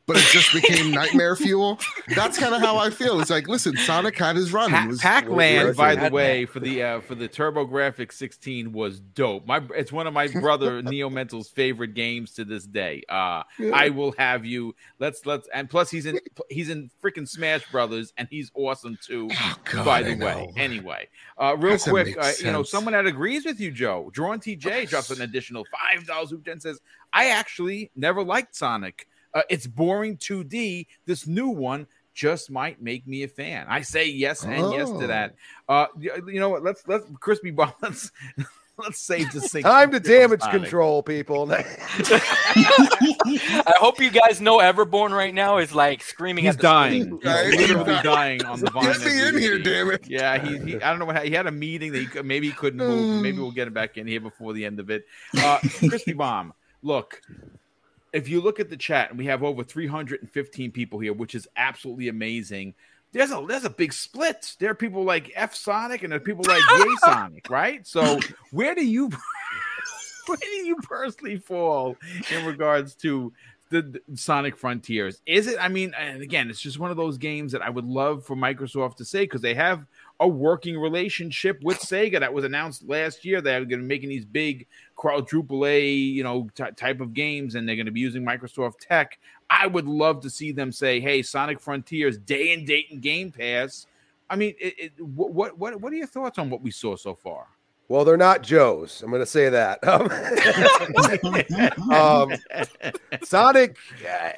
but 0.06 0.18
it 0.18 0.26
just 0.32 0.54
became 0.54 0.92
nightmare 0.92 1.36
fuel. 1.36 1.80
That's 2.16 2.38
kind 2.38 2.54
of 2.54 2.62
how 2.62 2.78
I 2.78 2.92
feel. 2.92 3.20
It's 3.20 3.32
like, 3.32 3.48
listen, 3.48 3.76
Sonic 3.76 4.16
had 4.16 4.36
his 4.36 4.54
run. 4.54 4.70
Pa- 4.70 4.92
Pac-Man, 5.00 5.74
by 5.74 5.96
the 5.96 6.12
way, 6.12 6.46
for 6.46 6.60
the 6.60 6.84
uh, 6.84 7.00
for 7.02 7.16
the 7.16 7.28
TurboGrafx 7.28 8.14
16 8.14 8.72
was 8.72 9.00
dope. 9.00 9.48
My 9.48 9.64
it's 9.76 9.92
one 9.92 10.06
of 10.06 10.14
my 10.14 10.28
brother 10.28 10.82
Neo 10.84 11.10
Mental's 11.10 11.50
favorite 11.50 11.96
games 11.96 12.34
to 12.34 12.46
this 12.46 12.66
day. 12.68 13.02
Uh, 13.10 13.42
yeah. 13.58 13.72
I 13.74 13.90
will 13.90 14.14
have 14.20 14.46
you. 14.46 14.76
Let's 15.00 15.26
let's 15.26 15.48
and 15.56 15.72
plus 15.72 15.90
he's 15.90 16.06
in 16.06 16.20
he's 16.50 16.70
in 16.70 16.92
freaking 17.04 17.28
Smash 17.28 17.68
Brothers, 17.72 18.14
and 18.18 18.28
he's 18.30 18.52
awesome 18.54 19.00
too. 19.04 19.28
Oh, 19.34 19.56
God, 19.72 19.86
by 19.86 20.04
the 20.04 20.16
way, 20.16 20.54
anyway, 20.56 21.08
uh, 21.40 21.56
real 21.58 21.80
quick, 21.80 22.16
uh, 22.20 22.32
you 22.40 22.52
know, 22.52 22.62
someone 22.62 22.94
that 22.94 23.08
agrees 23.08 23.44
with 23.44 23.60
you, 23.60 23.72
Joe, 23.72 24.12
Drawn 24.14 24.40
TJ 24.40 24.83
drops 24.90 25.10
an 25.10 25.22
additional 25.22 25.66
five 25.66 26.06
dollars. 26.06 26.30
Who 26.30 26.42
then 26.44 26.60
says, 26.60 26.80
"I 27.12 27.30
actually 27.30 27.92
never 27.96 28.24
liked 28.24 28.56
Sonic. 28.56 29.08
Uh, 29.34 29.42
it's 29.50 29.66
boring 29.66 30.18
2D. 30.18 30.88
This 31.06 31.26
new 31.26 31.50
one 31.50 31.88
just 32.14 32.52
might 32.52 32.82
make 32.82 33.08
me 33.08 33.24
a 33.24 33.28
fan." 33.28 33.66
I 33.70 33.82
say 33.82 34.08
yes 34.08 34.44
and 34.44 34.64
oh. 34.64 34.78
yes 34.78 34.90
to 34.92 35.08
that. 35.08 35.36
Oh. 35.68 35.74
Uh, 35.74 35.88
you 36.28 36.40
know 36.40 36.50
what? 36.50 36.64
Let's 36.64 36.88
let's 36.88 37.06
crispy 37.20 37.52
ball. 37.52 37.76
Let's 37.82 38.12
let's 38.78 39.00
save 39.00 39.32
the 39.32 39.42
six. 39.42 39.64
Time 39.64 39.92
to 39.92 40.00
damage 40.00 40.42
control, 40.42 41.04
people. 41.04 41.52
I 41.54 41.64
hope 43.78 44.00
you 44.00 44.10
guys 44.10 44.42
know 44.42 44.58
Everborn 44.58 45.12
right 45.12 45.34
now 45.34 45.58
is 45.58 45.76
like 45.76 46.02
screaming. 46.02 46.46
He's 46.46 46.56
dying. 46.56 47.20
He's 47.22 47.60
literally 47.60 48.02
dying 48.04 48.44
on 48.46 48.60
the 48.60 48.72
vine. 48.74 48.86
Get 48.86 49.02
me 49.02 49.28
in 49.28 49.38
here, 49.38 49.60
damn 49.60 49.92
it! 49.92 50.08
Yeah, 50.08 50.44
he, 50.44 50.58
he, 50.60 50.76
I 50.82 50.90
don't 50.90 51.00
know 51.00 51.06
what 51.06 51.24
he 51.24 51.32
had 51.32 51.48
a 51.48 51.52
meeting 51.52 51.92
that 51.92 52.00
he 52.00 52.22
maybe 52.22 52.48
he 52.48 52.54
couldn't 52.54 52.80
move. 52.80 53.22
Maybe 53.22 53.38
we'll 53.38 53.52
get 53.52 53.68
him 53.68 53.74
back 53.74 53.98
in 53.98 54.08
here 54.08 54.22
before 54.22 54.54
the 54.54 54.66
end 54.66 54.80
of 54.80 54.90
it. 54.90 55.06
Uh, 55.38 55.60
Crispy 55.88 56.14
Bomb. 56.14 56.54
Look, 56.82 57.22
if 58.12 58.28
you 58.28 58.42
look 58.42 58.60
at 58.60 58.70
the 58.70 58.78
chat, 58.78 59.10
and 59.10 59.18
we 59.18 59.26
have 59.26 59.44
over 59.44 59.64
315 59.64 60.72
people 60.72 61.00
here, 61.00 61.14
which 61.14 61.36
is 61.36 61.48
absolutely 61.56 62.10
amazing 62.10 62.74
there's 63.14 63.32
a 63.32 63.46
there's 63.48 63.64
a 63.64 63.70
big 63.70 63.94
split. 63.94 64.56
There 64.60 64.72
are 64.72 64.76
people 64.76 65.04
like 65.04 65.32
F 65.36 65.56
Sonic 65.56 66.04
and 66.04 66.12
there 66.12 66.18
are 66.18 66.24
people 66.24 66.44
like 66.48 66.62
Yay 66.78 66.96
Sonic, 67.00 67.50
right? 67.50 67.86
So 67.88 68.20
where 68.52 68.76
do 68.76 68.86
you 68.86 69.10
where 70.26 70.38
do 70.38 70.48
you 70.48 70.76
personally 70.78 71.38
fall 71.38 71.96
in 72.32 72.46
regards 72.46 72.96
to 72.96 73.32
the, 73.70 74.02
the, 74.08 74.18
Sonic 74.18 74.58
Frontiers? 74.58 75.22
Is 75.26 75.48
it? 75.48 75.58
I 75.60 75.68
mean, 75.68 75.94
and 75.98 76.22
again, 76.22 76.50
it's 76.50 76.60
just 76.60 76.80
one 76.80 76.92
of 76.92 76.98
those 76.98 77.18
games 77.18 77.52
that 77.52 77.62
I 77.62 77.70
would 77.70 77.86
love 77.86 78.26
for 78.26 78.36
Microsoft 78.36 78.98
to 78.98 79.06
say 79.06 79.22
because 79.22 79.42
they 79.42 79.54
have 79.54 79.86
a 80.24 80.28
working 80.28 80.80
relationship 80.80 81.62
with 81.64 81.78
Sega 81.80 82.18
that 82.22 82.34
was 82.34 82.46
announced 82.46 82.88
last 82.88 83.26
year. 83.26 83.42
They're 83.42 83.60
going 83.60 83.70
to 83.70 83.78
be 83.78 83.84
making 83.84 84.08
these 84.08 84.24
big 84.24 84.66
quadruple 84.96 85.66
A, 85.66 85.86
you 85.86 86.24
know, 86.24 86.50
t- 86.56 86.64
type 86.78 87.02
of 87.02 87.14
games, 87.14 87.56
and 87.56 87.68
they're 87.68 87.76
going 87.76 87.88
to 87.88 87.92
be 87.92 88.00
using 88.00 88.24
Microsoft 88.24 88.80
tech. 88.80 89.20
I 89.50 89.68
would 89.68 89.86
love 89.86 90.22
to 90.22 90.30
see 90.30 90.54
them 90.54 90.72
say, 90.72 91.02
"Hey, 91.02 91.22
Sonic 91.24 91.60
Frontiers, 91.60 92.18
day 92.18 92.54
and 92.54 92.66
date 92.66 92.88
and 92.90 93.02
Game 93.02 93.34
Pass." 93.34 93.86
I 94.30 94.38
mean, 94.38 94.56
it, 94.62 94.74
it, 94.78 95.02
what 95.02 95.58
what 95.58 95.80
what 95.82 95.92
are 95.92 95.96
your 95.96 96.08
thoughts 96.08 96.40
on 96.40 96.50
what 96.50 96.62
we 96.62 96.72
saw 96.72 96.96
so 96.96 97.16
far? 97.16 97.48
Well, 97.94 98.06
they're 98.06 98.18
not 98.18 98.42
Joe's. 98.42 99.04
I'm 99.04 99.12
going 99.12 99.22
to 99.22 99.26
say 99.28 99.50
that. 99.50 99.80
Um, 101.84 101.92
um, 101.92 102.34
Sonic, 103.24 103.78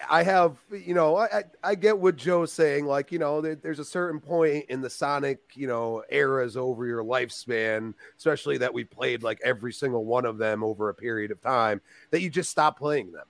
I 0.10 0.24
have, 0.24 0.58
you 0.72 0.94
know, 0.94 1.16
I, 1.16 1.44
I 1.64 1.76
get 1.76 1.98
what 1.98 2.18
Joe's 2.18 2.52
saying. 2.52 2.86
Like, 2.86 3.14
you 3.14 3.20
know, 3.20 3.40
there, 3.40 3.56
there's 3.56 3.80
a 3.80 3.86
certain 3.86 4.20
point 4.20 4.66
in 4.68 4.82
the 4.82 4.90
Sonic, 4.90 5.40
you 5.54 5.68
know, 5.68 6.04
eras 6.10 6.58
over 6.58 6.86
your 6.86 7.04
lifespan, 7.04 7.94
especially 8.18 8.58
that 8.58 8.74
we 8.74 8.84
played 8.84 9.24
like 9.24 9.40
every 9.42 9.72
single 9.72 10.04
one 10.04 10.26
of 10.26 10.38
them 10.38 10.62
over 10.62 10.90
a 10.90 10.94
period 10.94 11.32
of 11.32 11.42
time, 11.42 11.80
that 12.12 12.22
you 12.22 12.30
just 12.30 12.50
stop 12.50 12.78
playing 12.78 13.14
them. 13.14 13.26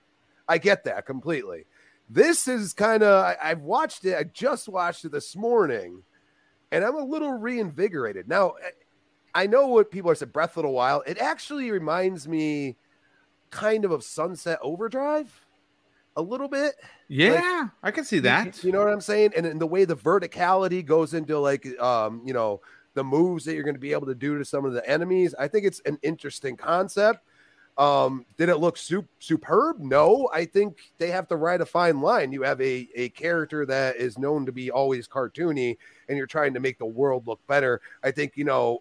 I 0.48 0.58
get 0.58 0.82
that 0.84 1.06
completely. 1.06 1.66
This 2.10 2.48
is 2.48 2.72
kind 2.72 3.04
of, 3.04 3.36
I've 3.40 3.60
watched 3.60 4.04
it. 4.04 4.16
I 4.16 4.24
just 4.24 4.68
watched 4.68 5.04
it 5.04 5.12
this 5.12 5.36
morning 5.36 6.02
and 6.72 6.84
I'm 6.84 6.96
a 6.96 7.04
little 7.04 7.32
reinvigorated. 7.32 8.28
Now, 8.28 8.54
I 9.36 9.46
know 9.46 9.66
what 9.66 9.90
people 9.90 10.10
are 10.10 10.14
saying, 10.14 10.30
Breath 10.32 10.54
the 10.54 10.66
Wild. 10.66 11.02
It 11.06 11.18
actually 11.18 11.70
reminds 11.70 12.26
me 12.26 12.76
kind 13.50 13.84
of 13.84 13.90
of 13.90 14.02
Sunset 14.02 14.58
Overdrive 14.62 15.44
a 16.16 16.22
little 16.22 16.48
bit. 16.48 16.74
Yeah, 17.08 17.32
like, 17.32 17.70
I 17.82 17.90
can 17.90 18.04
see 18.04 18.18
that. 18.20 18.62
You, 18.64 18.68
you 18.68 18.72
know 18.72 18.78
what 18.78 18.92
I'm 18.92 19.02
saying? 19.02 19.32
And, 19.36 19.44
and 19.44 19.60
the 19.60 19.66
way 19.66 19.84
the 19.84 19.94
verticality 19.94 20.84
goes 20.84 21.12
into 21.12 21.38
like 21.38 21.66
um, 21.78 22.22
you 22.24 22.32
know, 22.32 22.62
the 22.94 23.04
moves 23.04 23.44
that 23.44 23.54
you're 23.54 23.62
going 23.62 23.74
to 23.74 23.80
be 23.80 23.92
able 23.92 24.06
to 24.06 24.14
do 24.14 24.38
to 24.38 24.44
some 24.44 24.64
of 24.64 24.72
the 24.72 24.88
enemies. 24.88 25.34
I 25.38 25.48
think 25.48 25.66
it's 25.66 25.80
an 25.84 25.98
interesting 26.02 26.56
concept. 26.56 27.20
Um, 27.78 28.24
did 28.38 28.48
it 28.48 28.56
look 28.56 28.78
super, 28.78 29.06
superb? 29.18 29.80
No, 29.80 30.30
I 30.32 30.46
think 30.46 30.78
they 30.96 31.10
have 31.10 31.28
to 31.28 31.36
ride 31.36 31.60
a 31.60 31.66
fine 31.66 32.00
line. 32.00 32.32
You 32.32 32.40
have 32.42 32.58
a, 32.62 32.88
a 32.94 33.10
character 33.10 33.66
that 33.66 33.96
is 33.96 34.16
known 34.16 34.46
to 34.46 34.52
be 34.52 34.70
always 34.70 35.06
cartoony, 35.06 35.76
and 36.08 36.16
you're 36.16 36.26
trying 36.26 36.54
to 36.54 36.60
make 36.60 36.78
the 36.78 36.86
world 36.86 37.26
look 37.26 37.46
better. 37.46 37.82
I 38.02 38.12
think, 38.12 38.32
you 38.34 38.44
know, 38.44 38.80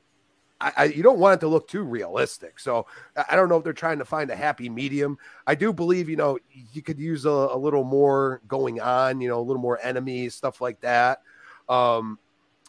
I, 0.65 0.73
I, 0.77 0.83
you 0.85 1.03
don't 1.03 1.19
want 1.19 1.35
it 1.35 1.39
to 1.41 1.47
look 1.47 1.67
too 1.67 1.83
realistic. 1.83 2.59
So 2.59 2.87
I 3.29 3.35
don't 3.35 3.49
know 3.49 3.57
if 3.57 3.63
they're 3.63 3.71
trying 3.71 3.99
to 3.99 4.05
find 4.05 4.31
a 4.31 4.35
happy 4.35 4.67
medium. 4.67 5.19
I 5.45 5.53
do 5.53 5.71
believe, 5.71 6.09
you 6.09 6.15
know, 6.15 6.39
you 6.73 6.81
could 6.81 6.99
use 6.99 7.25
a, 7.25 7.29
a 7.29 7.57
little 7.57 7.83
more 7.83 8.41
going 8.47 8.81
on, 8.81 9.21
you 9.21 9.29
know, 9.29 9.39
a 9.39 9.43
little 9.43 9.61
more 9.61 9.79
enemies, 9.83 10.33
stuff 10.33 10.61
like 10.61 10.81
that. 10.81 11.21
Um, 11.69 12.17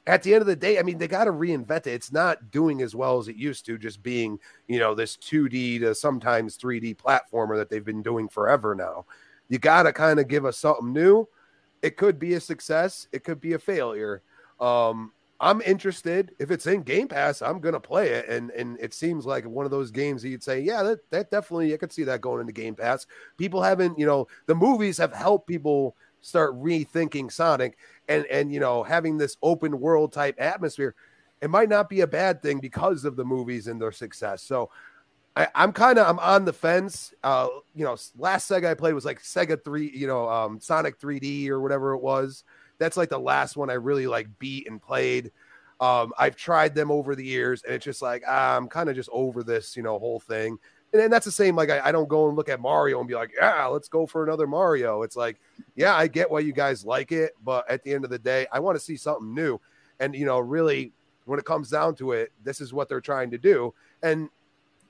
at 0.06 0.22
the 0.22 0.34
end 0.34 0.42
of 0.42 0.46
the 0.46 0.54
day, 0.54 0.78
I 0.78 0.82
mean, 0.82 0.98
they 0.98 1.08
got 1.08 1.24
to 1.24 1.32
reinvent 1.32 1.86
it. 1.86 1.94
It's 1.94 2.12
not 2.12 2.50
doing 2.50 2.82
as 2.82 2.94
well 2.94 3.18
as 3.18 3.28
it 3.28 3.36
used 3.36 3.64
to, 3.66 3.78
just 3.78 4.02
being, 4.02 4.38
you 4.68 4.78
know, 4.78 4.94
this 4.94 5.16
2D 5.16 5.80
to 5.80 5.94
sometimes 5.94 6.58
3D 6.58 6.98
platformer 6.98 7.56
that 7.56 7.70
they've 7.70 7.84
been 7.84 8.02
doing 8.02 8.28
forever 8.28 8.74
now. 8.74 9.06
You 9.48 9.58
got 9.58 9.84
to 9.84 9.92
kind 9.94 10.20
of 10.20 10.28
give 10.28 10.44
us 10.44 10.58
something 10.58 10.92
new. 10.92 11.26
It 11.80 11.96
could 11.96 12.18
be 12.18 12.34
a 12.34 12.40
success, 12.40 13.08
it 13.10 13.24
could 13.24 13.40
be 13.40 13.54
a 13.54 13.58
failure. 13.58 14.22
Um, 14.60 15.12
I'm 15.38 15.60
interested. 15.62 16.32
If 16.38 16.50
it's 16.50 16.66
in 16.66 16.82
Game 16.82 17.08
Pass, 17.08 17.42
I'm 17.42 17.60
gonna 17.60 17.80
play 17.80 18.10
it. 18.10 18.28
And 18.28 18.50
and 18.52 18.78
it 18.80 18.94
seems 18.94 19.26
like 19.26 19.46
one 19.46 19.64
of 19.64 19.70
those 19.70 19.90
games 19.90 20.24
you'd 20.24 20.42
say, 20.42 20.60
yeah, 20.60 20.82
that, 20.82 21.10
that 21.10 21.30
definitely 21.30 21.74
I 21.74 21.76
could 21.76 21.92
see 21.92 22.04
that 22.04 22.20
going 22.20 22.40
into 22.40 22.52
Game 22.52 22.74
Pass. 22.74 23.06
People 23.36 23.62
haven't, 23.62 23.98
you 23.98 24.06
know, 24.06 24.28
the 24.46 24.54
movies 24.54 24.98
have 24.98 25.12
helped 25.12 25.46
people 25.46 25.96
start 26.22 26.54
rethinking 26.54 27.30
Sonic 27.30 27.78
and 28.08 28.26
and 28.26 28.52
you 28.52 28.60
know 28.60 28.82
having 28.82 29.16
this 29.16 29.36
open 29.42 29.78
world 29.78 30.12
type 30.12 30.36
atmosphere. 30.38 30.94
It 31.42 31.50
might 31.50 31.68
not 31.68 31.88
be 31.88 32.00
a 32.00 32.06
bad 32.06 32.40
thing 32.40 32.60
because 32.60 33.04
of 33.04 33.16
the 33.16 33.24
movies 33.24 33.66
and 33.66 33.80
their 33.80 33.92
success. 33.92 34.42
So 34.42 34.70
I, 35.36 35.48
am 35.54 35.72
kind 35.72 35.98
of 35.98 36.06
I'm 36.06 36.18
on 36.18 36.46
the 36.46 36.52
fence. 36.52 37.12
Uh, 37.22 37.48
you 37.74 37.84
know, 37.84 37.96
last 38.16 38.50
Sega 38.50 38.70
I 38.70 38.74
played 38.74 38.94
was 38.94 39.04
like 39.04 39.22
Sega 39.22 39.62
three, 39.62 39.90
you 39.94 40.06
know, 40.06 40.28
um, 40.28 40.60
Sonic 40.60 40.98
3D 40.98 41.48
or 41.48 41.60
whatever 41.60 41.92
it 41.92 42.00
was. 42.00 42.42
That's 42.78 42.96
like 42.96 43.08
the 43.08 43.18
last 43.18 43.56
one 43.56 43.70
I 43.70 43.74
really 43.74 44.06
like 44.06 44.28
beat 44.38 44.68
and 44.68 44.80
played. 44.80 45.32
Um, 45.80 46.12
I've 46.18 46.36
tried 46.36 46.74
them 46.74 46.90
over 46.90 47.14
the 47.14 47.24
years, 47.24 47.62
and 47.62 47.74
it's 47.74 47.84
just 47.84 48.02
like 48.02 48.22
ah, 48.26 48.56
I'm 48.56 48.68
kind 48.68 48.88
of 48.88 48.96
just 48.96 49.10
over 49.12 49.42
this, 49.42 49.76
you 49.76 49.82
know, 49.82 49.98
whole 49.98 50.20
thing. 50.20 50.58
And, 50.92 51.12
that's 51.12 51.26
the 51.26 51.32
same. 51.32 51.56
Like 51.56 51.70
I, 51.70 51.88
I, 51.88 51.92
don't 51.92 52.08
go 52.08 52.28
and 52.28 52.36
look 52.36 52.48
at 52.48 52.60
Mario 52.60 52.98
and 53.00 53.08
be 53.08 53.14
like, 53.14 53.32
yeah, 53.38 53.66
let's 53.66 53.88
go 53.88 54.06
for 54.06 54.24
another 54.24 54.46
Mario. 54.46 55.02
It's 55.02 55.16
like, 55.16 55.38
yeah, 55.74 55.94
I 55.94 56.06
get 56.06 56.30
why 56.30 56.40
you 56.40 56.52
guys 56.52 56.84
like 56.86 57.12
it, 57.12 57.32
but 57.44 57.68
at 57.70 57.82
the 57.82 57.92
end 57.92 58.04
of 58.04 58.10
the 58.10 58.18
day, 58.18 58.46
I 58.52 58.60
want 58.60 58.78
to 58.78 58.84
see 58.84 58.96
something 58.96 59.34
new. 59.34 59.60
And 60.00 60.14
you 60.14 60.24
know, 60.24 60.38
really, 60.38 60.92
when 61.24 61.38
it 61.38 61.44
comes 61.44 61.70
down 61.70 61.94
to 61.96 62.12
it, 62.12 62.32
this 62.42 62.60
is 62.60 62.72
what 62.72 62.88
they're 62.88 63.00
trying 63.00 63.30
to 63.32 63.38
do. 63.38 63.74
And 64.02 64.28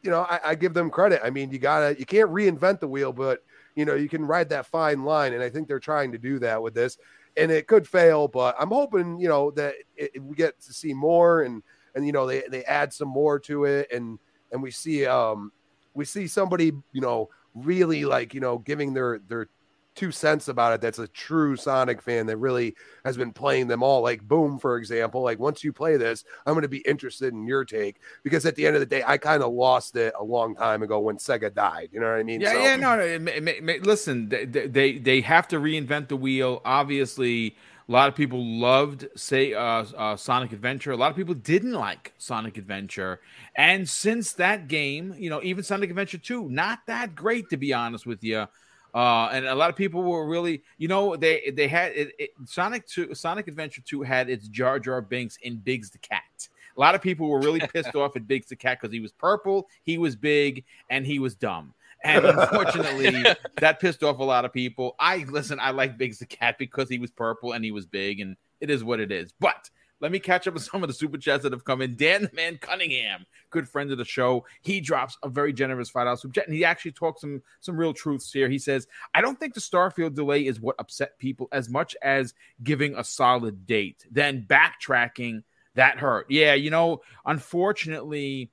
you 0.03 0.11
know, 0.11 0.21
I, 0.23 0.41
I 0.45 0.55
give 0.55 0.75
them 0.75 0.91
credit. 0.91 1.21
I 1.25 1.31
mean, 1.31 1.51
you 1.51 1.59
gotta, 1.59 1.99
you 1.99 2.07
can't 2.07 2.31
reinvent 2.31 2.81
the 2.81 2.89
wheel, 2.89 3.13
but 3.13 3.43
you 3.75 3.85
know, 3.85 3.95
you 3.95 4.09
can 4.09 4.25
ride 4.25 4.49
that 4.51 4.67
fine 4.67 5.05
line, 5.05 5.33
and 5.33 5.43
I 5.43 5.51
think 5.51 5.67
they're 5.67 5.81
trying 5.81 6.13
to 6.13 6.19
do 6.19 6.39
that 6.39 6.63
with 6.63 6.75
this 6.75 6.99
and 7.37 7.51
it 7.51 7.67
could 7.67 7.87
fail, 7.87 8.29
but 8.29 8.57
I'm 8.59 8.69
hoping 8.69 9.19
you 9.19 9.29
know 9.29 9.51
that 9.53 9.75
it, 9.97 10.23
we 10.23 10.35
get 10.35 10.61
to 10.63 10.73
see 10.73 10.95
more 10.95 11.43
and 11.43 11.63
and 11.95 12.07
you 12.07 12.13
know 12.13 12.27
they 12.27 12.43
they 12.49 12.65
add 12.65 12.93
some 12.93 13.09
more 13.09 13.39
to 13.41 13.65
it 13.65 13.91
and 13.93 14.19
and 14.53 14.63
we 14.63 14.71
see 14.71 15.07
um 15.07 15.53
we 15.95 16.05
see 16.05 16.27
somebody 16.27 16.73
you 16.93 17.01
know 17.01 17.29
really 17.55 18.05
like 18.05 18.35
you 18.35 18.41
know 18.41 18.59
giving 18.59 18.93
their 18.95 19.19
their 19.19 19.49
two 19.97 20.13
cents 20.13 20.49
about 20.49 20.75
it 20.75 20.81
that's 20.81 20.99
a 20.99 21.09
true 21.09 21.57
Sonic 21.57 22.03
fan 22.03 22.27
that 22.27 22.37
really 22.37 22.77
has 23.05 23.17
been 23.17 23.33
playing 23.33 23.67
them 23.67 23.83
all. 23.83 24.03
Like 24.03 24.23
Boom, 24.23 24.59
for 24.59 24.77
example. 24.77 25.23
Like 25.23 25.39
once 25.39 25.65
you 25.65 25.73
play 25.73 25.97
this, 25.97 26.25
I'm 26.45 26.55
going 26.55 26.63
to 26.63 26.69
be 26.69 26.79
interested 26.79 27.33
in 27.33 27.47
your 27.47 27.65
take 27.65 27.97
because 28.23 28.47
at 28.47 28.55
the 28.55 28.67
end 28.67 28.77
of 28.77 28.81
the 28.81 28.87
day, 28.87 29.03
I 29.05 29.17
kind 29.17 29.43
of 29.43 29.53
lost 29.53 29.97
it 29.97 30.15
a 30.19 30.23
long 30.23 30.55
time 30.55 30.83
ago 30.83 31.01
when 31.01 31.17
Sega 31.17 31.53
died. 31.53 31.89
You 31.93 32.01
know 32.01 32.07
what 32.07 32.19
I 32.19 32.23
mean? 32.23 32.41
Yeah, 32.41 32.53
so, 32.53 32.61
yeah. 32.61 32.77
No, 32.77 32.97
no. 32.97 33.75
listen, 33.83 34.29
they, 34.29 34.45
they 34.45 34.99
they 34.99 35.21
have 35.23 35.49
to 35.49 35.57
reinvent 35.57 36.09
the 36.09 36.17
wheel. 36.17 36.63
Obviously. 36.65 37.57
A 37.89 37.93
lot 37.93 38.09
of 38.09 38.17
people 38.17 38.45
loved, 38.45 39.07
say, 39.15 39.55
uh, 39.55 39.61
uh, 39.97 40.17
Sonic 40.17 40.53
Adventure. 40.53 40.91
A 40.91 40.97
lot 40.97 41.13
of 41.13 41.17
people 41.17 41.35
didn't 41.35 41.73
like 41.73 42.15
Sonic 42.19 42.59
Adventure. 42.59 43.21
And 43.57 43.89
since 43.89 44.33
that 44.33 44.67
game, 44.67 45.15
you 45.17 45.31
know, 45.31 45.41
even 45.45 45.63
Sonic 45.63 45.91
Adventure 45.91 46.19
2, 46.19 46.49
not 46.49 46.81
that 46.89 47.15
great, 47.15 47.49
to 47.51 47.57
be 47.57 47.73
honest 47.73 48.05
with 48.05 48.25
you. 48.25 48.49
Uh, 48.97 49.29
and 49.31 49.45
a 49.45 49.55
lot 49.55 49.69
of 49.69 49.77
people 49.77 50.03
were 50.03 50.27
really, 50.27 50.63
you 50.79 50.89
know, 50.89 51.17
they 51.17 51.53
they 51.55 51.69
had 51.69 51.93
it, 51.93 52.13
it, 52.19 52.31
Sonic 52.47 52.87
Two, 52.87 53.15
Sonic 53.15 53.47
Adventure 53.47 53.83
Two 53.85 54.01
had 54.01 54.31
its 54.31 54.49
Jar 54.49 54.79
Jar 54.79 55.03
Binks 55.03 55.37
in 55.43 55.59
Biggs 55.59 55.91
the 55.91 55.99
Cat. 55.99 56.49
A 56.75 56.81
lot 56.81 56.95
of 56.95 57.03
people 57.03 57.29
were 57.29 57.41
really 57.41 57.61
pissed 57.61 57.95
off 57.95 58.17
at 58.17 58.27
Biggs 58.27 58.47
the 58.47 58.57
Cat 58.57 58.79
because 58.81 58.95
he 58.95 59.01
was 59.01 59.13
purple, 59.13 59.69
he 59.83 59.99
was 59.99 60.17
big, 60.17 60.65
and 60.89 61.05
he 61.05 61.19
was 61.19 61.35
dumb. 61.35 61.75
And 62.05 62.25
unfortunately, 62.25 63.23
that 63.61 63.81
pissed 63.81 64.03
off 64.03 64.19
a 64.19 64.25
lot 64.25 64.47
of 64.47 64.53
people. 64.55 64.97
I 64.99 65.27
listen, 65.29 65.61
I 65.61 65.73
like 65.73 65.99
Biggs 65.99 66.19
the 66.19 66.27
Cat 66.27 66.57
because 66.59 66.89
he 66.89 66.99
was 66.99 67.11
purple 67.11 67.53
and 67.53 67.63
he 67.63 67.73
was 67.73 67.85
big, 67.85 68.21
and 68.21 68.35
it 68.63 68.71
is 68.71 68.83
what 68.83 68.99
it 68.99 69.13
is. 69.13 69.31
But 69.39 69.69
let 70.01 70.13
me 70.13 70.19
catch 70.19 70.47
up 70.47 70.55
with 70.55 70.63
some 70.63 70.83
of 70.83 70.89
the 70.89 70.95
super 70.95 71.19
chats 71.19 71.43
that 71.43 71.53
have 71.53 71.65
come 71.65 71.81
in. 71.81 71.97
Dan 71.97 72.23
the 72.23 72.31
Man 72.35 72.59
Cunningham, 72.59 73.25
good 73.51 73.69
friend 73.69 73.91
of 73.91 73.99
the 73.99 74.05
show, 74.05 74.45
he 74.63 74.81
drops 74.81 75.17
a 75.23 75.29
very 75.29 75.53
generous 75.53 75.91
five 75.91 76.07
dollars 76.07 76.23
super 76.23 76.35
chat, 76.35 76.47
and 76.47 76.55
he 76.57 76.65
actually 76.65 76.93
talks 76.93 77.21
some 77.21 77.43
some 77.61 77.77
real 77.77 77.95
truths 77.95 78.33
here. 78.33 78.49
He 78.49 78.59
says, 78.59 78.87
"I 79.15 79.21
don't 79.21 79.39
think 79.39 79.55
the 79.55 79.61
Starfield 79.61 80.15
delay 80.15 80.47
is 80.47 80.61
what 80.61 80.77
upset 80.79 81.19
people 81.19 81.49
as 81.53 81.69
much 81.69 81.97
as 82.03 82.35
giving 82.63 82.95
a 82.95 83.05
solid 83.05 83.67
date. 83.67 84.07
Then 84.11 84.47
backtracking 84.49 85.43
that 85.75 85.99
hurt. 85.99 86.27
Yeah, 86.31 86.55
you 86.55 86.71
know, 86.71 87.03
unfortunately." 87.25 88.51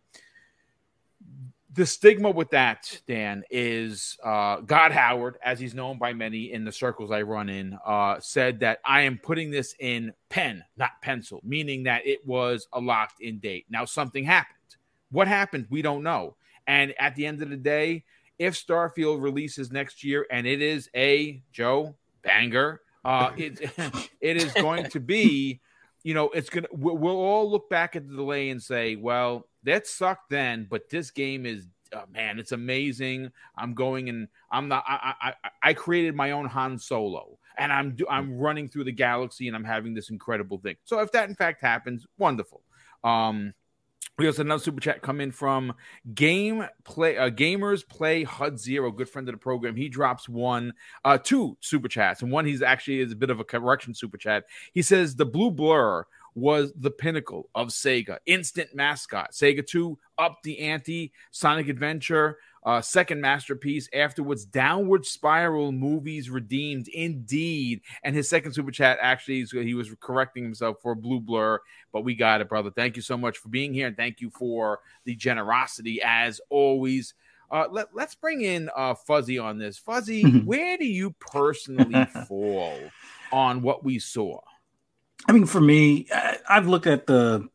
The 1.74 1.86
stigma 1.86 2.30
with 2.30 2.52
that, 2.52 3.02
Dan, 3.08 3.44
is 3.50 4.18
uh, 4.24 4.58
God 4.58 4.92
Howard, 4.92 5.38
as 5.44 5.60
he's 5.60 5.74
known 5.74 5.98
by 5.98 6.14
many 6.14 6.52
in 6.52 6.66
the 6.66 6.72
circles 6.72 7.12
I 7.12 7.24
run 7.24 7.50
in, 7.50 7.78
uh, 7.86 8.20
said 8.20 8.60
that 8.60 8.80
I 8.86 9.02
am 9.02 9.18
putting 9.18 9.50
this 9.50 9.74
in 9.80 10.14
pen, 10.30 10.64
not 10.78 11.02
pencil, 11.02 11.42
meaning 11.44 11.84
that 11.84 12.06
it 12.06 12.26
was 12.28 12.68
a 12.74 12.80
locked 12.80 13.22
in 13.22 13.40
date. 13.40 13.66
Now, 13.70 13.86
something 13.86 14.24
happened. 14.24 14.58
What 15.10 15.28
happened? 15.28 15.68
We 15.70 15.82
don't 15.82 16.04
know. 16.04 16.36
And 16.68 16.94
at 17.00 17.16
the 17.16 17.26
end 17.26 17.42
of 17.42 17.50
the 17.50 17.58
day, 17.58 18.04
if 18.38 18.54
Starfield 18.56 19.22
releases 19.22 19.72
next 19.72 20.04
year 20.04 20.28
and 20.30 20.46
it 20.46 20.62
is 20.62 20.90
a 20.96 21.42
Joe 21.52 21.96
banger, 22.22 22.82
uh, 23.04 23.32
it, 23.38 23.72
it 24.22 24.38
is 24.38 24.54
going 24.54 24.90
to 24.92 25.00
be, 25.00 25.60
you 26.04 26.14
know, 26.14 26.30
it's 26.30 26.50
going 26.50 26.66
to, 26.66 26.70
we'll 26.74 27.16
all 27.16 27.50
look 27.50 27.70
back 27.70 27.96
at 27.96 28.08
the 28.08 28.16
delay 28.16 28.50
and 28.50 28.62
say, 28.62 28.96
well, 28.96 29.48
that 29.64 29.88
sucked 29.88 30.30
then, 30.30 30.68
but 30.70 30.90
this 30.90 31.12
game 31.12 31.46
is 31.46 31.68
oh, 31.94 32.04
man, 32.12 32.40
it's 32.40 32.52
amazing. 32.52 33.32
I'm 33.58 33.74
going 33.74 34.10
and 34.10 34.28
I'm 34.52 34.68
not. 34.68 34.84
I, 34.88 35.14
I 35.22 35.34
I 35.62 35.74
created 35.74 36.16
my 36.16 36.32
own 36.32 36.46
Han 36.46 36.78
Solo, 36.78 37.38
and 37.58 37.72
I'm 37.72 37.98
I'm 38.10 38.38
running 38.38 38.68
through 38.68 38.86
the 38.86 38.92
galaxy, 38.92 39.48
and 39.48 39.56
I'm 39.56 39.64
having 39.64 39.94
this 39.94 40.10
incredible 40.10 40.58
thing. 40.58 40.76
So 40.84 41.00
if 41.00 41.12
that 41.12 41.30
in 41.30 41.36
fact 41.36 41.62
happens, 41.62 42.06
wonderful. 42.18 42.62
Um, 43.04 43.54
we 44.20 44.28
also 44.28 44.44
another 44.44 44.62
super 44.62 44.80
chat 44.80 45.02
come 45.02 45.20
in 45.20 45.32
from 45.32 45.74
Game 46.14 46.68
Play 46.84 47.18
uh, 47.18 47.30
Gamers 47.30 47.88
Play 47.88 48.24
HUD 48.24 48.60
Zero, 48.60 48.92
good 48.92 49.10
friend 49.10 49.28
of 49.28 49.34
the 49.34 49.40
program. 49.40 49.76
He 49.76 49.90
drops 49.90 50.30
one, 50.30 50.74
uh, 51.04 51.18
two 51.18 51.58
super 51.62 51.88
chats, 51.88 52.22
and 52.22 52.32
one 52.32 52.46
he's 52.46 52.62
actually 52.62 53.00
is 53.00 53.12
a 53.12 53.16
bit 53.16 53.32
of 53.32 53.40
a 53.40 53.44
correction 53.44 53.96
super 53.96 54.18
chat. 54.18 54.44
He 54.72 54.84
says 54.84 55.16
the 55.16 55.26
blue 55.26 55.50
blur 55.50 56.06
was 56.36 56.74
the 56.76 56.92
pinnacle 56.92 57.50
of 57.54 57.70
Sega, 57.70 58.18
instant 58.26 58.74
mascot. 58.74 59.32
Sega 59.32 59.66
2 59.66 59.98
up 60.18 60.40
the 60.44 60.60
ante, 60.60 61.12
Sonic 61.32 61.68
Adventure, 61.68 62.38
uh, 62.66 62.82
second 62.82 63.22
masterpiece. 63.22 63.90
Afterwards, 63.94 64.46
Downward 64.46 65.06
Spiral 65.06 65.72
movies 65.72 66.30
redeemed 66.30 66.88
indeed. 66.88 67.82
And 68.04 68.16
his 68.16 68.30
second 68.30 68.54
super 68.54 68.72
chat 68.72 68.98
actually, 69.02 69.44
he 69.44 69.74
was 69.74 69.94
correcting 70.00 70.44
himself 70.44 70.78
for 70.82 70.96
Blue 70.96 71.20
Blur, 71.20 71.60
but 71.92 72.02
we 72.02 72.16
got 72.16 72.42
it, 72.42 72.50
brother. 72.50 72.72
Thank 72.72 72.96
you 72.96 73.02
so 73.02 73.18
much 73.18 73.38
for 73.38 73.50
being 73.50 73.74
here, 73.74 73.88
and 73.88 73.98
thank 73.98 74.22
you 74.22 74.30
for 74.30 74.80
the 75.06 75.16
generosity 75.16 76.02
as 76.04 76.40
always. 76.50 77.14
Uh, 77.52 77.68
let, 77.70 77.88
us 78.00 78.16
bring 78.16 78.42
in 78.42 78.70
uh, 78.76 78.96
Fuzzy 78.96 79.38
on 79.38 79.60
this. 79.60 79.78
Fuzzy, 79.78 80.24
where 80.46 80.78
do 80.78 80.86
you 80.86 81.12
personally 81.20 82.06
fall 82.28 82.80
on 83.32 83.62
what 83.62 83.84
we 83.84 84.00
saw? 84.00 84.40
I 85.28 85.32
mean, 85.32 85.46
for 85.46 85.62
me, 85.62 86.08
I, 86.12 86.38
have 86.48 86.68
looked 86.68 86.88
at 86.88 87.08
the 87.08 87.48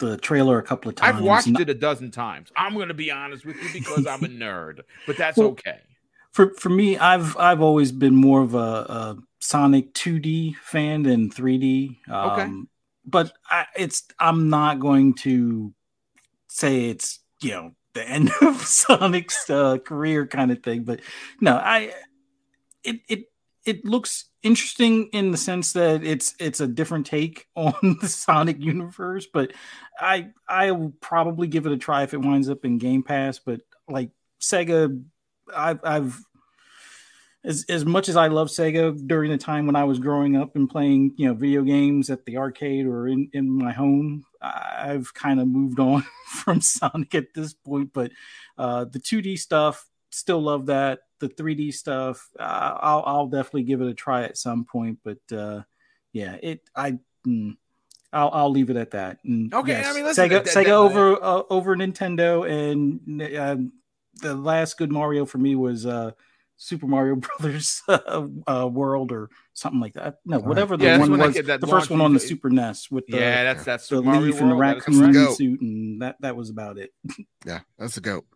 the 0.00 0.16
trailer 0.16 0.58
a 0.58 0.62
couple 0.62 0.88
of 0.88 0.96
times. 0.96 1.16
I've 1.16 1.22
watched 1.22 1.60
it 1.60 1.68
a 1.68 1.74
dozen 1.74 2.10
times. 2.10 2.50
I'm 2.56 2.74
going 2.74 2.88
to 2.88 2.94
be 2.94 3.10
honest 3.10 3.46
with 3.46 3.56
you 3.56 3.68
because 3.72 4.06
I'm 4.06 4.24
a 4.24 4.28
nerd, 4.28 4.80
but 5.06 5.16
that's 5.16 5.36
well, 5.36 5.48
okay. 5.48 5.80
For 6.32 6.54
for 6.54 6.70
me, 6.70 6.98
I've 6.98 7.36
I've 7.36 7.60
always 7.60 7.92
been 7.92 8.14
more 8.14 8.42
of 8.42 8.54
a, 8.54 8.58
a 8.58 9.16
Sonic 9.38 9.94
2D 9.94 10.56
fan 10.56 11.02
than 11.02 11.30
3D. 11.30 11.96
Um, 12.08 12.30
okay. 12.30 12.50
But 13.04 13.32
I, 13.48 13.66
it's 13.76 14.04
I'm 14.18 14.48
not 14.48 14.80
going 14.80 15.14
to 15.14 15.74
say 16.48 16.86
it's 16.86 17.20
you 17.40 17.50
know 17.50 17.72
the 17.94 18.08
end 18.08 18.30
of 18.42 18.62
Sonic's 18.62 19.48
uh, 19.48 19.78
career 19.78 20.26
kind 20.26 20.50
of 20.50 20.62
thing. 20.62 20.84
But 20.84 21.00
no, 21.40 21.56
I 21.56 21.92
it 22.82 23.00
it 23.08 23.24
it 23.64 23.84
looks 23.84 24.26
interesting 24.42 25.06
in 25.08 25.30
the 25.30 25.36
sense 25.36 25.72
that 25.72 26.04
it's 26.04 26.34
it's 26.38 26.60
a 26.60 26.66
different 26.66 27.06
take 27.06 27.46
on 27.56 27.98
the 28.00 28.08
Sonic 28.08 28.60
universe, 28.60 29.26
but 29.32 29.52
I 29.98 30.28
I 30.48 30.72
will 30.72 30.92
probably 31.00 31.46
give 31.46 31.66
it 31.66 31.72
a 31.72 31.76
try 31.76 32.02
if 32.02 32.14
it 32.14 32.20
winds 32.20 32.48
up 32.48 32.64
in 32.64 32.78
Game 32.78 33.02
Pass. 33.02 33.38
But 33.38 33.60
like 33.88 34.10
Sega, 34.40 35.02
I've 35.54 35.80
I've 35.84 36.24
as 37.44 37.64
as 37.68 37.84
much 37.84 38.08
as 38.08 38.16
I 38.16 38.28
love 38.28 38.48
Sega 38.48 39.06
during 39.06 39.30
the 39.30 39.38
time 39.38 39.66
when 39.66 39.76
I 39.76 39.84
was 39.84 39.98
growing 39.98 40.36
up 40.36 40.54
and 40.54 40.70
playing 40.70 41.14
you 41.16 41.26
know 41.26 41.34
video 41.34 41.62
games 41.62 42.10
at 42.10 42.24
the 42.24 42.38
arcade 42.38 42.86
or 42.86 43.08
in 43.08 43.28
in 43.32 43.50
my 43.50 43.72
home, 43.72 44.24
I've 44.40 45.12
kind 45.14 45.40
of 45.40 45.48
moved 45.48 45.80
on 45.80 46.04
from 46.26 46.60
Sonic 46.60 47.14
at 47.14 47.34
this 47.34 47.52
point. 47.54 47.92
But 47.92 48.12
uh, 48.58 48.84
the 48.84 49.00
2D 49.00 49.38
stuff, 49.38 49.86
still 50.12 50.42
love 50.42 50.66
that 50.66 51.00
the 51.22 51.28
3D 51.28 51.72
stuff, 51.72 52.28
uh, 52.38 52.42
I'll 52.80 53.02
I'll 53.06 53.26
definitely 53.28 53.62
give 53.62 53.80
it 53.80 53.88
a 53.88 53.94
try 53.94 54.24
at 54.24 54.36
some 54.36 54.64
point. 54.64 54.98
But 55.02 55.36
uh, 55.36 55.62
yeah, 56.12 56.36
it 56.42 56.60
I. 56.76 56.98
Mm, 57.26 57.56
I'll, 58.14 58.28
I'll 58.30 58.50
leave 58.50 58.68
it 58.68 58.76
at 58.76 58.90
that. 58.90 59.20
And 59.24 59.54
okay, 59.54 59.72
yes, 59.72 59.86
I 59.86 59.94
mean, 59.94 60.04
listen, 60.04 60.28
Sega, 60.28 60.44
that, 60.44 60.44
Sega 60.44 60.64
that, 60.64 60.70
over 60.70 61.14
uh, 61.14 61.42
over 61.48 61.74
Nintendo, 61.74 62.46
and 62.46 63.22
uh, 63.22 63.56
the 64.20 64.34
last 64.34 64.76
good 64.76 64.92
Mario 64.92 65.24
for 65.24 65.38
me 65.38 65.54
was 65.54 65.86
uh, 65.86 66.10
Super 66.58 66.86
Mario 66.86 67.14
Brothers 67.38 67.82
uh, 67.88 68.26
uh, 68.46 68.68
World 68.70 69.12
or 69.12 69.30
something 69.54 69.80
like 69.80 69.94
that. 69.94 70.18
No, 70.26 70.40
whatever 70.40 70.76
the 70.76 70.84
yeah, 70.84 70.98
one 70.98 71.16
was, 71.18 71.34
the 71.34 71.66
first 71.66 71.88
one 71.88 72.02
on 72.02 72.12
the 72.12 72.20
Super 72.20 72.50
NES 72.50 72.90
with 72.90 73.06
the 73.06 73.16
yeah, 73.16 73.44
that's 73.44 73.64
that's 73.64 73.88
the 73.88 74.02
leaf 74.02 74.42
and 74.42 74.50
the 74.50 74.56
raccoon 74.56 75.34
suit, 75.34 75.62
and 75.62 76.02
that 76.02 76.20
that 76.20 76.36
was 76.36 76.50
about 76.50 76.76
it. 76.76 76.92
yeah, 77.46 77.60
that's 77.78 77.96
a 77.96 78.02
goat 78.02 78.26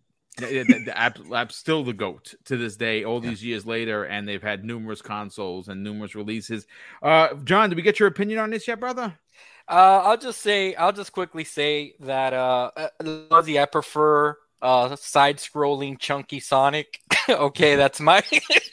app 0.43 1.53
still 1.53 1.85
the 1.85 1.93
goat 1.93 2.35
to 2.45 2.57
this 2.57 2.77
day, 2.77 3.05
all 3.05 3.21
these 3.21 3.43
yeah. 3.43 3.51
years 3.51 3.67
later, 3.67 4.05
and 4.05 4.29
they've 4.29 4.43
had 4.43 4.65
numerous 4.65 5.03
consoles 5.03 5.69
and 5.69 5.83
numerous 5.83 6.15
releases. 6.15 6.67
Uh, 7.03 7.35
John, 7.45 7.69
did 7.71 7.77
we 7.77 7.83
get 7.83 7.99
your 7.99 8.09
opinion 8.09 8.39
on 8.39 8.51
this 8.51 8.69
yet, 8.69 8.81
brother? 8.81 9.19
Uh, 9.69 10.03
I'll 10.05 10.19
just 10.19 10.41
say, 10.43 10.75
I'll 10.75 10.93
just 10.93 11.13
quickly 11.13 11.45
say 11.45 11.95
that 12.01 12.33
uh, 12.33 12.71
Luzzy, 13.03 13.59
I 13.59 13.65
prefer 13.65 14.37
uh, 14.63 14.95
side-scrolling 14.97 15.99
chunky 15.99 16.41
Sonic. 16.41 17.01
okay, 17.29 17.75
that's 17.75 18.01
my 18.01 18.23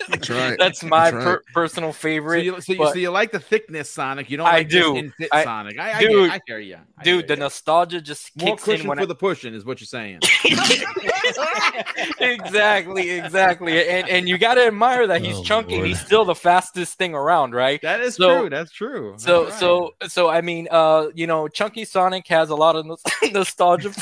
that's, 0.09 0.29
right. 0.29 0.57
that's 0.59 0.83
my 0.83 1.11
that's 1.11 1.15
right. 1.15 1.23
per- 1.23 1.43
personal 1.53 1.91
favorite. 1.91 2.39
So 2.39 2.43
you, 2.43 2.61
so, 2.61 2.73
you, 2.73 2.87
so 2.87 2.93
you, 2.95 3.09
like 3.09 3.31
the 3.31 3.39
thickness 3.39 3.89
Sonic? 3.89 4.29
You 4.29 4.37
don't 4.37 4.45
like 4.45 4.53
I 4.53 4.63
do. 4.63 5.11
I, 5.31 5.43
Sonic? 5.43 5.79
I, 5.79 5.99
dude, 5.99 6.29
I, 6.29 6.35
I 6.35 6.39
hear 6.45 6.59
you, 6.59 6.77
I 6.97 7.03
dude. 7.03 7.13
Hear 7.13 7.27
the 7.27 7.33
you. 7.33 7.39
nostalgia 7.39 8.01
just 8.01 8.31
more 8.39 8.55
kicks 8.55 8.67
in 8.81 8.87
when 8.87 8.99
for 8.99 9.05
the 9.05 9.15
pushing 9.15 9.53
is 9.53 9.65
what 9.65 9.81
you're 9.81 9.87
saying. 9.87 10.19
exactly, 12.19 13.11
exactly, 13.11 13.87
and 13.87 14.09
and 14.09 14.27
you 14.27 14.37
got 14.37 14.55
to 14.55 14.67
admire 14.67 15.07
that 15.07 15.21
he's 15.21 15.37
oh, 15.37 15.43
chunky. 15.43 15.75
Lord. 15.75 15.87
He's 15.87 15.99
still 15.99 16.25
the 16.25 16.35
fastest 16.35 16.97
thing 16.97 17.13
around, 17.13 17.53
right? 17.53 17.81
That 17.81 18.01
is 18.01 18.15
so, 18.15 18.39
true. 18.39 18.49
That's 18.49 18.71
true. 18.71 19.15
So 19.17 19.45
right. 19.45 19.53
so 19.53 19.93
so 20.07 20.29
I 20.29 20.41
mean, 20.41 20.67
uh, 20.69 21.07
you 21.13 21.27
know, 21.27 21.47
chunky 21.47 21.85
Sonic 21.85 22.27
has 22.27 22.49
a 22.49 22.55
lot 22.55 22.75
of 22.75 22.85
nostalgia. 23.31 23.93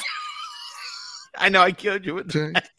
I 1.37 1.49
know 1.49 1.61
I 1.61 1.71
killed 1.71 2.05
you 2.05 2.15
with 2.15 2.31
that. 2.31 2.69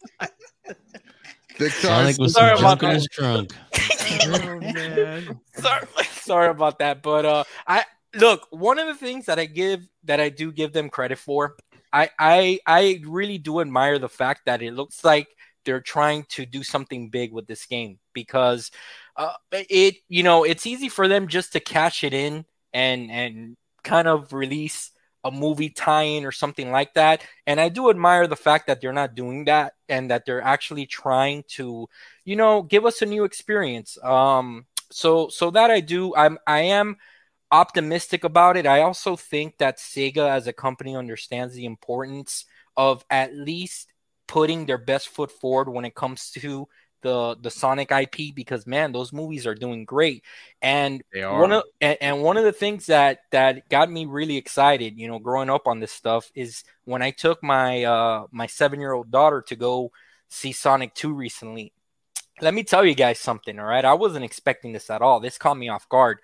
Sonic 1.69 2.17
was 2.17 2.33
sorry 2.33 2.57
drunk 2.57 2.83
in 2.83 2.89
his 2.91 3.07
trunk. 3.07 3.53
oh, 4.25 4.59
man. 4.59 5.39
sorry, 5.55 5.87
sorry 6.11 6.49
about 6.49 6.79
that, 6.79 7.01
but 7.01 7.25
uh, 7.25 7.43
I 7.67 7.85
look 8.15 8.47
one 8.51 8.79
of 8.79 8.87
the 8.87 8.95
things 8.95 9.25
that 9.25 9.39
I 9.39 9.45
give 9.45 9.87
that 10.03 10.19
I 10.19 10.29
do 10.29 10.51
give 10.51 10.73
them 10.73 10.89
credit 10.89 11.17
for. 11.17 11.55
I 11.93 12.09
I 12.19 12.59
I 12.65 13.01
really 13.05 13.37
do 13.37 13.61
admire 13.61 13.99
the 13.99 14.09
fact 14.09 14.41
that 14.47 14.61
it 14.61 14.73
looks 14.73 15.03
like 15.03 15.27
they're 15.65 15.81
trying 15.81 16.25
to 16.29 16.45
do 16.45 16.63
something 16.63 17.09
big 17.09 17.31
with 17.31 17.47
this 17.47 17.65
game 17.65 17.99
because 18.13 18.71
uh, 19.15 19.33
it 19.51 19.97
you 20.09 20.23
know 20.23 20.43
it's 20.43 20.65
easy 20.65 20.89
for 20.89 21.07
them 21.07 21.27
just 21.27 21.53
to 21.53 21.59
cash 21.59 22.03
it 22.03 22.13
in 22.13 22.45
and 22.73 23.11
and 23.11 23.57
kind 23.83 24.07
of 24.07 24.33
release 24.33 24.91
a 25.23 25.31
movie 25.31 25.69
tie-in 25.69 26.25
or 26.25 26.31
something 26.31 26.69
like 26.71 26.93
that. 26.95 27.23
And 27.47 27.59
I 27.59 27.69
do 27.69 27.89
admire 27.89 28.27
the 28.27 28.35
fact 28.35 28.67
that 28.67 28.81
they're 28.81 28.91
not 28.91 29.15
doing 29.15 29.45
that 29.45 29.73
and 29.87 30.11
that 30.11 30.25
they're 30.25 30.41
actually 30.41 30.85
trying 30.85 31.45
to, 31.55 31.87
you 32.25 32.35
know, 32.35 32.61
give 32.61 32.85
us 32.85 33.01
a 33.01 33.05
new 33.05 33.23
experience. 33.23 33.97
Um, 34.03 34.65
so 34.91 35.29
so 35.29 35.49
that 35.51 35.71
I 35.71 35.79
do. 35.79 36.15
I'm 36.15 36.37
I 36.45 36.61
am 36.61 36.97
optimistic 37.53 38.23
about 38.23 38.57
it. 38.57 38.65
I 38.65 38.81
also 38.81 39.15
think 39.15 39.59
that 39.59 39.77
Sega 39.77 40.27
as 40.27 40.47
a 40.47 40.53
company 40.53 40.95
understands 40.95 41.53
the 41.53 41.65
importance 41.65 42.45
of 42.75 43.05
at 43.11 43.35
least 43.35 43.93
putting 44.27 44.65
their 44.65 44.79
best 44.79 45.07
foot 45.09 45.31
forward 45.31 45.69
when 45.69 45.85
it 45.85 45.93
comes 45.93 46.31
to 46.31 46.67
the 47.03 47.35
the 47.39 47.51
Sonic 47.51 47.91
IP 47.91 48.33
because 48.33 48.65
man, 48.65 48.91
those 48.91 49.13
movies 49.13 49.45
are 49.45 49.53
doing 49.53 49.85
great. 49.85 50.23
And 50.63 51.03
one 51.13 51.51
of 51.51 51.63
and, 51.79 51.97
and, 52.01 52.23
one 52.23 52.37
of 52.37 52.43
the 52.43 52.51
things 52.51 52.87
that 52.87 53.19
that 53.29 53.69
got 53.69 53.91
me 53.91 54.05
really 54.05 54.37
excited, 54.37 54.97
you 54.97 55.07
know, 55.07 55.19
growing 55.19 55.51
up 55.51 55.67
on 55.67 55.79
this 55.79 55.91
stuff 55.91 56.31
is 56.33 56.63
when 56.85 57.03
I 57.03 57.11
took 57.11 57.43
my 57.43 57.83
uh 57.83 58.25
my 58.31 58.47
7-year-old 58.47 59.11
daughter 59.11 59.43
to 59.49 59.55
go 59.55 59.91
see 60.27 60.53
Sonic 60.53 60.95
2 60.95 61.13
recently. 61.13 61.71
Let 62.41 62.55
me 62.55 62.63
tell 62.63 62.83
you 62.83 62.95
guys 62.95 63.19
something, 63.19 63.59
all 63.59 63.65
right? 63.65 63.85
I 63.85 63.93
wasn't 63.93 64.25
expecting 64.25 64.71
this 64.71 64.89
at 64.89 65.03
all. 65.03 65.19
This 65.19 65.37
caught 65.37 65.57
me 65.57 65.69
off 65.69 65.87
guard. 65.87 66.17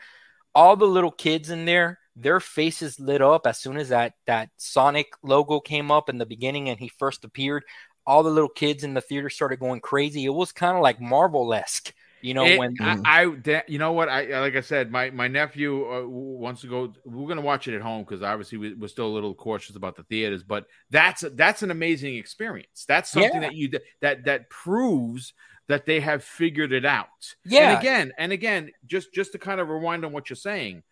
All 0.59 0.75
the 0.75 0.85
little 0.85 1.11
kids 1.11 1.49
in 1.49 1.65
there, 1.65 1.99
their 2.15 2.39
faces 2.39 2.99
lit 2.99 3.21
up 3.21 3.47
as 3.47 3.59
soon 3.59 3.77
as 3.77 3.89
that 3.89 4.13
that 4.27 4.49
Sonic 4.57 5.07
logo 5.23 5.59
came 5.59 5.89
up 5.89 6.09
in 6.09 6.17
the 6.17 6.25
beginning 6.25 6.69
and 6.69 6.77
he 6.77 6.89
first 6.89 7.23
appeared 7.23 7.63
all 8.05 8.23
the 8.23 8.29
little 8.29 8.49
kids 8.49 8.83
in 8.83 8.95
the 8.95 9.01
theater 9.01 9.29
started 9.29 9.59
going 9.59 9.79
crazy. 9.79 10.25
It 10.25 10.29
was 10.29 10.51
kind 10.51 10.75
of 10.75 10.81
like 10.81 10.99
Marvel 10.99 11.53
esque. 11.53 11.93
You 12.21 12.33
know, 12.33 12.43
it, 12.43 12.59
when 12.59 12.75
I, 12.81 12.97
I, 13.05 13.63
you 13.67 13.79
know 13.79 13.93
what, 13.93 14.09
I 14.09 14.41
like 14.41 14.55
I 14.55 14.61
said, 14.61 14.91
my 14.91 15.09
my 15.11 15.29
nephew 15.29 15.89
uh, 15.89 16.05
wants 16.05 16.61
to 16.61 16.67
go. 16.67 16.93
We're 17.05 17.29
gonna 17.29 17.41
watch 17.41 17.69
it 17.69 17.75
at 17.75 17.81
home 17.81 18.03
because 18.03 18.21
obviously 18.21 18.57
we, 18.57 18.75
are 18.83 18.87
still 18.89 19.05
a 19.05 19.13
little 19.13 19.33
cautious 19.33 19.77
about 19.77 19.95
the 19.95 20.03
theaters. 20.03 20.43
But 20.43 20.65
that's 20.89 21.23
that's 21.35 21.63
an 21.63 21.71
amazing 21.71 22.17
experience. 22.17 22.83
That's 22.87 23.09
something 23.09 23.41
yeah. 23.41 23.49
that 23.49 23.55
you 23.55 23.79
that 24.01 24.25
that 24.25 24.49
proves 24.49 25.33
that 25.69 25.85
they 25.85 25.99
have 26.01 26.23
figured 26.23 26.73
it 26.73 26.83
out. 26.83 27.35
Yeah. 27.45 27.69
And 27.69 27.79
again, 27.79 28.13
and 28.17 28.31
again, 28.33 28.71
just 28.85 29.13
just 29.13 29.31
to 29.31 29.37
kind 29.37 29.61
of 29.61 29.69
rewind 29.69 30.03
on 30.03 30.11
what 30.11 30.29
you're 30.29 30.35
saying, 30.35 30.83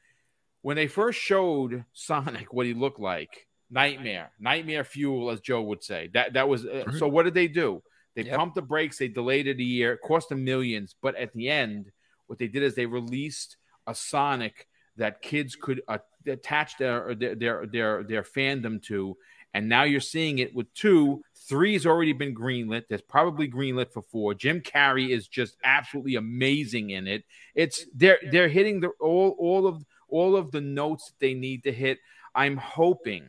when 0.62 0.78
they 0.78 0.88
first 0.88 1.20
showed 1.20 1.84
Sonic 1.94 2.54
what 2.54 2.68
he 2.68 2.74
looked 2.74 3.00
like, 3.00 3.48
nightmare, 3.70 4.32
nightmare 4.40 4.84
fuel, 4.84 5.32
as 5.32 5.42
Joe 5.42 5.64
would 5.64 5.84
say. 5.84 6.10
That 6.14 6.34
that 6.34 6.48
was 6.48 6.66
uh, 6.66 6.92
so. 6.98 7.08
What 7.08 7.24
did 7.24 7.34
they 7.34 7.48
do? 7.48 7.82
They 8.16 8.24
yep. 8.24 8.38
pumped 8.38 8.56
the 8.56 8.62
brakes. 8.62 9.00
They 9.00 9.08
delayed 9.08 9.48
it 9.48 9.60
a 9.60 9.64
year. 9.64 9.94
It 9.94 10.02
cost 10.02 10.30
them 10.30 10.44
millions. 10.44 10.96
But 11.02 11.16
at 11.16 11.34
the 11.34 11.50
end, 11.50 11.92
what 12.28 12.40
they 12.40 12.48
did 12.48 12.64
is 12.64 12.76
they 12.76 12.86
released 12.86 13.58
a 13.88 13.96
Sonic 13.96 14.68
that 14.98 15.22
kids 15.22 15.56
could 15.56 15.82
uh, 15.88 16.00
attach 16.28 16.78
their, 16.78 17.16
their 17.16 17.36
their 17.36 17.66
their 17.66 18.04
their 18.04 18.24
fandom 18.24 18.82
to. 18.84 19.18
And 19.54 19.70
now 19.70 19.84
you're 19.84 20.00
seeing 20.00 20.40
it 20.40 20.54
with 20.54 20.72
two. 20.74 21.22
Three 21.50 21.74
has 21.74 21.86
already 21.86 22.14
been 22.14 22.36
greenlit. 22.36 22.84
There's 22.90 23.02
probably 23.02 23.50
greenlit 23.50 23.92
for 23.92 24.02
four. 24.02 24.34
Jim 24.34 24.62
Carrey 24.62 25.10
is 25.10 25.28
just 25.28 25.56
absolutely 25.64 26.16
amazing 26.16 26.90
in 26.92 27.08
it. 27.08 27.24
It's 27.56 27.86
they're 27.96 28.20
they're 28.32 28.50
hitting 28.50 28.82
the 28.82 28.90
all 29.00 29.36
all 29.40 29.66
of 29.66 29.84
all 30.10 30.36
of 30.36 30.52
the 30.52 30.62
notes 30.62 31.08
that 31.08 31.20
they 31.20 31.34
need 31.34 31.64
to 31.64 31.72
hit. 31.72 32.00
I'm 32.36 32.58
hoping 32.58 33.26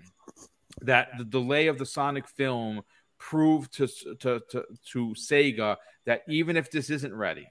that 0.83 1.09
the 1.17 1.25
delay 1.25 1.69
of 1.69 1.79
the 1.79 1.87
Sonic 1.87 2.29
film 2.29 2.83
proved 3.19 3.73
to 3.75 3.89
to 4.21 4.41
to, 4.51 4.65
to 4.93 5.15
Sega 5.15 5.77
that 6.07 6.23
even 6.29 6.57
if 6.57 6.71
this 6.71 6.91
isn't 6.91 7.15
ready, 7.15 7.47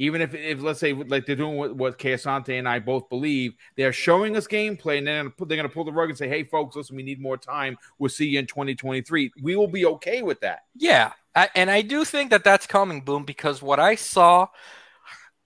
even 0.00 0.22
if, 0.22 0.34
if 0.34 0.62
let's 0.62 0.80
say 0.80 0.94
like 0.94 1.26
they're 1.26 1.36
doing 1.36 1.58
what, 1.58 1.76
what 1.76 1.98
Asante 1.98 2.58
and 2.58 2.66
I 2.66 2.78
both 2.78 3.10
believe, 3.10 3.52
they're 3.76 3.92
showing 3.92 4.34
us 4.34 4.46
gameplay 4.46 4.96
and 4.96 5.06
then 5.06 5.32
they're 5.36 5.46
going 5.58 5.62
to 5.62 5.68
pull 5.68 5.84
the 5.84 5.92
rug 5.92 6.08
and 6.08 6.16
say, 6.16 6.26
"Hey, 6.26 6.42
folks, 6.42 6.74
listen, 6.74 6.96
we 6.96 7.02
need 7.02 7.20
more 7.20 7.36
time. 7.36 7.76
We'll 7.98 8.08
see 8.08 8.26
you 8.26 8.38
in 8.38 8.46
2023." 8.46 9.32
We 9.42 9.56
will 9.56 9.68
be 9.68 9.84
okay 9.84 10.22
with 10.22 10.40
that. 10.40 10.60
Yeah, 10.74 11.12
I, 11.34 11.50
and 11.54 11.70
I 11.70 11.82
do 11.82 12.06
think 12.06 12.30
that 12.30 12.44
that's 12.44 12.66
coming, 12.66 13.02
boom, 13.02 13.24
because 13.24 13.62
what 13.62 13.78
I 13.78 13.94
saw. 13.94 14.48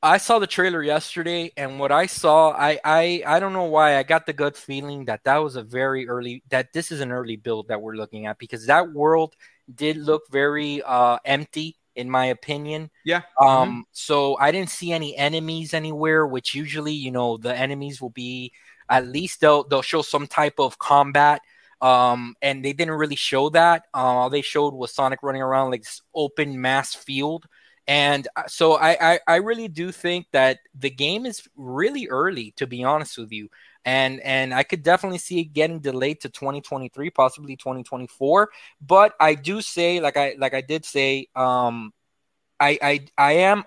I 0.00 0.18
saw 0.18 0.38
the 0.38 0.46
trailer 0.46 0.82
yesterday, 0.82 1.50
and 1.56 1.78
what 1.78 1.90
I 1.90 2.04
saw, 2.04 2.50
I, 2.50 2.78
I 2.84 3.22
I 3.26 3.40
don't 3.40 3.54
know 3.54 3.64
why 3.64 3.96
I 3.96 4.02
got 4.02 4.26
the 4.26 4.34
gut 4.34 4.54
feeling 4.54 5.06
that 5.06 5.24
that 5.24 5.38
was 5.38 5.56
a 5.56 5.62
very 5.62 6.06
early 6.06 6.42
that 6.50 6.74
this 6.74 6.92
is 6.92 7.00
an 7.00 7.10
early 7.10 7.36
build 7.36 7.68
that 7.68 7.80
we're 7.80 7.96
looking 7.96 8.26
at 8.26 8.38
because 8.38 8.66
that 8.66 8.92
world 8.92 9.34
did 9.74 9.96
look 9.96 10.30
very 10.30 10.82
uh, 10.82 11.16
empty 11.24 11.78
in 11.96 12.10
my 12.10 12.26
opinion. 12.26 12.90
Yeah. 13.04 13.22
Um. 13.40 13.48
Mm-hmm. 13.48 13.80
So 13.92 14.36
I 14.38 14.50
didn't 14.52 14.70
see 14.70 14.92
any 14.92 15.16
enemies 15.16 15.74
anywhere, 15.74 16.26
which 16.26 16.54
usually, 16.54 16.92
you 16.92 17.10
know, 17.10 17.36
the 17.36 17.54
enemies 17.56 18.00
will 18.00 18.10
be 18.10 18.52
at 18.88 19.06
least 19.06 19.40
they'll 19.40 19.64
they'll 19.64 19.82
show 19.82 20.02
some 20.02 20.26
type 20.26 20.54
of 20.58 20.78
combat. 20.78 21.40
Um, 21.80 22.34
and 22.40 22.64
they 22.64 22.72
didn't 22.72 22.94
really 22.94 23.16
show 23.16 23.50
that. 23.50 23.84
Uh, 23.92 23.98
all 23.98 24.30
they 24.30 24.40
showed 24.40 24.72
was 24.72 24.94
Sonic 24.94 25.22
running 25.22 25.42
around 25.42 25.70
like 25.70 25.82
this 25.82 26.00
open 26.14 26.58
mass 26.60 26.94
field. 26.94 27.44
And 27.86 28.26
uh, 28.36 28.44
so 28.46 28.74
I, 28.74 29.12
I, 29.12 29.20
I 29.26 29.36
really 29.36 29.68
do 29.68 29.92
think 29.92 30.26
that 30.32 30.60
the 30.74 30.88
game 30.88 31.26
is 31.26 31.46
really 31.56 32.08
early, 32.08 32.54
to 32.56 32.66
be 32.66 32.84
honest 32.84 33.18
with 33.18 33.32
you 33.32 33.50
and 33.84 34.20
and 34.20 34.54
I 34.54 34.62
could 34.62 34.82
definitely 34.82 35.18
see 35.18 35.40
it 35.40 35.52
getting 35.52 35.80
delayed 35.80 36.20
to 36.22 36.28
2023, 36.28 37.10
possibly 37.10 37.56
2024. 37.56 38.50
But 38.80 39.14
I 39.20 39.34
do 39.34 39.60
say, 39.60 40.00
like 40.00 40.16
I 40.16 40.34
like 40.38 40.54
I 40.54 40.60
did 40.60 40.84
say, 40.84 41.28
um, 41.36 41.92
I 42.58 42.78
I 42.82 43.06
I 43.18 43.32
am 43.32 43.64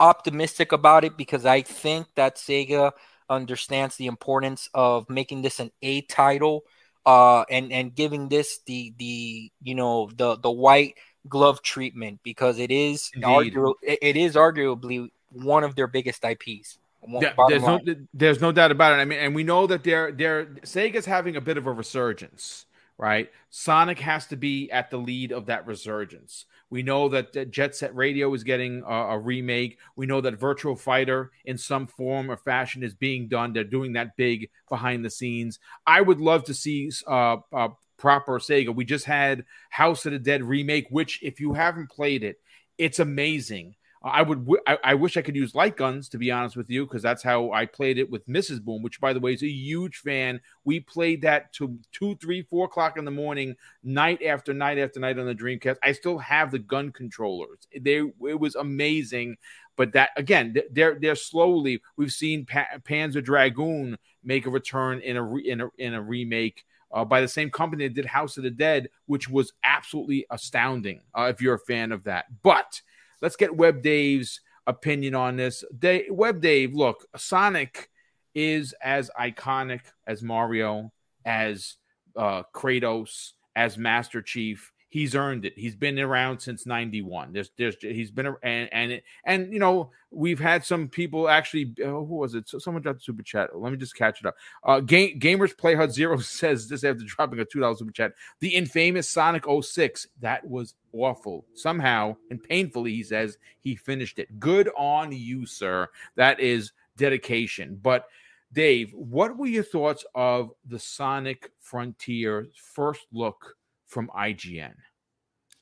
optimistic 0.00 0.72
about 0.72 1.04
it 1.04 1.16
because 1.16 1.46
I 1.46 1.62
think 1.62 2.06
that 2.16 2.36
Sega 2.36 2.92
understands 3.28 3.96
the 3.96 4.06
importance 4.06 4.68
of 4.74 5.08
making 5.08 5.42
this 5.42 5.58
an 5.58 5.70
A 5.82 6.02
title, 6.02 6.64
uh, 7.06 7.44
and 7.50 7.72
and 7.72 7.94
giving 7.94 8.28
this 8.28 8.60
the 8.66 8.94
the 8.98 9.50
you 9.62 9.74
know 9.74 10.10
the 10.14 10.36
the 10.36 10.50
white 10.50 10.94
glove 11.28 11.62
treatment 11.62 12.20
because 12.22 12.58
it 12.58 12.70
is 12.70 13.10
argu- 13.24 13.74
it 13.82 14.16
is 14.16 14.34
arguably 14.34 15.10
one 15.30 15.64
of 15.64 15.74
their 15.76 15.86
biggest 15.86 16.24
IPs. 16.24 16.78
Yeah, 17.08 17.32
there's 17.48 17.62
no 17.62 17.80
there's 18.12 18.40
no 18.40 18.52
doubt 18.52 18.70
about 18.70 18.98
it. 18.98 19.02
I 19.02 19.04
mean, 19.04 19.18
and 19.18 19.34
we 19.34 19.44
know 19.44 19.66
that 19.66 19.84
they're 19.84 20.12
they're 20.12 20.46
Sega's 20.62 21.06
having 21.06 21.36
a 21.36 21.40
bit 21.40 21.56
of 21.56 21.66
a 21.66 21.72
resurgence, 21.72 22.66
right? 22.98 23.30
Sonic 23.50 23.98
has 24.00 24.26
to 24.26 24.36
be 24.36 24.70
at 24.70 24.90
the 24.90 24.96
lead 24.96 25.32
of 25.32 25.46
that 25.46 25.66
resurgence. 25.66 26.46
We 26.68 26.82
know 26.82 27.08
that 27.10 27.50
Jet 27.52 27.76
Set 27.76 27.94
Radio 27.94 28.32
is 28.34 28.42
getting 28.42 28.82
a, 28.84 28.92
a, 28.92 29.18
remake. 29.18 29.78
We 29.94 30.06
know 30.06 30.20
that 30.20 30.40
Virtua 30.40 30.78
Fighter, 30.78 31.30
in 31.44 31.56
some 31.56 31.86
form 31.86 32.28
or 32.28 32.36
fashion, 32.36 32.82
is 32.82 32.94
being 32.94 33.28
done. 33.28 33.52
They're 33.52 33.62
doing 33.62 33.92
that 33.92 34.16
big 34.16 34.50
behind 34.68 35.04
the 35.04 35.10
scenes. 35.10 35.60
I 35.86 36.00
would 36.00 36.18
love 36.18 36.42
to 36.44 36.54
see 36.54 36.90
uh, 37.06 37.36
uh, 37.52 37.68
proper 37.98 38.40
Sega. 38.40 38.74
We 38.74 38.84
just 38.84 39.04
had 39.04 39.44
House 39.70 40.06
of 40.06 40.12
the 40.12 40.18
Dead 40.18 40.42
remake, 40.42 40.88
which, 40.90 41.22
if 41.22 41.38
you 41.38 41.52
haven't 41.52 41.90
played 41.90 42.24
it, 42.24 42.40
it's 42.78 42.98
amazing. 42.98 43.76
I 44.06 44.22
would. 44.22 44.48
I, 44.66 44.78
I 44.84 44.94
wish 44.94 45.16
I 45.16 45.22
could 45.22 45.36
use 45.36 45.54
light 45.54 45.76
guns 45.76 46.08
to 46.10 46.18
be 46.18 46.30
honest 46.30 46.56
with 46.56 46.70
you, 46.70 46.86
because 46.86 47.02
that's 47.02 47.22
how 47.22 47.50
I 47.52 47.66
played 47.66 47.98
it 47.98 48.10
with 48.10 48.26
Mrs. 48.28 48.62
Boom, 48.62 48.82
which 48.82 49.00
by 49.00 49.12
the 49.12 49.20
way 49.20 49.34
is 49.34 49.42
a 49.42 49.48
huge 49.48 49.98
fan. 49.98 50.40
We 50.64 50.80
played 50.80 51.22
that 51.22 51.52
to 51.54 51.78
two, 51.92 52.16
three, 52.16 52.42
four 52.42 52.66
o'clock 52.66 52.96
in 52.96 53.04
the 53.04 53.10
morning, 53.10 53.56
night 53.82 54.22
after 54.22 54.54
night 54.54 54.78
after 54.78 55.00
night 55.00 55.18
on 55.18 55.26
the 55.26 55.34
Dreamcast. 55.34 55.78
I 55.82 55.92
still 55.92 56.18
have 56.18 56.50
the 56.50 56.58
gun 56.58 56.92
controllers. 56.92 57.66
They 57.78 57.96
it 57.96 58.40
was 58.40 58.54
amazing. 58.54 59.36
But 59.76 59.92
that 59.92 60.10
again, 60.16 60.54
they're 60.70 60.98
they're 60.98 61.16
slowly. 61.16 61.82
We've 61.96 62.12
seen 62.12 62.46
pa- 62.46 62.78
Panzer 62.82 63.22
Dragoon 63.22 63.98
make 64.24 64.46
a 64.46 64.50
return 64.50 65.00
in 65.00 65.16
a 65.16 65.22
re, 65.22 65.48
in 65.48 65.60
a 65.60 65.68
in 65.78 65.94
a 65.94 66.02
remake. 66.02 66.64
Uh, 66.92 67.04
by 67.04 67.20
the 67.20 67.28
same 67.28 67.50
company 67.50 67.86
that 67.86 67.94
did 67.94 68.06
House 68.06 68.36
of 68.36 68.44
the 68.44 68.50
Dead, 68.50 68.88
which 69.06 69.28
was 69.28 69.52
absolutely 69.64 70.24
astounding. 70.30 71.00
Uh, 71.12 71.24
if 71.24 71.42
you're 71.42 71.56
a 71.56 71.58
fan 71.58 71.90
of 71.90 72.04
that, 72.04 72.26
but 72.44 72.80
Let's 73.22 73.36
get 73.36 73.56
Web 73.56 73.82
Dave's 73.82 74.40
opinion 74.66 75.14
on 75.14 75.36
this. 75.36 75.64
Dave, 75.78 76.06
Web 76.10 76.40
Dave, 76.40 76.74
look, 76.74 77.06
Sonic 77.16 77.88
is 78.34 78.74
as 78.82 79.10
iconic 79.18 79.80
as 80.06 80.22
Mario, 80.22 80.92
as 81.24 81.76
uh, 82.16 82.42
Kratos, 82.54 83.32
as 83.54 83.78
Master 83.78 84.20
Chief 84.22 84.72
he's 84.96 85.14
earned 85.14 85.44
it. 85.44 85.52
He's 85.58 85.76
been 85.76 85.98
around 85.98 86.38
since 86.38 86.64
'91. 86.64 87.34
There's, 87.34 87.50
there's, 87.58 87.76
he's 87.78 88.10
been, 88.10 88.34
and 88.42 88.68
and 88.72 88.92
it, 88.92 89.04
and 89.24 89.52
you 89.52 89.58
know, 89.58 89.90
we've 90.10 90.40
had 90.40 90.64
some 90.64 90.88
people 90.88 91.28
actually. 91.28 91.74
Uh, 91.84 91.88
who 91.88 92.16
was 92.16 92.34
it? 92.34 92.48
So 92.48 92.58
someone 92.58 92.82
dropped 92.82 93.04
super 93.04 93.22
chat. 93.22 93.50
Let 93.54 93.72
me 93.72 93.76
just 93.76 93.94
catch 93.94 94.20
it 94.20 94.26
up. 94.26 94.36
Uh, 94.64 94.80
Game, 94.80 95.20
Gamers 95.20 95.54
Playhut 95.54 95.90
Zero 95.90 96.16
says 96.20 96.66
this 96.66 96.82
after 96.82 97.04
dropping 97.04 97.40
a 97.40 97.44
two 97.44 97.60
dollars 97.60 97.80
super 97.80 97.92
chat. 97.92 98.12
The 98.40 98.48
infamous 98.48 99.06
Sonic 99.06 99.44
06. 99.62 100.08
That 100.20 100.46
was 100.48 100.74
awful. 100.94 101.44
Somehow 101.54 102.16
and 102.30 102.42
painfully, 102.42 102.94
he 102.94 103.02
says 103.02 103.36
he 103.60 103.76
finished 103.76 104.18
it. 104.18 104.40
Good 104.40 104.70
on 104.78 105.12
you, 105.12 105.44
sir. 105.44 105.88
That 106.14 106.40
is 106.40 106.72
dedication. 106.96 107.78
But 107.82 108.06
Dave, 108.50 108.94
what 108.94 109.36
were 109.36 109.46
your 109.46 109.62
thoughts 109.62 110.06
of 110.14 110.52
the 110.64 110.78
Sonic 110.78 111.50
Frontier 111.60 112.46
first 112.54 113.06
look 113.12 113.56
from 113.86 114.08
IGN? 114.16 114.72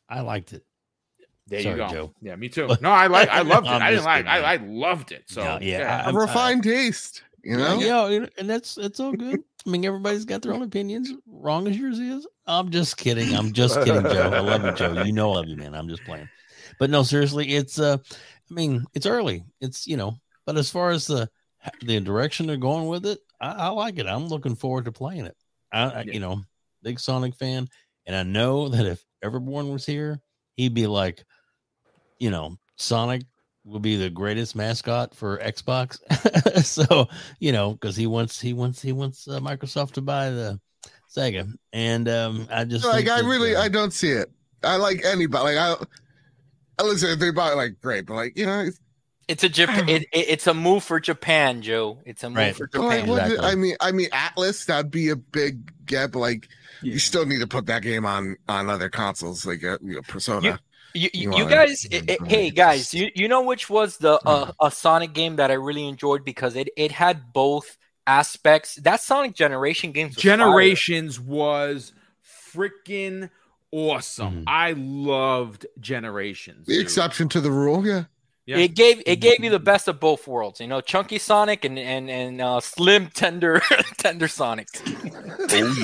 I 0.09 0.21
liked 0.21 0.53
it. 0.53 0.65
There 1.47 1.61
Sorry, 1.61 1.75
you 1.75 1.87
go. 1.87 1.89
Joe. 1.93 2.15
Yeah, 2.23 2.37
me 2.37 2.49
too. 2.49 2.69
No, 2.81 2.91
I 2.91 3.07
like. 3.07 3.29
I 3.29 3.43
loved 3.43 3.67
it. 3.67 3.73
I 3.73 3.91
didn't 3.91 4.05
like. 4.05 4.27
I, 4.27 4.55
I 4.55 4.57
loved 4.57 5.13
it. 5.13 5.25
So 5.27 5.43
yeah, 5.43 5.59
yeah, 5.61 5.79
yeah. 5.79 6.11
a 6.11 6.13
refined 6.13 6.63
taste. 6.63 7.23
You 7.43 7.59
know. 7.59 7.79
Yeah, 7.79 8.27
and 8.39 8.49
that's 8.49 8.75
that's 8.75 9.01
all 9.01 9.13
good. 9.13 9.43
I 9.67 9.71
mean, 9.71 9.85
everybody's 9.85 10.25
got 10.25 10.43
their 10.43 10.55
own 10.55 10.63
opinions. 10.63 11.13
Wrong 11.27 11.67
as 11.69 11.77
yours 11.77 11.99
is. 11.99 12.27
I'm 12.47 12.71
just 12.71 12.97
kidding. 12.97 13.35
I'm 13.35 13.53
just 13.53 13.79
kidding, 13.79 14.03
Joe. 14.03 14.31
I 14.33 14.41
love 14.41 14.65
you, 14.65 14.73
Joe. 14.73 15.03
You 15.03 15.13
know 15.13 15.33
I 15.33 15.37
love 15.37 15.49
you, 15.49 15.57
man. 15.57 15.75
I'm 15.75 15.89
just 15.89 16.05
playing. 16.05 16.29
But 16.79 16.91
no, 16.91 17.03
seriously, 17.03 17.55
it's 17.55 17.79
uh, 17.79 17.99
I 18.51 18.55
mean, 18.55 18.85
it's 18.95 19.07
early. 19.07 19.45
It's 19.61 19.87
you 19.87 19.97
know, 19.97 20.17
but 20.47 20.57
as 20.57 20.71
far 20.71 20.91
as 20.91 21.07
the 21.07 21.29
the 21.83 22.01
direction 22.01 22.47
they're 22.47 22.57
going 22.57 22.89
with 22.89 23.07
it, 23.07 23.19
I, 23.41 23.53
I 23.53 23.69
like 23.69 23.99
it. 23.99 24.07
I'm 24.07 24.29
looking 24.29 24.55
forward 24.55 24.87
to 24.87 24.93
playing 24.93 25.27
it. 25.27 25.37
I, 25.73 25.83
I 25.83 26.03
you 26.03 26.21
know, 26.21 26.43
big 26.83 27.01
Sonic 27.01 27.35
fan, 27.35 27.69
and 28.07 28.17
I 28.17 28.23
know 28.23 28.69
that 28.69 28.87
if 28.87 29.05
Everborn 29.25 29.73
was 29.73 29.87
here, 29.87 30.21
he'd 30.57 30.75
be 30.75 30.87
like, 30.87 31.25
you 32.19 32.31
know, 32.31 32.57
Sonic 32.77 33.23
will 33.65 33.81
be 33.81 33.97
the 33.97 34.11
greatest 34.11 34.55
mascot 34.55 35.15
for 35.15 35.39
Xbox. 35.39 35.99
so, 36.65 37.09
you 37.39 37.53
know, 37.53 37.73
because 37.73 37.97
he 37.97 38.07
wants 38.07 38.41
he 38.41 38.53
wants 38.53 38.83
he 38.83 38.93
wants 38.93 39.27
uh, 39.27 39.41
Microsoft 39.41 39.93
to 39.93 40.03
buy 40.03 40.31
the 40.31 40.61
Sega, 41.15 41.53
and 41.73 42.09
um, 42.09 42.49
I 42.51 42.65
just 42.65 42.85
like 42.85 43.09
I 43.09 43.23
that, 43.23 43.29
really 43.29 43.57
uh, 43.57 43.63
I 43.63 43.69
don't 43.69 43.93
see 43.93 44.11
it. 44.11 44.31
I 44.63 44.77
like 44.77 45.05
anybody. 45.05 45.55
Like 45.55 45.57
I, 45.57 45.85
I 46.79 46.83
listen 46.83 47.11
if 47.11 47.19
they 47.19 47.31
buy 47.31 47.53
it, 47.53 47.57
like 47.57 47.81
great, 47.81 48.07
but 48.07 48.15
like 48.15 48.37
you 48.37 48.47
know. 48.47 48.61
It's, 48.61 48.81
it's 49.27 49.45
a 49.45 49.49
Japan. 49.49 49.89
It, 49.89 50.03
it, 50.13 50.29
it's 50.29 50.47
a 50.47 50.53
move 50.53 50.85
for 50.85 51.01
Japan, 51.01 51.63
Joe. 51.63 51.99
It's 52.05 52.23
a 52.25 52.29
move 52.29 52.37
right. 52.37 52.57
for 52.57 52.67
Japan. 52.67 53.07
Like, 53.07 53.23
exactly. 53.23 53.39
I 53.39 53.55
mean, 53.55 53.77
I 53.81 53.93
mean, 53.93 54.11
Atlus. 54.11 54.67
That'd 54.67 54.91
be 54.91 55.09
a 55.09 55.17
big 55.17 55.73
get. 55.87 56.13
But 56.13 56.19
like, 56.19 56.49
yeah. 56.85 56.93
you 56.93 56.99
still 56.99 57.27
need 57.27 57.41
to 57.41 57.47
put 57.47 57.67
that 57.67 57.83
game 57.83 58.07
on 58.07 58.37
on 58.49 58.71
other 58.71 58.89
consoles 58.89 59.47
like 59.47 59.65
uh, 59.65 59.79
you 59.83 59.97
know, 59.97 60.03
Persona. 60.03 60.61
You, 60.95 61.11
you, 61.13 61.31
you, 61.33 61.37
you 61.39 61.49
guys, 61.49 61.85
it, 61.91 62.09
it, 62.09 62.27
hey 62.27 62.51
guys, 62.51 62.95
you, 62.95 63.11
you 63.17 63.27
know 63.27 63.43
which 63.43 63.69
was 63.69 63.97
the 63.99 64.21
uh, 64.25 64.53
a 64.61 64.71
Sonic 64.71 65.13
game 65.13 65.37
that 65.37 65.51
I 65.51 65.55
really 65.55 65.89
enjoyed 65.89 66.25
because 66.25 66.55
it 66.55 66.69
it 66.77 66.93
had 66.93 67.33
both 67.33 67.77
aspects. 68.07 68.77
That 68.77 69.01
Sonic 69.01 69.35
Generation 69.35 69.93
games, 69.93 70.17
was 70.17 70.23
Generations 70.23 71.17
fire. 71.17 71.27
was 71.27 71.93
freaking 72.53 73.31
awesome. 73.73 74.43
Mm. 74.43 74.45
I 74.47 74.73
loved 74.77 75.67
Generations. 75.81 76.67
The 76.67 76.75
dude. 76.75 76.83
exception 76.83 77.29
to 77.31 77.41
the 77.41 77.51
rule, 77.51 77.87
yeah. 77.87 78.05
Yeah. 78.47 78.59
It 78.59 78.75
gave 78.75 79.03
it 79.07 79.17
gave 79.17 79.43
you 79.43 79.49
the 79.49 79.59
best 79.59 79.89
of 79.89 79.99
both 79.99 80.29
worlds, 80.29 80.61
you 80.61 80.67
know, 80.67 80.83
chunky 80.83 81.19
Sonic 81.19 81.65
and 81.65 81.79
and 81.79 82.11
and 82.11 82.43
uh, 82.43 82.61
slim 82.61 83.09
tender 83.09 83.63
tender 83.97 84.29
Sonic. 84.29 84.69
oh 84.87 85.75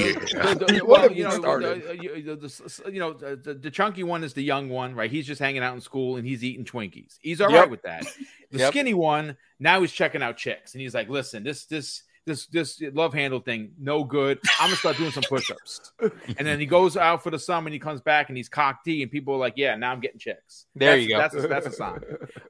yeah. 0.68 0.80
well, 0.84 1.10
you 1.10 1.24
know, 1.24 1.38
the, 1.40 2.90
you 2.92 3.00
know, 3.00 3.14
the, 3.14 3.54
the, 3.54 3.70
chunky 3.70 4.02
one 4.02 4.22
is 4.22 4.34
the 4.34 4.42
young 4.42 4.68
one, 4.68 4.94
right? 4.94 5.10
He's 5.10 5.26
just 5.26 5.40
hanging 5.40 5.62
out 5.62 5.74
in 5.74 5.80
school 5.80 6.16
and 6.16 6.26
he's 6.26 6.44
eating 6.44 6.66
Twinkies. 6.66 7.18
He's 7.22 7.40
all 7.40 7.50
yep. 7.50 7.60
right 7.60 7.70
with 7.70 7.82
that. 7.82 8.04
The 8.50 8.58
yep. 8.58 8.72
skinny 8.72 8.94
one 8.94 9.36
now 9.58 9.80
he's 9.80 9.92
checking 9.92 10.22
out 10.22 10.36
chicks 10.36 10.74
and 10.74 10.80
he's 10.80 10.94
like, 10.94 11.08
"Listen, 11.08 11.44
this 11.44 11.66
this 11.66 12.02
this 12.26 12.46
this 12.46 12.80
love 12.94 13.14
handle 13.14 13.40
thing 13.40 13.72
no 13.78 14.04
good. 14.04 14.38
I'm 14.58 14.68
gonna 14.68 14.76
start 14.76 14.96
doing 14.96 15.10
some 15.10 15.22
push-ups. 15.28 15.92
and 16.00 16.46
then 16.46 16.60
he 16.60 16.66
goes 16.66 16.96
out 16.96 17.22
for 17.22 17.30
the 17.30 17.38
summer 17.38 17.66
and 17.66 17.72
he 17.72 17.80
comes 17.80 18.00
back 18.00 18.28
and 18.28 18.36
he's 18.36 18.48
cocky 18.48 19.02
and 19.02 19.10
people 19.10 19.34
are 19.34 19.38
like, 19.38 19.54
yeah, 19.56 19.76
now 19.76 19.92
I'm 19.92 20.00
getting 20.00 20.18
checks. 20.18 20.66
There 20.74 20.90
that's, 20.90 21.02
you 21.02 21.08
go. 21.08 21.18
That's 21.18 21.34
a, 21.34 21.48
that's 21.48 21.66
a 21.66 21.72
sign. 21.72 22.00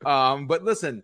Um, 0.05 0.47
but 0.47 0.65
listen, 0.65 1.03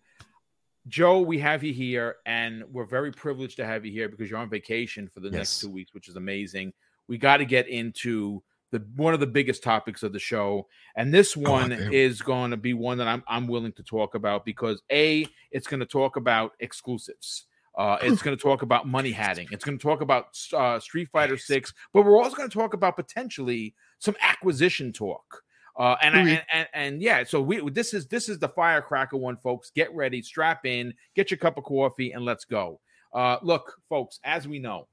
Joe, 0.89 1.21
we 1.21 1.39
have 1.41 1.65
you 1.65 1.73
here, 1.73 2.17
and 2.27 2.65
we're 2.73 2.87
very 2.87 3.11
privileged 3.11 3.57
to 3.57 3.67
have 3.67 3.85
you 3.85 3.93
here 3.93 4.09
because 4.09 4.31
you're 4.31 4.39
on 4.39 4.49
vacation 4.49 5.09
for 5.13 5.21
the 5.21 5.29
yes. 5.29 5.35
next 5.35 5.61
two 5.61 5.71
weeks, 5.71 5.93
which 5.93 6.09
is 6.09 6.17
amazing. 6.17 6.73
we 7.09 7.19
got 7.19 7.39
to 7.39 7.45
get 7.45 7.69
into 7.69 8.43
the 8.71 8.85
one 8.95 9.15
of 9.15 9.21
the 9.21 9.27
biggest 9.27 9.63
topics 9.63 10.03
of 10.03 10.13
the 10.13 10.19
show, 10.19 10.69
and 10.97 11.13
this 11.13 11.37
one 11.37 11.73
oh, 11.73 11.89
is 11.93 12.23
going 12.23 12.51
to 12.53 12.57
be 12.57 12.73
one 12.73 12.99
that 12.99 13.09
I'm 13.09 13.25
I'm 13.27 13.47
willing 13.49 13.73
to 13.73 13.83
talk 13.83 14.15
about 14.15 14.45
because 14.45 14.83
a 14.91 15.27
it's 15.51 15.67
going 15.67 15.81
to 15.81 15.87
talk 15.87 16.17
about 16.17 16.53
exclusives. 16.61 17.47
Uh, 17.77 17.99
it's 18.01 18.23
going 18.23 18.37
to 18.37 18.43
talk 18.43 18.63
about 18.63 18.87
money 18.87 19.13
hatting. 19.13 19.47
It's 19.51 19.65
going 19.65 19.79
to 19.79 19.83
talk 19.83 20.01
about 20.01 20.29
uh, 20.55 20.81
Street 20.81 21.09
Fighter 21.13 21.37
Six, 21.37 21.75
but 21.93 22.05
we're 22.05 22.17
also 22.17 22.35
going 22.35 22.49
to 22.49 22.59
talk 22.59 22.73
about 22.73 22.97
potentially 22.97 23.75
some 23.99 24.17
acquisition 24.23 24.93
talk. 24.93 25.43
Uh, 25.79 25.95
and, 26.01 26.15
mm-hmm. 26.15 26.27
I, 26.27 26.31
and, 26.31 26.45
and 26.53 26.69
and 26.73 27.03
yeah, 27.03 27.23
so 27.25 27.43
we 27.43 27.69
this 27.71 27.93
is 27.93 28.07
this 28.07 28.31
is 28.31 28.39
the 28.39 28.49
firecracker 28.49 29.19
one, 29.19 29.37
folks. 29.37 29.71
Get 29.75 29.95
ready, 29.95 30.23
strap 30.23 30.65
in, 30.65 30.95
get 31.15 31.31
your 31.31 31.37
cup 31.37 31.59
of 31.59 31.65
coffee, 31.65 32.13
and 32.13 32.25
let's 32.25 32.47
go. 32.47 32.81
Uh, 33.13 33.37
look, 33.43 33.75
folks, 33.91 34.21
as 34.25 34.49
we 34.49 34.59
know, 34.59 34.89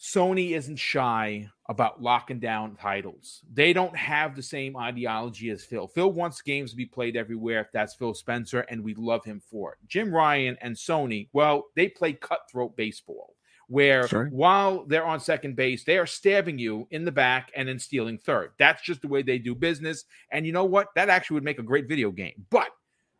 Sony 0.00 0.56
isn't 0.56 0.80
shy 0.80 1.48
about 1.68 2.02
locking 2.02 2.40
down 2.40 2.74
titles. 2.76 3.42
They 3.52 3.72
don't 3.72 3.94
have 3.94 4.34
the 4.34 4.42
same 4.42 4.76
ideology 4.76 5.50
as 5.50 5.64
Phil. 5.64 5.86
Phil 5.86 6.10
wants 6.10 6.40
games 6.40 6.70
to 6.70 6.76
be 6.76 6.86
played 6.86 7.16
everywhere 7.16 7.60
if 7.60 7.70
that's 7.72 7.94
Phil 7.94 8.14
Spencer, 8.14 8.60
and 8.60 8.82
we 8.82 8.94
love 8.94 9.24
him 9.24 9.40
for 9.50 9.72
it. 9.72 9.78
Jim 9.86 10.12
Ryan 10.12 10.56
and 10.62 10.74
Sony, 10.74 11.28
well, 11.32 11.66
they 11.76 11.88
play 11.88 12.14
cutthroat 12.14 12.74
baseball, 12.74 13.34
where 13.68 14.08
Sorry? 14.08 14.30
while 14.30 14.84
they're 14.86 15.04
on 15.04 15.20
second 15.20 15.56
base, 15.56 15.84
they 15.84 15.98
are 15.98 16.06
stabbing 16.06 16.58
you 16.58 16.88
in 16.90 17.04
the 17.04 17.12
back 17.12 17.52
and 17.54 17.68
then 17.68 17.78
stealing 17.78 18.16
third. 18.16 18.52
That's 18.58 18.82
just 18.82 19.02
the 19.02 19.08
way 19.08 19.20
they 19.20 19.38
do 19.38 19.54
business. 19.54 20.04
And 20.32 20.46
you 20.46 20.52
know 20.52 20.64
what? 20.64 20.88
That 20.94 21.10
actually 21.10 21.34
would 21.34 21.44
make 21.44 21.58
a 21.58 21.62
great 21.62 21.86
video 21.86 22.10
game. 22.10 22.46
But 22.48 22.70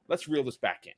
let's 0.08 0.26
reel 0.26 0.44
this 0.44 0.56
back 0.56 0.86
in. 0.86 0.94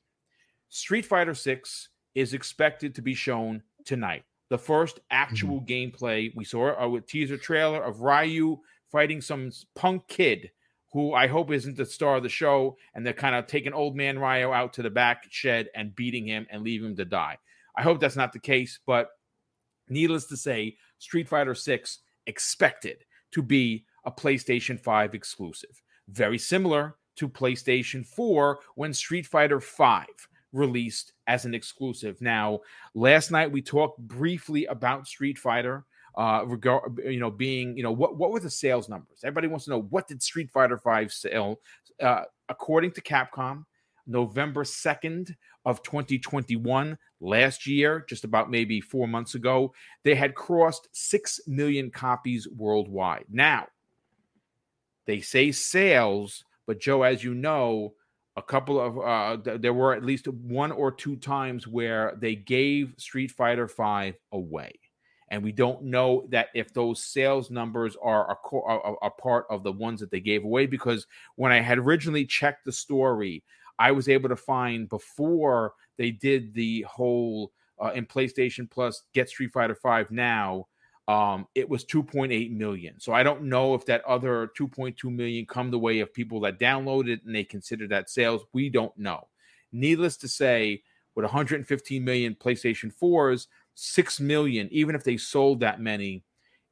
Street 0.68 1.04
Fighter 1.04 1.34
6 1.34 1.88
is 2.14 2.32
expected 2.32 2.94
to 2.94 3.02
be 3.02 3.14
shown 3.14 3.60
tonight 3.84 4.22
the 4.50 4.58
first 4.58 5.00
actual 5.10 5.60
mm-hmm. 5.60 6.04
gameplay 6.04 6.32
we 6.34 6.44
saw 6.44 6.96
a 6.96 7.00
teaser 7.00 7.38
trailer 7.38 7.82
of 7.82 8.02
Ryu 8.02 8.58
fighting 8.92 9.20
some 9.20 9.50
punk 9.74 10.06
kid 10.08 10.50
who 10.92 11.14
I 11.14 11.28
hope 11.28 11.52
isn't 11.52 11.76
the 11.76 11.86
star 11.86 12.16
of 12.16 12.24
the 12.24 12.28
show, 12.28 12.76
and 12.94 13.06
they're 13.06 13.12
kind 13.12 13.36
of 13.36 13.46
taking 13.46 13.72
old 13.72 13.96
man 13.96 14.18
Ryu 14.18 14.52
out 14.52 14.72
to 14.74 14.82
the 14.82 14.90
back 14.90 15.24
shed 15.30 15.68
and 15.74 15.94
beating 15.94 16.26
him 16.26 16.46
and 16.50 16.62
leaving 16.62 16.90
him 16.90 16.96
to 16.96 17.04
die. 17.04 17.38
I 17.76 17.82
hope 17.82 18.00
that's 18.00 18.16
not 18.16 18.32
the 18.32 18.40
case, 18.40 18.80
but 18.86 19.08
needless 19.88 20.26
to 20.26 20.36
say, 20.36 20.76
Street 20.98 21.28
Fighter 21.28 21.54
6 21.54 22.00
expected 22.26 23.04
to 23.30 23.42
be 23.42 23.84
a 24.04 24.10
PlayStation 24.10 24.80
5 24.80 25.14
exclusive. 25.14 25.80
Very 26.08 26.38
similar 26.38 26.96
to 27.16 27.28
PlayStation 27.28 28.04
4 28.04 28.58
when 28.74 28.92
Street 28.92 29.26
Fighter 29.26 29.60
5 29.60 30.06
released 30.52 31.12
as 31.26 31.44
an 31.44 31.54
exclusive. 31.54 32.20
Now, 32.20 32.60
last 32.94 33.30
night 33.30 33.50
we 33.50 33.62
talked 33.62 33.98
briefly 33.98 34.66
about 34.66 35.06
Street 35.06 35.38
Fighter 35.38 35.84
uh 36.16 36.42
regard 36.46 36.98
you 37.04 37.20
know 37.20 37.30
being 37.30 37.76
you 37.76 37.82
know 37.82 37.92
what 37.92 38.16
what 38.16 38.32
were 38.32 38.40
the 38.40 38.50
sales 38.50 38.88
numbers 38.88 39.20
everybody 39.22 39.46
wants 39.46 39.64
to 39.64 39.70
know 39.70 39.82
what 39.90 40.08
did 40.08 40.22
street 40.22 40.50
fighter 40.50 40.76
5 40.76 41.12
sell 41.12 41.60
uh 42.02 42.22
according 42.48 42.90
to 42.90 43.00
capcom 43.00 43.64
november 44.06 44.64
2nd 44.64 45.34
of 45.64 45.82
2021 45.82 46.98
last 47.20 47.66
year 47.66 48.04
just 48.08 48.24
about 48.24 48.50
maybe 48.50 48.80
four 48.80 49.06
months 49.06 49.34
ago 49.34 49.72
they 50.02 50.14
had 50.14 50.34
crossed 50.34 50.88
6 50.92 51.40
million 51.46 51.90
copies 51.90 52.48
worldwide 52.48 53.26
now 53.30 53.66
they 55.06 55.20
say 55.20 55.52
sales 55.52 56.44
but 56.66 56.80
joe 56.80 57.02
as 57.02 57.22
you 57.22 57.34
know 57.34 57.92
a 58.40 58.42
couple 58.42 58.80
of 58.80 58.98
uh, 58.98 59.36
th- 59.42 59.60
there 59.60 59.74
were 59.74 59.92
at 59.92 60.02
least 60.02 60.26
one 60.26 60.72
or 60.72 60.90
two 60.90 61.16
times 61.16 61.68
where 61.68 62.16
they 62.18 62.34
gave 62.34 62.94
Street 62.96 63.30
Fighter 63.30 63.68
5 63.68 64.16
away. 64.32 64.72
And 65.30 65.44
we 65.44 65.52
don't 65.52 65.84
know 65.84 66.26
that 66.30 66.48
if 66.54 66.72
those 66.72 67.04
sales 67.04 67.50
numbers 67.50 67.96
are 68.02 68.32
a, 68.32 68.36
co- 68.36 68.96
a, 69.02 69.06
a 69.06 69.10
part 69.10 69.44
of 69.50 69.62
the 69.62 69.72
ones 69.72 70.00
that 70.00 70.10
they 70.10 70.20
gave 70.20 70.42
away 70.42 70.66
because 70.66 71.06
when 71.36 71.52
I 71.52 71.60
had 71.60 71.78
originally 71.78 72.24
checked 72.24 72.64
the 72.64 72.72
story, 72.72 73.44
I 73.78 73.92
was 73.92 74.08
able 74.08 74.30
to 74.30 74.36
find 74.36 74.88
before 74.88 75.74
they 75.98 76.10
did 76.10 76.54
the 76.54 76.82
whole 76.88 77.52
uh, 77.78 77.92
in 77.94 78.06
PlayStation 78.06 78.70
Plus 78.70 79.02
get 79.12 79.28
Street 79.28 79.52
Fighter 79.52 79.74
5 79.74 80.10
now 80.10 80.66
um, 81.08 81.46
it 81.54 81.68
was 81.68 81.84
2.8 81.84 82.52
million. 82.52 83.00
So 83.00 83.12
I 83.12 83.22
don't 83.22 83.44
know 83.44 83.74
if 83.74 83.84
that 83.86 84.04
other 84.04 84.50
2.2 84.58 85.04
million 85.04 85.46
come 85.46 85.70
the 85.70 85.78
way 85.78 86.00
of 86.00 86.14
people 86.14 86.40
that 86.40 86.60
downloaded 86.60 87.24
and 87.24 87.34
they 87.34 87.44
consider 87.44 87.88
that 87.88 88.10
sales. 88.10 88.42
We 88.52 88.68
don't 88.68 88.96
know. 88.96 89.28
Needless 89.72 90.16
to 90.18 90.28
say, 90.28 90.82
with 91.14 91.24
115 91.24 92.04
million 92.04 92.34
PlayStation 92.34 92.92
4s, 92.94 93.46
6 93.74 94.20
million, 94.20 94.68
even 94.70 94.94
if 94.94 95.02
they 95.02 95.16
sold 95.16 95.60
that 95.60 95.80
many, 95.80 96.22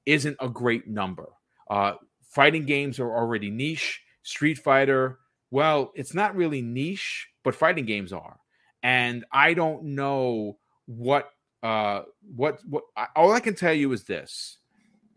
isn't 0.06 0.36
a 0.40 0.48
great 0.48 0.86
number. 0.86 1.28
Uh, 1.68 1.94
fighting 2.22 2.64
games 2.64 3.00
are 3.00 3.14
already 3.14 3.50
niche. 3.50 4.02
Street 4.22 4.58
Fighter, 4.58 5.18
well, 5.50 5.92
it's 5.94 6.14
not 6.14 6.36
really 6.36 6.62
niche, 6.62 7.28
but 7.44 7.54
fighting 7.54 7.86
games 7.86 8.12
are. 8.12 8.38
And 8.82 9.24
I 9.32 9.54
don't 9.54 9.82
know 9.84 10.58
what 10.86 11.30
uh, 11.62 12.02
what 12.34 12.60
what 12.68 12.84
all 13.16 13.32
I 13.32 13.40
can 13.40 13.54
tell 13.54 13.72
you 13.72 13.92
is 13.92 14.04
this: 14.04 14.58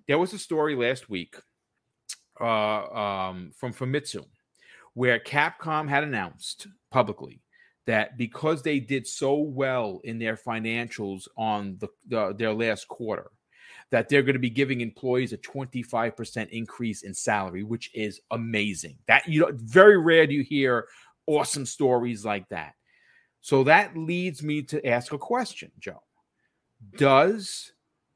there 0.07 0.17
was 0.17 0.33
a 0.33 0.39
story 0.39 0.75
last 0.75 1.09
week 1.09 1.35
uh, 2.39 2.85
um, 2.87 3.51
from 3.55 3.73
Famitsu 3.73 4.25
where 4.93 5.19
Capcom 5.19 5.87
had 5.87 6.03
announced 6.03 6.67
publicly 6.89 7.41
that 7.87 8.17
because 8.17 8.61
they 8.61 8.79
did 8.79 9.07
so 9.07 9.35
well 9.35 10.01
in 10.03 10.19
their 10.19 10.35
financials 10.35 11.27
on 11.37 11.77
the, 11.79 11.87
the 12.07 12.33
their 12.37 12.53
last 12.53 12.87
quarter, 12.87 13.31
that 13.91 14.09
they're 14.09 14.21
going 14.23 14.33
to 14.33 14.39
be 14.39 14.49
giving 14.49 14.81
employees 14.81 15.33
a 15.33 15.37
25% 15.37 16.49
increase 16.49 17.03
in 17.03 17.13
salary, 17.13 17.63
which 17.63 17.89
is 17.93 18.19
amazing. 18.31 18.97
That 19.07 19.27
you 19.27 19.41
know, 19.41 19.51
very 19.53 19.97
rare 19.97 20.27
do 20.27 20.33
you 20.33 20.43
hear 20.43 20.87
awesome 21.27 21.65
stories 21.65 22.25
like 22.25 22.47
that. 22.49 22.73
So 23.41 23.63
that 23.63 23.97
leads 23.97 24.43
me 24.43 24.61
to 24.63 24.85
ask 24.85 25.13
a 25.13 25.17
question, 25.17 25.71
Joe 25.79 26.01
does 26.97 27.73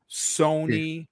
Sony 0.09 1.07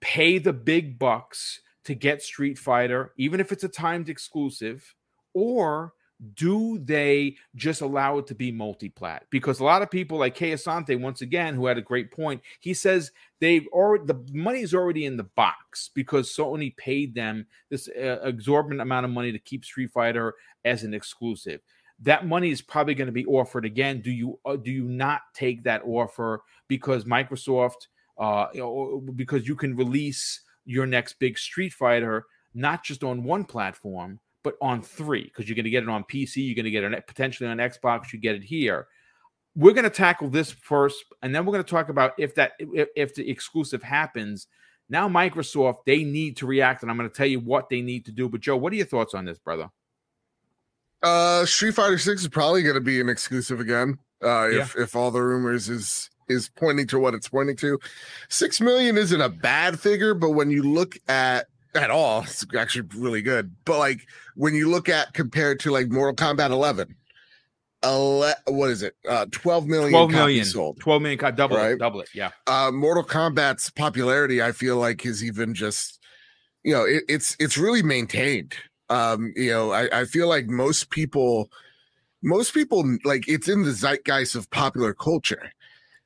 pay 0.00 0.38
the 0.38 0.52
big 0.52 0.98
bucks 0.98 1.60
to 1.84 1.94
get 1.94 2.22
Street 2.22 2.58
Fighter, 2.58 3.12
even 3.16 3.40
if 3.40 3.52
it's 3.52 3.64
a 3.64 3.68
timed 3.68 4.08
exclusive, 4.08 4.94
or 5.34 5.94
do 6.34 6.78
they 6.80 7.36
just 7.54 7.80
allow 7.80 8.18
it 8.18 8.26
to 8.26 8.34
be 8.34 8.50
multi-plat? 8.50 9.24
Because 9.30 9.60
a 9.60 9.64
lot 9.64 9.82
of 9.82 9.90
people 9.90 10.18
like 10.18 10.34
Kay 10.34 10.52
Asante, 10.52 11.00
once 11.00 11.22
again, 11.22 11.54
who 11.54 11.66
had 11.66 11.78
a 11.78 11.82
great 11.82 12.10
point, 12.10 12.42
he 12.60 12.74
says 12.74 13.12
they've 13.40 13.66
already 13.68 14.04
the 14.04 14.22
money 14.32 14.60
is 14.60 14.74
already 14.74 15.06
in 15.06 15.16
the 15.16 15.24
box 15.24 15.90
because 15.94 16.34
Sony 16.34 16.76
paid 16.76 17.14
them 17.14 17.46
this 17.70 17.88
uh, 17.88 18.18
exorbitant 18.22 18.80
amount 18.80 19.06
of 19.06 19.12
money 19.12 19.30
to 19.32 19.38
keep 19.38 19.64
Street 19.64 19.90
Fighter 19.90 20.34
as 20.64 20.82
an 20.82 20.92
exclusive 20.92 21.60
that 22.00 22.26
money 22.26 22.50
is 22.50 22.62
probably 22.62 22.94
going 22.94 23.06
to 23.06 23.12
be 23.12 23.26
offered 23.26 23.64
again. 23.64 24.00
Do 24.00 24.10
you 24.10 24.38
uh, 24.44 24.56
do 24.56 24.70
you 24.70 24.84
not 24.84 25.22
take 25.34 25.64
that 25.64 25.82
offer 25.84 26.42
because 26.68 27.04
Microsoft, 27.04 27.88
uh, 28.18 28.46
you 28.52 28.60
know, 28.60 29.02
because 29.16 29.48
you 29.48 29.56
can 29.56 29.76
release 29.76 30.42
your 30.64 30.86
next 30.86 31.18
big 31.18 31.38
Street 31.38 31.72
Fighter 31.72 32.24
not 32.54 32.82
just 32.82 33.04
on 33.04 33.24
one 33.24 33.44
platform 33.44 34.18
but 34.42 34.56
on 34.62 34.82
three 34.82 35.24
because 35.24 35.48
you're 35.48 35.56
going 35.56 35.64
to 35.64 35.70
get 35.70 35.82
it 35.82 35.88
on 35.88 36.04
PC, 36.04 36.36
you're 36.36 36.54
going 36.54 36.64
to 36.64 36.70
get 36.70 36.84
it 36.84 37.06
potentially 37.06 37.48
on 37.48 37.58
Xbox, 37.58 38.12
you 38.12 38.18
get 38.18 38.36
it 38.36 38.44
here. 38.44 38.86
We're 39.56 39.72
going 39.72 39.84
to 39.84 39.90
tackle 39.90 40.28
this 40.28 40.52
first, 40.52 41.04
and 41.22 41.34
then 41.34 41.44
we're 41.44 41.52
going 41.52 41.64
to 41.64 41.70
talk 41.70 41.88
about 41.88 42.12
if 42.18 42.34
that 42.36 42.52
if, 42.58 42.88
if 42.94 43.14
the 43.14 43.28
exclusive 43.28 43.82
happens. 43.82 44.46
Now, 44.88 45.08
Microsoft 45.08 45.78
they 45.84 46.04
need 46.04 46.36
to 46.38 46.46
react, 46.46 46.82
and 46.82 46.90
I'm 46.90 46.96
going 46.96 47.10
to 47.10 47.14
tell 47.14 47.26
you 47.26 47.40
what 47.40 47.68
they 47.68 47.82
need 47.82 48.04
to 48.06 48.12
do. 48.12 48.28
But 48.28 48.40
Joe, 48.40 48.56
what 48.56 48.72
are 48.72 48.76
your 48.76 48.86
thoughts 48.86 49.14
on 49.14 49.24
this, 49.24 49.38
brother? 49.38 49.68
Uh, 51.02 51.46
Street 51.46 51.74
Fighter 51.74 51.98
Six 51.98 52.22
is 52.22 52.28
probably 52.28 52.62
going 52.62 52.74
to 52.74 52.80
be 52.80 53.00
an 53.00 53.08
exclusive 53.08 53.60
again. 53.60 53.98
Uh, 54.22 54.48
if 54.50 54.74
yeah. 54.74 54.82
if 54.82 54.96
all 54.96 55.10
the 55.10 55.22
rumors 55.22 55.68
is 55.68 56.10
is 56.28 56.50
pointing 56.56 56.86
to 56.88 56.98
what 56.98 57.14
it's 57.14 57.28
pointing 57.28 57.56
to, 57.56 57.78
six 58.28 58.60
million 58.60 58.98
isn't 58.98 59.20
a 59.20 59.28
bad 59.28 59.78
figure, 59.78 60.14
but 60.14 60.30
when 60.30 60.50
you 60.50 60.62
look 60.62 60.96
at 61.08 61.46
at 61.74 61.90
all, 61.90 62.22
it's 62.22 62.44
actually 62.56 62.88
really 62.96 63.22
good. 63.22 63.54
But 63.64 63.78
like 63.78 64.06
when 64.34 64.54
you 64.54 64.70
look 64.70 64.88
at 64.88 65.14
compared 65.14 65.60
to 65.60 65.70
like 65.70 65.88
Mortal 65.88 66.14
Kombat 66.14 66.50
11, 66.50 66.94
ele- 67.82 68.34
what 68.46 68.70
is 68.70 68.82
it? 68.82 68.94
Uh, 69.08 69.26
12 69.30 69.66
million 69.66 69.90
12 69.90 70.10
million 70.10 70.44
sold. 70.44 70.80
12 70.80 71.02
million, 71.02 71.34
double 71.36 71.56
right? 71.56 71.72
it, 71.72 71.78
double 71.78 72.00
it. 72.00 72.08
Yeah. 72.14 72.30
Uh, 72.46 72.70
Mortal 72.72 73.04
Kombat's 73.04 73.70
popularity, 73.70 74.42
I 74.42 74.52
feel 74.52 74.76
like, 74.76 75.06
is 75.06 75.22
even 75.22 75.54
just, 75.54 76.00
you 76.64 76.72
know, 76.72 76.84
it, 76.84 77.04
it's 77.08 77.36
it's 77.38 77.56
really 77.56 77.82
maintained 77.82 78.54
um 78.90 79.32
you 79.36 79.50
know 79.50 79.72
I, 79.72 80.00
I 80.00 80.04
feel 80.04 80.28
like 80.28 80.46
most 80.46 80.90
people 80.90 81.50
most 82.22 82.54
people 82.54 82.84
like 83.04 83.28
it's 83.28 83.48
in 83.48 83.62
the 83.62 83.72
zeitgeist 83.72 84.34
of 84.34 84.50
popular 84.50 84.94
culture 84.94 85.52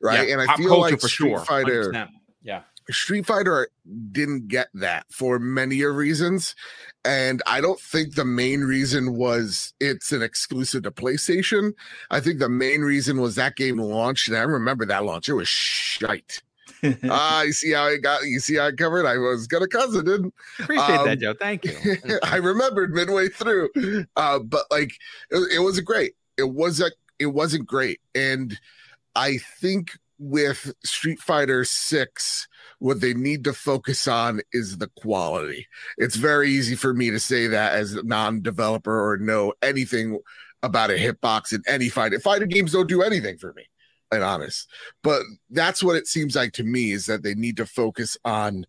right 0.01 0.29
yeah, 0.29 0.35
and 0.39 0.51
i 0.51 0.57
feel 0.57 0.81
like 0.81 1.01
street 1.01 1.31
sure. 1.31 1.45
fighter 1.45 1.93
100%. 1.93 2.09
yeah 2.43 2.63
street 2.91 3.27
fighter 3.27 3.69
didn't 4.11 4.49
get 4.49 4.69
that 4.75 5.07
for 5.11 5.39
many 5.39 5.83
reasons 5.85 6.55
and 7.05 7.41
i 7.47 7.61
don't 7.61 7.81
think 7.81 8.15
the 8.15 8.25
main 8.25 8.63
reason 8.63 9.15
was 9.17 9.73
it's 9.81 10.13
an 10.13 10.23
exclusive 10.23 10.83
to 10.83 10.91
playstation 10.91 11.73
i 12.11 12.21
think 12.21 12.39
the 12.39 12.49
main 12.49 12.83
reason 12.83 13.21
was 13.21 13.37
that 13.37 13.57
game 13.57 13.79
launched 13.79 14.29
and 14.29 14.37
i 14.37 14.43
remember 14.43 14.85
that 14.85 15.05
launch 15.05 15.29
it 15.29 15.35
was 15.35 15.49
shite 15.49 16.43
Ah, 17.05 17.43
you 17.45 17.53
see 17.53 17.73
how 17.73 17.85
I 17.85 17.97
got 17.97 18.23
you 18.25 18.41
see 18.41 18.57
how 18.57 18.67
I 18.67 18.73
covered? 18.73 19.07
I 19.07 19.17
was 19.19 19.47
gonna 19.47 19.69
cousin, 19.69 20.05
didn't 20.05 20.35
appreciate 20.59 20.91
um, 20.91 21.07
that, 21.07 21.21
Joe. 21.21 21.35
Thank 21.35 21.65
you. 21.65 21.77
I 22.23 22.37
remembered 22.37 22.93
midway 22.93 23.29
through. 23.29 23.71
Uh, 24.17 24.39
but 24.39 24.65
like 24.71 24.93
it, 25.31 25.57
it 25.57 25.59
was 25.61 25.81
great. 25.81 26.15
It 26.37 26.51
was 26.51 26.81
a 26.81 26.91
it 27.19 27.27
wasn't 27.27 27.67
great. 27.67 28.01
And 28.15 28.59
I 29.15 29.39
think 29.61 29.93
with 30.19 30.73
Street 30.85 31.21
Fighter 31.21 31.65
6 31.65 32.49
what 32.79 33.01
they 33.01 33.15
need 33.15 33.45
to 33.45 33.53
focus 33.53 34.09
on 34.09 34.41
is 34.53 34.79
the 34.79 34.91
quality. 34.97 35.69
It's 35.99 36.17
very 36.17 36.51
easy 36.51 36.75
for 36.75 36.93
me 36.93 37.11
to 37.11 37.21
say 37.21 37.47
that 37.47 37.75
as 37.75 37.95
a 37.95 38.03
non-developer 38.03 39.09
or 39.13 39.19
know 39.19 39.53
anything 39.63 40.19
about 40.65 40.91
a 40.91 40.95
hitbox 40.95 41.53
in 41.53 41.63
any 41.69 41.89
fight. 41.89 42.13
Fighting 42.23 42.49
games 42.49 42.73
don't 42.73 42.89
do 42.89 43.03
anything 43.03 43.39
for 43.39 43.53
me, 43.53 43.67
and 44.13 44.23
honest. 44.23 44.69
But 45.03 45.23
that's 45.51 45.83
what 45.83 45.97
it 45.97 46.07
seems 46.07 46.37
like 46.37 46.53
to 46.55 46.65
me 46.65 46.93
is 46.93 47.07
that 47.07 47.23
they 47.23 47.35
need 47.35 47.57
to 47.57 47.67
focus 47.67 48.17
on 48.25 48.67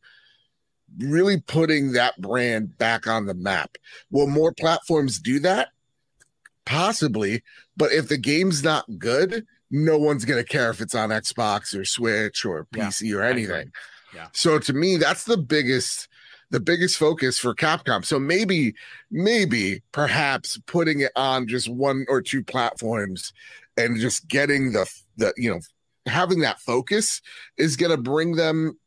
really 0.98 1.40
putting 1.40 1.92
that 1.92 2.20
brand 2.20 2.78
back 2.78 3.08
on 3.08 3.26
the 3.26 3.34
map. 3.34 3.78
Will 4.10 4.28
more 4.28 4.54
platforms 4.54 5.20
do 5.20 5.40
that? 5.40 5.70
Possibly, 6.66 7.44
but 7.76 7.92
if 7.92 8.08
the 8.08 8.18
game's 8.18 8.64
not 8.64 8.86
good, 8.98 9.46
no 9.70 9.98
one's 9.98 10.24
gonna 10.24 10.44
care 10.44 10.70
if 10.70 10.80
it's 10.80 10.96
on 10.96 11.10
Xbox 11.10 11.78
or 11.78 11.84
Switch 11.84 12.46
or 12.46 12.66
PC 12.74 13.10
yeah, 13.10 13.16
or 13.18 13.24
anything. 13.24 13.72
Yeah. 14.16 14.28
So 14.32 14.60
to 14.60 14.74
me, 14.74 14.98
that's 14.98 15.26
the 15.26 15.38
biggest 15.38 16.08
the 16.52 16.60
biggest 16.60 16.98
focus 16.98 17.40
for 17.40 17.56
Capcom. 17.56 18.06
So 18.06 18.20
maybe, 18.20 18.76
maybe, 19.10 19.82
perhaps 19.92 20.60
putting 20.68 21.00
it 21.00 21.12
on 21.16 21.48
just 21.48 21.68
one 21.68 22.06
or 22.08 22.22
two 22.22 22.44
platforms 22.44 23.34
and 23.76 24.00
just 24.00 24.28
getting 24.28 24.72
the 24.72 24.86
the 25.18 25.34
you 25.38 25.50
know 25.50 25.60
having 26.06 26.40
that 26.42 26.60
focus 26.60 27.22
is 27.58 27.76
going 27.76 27.92
to 27.92 28.02
bring 28.02 28.36
them 28.36 28.78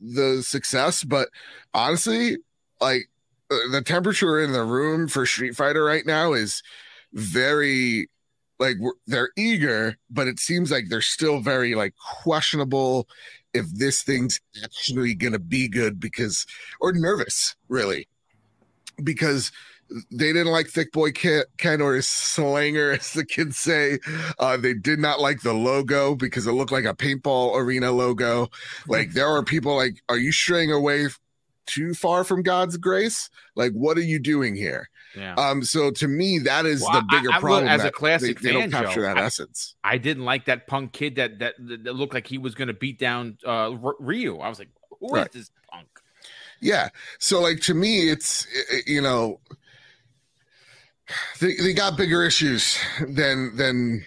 the 0.00 0.42
success. 0.42 1.04
But 1.04 1.28
honestly, 1.74 2.36
like 2.80 3.08
uh, 3.50 3.56
the 3.70 3.82
temperature 3.82 4.40
in 4.40 4.52
the 4.52 4.64
room 4.64 5.08
for 5.08 5.26
Street 5.26 5.56
Fighter 5.56 5.84
right 5.84 6.04
now 6.04 6.32
is 6.32 6.62
very 7.12 8.08
like 8.58 8.76
they're 9.06 9.30
eager, 9.36 9.96
but 10.10 10.26
it 10.26 10.40
seems 10.40 10.70
like 10.70 10.88
they're 10.88 11.00
still 11.00 11.40
very 11.40 11.74
like 11.74 11.94
questionable 12.22 13.08
if 13.54 13.66
this 13.70 14.02
thing's 14.02 14.40
actually 14.62 15.14
going 15.14 15.32
to 15.32 15.38
be 15.38 15.68
good 15.68 15.98
because, 16.00 16.44
or 16.80 16.92
nervous, 16.92 17.56
really, 17.68 18.08
because 19.02 19.52
they 20.10 20.32
didn't 20.32 20.52
like 20.52 20.68
Thick 20.68 20.92
Boy 20.92 21.12
Ken, 21.12 21.80
or 21.80 21.94
his 21.94 22.08
slanger, 22.08 22.92
as 23.00 23.12
the 23.12 23.24
kids 23.24 23.58
say. 23.58 23.98
Uh, 24.38 24.56
they 24.56 24.74
did 24.74 24.98
not 24.98 25.20
like 25.20 25.42
the 25.42 25.54
logo 25.54 26.14
because 26.14 26.46
it 26.46 26.52
looked 26.52 26.72
like 26.72 26.84
a 26.84 26.94
paintball 26.94 27.56
arena 27.56 27.92
logo. 27.92 28.48
Like 28.86 29.12
there 29.12 29.28
are 29.28 29.42
people 29.42 29.76
like, 29.76 30.02
are 30.08 30.18
you 30.18 30.32
straying 30.32 30.72
away 30.72 31.08
too 31.66 31.94
far 31.94 32.24
from 32.24 32.42
God's 32.42 32.76
grace? 32.76 33.30
Like, 33.54 33.72
what 33.72 33.96
are 33.98 34.02
you 34.02 34.18
doing 34.18 34.54
here? 34.54 34.88
Yeah. 35.16 35.34
Um. 35.34 35.62
So 35.62 35.90
to 35.90 36.08
me, 36.08 36.38
that 36.40 36.66
is 36.66 36.82
well, 36.82 37.00
the 37.00 37.06
bigger 37.10 37.32
I, 37.32 37.36
I, 37.36 37.40
problem. 37.40 37.68
As 37.68 37.84
a 37.84 37.90
classic 37.90 38.40
they, 38.40 38.50
fan, 38.50 38.54
they 38.54 38.60
don't 38.60 38.70
capture 38.70 39.00
Joe, 39.00 39.02
that 39.02 39.18
I, 39.18 39.22
essence. 39.22 39.74
I 39.82 39.98
didn't 39.98 40.24
like 40.24 40.44
that 40.46 40.66
punk 40.66 40.92
kid 40.92 41.16
that 41.16 41.38
that, 41.38 41.54
that 41.58 41.94
looked 41.94 42.14
like 42.14 42.26
he 42.26 42.38
was 42.38 42.54
going 42.54 42.68
to 42.68 42.74
beat 42.74 42.98
down 42.98 43.38
uh, 43.46 43.74
Ryu. 43.98 44.38
I 44.38 44.48
was 44.48 44.58
like, 44.58 44.68
who 45.00 45.08
right. 45.08 45.26
is 45.28 45.32
this 45.32 45.50
punk? 45.70 45.88
Yeah. 46.60 46.88
So 47.18 47.40
like 47.40 47.60
to 47.62 47.74
me, 47.74 48.10
it's 48.10 48.46
you 48.86 49.00
know, 49.00 49.40
they 51.40 51.54
they 51.54 51.72
got 51.72 51.96
bigger 51.96 52.24
issues 52.24 52.78
than 53.00 53.56
than 53.56 54.04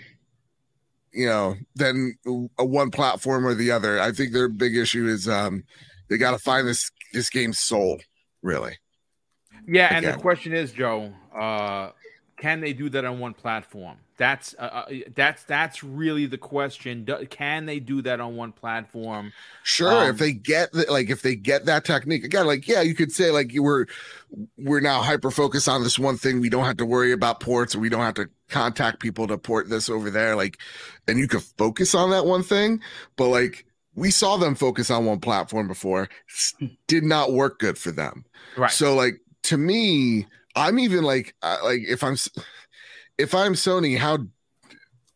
you 1.12 1.26
know 1.26 1.56
than 1.76 2.18
a 2.58 2.66
one 2.66 2.92
platform 2.92 3.46
or 3.46 3.54
the 3.54 3.72
other. 3.72 4.00
I 4.00 4.12
think 4.12 4.34
their 4.34 4.48
big 4.48 4.76
issue 4.76 5.08
is 5.08 5.28
um 5.28 5.64
they 6.10 6.18
got 6.18 6.32
to 6.32 6.40
find 6.40 6.68
this 6.68 6.92
this 7.14 7.30
game's 7.30 7.60
soul 7.60 8.00
really. 8.42 8.78
Yeah, 9.68 9.96
and 9.96 10.06
the 10.06 10.14
question 10.14 10.54
is, 10.54 10.72
Joe, 10.72 11.14
uh, 11.36 11.92
can 12.42 12.60
they 12.60 12.74
do 12.74 12.90
that 12.90 13.06
on 13.06 13.20
one 13.20 13.36
platform? 13.36 13.98
That's 14.18 14.56
uh, 14.58 14.62
uh 14.64 14.86
that's 15.14 15.44
that's 15.44 15.84
really 15.84 16.26
the 16.26 16.40
question. 16.40 17.06
Do, 17.06 17.24
can 17.28 17.68
they 17.68 17.80
do 17.80 18.02
that 18.02 18.20
on 18.20 18.36
one 18.36 18.52
platform? 18.52 19.32
Sure, 19.62 20.06
um, 20.06 20.10
if 20.10 20.18
they 20.18 20.34
get 20.34 20.72
the, 20.72 20.92
like 20.92 21.12
if 21.12 21.22
they 21.22 21.36
get 21.36 21.66
that 21.66 21.86
technique 21.86 22.24
again, 22.24 22.48
like 22.48 22.68
yeah, 22.68 22.82
you 22.82 22.96
could 22.96 23.12
say 23.12 23.30
like 23.30 23.54
you 23.54 23.62
were 23.62 23.88
we're 24.58 24.80
now 24.80 25.04
hyper 25.04 25.30
focused 25.30 25.70
on 25.70 25.84
this 25.84 26.00
one 26.00 26.18
thing. 26.18 26.42
We 26.42 26.50
don't 26.50 26.66
have 26.66 26.78
to 26.78 26.86
worry 26.86 27.12
about 27.12 27.42
ports, 27.42 27.76
or 27.76 27.80
we 27.80 27.90
don't 27.90 28.02
have 28.02 28.16
to 28.16 28.28
contact 28.50 29.00
people 29.00 29.28
to 29.28 29.38
port 29.38 29.70
this 29.70 29.88
over 29.88 30.10
there. 30.10 30.36
Like, 30.36 30.58
and 31.08 31.20
you 31.20 31.28
could 31.28 31.44
focus 31.44 31.94
on 31.94 32.10
that 32.10 32.26
one 32.26 32.42
thing, 32.42 32.82
but 33.18 33.28
like 33.28 33.66
we 33.94 34.10
saw 34.10 34.38
them 34.38 34.56
focus 34.56 34.90
on 34.90 35.06
one 35.06 35.20
platform 35.20 35.68
before, 35.68 36.10
did 36.88 37.04
not 37.04 37.34
work 37.34 37.60
good 37.60 37.78
for 37.78 37.92
them. 37.92 38.26
Right. 38.58 38.72
So 38.72 38.96
like 38.96 39.22
to 39.44 39.58
me, 39.58 40.26
I'm 40.56 40.80
even 40.80 41.04
like 41.04 41.36
like 41.42 41.82
if 41.88 42.04
I'm 42.04 42.18
if 43.18 43.36
I'm 43.36 43.54
Sony, 43.54 43.98
how 43.98 44.20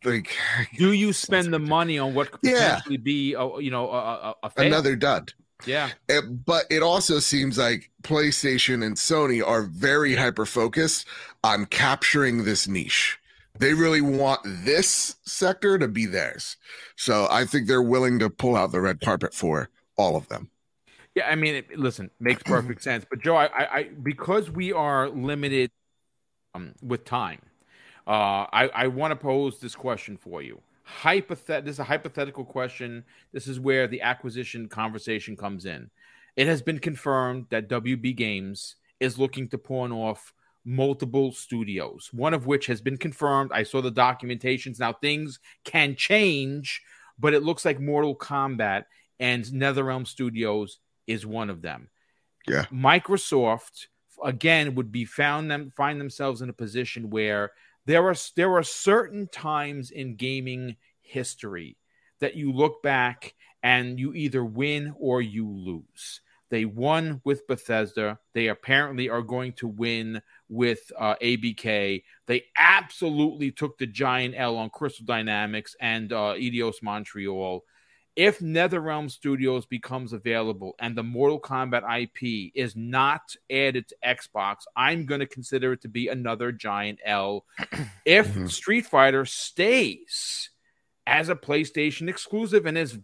like 0.04 0.34
do 0.78 0.92
you 0.92 1.12
spend 1.12 1.52
the 1.52 1.58
money 1.58 1.98
on 1.98 2.14
what 2.14 2.30
could 2.30 2.42
potentially 2.42 2.96
yeah. 2.96 3.02
be 3.02 3.34
a, 3.34 3.60
you 3.60 3.70
know 3.70 3.90
a, 3.90 3.98
a, 3.98 4.34
a 4.42 4.52
another 4.58 4.96
dud? 4.96 5.32
Yeah, 5.66 5.90
it, 6.08 6.44
but 6.44 6.64
it 6.70 6.82
also 6.82 7.18
seems 7.18 7.56
like 7.56 7.90
PlayStation 8.02 8.84
and 8.84 8.96
Sony 8.96 9.46
are 9.46 9.62
very 9.62 10.14
hyper 10.14 10.44
focused 10.44 11.06
on 11.42 11.66
capturing 11.66 12.44
this 12.44 12.68
niche. 12.68 13.18
They 13.58 13.72
really 13.72 14.02
want 14.02 14.40
this 14.44 15.16
sector 15.24 15.78
to 15.78 15.88
be 15.88 16.04
theirs. 16.04 16.58
So 16.96 17.26
I 17.30 17.46
think 17.46 17.66
they're 17.66 17.80
willing 17.80 18.18
to 18.18 18.28
pull 18.28 18.54
out 18.54 18.70
the 18.70 18.82
red 18.82 19.00
carpet 19.00 19.32
for 19.32 19.70
all 19.96 20.16
of 20.16 20.28
them. 20.28 20.50
Yeah, 21.16 21.28
I 21.28 21.34
mean, 21.34 21.54
it, 21.54 21.78
listen, 21.78 22.10
makes 22.20 22.42
perfect 22.42 22.82
sense. 22.82 23.06
But 23.08 23.22
Joe, 23.22 23.36
I, 23.36 23.78
I, 23.78 23.82
because 24.02 24.50
we 24.50 24.70
are 24.74 25.08
limited 25.08 25.70
um, 26.54 26.74
with 26.82 27.06
time, 27.06 27.40
uh, 28.06 28.44
I, 28.52 28.70
I 28.74 28.86
want 28.88 29.12
to 29.12 29.16
pose 29.16 29.58
this 29.58 29.74
question 29.74 30.18
for 30.18 30.42
you. 30.42 30.60
Hypothet- 30.86 31.64
this 31.64 31.76
is 31.76 31.78
a 31.78 31.84
hypothetical 31.84 32.44
question. 32.44 33.02
This 33.32 33.48
is 33.48 33.58
where 33.58 33.88
the 33.88 34.02
acquisition 34.02 34.68
conversation 34.68 35.36
comes 35.38 35.64
in. 35.64 35.90
It 36.36 36.46
has 36.48 36.60
been 36.60 36.78
confirmed 36.78 37.46
that 37.48 37.70
WB 37.70 38.14
Games 38.14 38.76
is 39.00 39.18
looking 39.18 39.48
to 39.48 39.58
pawn 39.58 39.92
off 39.92 40.34
multiple 40.66 41.32
studios, 41.32 42.10
one 42.12 42.34
of 42.34 42.46
which 42.46 42.66
has 42.66 42.82
been 42.82 42.98
confirmed. 42.98 43.52
I 43.54 43.62
saw 43.62 43.80
the 43.80 43.90
documentations. 43.90 44.78
Now 44.78 44.92
things 44.92 45.38
can 45.64 45.96
change, 45.96 46.82
but 47.18 47.32
it 47.32 47.42
looks 47.42 47.64
like 47.64 47.80
Mortal 47.80 48.14
Kombat 48.14 48.84
and 49.18 49.44
NetherRealm 49.46 50.06
Studios 50.06 50.78
is 51.06 51.26
one 51.26 51.50
of 51.50 51.62
them. 51.62 51.88
Yeah. 52.48 52.64
Microsoft 52.72 53.86
again 54.24 54.74
would 54.74 54.90
be 54.90 55.04
found 55.04 55.50
them 55.50 55.70
find 55.76 56.00
themselves 56.00 56.40
in 56.40 56.48
a 56.48 56.54
position 56.54 57.10
where 57.10 57.52
there 57.84 58.06
are 58.08 58.14
there 58.34 58.54
are 58.56 58.62
certain 58.62 59.28
times 59.28 59.90
in 59.90 60.16
gaming 60.16 60.76
history 61.00 61.76
that 62.20 62.34
you 62.34 62.52
look 62.52 62.82
back 62.82 63.34
and 63.62 63.98
you 63.98 64.14
either 64.14 64.44
win 64.44 64.94
or 64.98 65.20
you 65.20 65.48
lose. 65.48 66.20
They 66.48 66.64
won 66.64 67.20
with 67.24 67.46
Bethesda. 67.48 68.18
They 68.32 68.48
apparently 68.48 69.08
are 69.08 69.22
going 69.22 69.54
to 69.54 69.66
win 69.66 70.22
with 70.48 70.92
uh, 70.96 71.16
ABK. 71.20 72.04
They 72.26 72.44
absolutely 72.56 73.50
took 73.50 73.78
the 73.78 73.86
giant 73.86 74.34
L 74.36 74.56
on 74.56 74.70
Crystal 74.70 75.04
Dynamics 75.04 75.74
and 75.80 76.12
uh, 76.12 76.34
Eidos 76.34 76.82
Montreal 76.82 77.64
if 78.16 78.38
NetherRealm 78.38 79.10
Studios 79.10 79.66
becomes 79.66 80.14
available 80.14 80.74
and 80.78 80.96
the 80.96 81.02
Mortal 81.02 81.38
Kombat 81.38 81.82
IP 82.02 82.50
is 82.54 82.74
not 82.74 83.36
added 83.50 83.86
to 83.88 83.96
Xbox, 84.04 84.62
I'm 84.74 85.04
going 85.04 85.20
to 85.20 85.26
consider 85.26 85.74
it 85.74 85.82
to 85.82 85.88
be 85.88 86.08
another 86.08 86.50
giant 86.50 86.98
L. 87.04 87.44
if 88.06 88.28
mm-hmm. 88.28 88.46
Street 88.46 88.86
Fighter 88.86 89.26
stays 89.26 90.48
as 91.06 91.28
a 91.28 91.36
PlayStation 91.36 92.08
exclusive, 92.08 92.64
and 92.64 92.78
as 92.78 92.98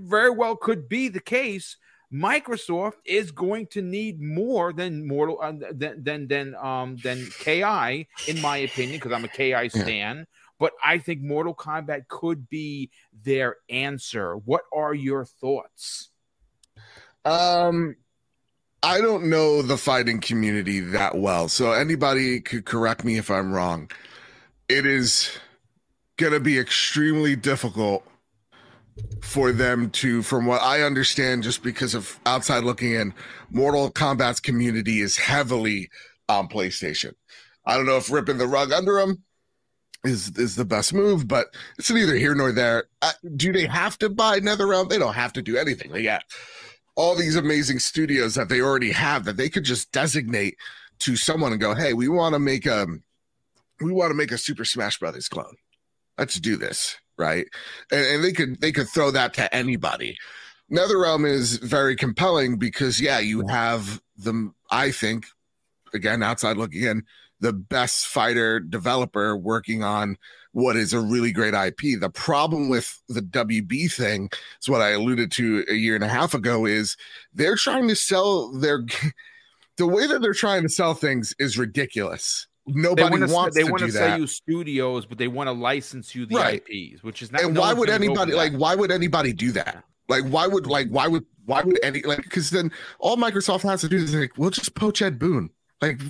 very 0.00 0.30
well 0.30 0.56
could 0.56 0.88
be 0.88 1.08
the 1.08 1.20
case, 1.20 1.76
Microsoft 2.12 2.94
is 3.04 3.30
going 3.30 3.68
to 3.68 3.80
need 3.80 4.20
more 4.20 4.72
than 4.72 5.06
Mortal 5.06 5.38
uh, 5.40 5.52
than 5.70 6.02
than 6.02 6.26
than 6.26 6.54
um 6.56 6.96
than 6.96 7.24
KI, 7.38 8.08
in 8.26 8.40
my 8.40 8.56
opinion, 8.58 8.98
because 8.98 9.12
I'm 9.12 9.24
a 9.24 9.28
KI 9.28 9.68
stan. 9.68 10.18
Yeah 10.18 10.24
but 10.58 10.72
I 10.84 10.98
think 10.98 11.22
Mortal 11.22 11.54
Kombat 11.54 12.08
could 12.08 12.48
be 12.48 12.90
their 13.24 13.56
answer. 13.68 14.36
What 14.36 14.62
are 14.72 14.94
your 14.94 15.24
thoughts? 15.24 16.10
Um, 17.24 17.96
I 18.82 19.00
don't 19.00 19.28
know 19.28 19.62
the 19.62 19.76
fighting 19.76 20.20
community 20.20 20.80
that 20.80 21.16
well, 21.16 21.48
so 21.48 21.72
anybody 21.72 22.40
could 22.40 22.64
correct 22.64 23.04
me 23.04 23.18
if 23.18 23.30
I'm 23.30 23.52
wrong. 23.52 23.90
It 24.68 24.86
is 24.86 25.30
going 26.16 26.32
to 26.32 26.40
be 26.40 26.58
extremely 26.58 27.36
difficult 27.36 28.04
for 29.22 29.52
them 29.52 29.90
to, 29.90 30.22
from 30.22 30.46
what 30.46 30.62
I 30.62 30.82
understand, 30.82 31.44
just 31.44 31.62
because 31.62 31.94
of 31.94 32.18
outside 32.26 32.64
looking 32.64 32.92
in, 32.92 33.14
Mortal 33.50 33.90
Kombat's 33.90 34.40
community 34.40 35.00
is 35.00 35.16
heavily 35.16 35.90
on 36.28 36.48
PlayStation. 36.48 37.12
I 37.64 37.76
don't 37.76 37.86
know 37.86 37.96
if 37.96 38.10
ripping 38.10 38.38
the 38.38 38.46
rug 38.46 38.72
under 38.72 38.94
them 38.94 39.22
is 40.04 40.30
is 40.36 40.56
the 40.56 40.64
best 40.64 40.94
move, 40.94 41.26
but 41.26 41.48
it's 41.78 41.90
neither 41.90 42.14
here 42.14 42.34
nor 42.34 42.52
there. 42.52 42.84
Uh, 43.02 43.12
do 43.36 43.52
they 43.52 43.66
have 43.66 43.98
to 43.98 44.08
buy 44.08 44.40
NetherRealm? 44.40 44.88
They 44.88 44.98
don't 44.98 45.14
have 45.14 45.32
to 45.34 45.42
do 45.42 45.56
anything. 45.56 45.92
They 45.92 46.02
got 46.02 46.22
all 46.94 47.14
these 47.14 47.36
amazing 47.36 47.78
studios 47.78 48.34
that 48.34 48.48
they 48.48 48.60
already 48.60 48.92
have 48.92 49.24
that 49.24 49.36
they 49.36 49.48
could 49.48 49.64
just 49.64 49.92
designate 49.92 50.56
to 51.00 51.16
someone 51.16 51.52
and 51.52 51.60
go, 51.60 51.74
"Hey, 51.74 51.92
we 51.92 52.08
want 52.08 52.34
to 52.34 52.38
make 52.38 52.66
a 52.66 52.86
we 53.80 53.92
want 53.92 54.10
to 54.10 54.16
make 54.16 54.32
a 54.32 54.38
Super 54.38 54.64
Smash 54.64 54.98
Brothers 54.98 55.28
clone. 55.28 55.56
Let's 56.16 56.38
do 56.38 56.56
this." 56.56 56.96
Right? 57.16 57.46
And, 57.90 58.06
and 58.06 58.24
they 58.24 58.32
could 58.32 58.60
they 58.60 58.72
could 58.72 58.88
throw 58.88 59.10
that 59.10 59.34
to 59.34 59.52
anybody. 59.54 60.16
NetherRealm 60.70 61.26
is 61.26 61.56
very 61.56 61.96
compelling 61.96 62.56
because 62.56 63.00
yeah, 63.00 63.18
you 63.18 63.48
have 63.48 64.00
the 64.16 64.52
I 64.70 64.92
think 64.92 65.26
again 65.92 66.22
outside 66.22 66.56
looking 66.56 66.82
in 66.82 67.04
the 67.40 67.52
best 67.52 68.06
fighter 68.06 68.60
developer 68.60 69.36
working 69.36 69.82
on 69.84 70.16
what 70.52 70.76
is 70.76 70.92
a 70.92 71.00
really 71.00 71.30
great 71.30 71.54
IP. 71.54 72.00
The 72.00 72.10
problem 72.10 72.68
with 72.68 73.00
the 73.08 73.20
WB 73.20 73.92
thing 73.92 74.30
is 74.60 74.68
what 74.68 74.80
I 74.80 74.90
alluded 74.90 75.30
to 75.32 75.64
a 75.70 75.74
year 75.74 75.94
and 75.94 76.02
a 76.02 76.08
half 76.08 76.34
ago 76.34 76.66
is 76.66 76.96
they're 77.32 77.56
trying 77.56 77.86
to 77.88 77.94
sell 77.96 78.50
their 78.52 78.84
the 79.76 79.86
way 79.86 80.06
that 80.06 80.20
they're 80.20 80.32
trying 80.32 80.62
to 80.62 80.68
sell 80.68 80.94
things 80.94 81.34
is 81.38 81.56
ridiculous. 81.58 82.46
Nobody 82.66 83.18
they 83.18 83.32
wants 83.32 83.56
they 83.56 83.62
to 83.64 83.70
want 83.70 83.80
to 83.80 83.86
that. 83.86 83.92
sell 83.92 84.18
you 84.18 84.26
studios, 84.26 85.06
but 85.06 85.16
they 85.18 85.28
want 85.28 85.46
to 85.48 85.52
license 85.52 86.14
you 86.14 86.26
the 86.26 86.34
Right. 86.36 86.62
IPs, 86.68 87.02
which 87.02 87.22
is 87.22 87.30
not. 87.32 87.42
and 87.42 87.54
no 87.54 87.60
why 87.60 87.72
would 87.72 87.88
anybody 87.88 88.32
like 88.32 88.52
why 88.54 88.74
would 88.74 88.90
anybody 88.90 89.32
do 89.32 89.52
that 89.52 89.84
like 90.08 90.24
why 90.24 90.46
would 90.46 90.66
like 90.66 90.88
why 90.88 91.06
would 91.06 91.24
why 91.46 91.62
would 91.62 91.78
any 91.82 92.02
like 92.02 92.22
because 92.22 92.50
then 92.50 92.70
all 92.98 93.16
microsoft 93.16 93.62
has 93.62 93.80
to 93.82 93.88
do 93.88 93.96
is 93.96 94.14
like 94.14 94.32
we'll 94.36 94.50
just 94.50 94.74
poach 94.74 95.00
ed 95.00 95.18
boon 95.18 95.48
like 95.80 96.00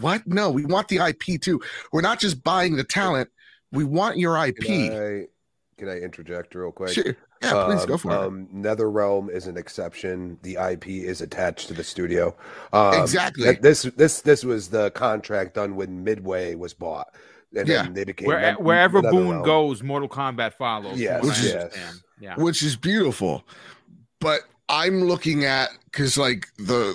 what 0.00 0.26
no 0.26 0.50
we 0.50 0.64
want 0.64 0.88
the 0.88 0.98
ip 0.98 1.40
too 1.40 1.60
we're 1.92 2.00
not 2.00 2.18
just 2.20 2.42
buying 2.42 2.76
the 2.76 2.84
talent 2.84 3.28
we 3.72 3.84
want 3.84 4.16
your 4.18 4.36
ip 4.46 4.56
Can 4.58 4.92
I, 4.92 5.26
can 5.78 5.88
I 5.88 5.98
interject 5.98 6.54
real 6.54 6.72
quick? 6.72 6.90
Sure. 6.92 7.16
yeah 7.42 7.64
please 7.64 7.82
Um, 7.82 7.86
go 7.88 7.96
for 7.96 8.10
it 8.12 8.16
um, 8.18 8.48
NetherRealm 8.52 9.30
is 9.30 9.46
an 9.46 9.56
exception. 9.56 10.38
The 10.42 10.56
IP 10.72 10.88
is 10.88 11.20
attached 11.22 11.68
to 11.68 11.74
the 11.74 11.82
studio. 11.84 12.36
Um, 12.72 12.94
Exactly. 13.00 13.44
that- 13.44 13.62
This 13.62 13.82
this 13.96 14.20
this 14.20 14.44
was 14.44 14.68
the 14.68 14.90
contract 14.90 15.54
done 15.54 15.74
when 15.76 16.04
Midway 16.04 16.54
was 16.54 16.74
bought, 16.74 17.08
and 17.56 17.66
Yeah. 17.66 17.84
then 17.84 17.94
they 17.94 18.04
became 18.04 18.26
Where, 18.28 18.40
Net- 18.40 18.60
wherever 18.60 19.00
Boon 19.00 19.42
goes, 19.42 19.82
Mortal 19.82 20.08
Kombat 20.08 20.52
follows. 20.54 21.00
Yes, 21.00 21.22
what 21.24 21.38
I 21.38 21.42
yes. 21.42 22.00
Yeah. 22.20 22.34
which 22.36 22.62
is 22.62 22.76
beautiful. 22.76 23.46
But 24.20 24.40
I'm 24.68 25.04
looking 25.04 25.44
at 25.46 25.70
because 25.84 26.18
like 26.18 26.46
the 26.58 26.94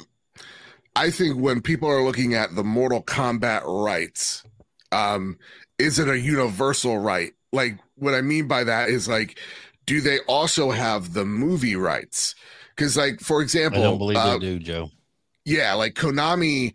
I 0.96 1.12
think 1.12 1.38
when 1.38 1.62
people 1.62 1.90
are 1.90 2.04
looking 2.04 2.34
at 2.34 2.56
the 2.56 2.64
Mortal 2.64 3.04
Kombat 3.04 3.64
rights, 3.66 4.44
um, 4.92 5.38
is 5.78 6.00
it 6.00 6.08
a 6.08 6.20
universal 6.20 6.98
right? 6.98 7.34
Like 7.52 7.78
what 7.96 8.14
I 8.14 8.22
mean 8.22 8.48
by 8.48 8.64
that 8.64 8.90
is 8.90 9.08
like, 9.08 9.40
do 9.86 10.02
they 10.02 10.20
also 10.28 10.72
have 10.72 11.14
the 11.14 11.26
movie 11.26 11.76
rights? 11.76 12.36
Because 12.76 12.98
like 12.98 13.20
for 13.20 13.42
example, 13.42 13.82
I 13.82 13.84
don't 13.84 13.98
believe 13.98 14.18
uh, 14.18 14.34
they 14.34 14.40
do, 14.40 14.60
Joe. 14.60 14.92
yeah, 15.46 15.74
like 15.74 15.96
Konami 15.96 16.74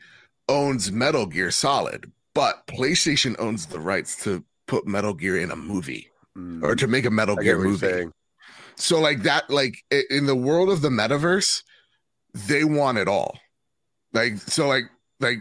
owns 0.49 0.91
Metal 0.91 1.27
Gear 1.27 1.51
Solid, 1.51 2.11
but 2.35 2.67
PlayStation 2.67 3.37
owns 3.39 3.67
the 3.67 3.81
rights 3.81 4.23
to 4.25 4.45
put 4.67 4.87
Metal 4.87 5.15
Gear 5.15 5.39
in 5.39 5.51
a 5.51 5.57
movie 5.57 6.11
Mm, 6.37 6.63
or 6.63 6.75
to 6.77 6.87
make 6.87 7.05
a 7.05 7.11
Metal 7.11 7.39
I 7.39 7.43
Gear 7.43 7.57
get 7.57 7.71
what 7.71 7.81
you're 7.83 7.97
movie. 7.97 8.13
So 8.77 9.01
like 9.01 9.23
that, 9.25 9.51
like 9.51 9.85
in 10.11 10.27
the 10.27 10.37
world 10.37 10.71
of 10.71 10.81
the 10.81 10.89
metaverse, 10.89 11.63
they 12.35 12.65
want 12.65 12.99
it 12.99 13.09
all. 13.09 13.39
Like 14.13 14.39
so, 14.39 14.69
like 14.69 14.85
like 15.21 15.39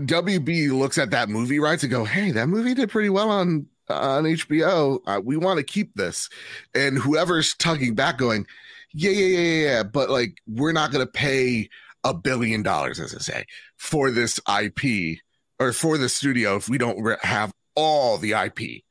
WB 0.00 0.76
looks 0.76 0.98
at 0.98 1.10
that 1.10 1.28
movie 1.28 1.58
rights 1.58 1.82
and 1.82 1.92
go, 1.92 2.04
"Hey, 2.04 2.30
that 2.32 2.48
movie 2.48 2.74
did 2.74 2.90
pretty 2.90 3.10
well 3.10 3.30
on 3.30 3.66
on 3.88 4.24
HBO. 4.24 5.00
Uh, 5.06 5.20
we 5.24 5.36
want 5.36 5.58
to 5.58 5.64
keep 5.64 5.94
this." 5.94 6.28
And 6.74 6.98
whoever's 6.98 7.54
tugging 7.54 7.94
back, 7.94 8.18
going, 8.18 8.46
"Yeah, 8.92 9.10
yeah, 9.10 9.26
yeah, 9.26 9.38
yeah, 9.38 9.64
yeah," 9.64 9.82
but 9.82 10.10
like 10.10 10.38
we're 10.46 10.72
not 10.72 10.90
going 10.90 11.04
to 11.06 11.10
pay 11.10 11.68
a 12.04 12.12
billion 12.14 12.62
dollars, 12.62 12.98
as 12.98 13.14
I 13.14 13.18
say, 13.18 13.44
for 13.76 14.10
this 14.10 14.40
IP 14.48 15.18
or 15.60 15.72
for 15.72 15.98
the 15.98 16.08
studio 16.08 16.56
if 16.56 16.68
we 16.68 16.78
don't 16.78 17.00
re- 17.00 17.16
have 17.22 17.52
all 17.76 18.18
the 18.18 18.32
IP 18.32 18.82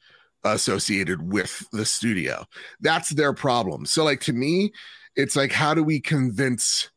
associated 0.43 1.31
with 1.31 1.65
the 1.71 1.85
studio. 1.85 2.45
That's 2.79 3.09
their 3.09 3.33
problem. 3.33 3.85
So, 3.85 4.03
like 4.03 4.21
to 4.21 4.33
me, 4.33 4.71
it's 5.15 5.35
like, 5.35 5.51
how 5.51 5.73
do 5.73 5.83
we 5.83 5.99
convince 5.99 6.89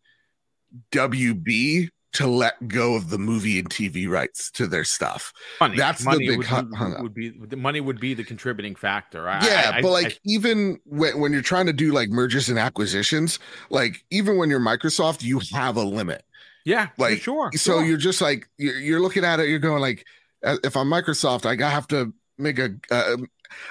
WB 0.92 1.88
to 2.14 2.26
let 2.28 2.68
go 2.68 2.94
of 2.94 3.10
the 3.10 3.18
movie 3.18 3.58
and 3.58 3.68
TV 3.68 4.08
rights 4.08 4.50
to 4.52 4.66
their 4.66 4.84
stuff? 4.84 5.32
Money. 5.60 5.76
That's 5.76 6.00
the 6.04 6.10
money 6.10 6.28
big 6.28 6.38
would, 6.38 6.46
hung- 6.46 6.72
hung 6.72 6.94
up. 6.94 7.02
would 7.02 7.14
be 7.14 7.30
the 7.30 7.56
money 7.56 7.80
would 7.80 7.98
be 8.00 8.14
the 8.14 8.24
contributing 8.24 8.74
factor. 8.74 9.28
I, 9.28 9.44
yeah, 9.44 9.72
I- 9.74 9.82
but 9.82 9.88
I- 9.88 9.92
like 9.92 10.20
even 10.24 10.78
when, 10.84 11.18
when 11.18 11.32
you're 11.32 11.42
trying 11.42 11.66
to 11.66 11.72
do 11.72 11.92
like 11.92 12.10
mergers 12.10 12.48
and 12.48 12.58
acquisitions, 12.58 13.38
like 13.70 14.04
even 14.10 14.36
when 14.38 14.48
you're 14.50 14.60
Microsoft, 14.60 15.22
you 15.22 15.40
have 15.52 15.76
a 15.76 15.82
limit. 15.82 16.24
yeah, 16.64 16.86
for 16.96 17.10
like, 17.10 17.20
sure. 17.22 17.50
So 17.54 17.78
sure. 17.78 17.84
you're 17.84 17.96
just 17.98 18.20
like 18.20 18.48
you're, 18.58 18.78
you're 18.78 19.00
looking 19.00 19.24
at 19.24 19.40
it, 19.40 19.48
you're 19.48 19.58
going 19.58 19.80
like, 19.80 20.06
uh, 20.44 20.56
if 20.62 20.76
I'm 20.76 20.88
Microsoft, 20.88 21.46
I 21.46 21.68
have 21.68 21.88
to 21.88 22.14
make 22.38 22.58
a, 22.58 22.76
uh, 22.90 23.16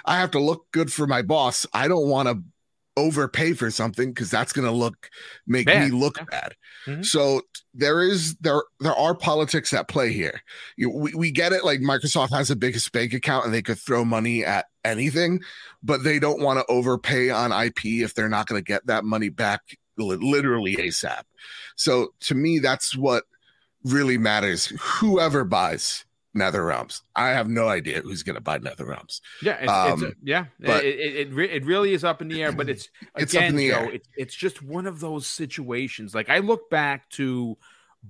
I 0.05 0.19
have 0.19 0.31
to 0.31 0.39
look 0.39 0.65
good 0.71 0.91
for 0.91 1.07
my 1.07 1.21
boss. 1.21 1.65
I 1.73 1.87
don't 1.87 2.07
want 2.07 2.27
to 2.29 2.41
overpay 2.95 3.53
for 3.53 3.71
something 3.71 4.09
because 4.11 4.29
that's 4.29 4.53
going 4.53 4.65
to 4.67 4.71
look 4.71 5.09
make 5.47 5.65
Bad, 5.65 5.91
me 5.91 5.97
look 5.97 6.17
yeah. 6.17 6.25
bad. 6.29 6.55
Mhm. 6.85 7.05
So 7.05 7.41
there 7.73 8.01
is 8.03 8.35
there 8.35 8.61
there 8.79 8.93
are 8.95 9.15
politics 9.15 9.73
at 9.73 9.87
play 9.87 10.11
here. 10.13 10.41
You, 10.77 10.89
we 10.91 11.13
we 11.13 11.31
get 11.31 11.53
it. 11.53 11.63
Like 11.65 11.79
Microsoft 11.79 12.29
has 12.31 12.49
the 12.49 12.55
biggest 12.55 12.91
bank 12.91 13.13
account 13.13 13.45
and 13.45 13.53
they 13.53 13.61
could 13.61 13.79
throw 13.79 14.05
money 14.05 14.45
at 14.45 14.65
anything, 14.85 15.41
but 15.81 16.03
they 16.03 16.19
don't 16.19 16.41
want 16.41 16.59
to 16.59 16.65
overpay 16.71 17.29
on 17.29 17.51
IP 17.51 17.85
if 17.85 18.13
they're 18.13 18.29
not 18.29 18.47
going 18.47 18.59
to 18.59 18.65
get 18.65 18.85
that 18.87 19.05
money 19.05 19.29
back 19.29 19.61
li- 19.97 20.17
literally 20.17 20.75
ASAP. 20.75 21.23
So 21.75 22.13
to 22.21 22.35
me, 22.35 22.59
that's 22.59 22.95
what 22.95 23.23
really 23.83 24.17
matters. 24.17 24.67
Whoever 24.99 25.43
buys 25.43 26.05
NetherRealms, 26.35 27.01
I 27.15 27.29
have 27.29 27.47
no 27.47 27.67
idea 27.67 28.01
who's 28.01 28.23
going 28.23 28.35
to 28.35 28.41
buy 28.41 28.57
NetherRealms 28.59 29.21
Yeah, 29.41 29.53
it's, 29.53 29.63
it's 29.93 30.03
Um, 30.03 30.13
yeah, 30.23 30.45
but- 30.59 30.83
it, 30.83 30.99
it, 30.99 31.15
it, 31.27 31.33
re- 31.33 31.49
it 31.49 31.65
really 31.65 31.93
is 31.93 32.03
up 32.03 32.21
in 32.21 32.27
the 32.27 32.41
air. 32.43 32.51
But 32.51 32.69
it's 32.69 32.89
It's 33.17 33.35
up 33.35 33.43
in 33.43 33.55
the 33.55 33.69
Joe, 33.69 33.75
air. 33.77 33.91
It's, 33.91 34.09
it's 34.17 34.35
just 34.35 34.61
one 34.63 34.87
of 34.87 34.99
those 34.99 35.27
situations. 35.27 36.15
Like 36.15 36.29
I 36.29 36.39
look 36.39 36.69
back 36.69 37.09
to 37.11 37.57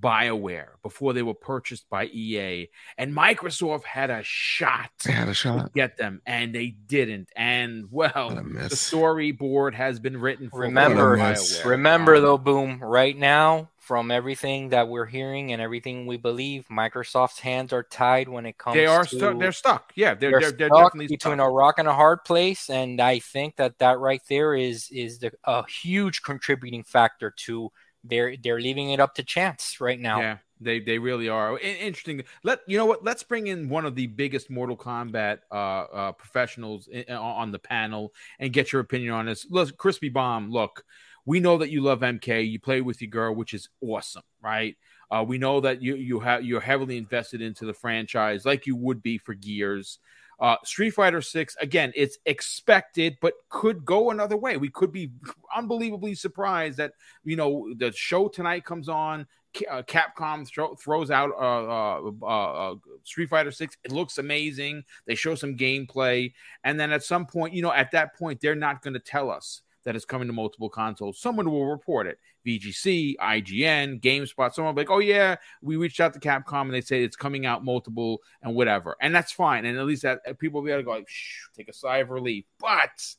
BioWare 0.00 0.70
before 0.82 1.12
they 1.12 1.22
were 1.22 1.34
purchased 1.34 1.88
by 1.88 2.06
EA, 2.06 2.68
and 2.98 3.14
Microsoft 3.14 3.84
had 3.84 4.10
a 4.10 4.22
shot 4.24 4.90
They 5.04 5.12
had 5.12 5.28
a 5.28 5.30
to 5.30 5.34
shot. 5.34 5.72
get 5.72 5.96
them, 5.96 6.20
and 6.26 6.52
they 6.54 6.68
didn't. 6.70 7.28
And 7.36 7.84
well, 7.92 8.30
the 8.30 8.70
storyboard 8.70 9.74
has 9.74 10.00
been 10.00 10.16
written 10.16 10.50
for 10.50 10.60
Remember, 10.60 11.16
remember 11.64 12.16
Um, 12.16 12.22
though, 12.22 12.38
boom. 12.38 12.80
Right 12.82 13.16
now, 13.16 13.70
from 13.84 14.10
everything 14.10 14.70
that 14.70 14.88
we're 14.88 15.04
hearing 15.04 15.52
and 15.52 15.60
everything 15.60 16.06
we 16.06 16.16
believe, 16.16 16.66
Microsoft's 16.70 17.38
hands 17.38 17.70
are 17.70 17.82
tied 17.82 18.28
when 18.30 18.46
it 18.46 18.56
comes. 18.56 18.74
they 18.74 18.86
are 18.86 19.04
to, 19.04 19.16
stuck. 19.16 19.38
They're 19.38 19.52
stuck. 19.52 19.92
Yeah, 19.94 20.14
they're 20.14 20.30
they're, 20.30 20.40
they're, 20.40 20.52
they're, 20.52 20.68
stuck 20.68 20.92
definitely 20.92 21.08
between 21.08 21.36
stuck. 21.36 21.48
a 21.48 21.50
rock 21.50 21.78
and 21.78 21.86
a 21.86 21.92
hard 21.92 22.24
place, 22.24 22.70
and 22.70 22.98
I 23.00 23.18
think 23.18 23.56
that 23.56 23.78
that 23.80 23.98
right 23.98 24.22
there 24.30 24.54
is 24.54 24.88
is 24.90 25.18
the, 25.18 25.32
a 25.44 25.66
huge 25.68 26.22
contributing 26.22 26.82
factor 26.82 27.34
to 27.44 27.70
they're 28.02 28.36
they're 28.42 28.60
leaving 28.60 28.90
it 28.90 29.00
up 29.00 29.14
to 29.16 29.22
chance 29.22 29.80
right 29.80 30.00
now. 30.00 30.18
Yeah, 30.18 30.38
they 30.60 30.80
they 30.80 30.98
really 30.98 31.28
are. 31.28 31.58
Interesting. 31.58 32.22
Let 32.42 32.60
you 32.66 32.78
know 32.78 32.86
what? 32.86 33.04
Let's 33.04 33.22
bring 33.22 33.48
in 33.48 33.68
one 33.68 33.84
of 33.84 33.94
the 33.94 34.06
biggest 34.06 34.50
Mortal 34.50 34.76
Kombat 34.76 35.40
uh, 35.52 35.54
uh, 35.54 36.12
professionals 36.12 36.88
in, 36.88 37.04
on 37.14 37.52
the 37.52 37.58
panel 37.58 38.14
and 38.38 38.52
get 38.52 38.72
your 38.72 38.80
opinion 38.80 39.12
on 39.12 39.26
this. 39.26 39.46
Look, 39.50 39.76
Crispy 39.76 40.08
Bomb. 40.08 40.50
Look, 40.50 40.84
we 41.26 41.40
know 41.40 41.58
that 41.58 41.70
you 41.70 41.82
love 41.82 42.00
MK. 42.00 42.48
You 42.50 42.58
play 42.58 42.80
with 42.80 43.00
your 43.00 43.10
girl, 43.10 43.34
which 43.34 43.54
is 43.54 43.68
awesome, 43.80 44.22
right? 44.42 44.76
Uh, 45.10 45.24
we 45.26 45.38
know 45.38 45.60
that 45.60 45.82
you 45.82 45.96
you 45.96 46.20
have 46.20 46.44
you're 46.44 46.60
heavily 46.60 46.96
invested 46.96 47.40
into 47.40 47.66
the 47.66 47.74
franchise, 47.74 48.44
like 48.44 48.66
you 48.66 48.76
would 48.76 49.02
be 49.02 49.18
for 49.18 49.34
Gears. 49.34 49.98
Uh, 50.40 50.56
Street 50.64 50.90
Fighter 50.90 51.22
Six 51.22 51.56
again, 51.60 51.92
it's 51.94 52.18
expected, 52.26 53.16
but 53.20 53.34
could 53.48 53.84
go 53.84 54.10
another 54.10 54.36
way. 54.36 54.56
We 54.56 54.68
could 54.68 54.92
be 54.92 55.12
unbelievably 55.54 56.16
surprised 56.16 56.78
that 56.78 56.92
you 57.22 57.36
know 57.36 57.72
the 57.76 57.92
show 57.92 58.28
tonight 58.28 58.64
comes 58.64 58.88
on. 58.88 59.26
Uh, 59.70 59.82
Capcom 59.82 60.44
throw, 60.48 60.74
throws 60.74 61.12
out 61.12 61.30
uh, 61.40 62.00
uh, 62.00 62.10
uh, 62.22 62.72
uh, 62.72 62.74
Street 63.04 63.28
Fighter 63.28 63.52
Six. 63.52 63.76
It 63.84 63.92
looks 63.92 64.18
amazing. 64.18 64.82
They 65.06 65.14
show 65.14 65.36
some 65.36 65.56
gameplay, 65.56 66.32
and 66.64 66.78
then 66.80 66.90
at 66.90 67.04
some 67.04 67.24
point, 67.24 67.54
you 67.54 67.62
know, 67.62 67.72
at 67.72 67.92
that 67.92 68.16
point, 68.16 68.40
they're 68.40 68.56
not 68.56 68.82
going 68.82 68.94
to 68.94 69.00
tell 69.00 69.30
us 69.30 69.62
that 69.84 69.96
it's 69.96 70.04
coming 70.04 70.28
to 70.28 70.32
multiple 70.32 70.68
consoles. 70.68 71.20
Someone 71.20 71.50
will 71.50 71.66
report 71.66 72.06
it. 72.06 72.18
VGC, 72.46 73.16
IGN, 73.16 74.00
GameSpot. 74.00 74.52
Someone 74.52 74.74
like, 74.74 74.90
"Oh 74.90 74.98
yeah, 74.98 75.36
we 75.62 75.76
reached 75.76 76.00
out 76.00 76.12
to 76.14 76.20
Capcom 76.20 76.62
and 76.62 76.74
they 76.74 76.80
say 76.80 77.02
it's 77.02 77.16
coming 77.16 77.46
out 77.46 77.64
multiple 77.64 78.20
and 78.42 78.54
whatever," 78.54 78.96
and 79.00 79.14
that's 79.14 79.32
fine. 79.32 79.64
And 79.64 79.78
at 79.78 79.86
least 79.86 80.02
that 80.02 80.20
uh, 80.28 80.34
people 80.34 80.60
will 80.60 80.66
be 80.66 80.72
able 80.72 80.82
to 80.82 80.84
go 80.84 80.92
like, 80.92 81.08
take 81.56 81.68
a 81.68 81.72
sigh 81.72 81.98
of 81.98 82.10
relief. 82.10 82.44
But, 82.60 83.14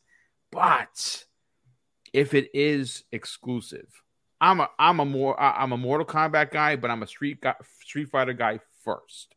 but 0.51 1.25
if 2.13 2.33
it 2.33 2.49
is 2.53 3.03
exclusive, 3.11 3.87
I'm 4.39 4.59
a 4.59 4.69
I'm 4.77 4.99
a 4.99 5.05
more 5.05 5.39
I'm 5.39 5.71
a 5.71 5.77
Mortal 5.77 6.05
Kombat 6.05 6.51
guy, 6.51 6.75
but 6.75 6.91
I'm 6.91 7.03
a 7.03 7.07
Street 7.07 7.41
guy, 7.41 7.55
Street 7.83 8.09
Fighter 8.09 8.33
guy 8.33 8.59
first. 8.83 9.33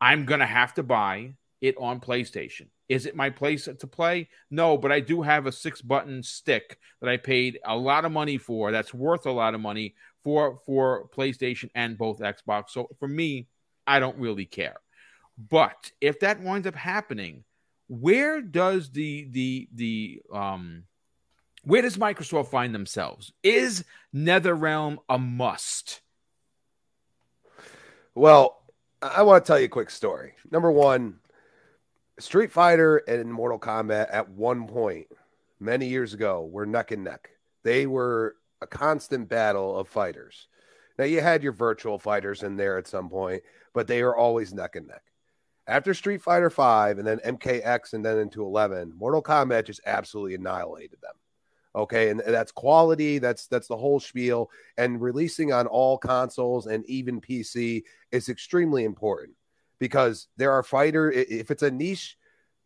I'm 0.00 0.24
gonna 0.24 0.46
have 0.46 0.74
to 0.74 0.82
buy 0.82 1.34
it 1.60 1.76
on 1.78 2.00
PlayStation. 2.00 2.68
Is 2.88 3.04
it 3.04 3.14
my 3.14 3.30
place 3.30 3.68
to 3.78 3.86
play? 3.86 4.28
No, 4.50 4.78
but 4.78 4.90
I 4.90 5.00
do 5.00 5.22
have 5.22 5.46
a 5.46 5.52
six 5.52 5.82
button 5.82 6.22
stick 6.22 6.78
that 7.00 7.10
I 7.10 7.18
paid 7.18 7.58
a 7.64 7.76
lot 7.76 8.04
of 8.04 8.12
money 8.12 8.38
for. 8.38 8.72
That's 8.72 8.94
worth 8.94 9.26
a 9.26 9.32
lot 9.32 9.54
of 9.54 9.60
money 9.60 9.94
for 10.24 10.58
for 10.64 11.08
PlayStation 11.08 11.70
and 11.74 11.98
both 11.98 12.20
Xbox. 12.20 12.70
So 12.70 12.88
for 12.98 13.08
me, 13.08 13.48
I 13.86 14.00
don't 14.00 14.18
really 14.18 14.46
care. 14.46 14.76
But 15.36 15.92
if 16.00 16.20
that 16.20 16.40
winds 16.40 16.66
up 16.66 16.74
happening, 16.74 17.44
where 17.88 18.40
does 18.40 18.90
the 18.90 19.28
the 19.30 19.68
the 19.74 20.22
um 20.32 20.84
where 21.64 21.82
does 21.82 21.96
Microsoft 21.96 22.48
find 22.48 22.74
themselves? 22.74 23.32
Is 23.42 23.84
NetherRealm 24.14 24.98
a 25.08 25.18
must? 25.18 26.00
Well, 28.14 28.62
I 29.02 29.22
want 29.22 29.44
to 29.44 29.46
tell 29.46 29.58
you 29.58 29.66
a 29.66 29.68
quick 29.68 29.90
story. 29.90 30.32
Number 30.50 30.72
one, 30.72 31.20
Street 32.18 32.50
Fighter 32.50 32.98
and 32.98 33.32
Mortal 33.32 33.60
Kombat 33.60 34.08
at 34.10 34.28
one 34.28 34.66
point 34.66 35.06
many 35.60 35.86
years 35.86 36.14
ago 36.14 36.44
were 36.50 36.66
neck 36.66 36.90
and 36.90 37.04
neck. 37.04 37.30
They 37.62 37.86
were 37.86 38.36
a 38.60 38.66
constant 38.66 39.28
battle 39.28 39.78
of 39.78 39.88
fighters. 39.88 40.48
Now 40.98 41.04
you 41.04 41.20
had 41.20 41.44
your 41.44 41.52
Virtua 41.52 42.00
Fighters 42.00 42.42
in 42.42 42.56
there 42.56 42.76
at 42.76 42.88
some 42.88 43.08
point, 43.08 43.42
but 43.72 43.86
they 43.86 44.02
were 44.02 44.16
always 44.16 44.52
neck 44.52 44.74
and 44.74 44.88
neck. 44.88 45.02
After 45.68 45.94
Street 45.94 46.20
Fighter 46.20 46.50
5 46.50 46.98
and 46.98 47.06
then 47.06 47.18
MKX 47.18 47.92
and 47.92 48.04
then 48.04 48.18
into 48.18 48.42
11, 48.42 48.94
Mortal 48.96 49.22
Kombat 49.22 49.66
just 49.66 49.80
absolutely 49.86 50.34
annihilated 50.34 51.00
them. 51.00 51.12
Okay, 51.76 52.08
and 52.08 52.20
that's 52.26 52.50
quality, 52.50 53.18
that's 53.18 53.46
that's 53.46 53.68
the 53.68 53.76
whole 53.76 54.00
spiel 54.00 54.50
and 54.76 55.00
releasing 55.00 55.52
on 55.52 55.68
all 55.68 55.98
consoles 55.98 56.66
and 56.66 56.84
even 56.86 57.20
PC 57.20 57.84
is 58.10 58.28
extremely 58.28 58.82
important 58.84 59.36
because 59.78 60.28
there 60.36 60.52
are 60.52 60.62
fighter 60.62 61.10
if 61.10 61.50
it's 61.50 61.62
a 61.62 61.70
niche 61.70 62.16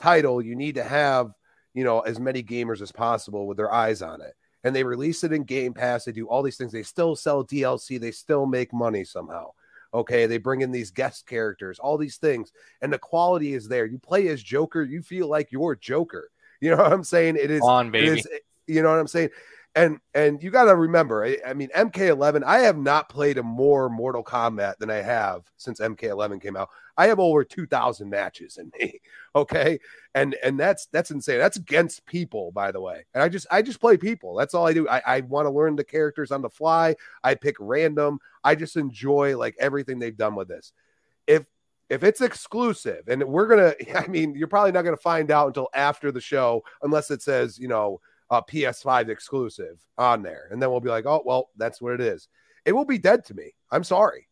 title, 0.00 0.42
you 0.42 0.56
need 0.56 0.74
to 0.74 0.84
have, 0.84 1.32
you 1.74 1.84
know, 1.84 2.00
as 2.00 2.18
many 2.18 2.42
gamers 2.42 2.82
as 2.82 2.92
possible 2.92 3.46
with 3.46 3.56
their 3.56 3.72
eyes 3.72 4.02
on 4.02 4.20
it. 4.20 4.34
And 4.64 4.74
they 4.74 4.84
release 4.84 5.24
it 5.24 5.32
in 5.32 5.44
Game 5.44 5.74
Pass, 5.74 6.04
they 6.04 6.12
do 6.12 6.26
all 6.26 6.42
these 6.42 6.56
things. 6.56 6.72
They 6.72 6.82
still 6.82 7.16
sell 7.16 7.44
DLC, 7.44 8.00
they 8.00 8.10
still 8.10 8.46
make 8.46 8.72
money 8.72 9.04
somehow. 9.04 9.50
Okay, 9.94 10.26
they 10.26 10.38
bring 10.38 10.62
in 10.62 10.72
these 10.72 10.90
guest 10.90 11.26
characters, 11.26 11.78
all 11.78 11.98
these 11.98 12.16
things, 12.16 12.50
and 12.80 12.92
the 12.92 12.98
quality 12.98 13.52
is 13.52 13.68
there. 13.68 13.84
You 13.84 13.98
play 13.98 14.28
as 14.28 14.42
Joker, 14.42 14.82
you 14.82 15.02
feel 15.02 15.28
like 15.28 15.52
you're 15.52 15.76
Joker. 15.76 16.28
You 16.62 16.70
know 16.70 16.76
what 16.76 16.92
I'm 16.92 17.02
saying? 17.02 17.38
It 17.38 17.50
is 17.50 17.60
on, 17.60 17.90
baby. 17.90 18.06
It 18.06 18.18
is, 18.18 18.28
you 18.68 18.82
know 18.82 18.90
what 18.90 19.00
I'm 19.00 19.08
saying? 19.08 19.30
And 19.74 19.98
and 20.14 20.40
you 20.40 20.52
got 20.52 20.66
to 20.66 20.76
remember, 20.76 21.24
I, 21.24 21.38
I, 21.44 21.54
mean, 21.54 21.70
MK11. 21.74 22.44
I 22.44 22.60
have 22.60 22.76
not 22.76 23.08
played 23.08 23.38
a 23.38 23.42
more 23.42 23.88
Mortal 23.88 24.22
Kombat 24.22 24.76
than 24.78 24.88
I 24.88 25.02
have 25.02 25.42
since 25.56 25.80
MK11 25.80 26.40
came 26.40 26.56
out. 26.56 26.68
I 26.96 27.06
have 27.06 27.18
over 27.18 27.44
2,000 27.44 28.08
matches 28.08 28.58
in 28.58 28.70
me. 28.78 29.00
Okay, 29.34 29.80
and 30.14 30.36
and 30.44 30.60
that's 30.60 30.88
that's 30.92 31.10
insane. 31.10 31.38
That's 31.38 31.56
against 31.56 32.04
people, 32.04 32.52
by 32.52 32.70
the 32.70 32.82
way. 32.82 33.06
And 33.14 33.22
I 33.22 33.30
just 33.30 33.46
I 33.50 33.62
just 33.62 33.80
play 33.80 33.96
people. 33.96 34.34
That's 34.34 34.52
all 34.52 34.66
I 34.66 34.74
do. 34.74 34.86
I, 34.86 35.00
I 35.06 35.20
want 35.22 35.46
to 35.46 35.50
learn 35.50 35.74
the 35.74 35.84
characters 35.84 36.30
on 36.30 36.42
the 36.42 36.50
fly. 36.50 36.96
I 37.24 37.34
pick 37.34 37.56
random. 37.58 38.18
I 38.44 38.54
just 38.54 38.76
enjoy 38.76 39.38
like 39.38 39.56
everything 39.58 39.98
they've 39.98 40.14
done 40.14 40.34
with 40.34 40.48
this. 40.48 40.74
If 41.26 41.46
if 41.88 42.04
it's 42.04 42.20
exclusive, 42.20 43.04
and 43.08 43.24
we're 43.24 43.46
gonna, 43.46 43.74
I 43.94 44.06
mean, 44.06 44.34
you're 44.34 44.48
probably 44.48 44.72
not 44.72 44.82
gonna 44.82 44.98
find 44.98 45.30
out 45.30 45.46
until 45.46 45.70
after 45.72 46.12
the 46.12 46.20
show, 46.20 46.62
unless 46.82 47.10
it 47.10 47.22
says, 47.22 47.58
you 47.58 47.68
know 47.68 48.02
uh, 48.32 48.40
PS5 48.40 49.10
exclusive 49.10 49.78
on 49.98 50.22
there. 50.22 50.48
And 50.50 50.60
then 50.60 50.70
we'll 50.70 50.80
be 50.80 50.88
like, 50.88 51.04
oh, 51.04 51.22
well, 51.24 51.50
that's 51.58 51.82
what 51.82 51.92
it 51.92 52.00
is. 52.00 52.28
It 52.64 52.72
will 52.72 52.86
be 52.86 52.96
dead 52.96 53.26
to 53.26 53.34
me. 53.34 53.52
I'm 53.70 53.84
sorry. 53.84 54.26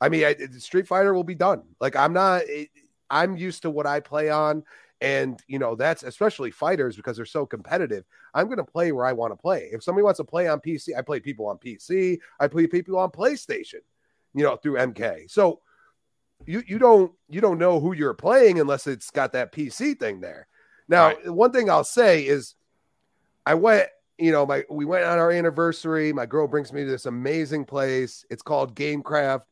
I 0.00 0.08
mean, 0.08 0.24
I, 0.24 0.36
Street 0.58 0.86
Fighter 0.86 1.14
will 1.14 1.24
be 1.24 1.34
done. 1.34 1.62
Like, 1.80 1.96
I'm 1.96 2.12
not, 2.12 2.42
it, 2.44 2.70
I'm 3.10 3.36
used 3.36 3.62
to 3.62 3.70
what 3.70 3.86
I 3.86 4.00
play 4.00 4.30
on. 4.30 4.64
And, 5.00 5.40
you 5.46 5.58
know, 5.58 5.74
that's 5.74 6.02
especially 6.02 6.50
fighters 6.50 6.96
because 6.96 7.16
they're 7.16 7.26
so 7.26 7.44
competitive. 7.44 8.04
I'm 8.32 8.46
going 8.46 8.58
to 8.58 8.64
play 8.64 8.92
where 8.92 9.04
I 9.04 9.12
want 9.12 9.32
to 9.32 9.36
play. 9.36 9.68
If 9.72 9.82
somebody 9.82 10.04
wants 10.04 10.18
to 10.18 10.24
play 10.24 10.48
on 10.48 10.60
PC, 10.60 10.96
I 10.96 11.02
play 11.02 11.20
people 11.20 11.46
on 11.46 11.58
PC, 11.58 12.18
I 12.40 12.48
play 12.48 12.66
people 12.66 12.98
on 12.98 13.10
PlayStation, 13.10 13.80
you 14.34 14.42
know, 14.42 14.56
through 14.56 14.74
MK. 14.74 15.30
So, 15.30 15.60
you, 16.46 16.62
you 16.66 16.78
don't 16.78 17.12
you 17.28 17.40
don't 17.40 17.58
know 17.58 17.80
who 17.80 17.94
you're 17.94 18.14
playing 18.14 18.60
unless 18.60 18.86
it's 18.86 19.10
got 19.10 19.32
that 19.32 19.52
PC 19.52 19.98
thing 19.98 20.20
there. 20.20 20.46
Now, 20.88 21.06
right. 21.08 21.30
one 21.30 21.52
thing 21.52 21.70
I'll 21.70 21.84
say 21.84 22.26
is 22.26 22.54
I 23.46 23.54
went, 23.54 23.88
you 24.18 24.32
know, 24.32 24.44
my 24.46 24.64
we 24.68 24.84
went 24.84 25.04
on 25.04 25.18
our 25.18 25.30
anniversary. 25.30 26.12
My 26.12 26.26
girl 26.26 26.46
brings 26.46 26.72
me 26.72 26.84
to 26.84 26.90
this 26.90 27.06
amazing 27.06 27.64
place. 27.64 28.24
It's 28.30 28.42
called 28.42 28.74
Gamecraft 28.74 29.44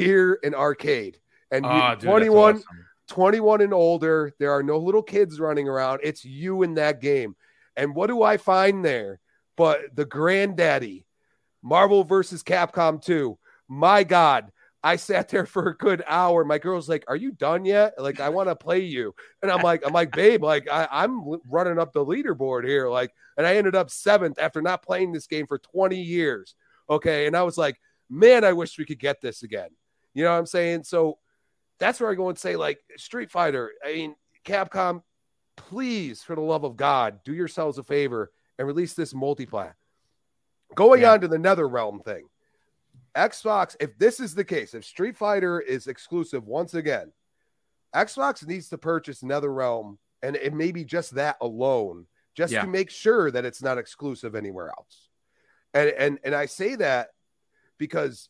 Beer 0.00 0.38
and 0.42 0.54
Arcade. 0.54 1.18
And 1.50 1.66
oh, 1.66 1.94
dude, 1.94 2.08
21, 2.08 2.56
awesome. 2.56 2.64
21 3.08 3.60
and 3.60 3.74
older, 3.74 4.32
there 4.38 4.52
are 4.52 4.62
no 4.62 4.78
little 4.78 5.02
kids 5.02 5.40
running 5.40 5.68
around. 5.68 6.00
It's 6.02 6.24
you 6.24 6.62
in 6.62 6.74
that 6.74 7.00
game. 7.00 7.36
And 7.76 7.94
what 7.94 8.06
do 8.06 8.22
I 8.22 8.36
find 8.36 8.84
there? 8.84 9.20
But 9.56 9.94
the 9.94 10.04
granddaddy, 10.04 11.06
Marvel 11.62 12.04
versus 12.04 12.42
Capcom 12.42 13.02
2. 13.02 13.36
My 13.68 14.04
God, 14.04 14.52
I 14.82 14.96
sat 14.96 15.28
there 15.28 15.46
for 15.46 15.68
a 15.68 15.76
good 15.76 16.02
hour. 16.06 16.44
My 16.44 16.58
girl's 16.58 16.88
like, 16.88 17.04
"Are 17.08 17.16
you 17.16 17.32
done 17.32 17.64
yet? 17.64 17.94
Like, 17.98 18.20
I 18.20 18.30
want 18.30 18.48
to 18.48 18.56
play 18.64 18.80
you." 18.80 19.14
And 19.42 19.50
I'm 19.50 19.62
like, 19.62 19.82
"I'm 19.84 19.92
like, 19.92 20.12
babe, 20.12 20.42
like, 20.42 20.68
I, 20.70 20.88
I'm 20.90 21.22
running 21.48 21.78
up 21.78 21.92
the 21.92 22.04
leaderboard 22.04 22.66
here." 22.66 22.88
Like, 22.88 23.12
and 23.36 23.46
I 23.46 23.56
ended 23.56 23.74
up 23.74 23.90
seventh 23.90 24.38
after 24.38 24.62
not 24.62 24.82
playing 24.82 25.12
this 25.12 25.26
game 25.26 25.46
for 25.46 25.58
20 25.58 26.00
years. 26.00 26.54
Okay, 26.88 27.26
and 27.26 27.36
I 27.36 27.42
was 27.42 27.58
like, 27.58 27.78
"Man, 28.08 28.44
I 28.44 28.52
wish 28.54 28.78
we 28.78 28.86
could 28.86 28.98
get 28.98 29.20
this 29.20 29.42
again." 29.42 29.70
You 30.14 30.24
know 30.24 30.32
what 30.32 30.38
I'm 30.38 30.46
saying? 30.46 30.84
So 30.84 31.18
that's 31.78 32.00
where 32.00 32.10
I 32.10 32.14
go 32.14 32.28
and 32.28 32.38
say, 32.38 32.56
like, 32.56 32.80
Street 32.96 33.30
Fighter. 33.30 33.72
I 33.84 33.92
mean, 33.92 34.16
Capcom, 34.44 35.02
please, 35.56 36.22
for 36.22 36.34
the 36.34 36.40
love 36.42 36.64
of 36.64 36.76
God, 36.76 37.20
do 37.24 37.34
yourselves 37.34 37.78
a 37.78 37.82
favor 37.82 38.30
and 38.58 38.66
release 38.66 38.94
this 38.94 39.12
multiplayer. 39.12 39.74
Going 40.74 41.02
yeah. 41.02 41.12
on 41.12 41.20
to 41.22 41.28
the 41.28 41.36
NetherRealm 41.36 42.04
thing 42.04 42.24
Xbox, 43.16 43.76
if 43.80 43.98
this 43.98 44.20
is 44.20 44.34
the 44.34 44.44
case, 44.44 44.74
if 44.74 44.84
Street 44.84 45.16
Fighter 45.16 45.60
is 45.60 45.86
exclusive 45.86 46.46
once 46.46 46.74
again, 46.74 47.12
Xbox 47.94 48.46
needs 48.46 48.68
to 48.68 48.78
purchase 48.78 49.22
NetherRealm, 49.22 49.98
and 50.22 50.36
it 50.36 50.54
may 50.54 50.70
be 50.70 50.84
just 50.84 51.16
that 51.16 51.36
alone, 51.40 52.06
just 52.36 52.52
yeah. 52.52 52.62
to 52.62 52.68
make 52.68 52.88
sure 52.88 53.30
that 53.30 53.44
it's 53.44 53.62
not 53.62 53.78
exclusive 53.78 54.34
anywhere 54.34 54.68
else. 54.68 55.08
And 55.74 55.90
and 55.90 56.18
and 56.24 56.34
I 56.34 56.46
say 56.46 56.76
that 56.76 57.08
because 57.78 58.28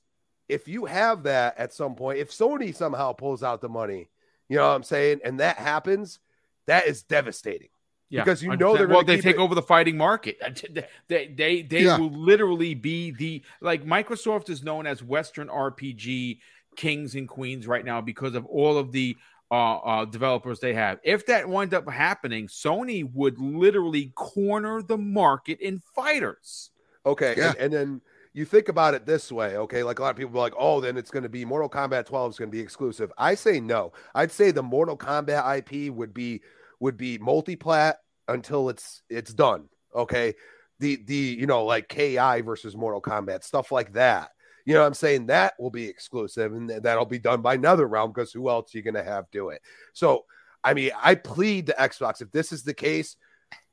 if 0.51 0.69
you 0.69 0.85
have 0.85 1.23
that 1.25 1.59
at 1.59 1.73
some 1.73 1.95
point, 1.95 2.19
if 2.19 2.31
Sony 2.31 2.75
somehow 2.75 3.13
pulls 3.13 3.43
out 3.43 3.61
the 3.61 3.69
money, 3.69 4.09
you 4.49 4.57
know 4.57 4.69
what 4.69 4.75
I'm 4.75 4.83
saying, 4.83 5.21
and 5.25 5.41
that 5.41 5.57
happens, 5.57 6.19
that 6.67 6.87
is 6.87 7.03
devastating. 7.03 7.69
Yeah, 8.09 8.25
because 8.25 8.43
you 8.43 8.57
know 8.57 8.77
they're 8.77 8.89
well, 8.89 9.05
they 9.05 9.21
take 9.21 9.37
it. 9.37 9.41
over 9.41 9.55
the 9.55 9.63
fighting 9.63 9.97
market. 9.97 10.39
They 11.09 11.29
they 11.29 11.63
they 11.63 11.85
yeah. 11.85 11.97
will 11.97 12.11
literally 12.11 12.75
be 12.75 13.13
the 13.13 13.43
like 13.61 13.85
Microsoft 13.85 14.51
is 14.51 14.65
known 14.65 14.87
as 14.87 15.03
Western 15.03 15.49
RPG 15.49 16.39
kings 16.77 17.15
and 17.15 17.29
queens 17.29 17.67
right 17.67 17.85
now 17.85 18.01
because 18.01 18.35
of 18.35 18.47
all 18.47 18.79
of 18.79 18.91
the 18.91 19.17
uh, 19.51 19.77
uh, 19.79 20.05
developers 20.05 20.61
they 20.61 20.75
have. 20.75 20.99
If 21.03 21.27
that 21.27 21.49
winds 21.49 21.75
up 21.75 21.89
happening, 21.89 22.49
Sony 22.49 23.09
would 23.13 23.39
literally 23.39 24.13
corner 24.17 24.83
the 24.83 24.99
market 24.99 25.61
in 25.61 25.81
fighters. 25.95 26.71
Okay, 27.07 27.35
yeah. 27.37 27.51
and, 27.51 27.59
and 27.59 27.73
then 27.73 28.01
you 28.33 28.45
think 28.45 28.69
about 28.69 28.95
it 28.95 29.07
this 29.07 29.33
way, 29.33 29.57
okay? 29.57 29.83
Like 29.83 29.99
a 29.99 30.03
lot 30.03 30.11
of 30.11 30.17
people 30.17 30.37
are 30.37 30.43
like, 30.43 30.55
oh, 30.57 30.81
then 30.81 30.97
it's 30.97 31.11
going 31.11 31.25
to 31.25 31.29
be 31.29 31.45
Mortal 31.45 31.69
Kombat 31.69 32.07
12 32.07 32.33
is 32.33 32.39
going 32.39 32.51
to 32.51 32.57
be 32.57 32.63
exclusive. 32.63 33.13
I 33.19 33.35
say 33.35 33.61
no. 33.61 33.93
I'd 34.15 34.31
say 34.31 34.51
the 34.51 34.63
Mortal 34.63 34.97
Kombat 34.97 35.59
IP 35.59 35.93
would 35.93 36.15
be 36.15 36.43
would 36.79 36.97
be 36.97 37.19
multiplat 37.19 37.95
until 38.29 38.69
it's 38.69 39.03
it's 39.09 39.35
done. 39.35 39.69
Okay. 39.95 40.35
The 40.79 40.97
the 41.05 41.15
you 41.15 41.47
know 41.47 41.65
like 41.65 41.89
KI 41.89 42.41
versus 42.41 42.77
Mortal 42.77 43.03
Kombat 43.03 43.45
stuff 43.45 43.73
like 43.73 43.93
that. 43.95 44.31
You 44.65 44.75
know 44.75 44.87
I'm 44.87 44.95
saying? 44.95 45.27
That 45.27 45.55
will 45.59 45.71
be 45.71 45.89
exclusive 45.89 46.53
and 46.53 46.71
that'll 46.71 47.07
be 47.07 47.19
done 47.19 47.43
by 47.43 47.55
another 47.55 47.87
realm 47.87 48.13
because 48.13 48.33
who 48.33 48.49
else 48.49 48.75
are 48.75 48.79
you 48.79 48.85
gonna 48.85 49.03
have 49.03 49.31
do 49.31 49.49
it? 49.49 49.61
So 49.93 50.25
I 50.63 50.75
mean, 50.75 50.93
I 51.03 51.17
plead 51.17 51.67
to 51.67 51.73
Xbox 51.73 52.23
if 52.23 52.31
this 52.31 52.53
is 52.53 52.63
the 52.63 52.75
case, 52.75 53.17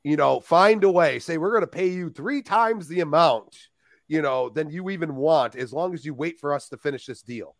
you 0.02 0.16
know, 0.16 0.40
find 0.40 0.82
a 0.84 0.90
way. 0.90 1.18
Say 1.18 1.38
we're 1.38 1.52
gonna 1.52 1.66
pay 1.66 1.88
you 1.88 2.10
three 2.10 2.42
times 2.42 2.88
the 2.88 3.00
amount, 3.00 3.56
you 4.08 4.22
know, 4.22 4.48
than 4.48 4.70
you 4.70 4.90
even 4.90 5.14
want, 5.14 5.54
as 5.54 5.72
long 5.72 5.94
as 5.94 6.04
you 6.04 6.14
wait 6.14 6.40
for 6.40 6.52
us 6.54 6.68
to 6.70 6.76
finish 6.76 7.06
this 7.06 7.22
deal. 7.22 7.54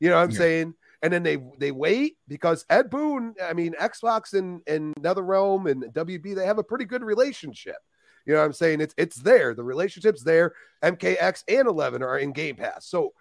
You 0.00 0.08
know 0.08 0.16
what 0.16 0.24
I'm 0.24 0.30
yeah. 0.30 0.38
saying? 0.38 0.74
and 1.02 1.12
then 1.12 1.22
they 1.22 1.38
they 1.58 1.70
wait 1.70 2.16
because 2.26 2.64
Ed 2.68 2.90
Boon, 2.90 3.34
I 3.42 3.52
mean, 3.52 3.74
Xbox 3.80 4.34
and 4.34 4.62
and 4.66 4.94
NetherRealm 4.96 5.70
and 5.70 5.84
WB, 5.84 6.34
they 6.34 6.46
have 6.46 6.58
a 6.58 6.64
pretty 6.64 6.84
good 6.84 7.02
relationship. 7.02 7.76
You 8.26 8.34
know 8.34 8.40
what 8.40 8.46
I'm 8.46 8.52
saying? 8.52 8.80
It's 8.80 8.94
it's 8.96 9.16
there. 9.16 9.54
The 9.54 9.64
relationship's 9.64 10.22
there. 10.22 10.54
MKX 10.82 11.44
and 11.48 11.68
11 11.68 12.02
are 12.02 12.18
in 12.18 12.32
Game 12.32 12.56
Pass. 12.56 12.86
So 12.86 13.12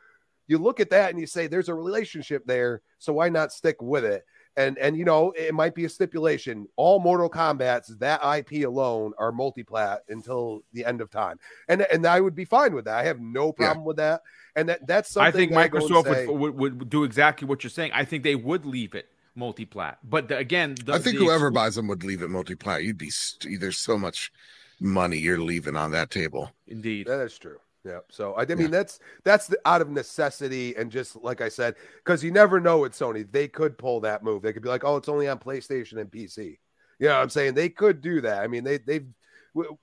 you 0.47 0.57
look 0.57 0.79
at 0.79 0.89
that 0.89 1.11
and 1.11 1.19
you 1.19 1.27
say 1.27 1.47
there's 1.47 1.69
a 1.69 1.73
relationship 1.73 2.45
there. 2.45 2.81
So 2.99 3.13
why 3.13 3.29
not 3.29 3.51
stick 3.51 3.81
with 3.81 4.05
it? 4.05 4.25
And 4.57 4.77
and 4.79 4.97
you 4.97 5.05
know 5.05 5.31
it 5.37 5.53
might 5.53 5.73
be 5.73 5.85
a 5.85 5.89
stipulation 5.89 6.67
all 6.75 6.99
mortal 6.99 7.29
kombats 7.29 7.97
that 7.99 8.19
ip 8.37 8.65
alone 8.65 9.13
are 9.17 9.31
multiplat 9.31 9.99
until 10.09 10.61
the 10.73 10.83
end 10.83 10.99
of 10.99 11.09
time 11.09 11.39
and 11.69 11.83
and 11.83 12.05
i 12.05 12.19
would 12.19 12.35
be 12.35 12.43
fine 12.43 12.73
with 12.73 12.85
that 12.85 12.97
i 12.97 13.03
have 13.03 13.21
no 13.21 13.53
problem 13.53 13.79
yeah. 13.79 13.85
with 13.85 13.97
that 13.97 14.21
and 14.55 14.67
that 14.67 14.85
that's 14.85 15.11
something 15.11 15.27
i 15.27 15.31
think 15.31 15.51
microsoft 15.51 16.13
I 16.13 16.25
would, 16.29 16.55
would, 16.55 16.79
would 16.79 16.89
do 16.89 17.03
exactly 17.05 17.47
what 17.47 17.63
you're 17.63 17.71
saying 17.71 17.91
i 17.93 18.03
think 18.03 18.23
they 18.23 18.35
would 18.35 18.65
leave 18.65 18.95
it 18.95 19.07
multi-plat. 19.37 19.99
But 20.03 20.29
the, 20.29 20.37
again, 20.37 20.75
the, 20.83 20.93
I 20.93 20.97
think 20.99 21.17
whoever 21.17 21.51
buys 21.51 21.75
them 21.75 21.87
would 21.87 22.03
leave 22.03 22.23
it 22.23 22.29
multi-plat. 22.29 22.83
You'd 22.83 22.97
be 22.97 23.11
st- 23.11 23.61
there's 23.61 23.77
so 23.77 23.95
much 23.95 24.31
money 24.79 25.17
you're 25.17 25.39
leaving 25.39 25.75
on 25.75 25.91
that 25.91 26.09
table. 26.09 26.51
Indeed, 26.67 27.05
that 27.05 27.21
is 27.21 27.37
true. 27.37 27.59
Yeah. 27.87 27.99
So 28.09 28.33
I, 28.33 28.41
I 28.41 28.45
mean, 28.47 28.59
yeah. 28.59 28.67
that's 28.67 28.99
that's 29.23 29.47
the, 29.47 29.57
out 29.65 29.81
of 29.81 29.89
necessity 29.89 30.75
and 30.75 30.91
just 30.91 31.15
like 31.15 31.39
I 31.39 31.47
said, 31.47 31.75
because 32.03 32.21
you 32.21 32.31
never 32.31 32.59
know 32.59 32.79
with 32.79 32.91
Sony, 32.91 33.29
they 33.31 33.47
could 33.47 33.77
pull 33.77 34.01
that 34.01 34.23
move. 34.23 34.41
They 34.41 34.51
could 34.51 34.63
be 34.63 34.69
like, 34.69 34.83
oh, 34.83 34.97
it's 34.97 35.07
only 35.07 35.29
on 35.29 35.39
PlayStation 35.39 36.01
and 36.01 36.11
PC. 36.11 36.57
You 36.99 37.07
know 37.07 37.15
what 37.15 37.21
I'm 37.21 37.29
saying? 37.29 37.53
They 37.53 37.69
could 37.69 38.01
do 38.01 38.21
that. 38.21 38.43
I 38.43 38.47
mean, 38.47 38.65
they 38.65 38.79
they've 38.79 39.07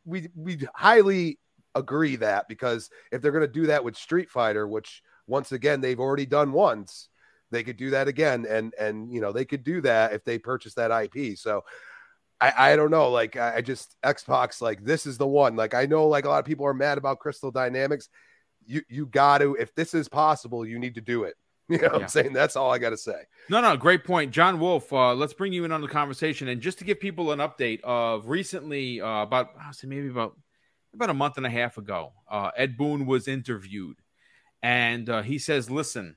we 0.04 0.28
we 0.34 0.58
highly 0.74 1.38
agree 1.74 2.16
that 2.16 2.46
because 2.46 2.90
if 3.10 3.22
they're 3.22 3.32
going 3.32 3.46
to 3.46 3.48
do 3.48 3.68
that 3.68 3.84
with 3.84 3.96
Street 3.96 4.28
Fighter, 4.28 4.68
which 4.68 5.02
once 5.26 5.52
again 5.52 5.80
they've 5.80 5.98
already 6.00 6.26
done 6.26 6.52
once, 6.52 7.08
they 7.50 7.62
could 7.62 7.78
do 7.78 7.90
that 7.90 8.06
again, 8.06 8.46
and 8.48 8.74
and 8.78 9.10
you 9.10 9.22
know 9.22 9.32
they 9.32 9.46
could 9.46 9.64
do 9.64 9.80
that 9.80 10.12
if 10.12 10.24
they 10.24 10.38
purchase 10.38 10.74
that 10.74 10.90
IP. 10.90 11.38
So 11.38 11.64
I, 12.40 12.72
I 12.72 12.76
don't 12.76 12.90
know. 12.90 13.10
Like 13.10 13.36
I, 13.36 13.60
just 13.60 13.96
Xbox, 14.02 14.60
like 14.60 14.84
this 14.84 15.06
is 15.06 15.18
the 15.18 15.26
one. 15.26 15.56
Like 15.56 15.74
I 15.74 15.86
know 15.86 16.06
like 16.08 16.24
a 16.24 16.28
lot 16.28 16.40
of 16.40 16.44
people 16.44 16.66
are 16.66 16.74
mad 16.74 16.98
about 16.98 17.18
Crystal 17.18 17.50
Dynamics. 17.50 18.08
You 18.66 18.82
you 18.88 19.06
got 19.06 19.38
to 19.38 19.56
if 19.58 19.74
this 19.74 19.94
is 19.94 20.08
possible, 20.08 20.66
you 20.66 20.78
need 20.78 20.96
to 20.96 21.00
do 21.00 21.24
it. 21.24 21.34
You 21.68 21.78
know 21.78 21.84
what 21.84 21.94
yeah. 21.94 22.02
I'm 22.02 22.08
saying? 22.08 22.32
That's 22.34 22.56
all 22.56 22.70
I 22.70 22.76
got 22.76 22.90
to 22.90 22.96
say. 22.98 23.22
No, 23.48 23.62
no, 23.62 23.74
great 23.74 24.04
point. 24.04 24.32
John 24.32 24.60
Wolf, 24.60 24.92
uh, 24.92 25.14
let's 25.14 25.32
bring 25.32 25.50
you 25.50 25.64
in 25.64 25.72
on 25.72 25.80
the 25.80 25.88
conversation. 25.88 26.48
And 26.48 26.60
just 26.60 26.78
to 26.80 26.84
give 26.84 27.00
people 27.00 27.32
an 27.32 27.38
update 27.38 27.80
of 27.82 28.28
recently, 28.28 29.00
uh, 29.00 29.22
about, 29.22 29.48
I'll 29.58 29.72
say 29.72 29.86
maybe 29.86 30.08
about, 30.08 30.36
about 30.92 31.08
a 31.08 31.14
month 31.14 31.38
and 31.38 31.46
a 31.46 31.50
half 31.50 31.78
ago, 31.78 32.12
uh, 32.30 32.50
Ed 32.54 32.76
Boon 32.76 33.06
was 33.06 33.28
interviewed. 33.28 33.96
And 34.62 35.08
uh, 35.08 35.22
he 35.22 35.38
says, 35.38 35.70
listen, 35.70 36.16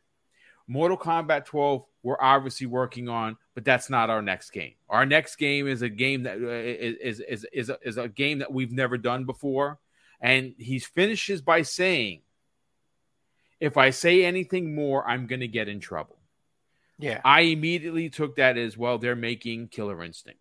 Mortal 0.67 0.97
Kombat 0.97 1.45
12, 1.45 1.85
we're 2.03 2.17
obviously 2.19 2.67
working 2.67 3.07
on, 3.07 3.37
but 3.57 3.65
that's 3.65 3.89
not 3.89 4.11
our 4.11 4.21
next 4.21 4.51
game. 4.51 4.75
Our 4.87 5.03
next 5.03 5.37
game 5.37 5.67
is 5.67 5.81
a 5.81 5.89
game 5.89 6.21
that 6.23 6.37
uh, 6.37 6.47
is 6.47 7.19
is 7.21 7.43
is 7.51 7.69
a, 7.71 7.79
is 7.81 7.97
a 7.97 8.07
game 8.07 8.37
that 8.37 8.53
we've 8.53 8.71
never 8.71 8.99
done 8.99 9.25
before. 9.25 9.79
And 10.21 10.53
he 10.59 10.77
finishes 10.77 11.41
by 11.41 11.63
saying, 11.63 12.21
"If 13.59 13.75
I 13.75 13.89
say 13.89 14.23
anything 14.23 14.75
more, 14.75 15.09
I'm 15.09 15.25
going 15.25 15.39
to 15.39 15.47
get 15.47 15.67
in 15.67 15.79
trouble." 15.79 16.19
Yeah, 16.99 17.19
I 17.25 17.41
immediately 17.41 18.11
took 18.11 18.35
that 18.35 18.59
as 18.59 18.77
well. 18.77 18.99
They're 18.99 19.15
making 19.15 19.69
Killer 19.69 20.03
Instinct. 20.03 20.39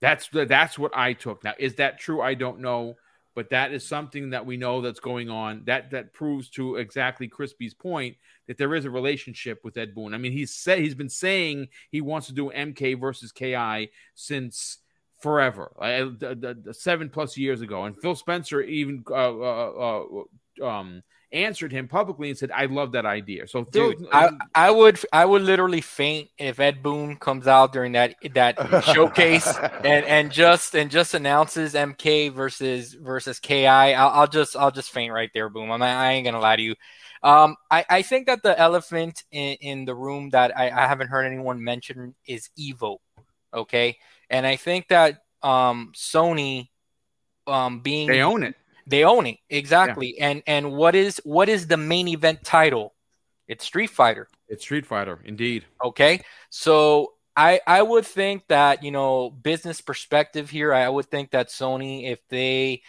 That's 0.00 0.28
that's 0.32 0.78
what 0.78 0.96
I 0.96 1.14
took. 1.14 1.42
Now, 1.42 1.54
is 1.58 1.74
that 1.74 1.98
true? 1.98 2.20
I 2.20 2.34
don't 2.34 2.60
know 2.60 2.94
but 3.38 3.50
that 3.50 3.70
is 3.70 3.86
something 3.86 4.30
that 4.30 4.44
we 4.44 4.56
know 4.56 4.80
that's 4.80 4.98
going 4.98 5.30
on. 5.30 5.62
That 5.66 5.92
that 5.92 6.12
proves 6.12 6.50
to 6.50 6.74
exactly 6.74 7.28
Crispy's 7.28 7.72
point 7.72 8.16
that 8.48 8.58
there 8.58 8.74
is 8.74 8.84
a 8.84 8.90
relationship 8.90 9.60
with 9.62 9.76
Ed 9.76 9.94
Boon. 9.94 10.12
I 10.12 10.18
mean, 10.18 10.32
he's 10.32 10.52
said 10.52 10.80
he's 10.80 10.96
been 10.96 11.08
saying 11.08 11.68
he 11.92 12.00
wants 12.00 12.26
to 12.26 12.32
do 12.32 12.50
MK 12.50 13.00
versus 13.00 13.30
KI 13.30 13.92
since 14.16 14.78
forever, 15.20 15.70
seven 16.72 17.10
plus 17.10 17.36
years 17.36 17.60
ago. 17.60 17.84
And 17.84 17.96
Phil 17.96 18.16
Spencer 18.16 18.60
even 18.60 19.04
uh, 19.08 19.14
uh, 19.14 19.94
uh 20.60 20.66
um, 20.66 21.04
answered 21.32 21.72
him 21.72 21.88
publicly 21.88 22.30
and 22.30 22.38
said, 22.38 22.50
"I 22.50 22.66
love 22.66 22.92
that 22.92 23.06
idea." 23.06 23.46
So, 23.46 23.64
Dude, 23.64 24.06
I, 24.12 24.30
I 24.54 24.70
would 24.70 24.98
I 25.12 25.24
would 25.24 25.42
literally 25.42 25.80
faint 25.80 26.30
if 26.38 26.60
Ed 26.60 26.82
Boon 26.82 27.16
comes 27.16 27.46
out 27.46 27.72
during 27.72 27.92
that 27.92 28.14
that 28.34 28.84
showcase 28.94 29.46
and 29.84 30.04
and 30.04 30.32
just 30.32 30.74
and 30.74 30.90
just 30.90 31.14
announces 31.14 31.74
MK 31.74 32.32
versus 32.32 32.94
versus 32.94 33.38
KI. 33.40 33.66
I'll, 33.66 34.20
I'll 34.20 34.26
just 34.26 34.56
I'll 34.56 34.70
just 34.70 34.90
faint 34.90 35.12
right 35.12 35.30
there. 35.34 35.48
Boom. 35.48 35.70
I'm, 35.70 35.82
I 35.82 36.12
ain't 36.12 36.24
gonna 36.24 36.40
lie 36.40 36.56
to 36.56 36.62
you. 36.62 36.74
Um, 37.22 37.56
I, 37.70 37.84
I 37.90 38.02
think 38.02 38.26
that 38.26 38.42
the 38.42 38.58
elephant 38.58 39.24
in, 39.32 39.56
in 39.60 39.84
the 39.84 39.94
room 39.94 40.30
that 40.30 40.56
I, 40.56 40.70
I 40.70 40.86
haven't 40.86 41.08
heard 41.08 41.24
anyone 41.24 41.62
mention 41.62 42.14
is 42.26 42.48
Evo. 42.58 42.98
Okay, 43.52 43.96
and 44.30 44.46
I 44.46 44.56
think 44.56 44.88
that 44.88 45.22
um, 45.42 45.92
Sony 45.96 46.68
um, 47.46 47.80
being 47.80 48.06
they 48.06 48.22
own 48.22 48.42
it 48.42 48.54
they 48.88 49.04
own 49.04 49.26
it 49.26 49.38
exactly. 49.50 50.14
Yeah. 50.16 50.30
And 50.30 50.42
and 50.46 50.72
what 50.72 50.94
is 50.94 51.20
what 51.24 51.48
is 51.48 51.66
the 51.66 51.76
main 51.76 52.08
event 52.08 52.42
title? 52.44 52.94
It's 53.46 53.64
Street 53.64 53.90
Fighter. 53.90 54.28
It's 54.48 54.62
Street 54.62 54.86
Fighter, 54.86 55.20
indeed. 55.24 55.64
Okay, 55.82 56.22
so 56.50 57.12
I 57.36 57.60
I 57.66 57.82
would 57.82 58.06
think 58.06 58.46
that 58.48 58.82
you 58.82 58.90
know 58.90 59.30
business 59.30 59.80
perspective 59.80 60.50
here. 60.50 60.72
I 60.72 60.88
would 60.88 61.06
think 61.06 61.30
that 61.30 61.48
Sony, 61.48 62.10
if 62.10 62.20
they 62.28 62.82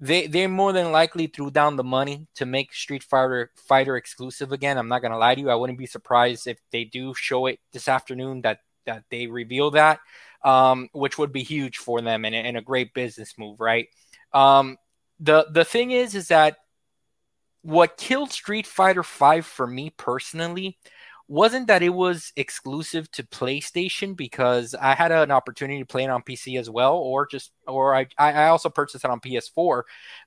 they 0.00 0.26
they 0.26 0.46
more 0.46 0.72
than 0.72 0.92
likely 0.92 1.26
threw 1.26 1.50
down 1.50 1.76
the 1.76 1.84
money 1.84 2.26
to 2.36 2.46
make 2.46 2.72
Street 2.72 3.02
Fighter 3.02 3.50
Fighter 3.56 3.96
exclusive 3.96 4.52
again. 4.52 4.78
I'm 4.78 4.88
not 4.88 5.02
gonna 5.02 5.18
lie 5.18 5.34
to 5.34 5.40
you. 5.40 5.50
I 5.50 5.54
wouldn't 5.56 5.78
be 5.78 5.86
surprised 5.86 6.46
if 6.46 6.58
they 6.70 6.84
do 6.84 7.14
show 7.14 7.46
it 7.46 7.60
this 7.72 7.88
afternoon 7.88 8.42
that 8.42 8.60
that 8.86 9.04
they 9.10 9.26
reveal 9.26 9.70
that, 9.72 10.00
um, 10.44 10.88
which 10.92 11.18
would 11.18 11.32
be 11.32 11.42
huge 11.42 11.76
for 11.76 12.00
them 12.00 12.24
and, 12.24 12.34
and 12.34 12.56
a 12.56 12.62
great 12.62 12.94
business 12.94 13.34
move, 13.38 13.60
right? 13.60 13.86
Um, 14.32 14.76
the 15.20 15.46
the 15.50 15.64
thing 15.64 15.90
is 15.90 16.14
is 16.14 16.28
that 16.28 16.56
what 17.62 17.96
killed 17.96 18.32
Street 18.32 18.66
Fighter 18.66 19.02
5 19.02 19.46
for 19.46 19.66
me 19.66 19.90
personally 19.90 20.78
wasn't 21.28 21.68
that 21.68 21.82
it 21.82 21.88
was 21.88 22.32
exclusive 22.36 23.10
to 23.12 23.22
PlayStation 23.22 24.16
because 24.16 24.74
I 24.74 24.94
had 24.94 25.12
an 25.12 25.30
opportunity 25.30 25.78
to 25.78 25.86
play 25.86 26.04
it 26.04 26.10
on 26.10 26.22
PC 26.22 26.58
as 26.58 26.68
well, 26.68 26.96
or 26.96 27.26
just 27.26 27.52
or 27.66 27.94
I 27.94 28.06
I 28.18 28.48
also 28.48 28.68
purchased 28.68 29.04
it 29.04 29.10
on 29.10 29.20
PS4. 29.20 29.82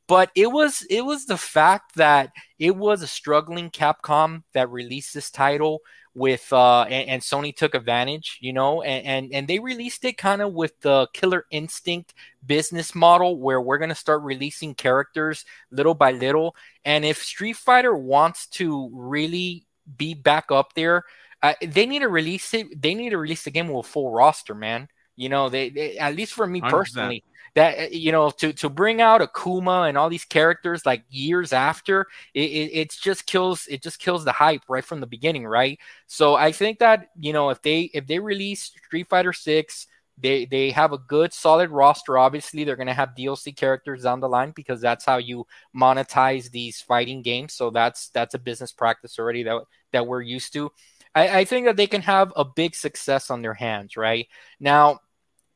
But 0.08 0.32
it 0.36 0.48
was 0.48 0.86
it 0.90 1.06
was 1.06 1.26
the 1.26 1.38
fact 1.38 1.96
that 1.96 2.32
it 2.58 2.76
was 2.76 3.02
a 3.02 3.08
struggling 3.08 3.70
Capcom 3.70 4.44
that 4.54 4.72
released 4.72 5.14
this 5.14 5.30
title 5.30 5.82
with 6.16 6.52
uh 6.54 6.84
and, 6.84 7.10
and, 7.10 7.22
Sony 7.22 7.56
took 7.56 7.76
advantage, 7.76 8.40
you 8.42 8.54
know, 8.54 8.82
and 8.82 9.06
and, 9.06 9.34
and 9.34 9.48
they 9.48 9.60
released 9.60 10.04
it 10.06 10.18
kind 10.18 10.42
of 10.42 10.54
with 10.54 10.80
the 10.80 11.08
Killer 11.14 11.46
Instinct 11.52 12.14
business 12.46 12.96
model 12.96 13.38
where 13.38 13.62
we're 13.62 13.78
gonna 13.78 13.94
start 13.94 14.22
releasing 14.24 14.74
characters 14.74 15.46
little 15.72 15.94
by 15.94 16.14
little. 16.14 16.56
And 16.86 17.04
if 17.04 17.22
Street 17.22 17.58
Fighter 17.58 17.96
wants 17.96 18.48
to 18.48 18.90
really 18.94 19.68
be 19.98 20.14
back 20.14 20.52
up 20.52 20.74
there, 20.74 21.04
uh, 21.44 21.54
they 21.62 21.86
need 21.86 22.00
to 22.00 22.08
release 22.08 22.54
it. 22.54 22.82
They 22.82 22.96
need 22.96 23.10
to 23.10 23.18
release 23.18 23.44
the 23.44 23.52
game 23.52 23.68
with 23.68 23.86
a 23.86 23.90
full 23.90 24.12
roster, 24.12 24.56
man. 24.56 24.88
You 25.16 25.30
know, 25.30 25.50
they, 25.50 25.70
they 25.70 25.98
at 25.98 26.16
least 26.16 26.34
for 26.34 26.48
me 26.48 26.62
100%. 26.62 26.70
personally, 26.70 27.24
that 27.56 27.80
uh, 27.80 27.88
you 27.92 28.12
know 28.12 28.30
to 28.30 28.54
to 28.54 28.70
bring 28.70 29.02
out 29.02 29.22
Akuma 29.22 29.88
and 29.90 29.98
all 29.98 30.10
these 30.10 30.26
characters 30.26 30.86
like 30.86 31.04
years 31.10 31.54
after 31.54 32.08
it, 32.34 32.42
it 32.42 32.72
it's 32.74 32.98
just 32.98 33.26
kills 33.26 33.68
it 33.68 33.82
just 33.82 34.00
kills 34.00 34.26
the 34.26 34.32
hype 34.32 34.64
right 34.70 34.86
from 34.86 35.00
the 35.00 35.08
beginning 35.08 35.46
right? 35.48 35.80
So 36.08 36.36
i 36.36 36.52
think 36.52 36.80
that 36.80 37.10
you 37.20 37.34
know 37.34 37.50
if 37.50 37.62
they 37.62 37.90
if 37.94 38.08
they 38.08 38.20
release 38.20 38.64
street 38.64 39.10
fighter 39.10 39.34
6 39.34 39.88
they 40.18 40.46
they 40.46 40.72
have 40.72 40.94
a 40.94 40.98
good 40.98 41.34
solid 41.34 41.70
roster. 41.70 42.18
Obviously 42.18 42.64
they're 42.64 42.76
to 42.78 42.94
have 42.94 43.16
dlc 43.18 43.56
characters 43.58 44.04
down 44.04 44.20
the 44.20 44.30
line 44.30 44.54
because 44.56 44.80
that's 44.82 45.06
how 45.06 45.18
you 45.18 45.46
monetize 45.76 46.50
these 46.52 46.82
fighting 46.82 47.22
games. 47.22 47.54
So 47.54 47.70
that's 47.70 48.10
that's 48.10 48.34
a 48.34 48.40
business 48.40 48.72
practice 48.72 49.20
already 49.20 49.44
that 49.44 49.62
that 49.92 50.08
we're 50.08 50.22
used 50.22 50.54
to. 50.54 50.72
I, 51.14 51.40
I 51.40 51.46
think 51.46 51.66
that 51.66 51.78
they 51.78 51.88
can 51.88 52.02
have 52.02 52.32
a 52.36 52.46
big 52.46 52.76
success 52.76 53.30
on 53.30 53.42
their 53.42 53.54
hands 53.54 53.98
right? 53.98 54.28
Now 54.60 55.00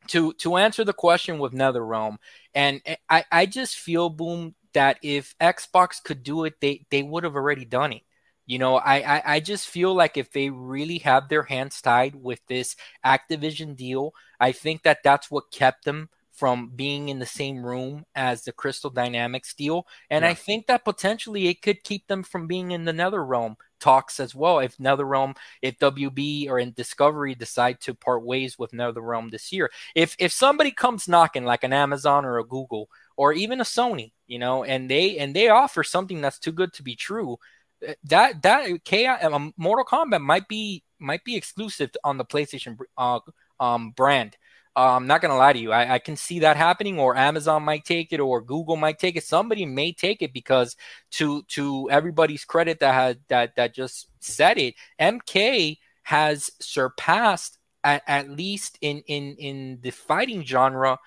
to 0.10 0.34
to 0.34 0.58
answer 0.58 0.84
the 0.84 0.94
question 0.94 1.40
with 1.40 1.54
NetherRealm, 1.54 2.18
and 2.54 2.82
I 3.10 3.26
I 3.32 3.46
just 3.46 3.78
feel 3.78 4.10
boom 4.10 4.56
that 4.74 5.00
if 5.02 5.36
Xbox 5.40 6.04
could 6.04 6.24
do 6.24 6.44
it, 6.44 6.56
they 6.62 6.86
they 6.90 7.04
would 7.04 7.24
have 7.24 7.36
already 7.36 7.66
done 7.66 7.94
it. 7.94 8.04
You 8.46 8.58
know, 8.58 8.78
I, 8.78 9.18
I, 9.18 9.22
I 9.36 9.40
just 9.42 9.68
feel 9.68 9.94
like 9.94 10.18
if 10.18 10.32
they 10.32 10.50
really 10.50 10.98
have 11.00 11.30
their 11.30 11.44
hands 11.44 11.80
tied 11.82 12.16
with 12.16 12.40
this 12.48 12.76
Activision 13.06 13.76
deal, 13.76 14.12
I 14.40 14.54
think 14.54 14.82
that 14.84 15.04
that's 15.04 15.30
what 15.30 15.52
kept 15.52 15.86
them 15.86 16.10
from 16.32 16.72
being 16.76 17.10
in 17.10 17.20
the 17.20 17.28
same 17.28 17.64
room 17.64 18.06
as 18.16 18.44
the 18.44 18.52
Crystal 18.52 18.90
Dynamics 18.90 19.54
deal. 19.54 19.86
And 20.10 20.24
yeah. 20.24 20.32
I 20.32 20.34
think 20.34 20.66
that 20.66 20.84
potentially 20.84 21.48
it 21.48 21.62
could 21.62 21.84
keep 21.84 22.08
them 22.08 22.24
from 22.24 22.48
being 22.48 22.72
in 22.72 22.86
the 22.86 22.92
NetherRealm 22.92 23.56
talks 23.80 24.20
as 24.20 24.36
well. 24.36 24.60
If 24.60 24.78
NetherRealm, 24.78 25.36
if 25.62 25.78
WB 25.80 26.50
or 26.50 26.60
in 26.60 26.72
Discovery 26.74 27.36
decide 27.36 27.80
to 27.82 27.94
part 27.94 28.24
ways 28.24 28.58
with 28.58 28.72
NetherRealm 28.72 29.32
this 29.32 29.52
year, 29.52 29.72
if 29.96 30.16
if 30.20 30.32
somebody 30.32 30.72
comes 30.72 31.08
knocking 31.08 31.46
like 31.46 31.64
an 31.64 31.74
Amazon 31.74 32.26
or 32.26 32.40
a 32.40 32.46
Google 32.46 32.90
or 33.18 33.34
even 33.34 33.60
a 33.62 33.66
Sony, 33.66 34.12
you 34.28 34.40
know, 34.40 34.64
and 34.64 34.90
they 34.90 35.18
and 35.18 35.36
they 35.36 35.50
offer 35.50 35.84
something 35.84 36.22
that's 36.22 36.40
too 36.40 36.52
good 36.52 36.74
to 36.74 36.84
be 36.84 36.96
true, 36.96 37.38
eh, 37.86 37.96
that 38.06 38.42
that 38.44 38.84
KI 38.86 39.08
um, 39.08 39.54
Mortal 39.58 39.86
Kombat 39.86 40.22
might 40.22 40.48
be 40.48 40.84
might 41.00 41.24
be 41.24 41.36
exclusive 41.36 41.92
on 42.04 42.18
the 42.18 42.26
PlayStation 42.26 42.78
uh, 42.98 43.20
um, 43.60 43.92
brand. 43.92 44.38
I'm 44.76 45.08
not 45.08 45.22
gonna 45.22 45.38
lie 45.38 45.54
to 45.54 45.60
you. 45.60 45.72
I, 45.72 45.96
I, 45.96 46.00
can 46.00 46.16
see 46.16 46.40
that 46.40 46.56
happening, 46.56 47.00
or 47.00 47.18
Amazon 47.18 47.64
might 47.64 47.86
take 47.86 48.14
it, 48.14 48.20
or 48.20 48.42
Google 48.42 48.78
might 48.78 49.00
take 49.00 49.16
it. 49.16 49.24
Somebody 49.24 49.66
may 49.66 49.92
take 49.92 50.22
it 50.22 50.34
because, 50.34 50.76
to 51.12 51.44
to 51.50 51.90
everybody's 51.90 52.46
credit 52.46 52.80
that 52.80 52.94
had 52.94 53.20
that 53.28 53.56
that 53.56 53.74
just 53.76 54.08
said 54.20 54.58
it, 54.58 54.76
MK 55.00 55.78
has 56.04 56.50
surpassed 56.60 57.58
at, 57.84 58.04
at 58.08 58.30
least 58.30 58.78
in 58.82 59.02
in 59.08 59.36
in 59.36 59.80
the 59.82 59.92
fighting 59.92 60.44
genre. 60.46 61.00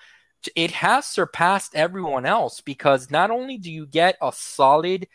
It 0.56 0.72
has 0.72 1.06
surpassed 1.06 1.74
everyone 1.74 2.26
else 2.26 2.60
because 2.60 3.10
not 3.10 3.30
only 3.30 3.58
do 3.58 3.70
you 3.70 3.86
get 3.86 4.16
a 4.20 4.32
solid 4.34 5.06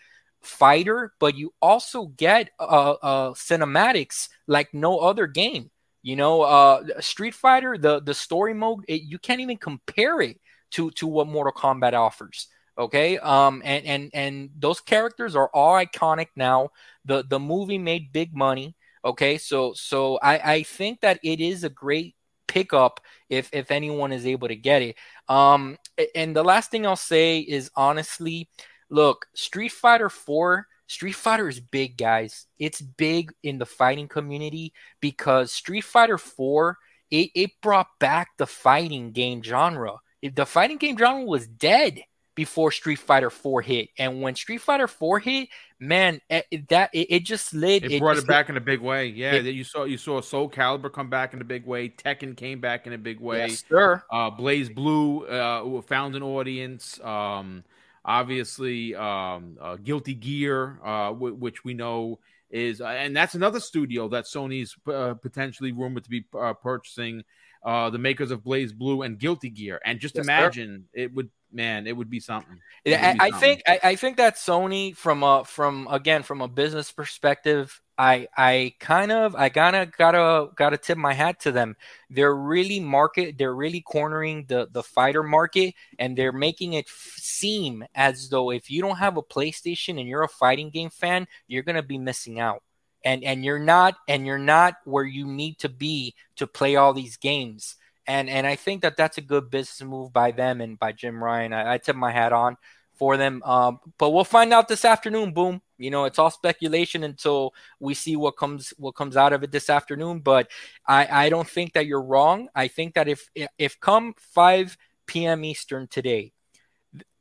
fighter, 0.42 1.14
but 1.20 1.36
you 1.36 1.54
also 1.62 2.08
get 2.08 2.50
uh, 2.60 2.64
uh, 2.64 3.34
cinematics 3.34 4.30
like 4.48 4.74
no 4.74 5.00
other 5.00 5.28
game. 5.28 5.70
You 6.08 6.16
know, 6.16 6.44
uh, 6.44 7.02
Street 7.02 7.34
Fighter, 7.34 7.78
the 7.78 8.00
the 8.00 8.14
story 8.14 8.54
mode, 8.54 8.86
it, 8.88 9.02
you 9.02 9.20
can't 9.20 9.42
even 9.42 9.58
compare 9.58 10.22
it 10.22 10.40
to 10.72 10.90
to 10.92 11.06
what 11.06 11.28
Mortal 11.28 11.52
Kombat 11.52 11.92
offers. 11.92 12.48
Okay, 12.78 13.18
um, 13.18 13.62
and 13.66 13.86
and 13.86 14.10
and 14.14 14.50
those 14.58 14.80
characters 14.80 15.36
are 15.36 15.50
all 15.54 15.74
iconic 15.74 16.28
now. 16.38 16.70
The 17.04 17.26
the 17.28 17.40
movie 17.40 17.78
made 17.78 18.14
big 18.14 18.34
money. 18.34 18.78
Okay, 19.04 19.38
so 19.38 19.74
so 19.74 20.18
I 20.24 20.54
I 20.54 20.64
think 20.64 21.02
that 21.02 21.20
it 21.24 21.42
is 21.42 21.66
a 21.66 21.70
great 21.70 22.16
pickup 22.48 23.02
if 23.30 23.50
if 23.52 23.70
anyone 23.70 24.14
is 24.14 24.26
able 24.26 24.48
to 24.48 24.56
get 24.56 24.82
it. 24.82 24.96
Um, 25.28 25.76
and 26.16 26.34
the 26.34 26.44
last 26.44 26.72
thing 26.72 26.88
I'll 26.88 26.96
say 26.96 27.40
is 27.40 27.70
honestly, 27.76 28.48
look, 28.90 29.28
Street 29.36 29.74
Fighter 29.74 30.08
Four. 30.10 30.68
Street 30.88 31.14
Fighter 31.14 31.48
is 31.48 31.60
big, 31.60 31.98
guys. 31.98 32.46
It's 32.58 32.82
big 32.82 33.34
in 33.44 33.58
the 33.58 33.66
fighting 33.66 34.08
community 34.08 34.74
because 35.02 35.52
Street 35.52 35.84
Fighter 35.84 36.18
4 36.18 36.78
it, 37.10 37.30
it 37.36 37.52
brought 37.62 37.88
back 38.00 38.30
the 38.38 38.48
fighting 38.48 39.12
game 39.12 39.42
genre. 39.42 39.98
If 40.22 40.36
the 40.36 40.46
fighting 40.46 40.78
game 40.78 40.98
genre 40.98 41.24
was 41.24 41.48
dead 41.48 42.04
before 42.38 42.72
Street 42.72 43.00
Fighter 43.00 43.32
4 43.32 43.62
hit. 43.64 43.90
And 43.98 44.22
when 44.22 44.36
Street 44.36 44.62
Fighter 44.62 44.88
4 44.88 45.20
hit, 45.20 45.50
man, 45.80 46.22
it, 46.30 46.46
eh, 46.52 46.58
that 46.70 46.92
it, 46.94 47.08
it, 47.10 47.20
just 47.24 47.48
slid. 47.48 47.84
It, 47.84 47.94
it 47.94 48.00
brought 48.00 48.18
it 48.18 48.28
back 48.28 48.50
in 48.50 48.58
a 48.58 48.62
big 48.62 48.80
way. 48.80 49.08
Yeah, 49.08 49.36
you 49.36 49.64
saw 49.64 49.86
you 49.86 49.98
saw 49.98 50.22
Soul 50.22 50.50
Calibur 50.50 50.94
come 50.94 51.10
back 51.10 51.34
in 51.34 51.42
a 51.42 51.44
big 51.44 51.66
way. 51.66 51.90
Tekken 51.90 52.38
came 52.38 52.62
back 52.62 52.86
in 52.86 52.94
a 52.94 52.98
big 52.98 53.20
way. 53.20 53.48
Yes, 53.48 53.64
sir. 53.68 54.04
Uh, 54.12 54.30
BlazBlue 54.32 55.80
uh, 55.80 55.82
found 55.82 56.16
an 56.16 56.24
audience. 56.24 57.00
Um, 57.04 57.64
obviously, 58.08 58.96
um, 58.96 59.58
uh, 59.62 59.76
Guilty 59.76 60.16
Gear, 60.16 60.80
uh, 60.84 61.10
w- 61.10 61.36
which 61.36 61.64
we 61.64 61.76
know 61.76 62.20
is, 62.50 62.82
uh, 62.82 62.88
and 62.88 63.16
that's 63.16 63.36
another 63.36 63.60
studio 63.60 64.08
that 64.08 64.26
Sony's 64.26 64.76
uh, 64.88 65.14
potentially 65.16 65.74
rumored 65.74 66.06
to 66.06 66.10
be 66.10 66.26
purchasing. 66.64 67.24
the 67.64 67.98
makers 68.00 68.32
of 68.32 68.44
BlazBlue 68.44 69.06
and 69.06 69.20
Guilty 69.20 69.50
Gear, 69.50 69.80
and 69.86 70.00
just 70.00 70.16
yes, 70.16 70.26
imagine 70.26 70.86
sir. 70.96 71.04
it 71.04 71.14
would 71.14 71.30
man, 71.52 71.88
it 71.88 71.96
would 71.96 72.10
be 72.10 72.20
something. 72.20 72.60
Would 72.86 72.94
I, 72.96 73.14
be 73.14 73.20
I 73.20 73.32
think 73.32 73.64
I, 73.68 73.80
I, 73.84 73.96
think 73.96 74.18
that 74.18 74.36
Sony 74.36 74.96
from 74.96 75.24
a 75.24 75.44
from 75.44 75.88
again 75.90 76.24
from 76.24 76.42
a 76.42 76.48
business 76.48 76.92
perspective, 76.92 77.82
I 77.98 78.28
I 78.38 78.74
kind 78.80 79.12
of 79.12 79.36
I 79.36 79.50
gotta 79.50 79.90
gotta 79.98 80.50
gotta 80.56 80.78
tip 80.78 80.98
my 80.98 81.14
hat 81.14 81.40
to 81.42 81.52
them. 81.52 81.76
They're 82.10 82.36
really 82.36 82.80
market 82.80 83.38
they're 83.38 83.56
really 83.56 83.82
cornering 83.82 84.46
the 84.48 84.68
the 84.72 84.84
fighter 84.84 85.24
market 85.24 85.74
and 85.98 86.16
they're 86.18 86.32
making 86.32 86.74
it 86.74 86.86
f- 86.88 87.16
seem 87.18 87.84
as 87.96 88.30
though 88.30 88.52
if 88.52 88.70
you 88.70 88.82
don't 88.82 88.98
have 88.98 89.18
a 89.18 89.24
PlayStation 89.24 90.00
and 90.00 90.08
you're 90.08 90.24
a 90.24 90.28
fighting 90.28 90.70
game 90.70 90.90
fan, 90.92 91.28
you're 91.48 91.64
gonna 91.64 91.82
be 91.84 91.98
missing 91.98 92.40
out. 92.40 92.62
And 93.04 93.24
and 93.24 93.44
you're 93.46 93.60
not 93.60 93.96
and 94.08 94.26
you're 94.28 94.38
not 94.38 94.76
where 94.86 95.06
you 95.06 95.26
need 95.28 95.60
to 95.60 95.70
be 95.70 96.16
to 96.38 96.46
play 96.48 96.76
all 96.76 96.94
these 96.94 97.18
games 97.18 97.76
and 98.06 98.30
and 98.30 98.48
I 98.48 98.56
think 98.56 98.82
that 98.82 98.98
that's 98.98 99.18
a 99.18 99.22
good 99.22 99.50
business 99.50 99.82
move 99.88 100.14
by 100.14 100.32
them 100.32 100.62
and 100.62 100.80
by 100.80 100.92
Jim 100.94 101.24
Ryan. 101.24 101.54
I, 101.54 101.74
I 101.74 101.78
tip 101.78 101.96
my 101.96 102.12
hat 102.12 102.34
on 102.34 102.58
for 102.98 103.18
them. 103.18 103.42
Um, 103.44 103.80
but 103.98 104.12
we'll 104.12 104.24
find 104.24 104.54
out 104.54 104.68
this 104.68 104.86
afternoon. 104.86 105.34
Boom. 105.34 105.62
You 105.78 105.92
know, 105.92 106.06
it's 106.06 106.20
all 106.20 106.32
speculation 106.32 107.04
until 107.04 107.54
we 107.80 107.94
see 107.94 108.16
what 108.16 108.38
comes 108.38 108.74
what 108.78 108.96
comes 108.96 109.16
out 109.16 109.34
of 109.34 109.44
it 109.44 109.52
this 109.52 109.70
afternoon. 109.70 110.20
But 110.20 110.50
I 110.88 111.26
I 111.26 111.30
don't 111.30 111.48
think 111.48 111.74
that 111.74 111.86
you're 111.86 112.02
wrong. 112.02 112.50
I 112.56 112.68
think 112.68 112.96
that 112.96 113.08
if 113.08 113.30
if 113.58 113.80
come 113.80 114.14
5 114.18 114.78
p.m. 115.06 115.46
Eastern 115.46 115.88
today, 115.88 116.34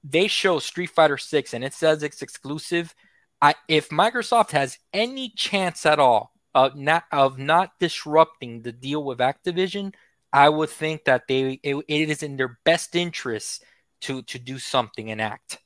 they 0.03 0.29
show 0.29 0.59
Street 0.59 0.91
Fighter 0.91 1.19
6 1.19 1.55
and 1.55 1.65
it 1.65 1.75
says 1.75 2.03
it's 2.03 2.23
exclusive. 2.23 2.95
I 3.43 3.55
if 3.69 3.91
Microsoft 3.91 4.53
has 4.53 4.79
any 4.93 5.31
chance 5.37 5.85
at 5.85 5.99
all 5.99 6.33
of 6.55 6.77
not 6.77 7.05
of 7.13 7.39
not 7.39 7.73
disrupting 7.79 8.63
the 8.63 8.73
deal 8.73 9.05
with 9.05 9.19
Activision, 9.19 9.93
I 10.33 10.49
would 10.49 10.71
think 10.71 11.05
that 11.05 11.29
they 11.29 11.61
it, 11.63 11.77
it 11.89 12.11
is 12.11 12.23
in 12.23 12.37
their 12.37 12.59
best 12.65 12.97
interest 12.97 13.63
to 14.03 14.23
to 14.23 14.39
do 14.39 14.59
something 14.59 15.11
and 15.11 15.21
act. 15.21 15.59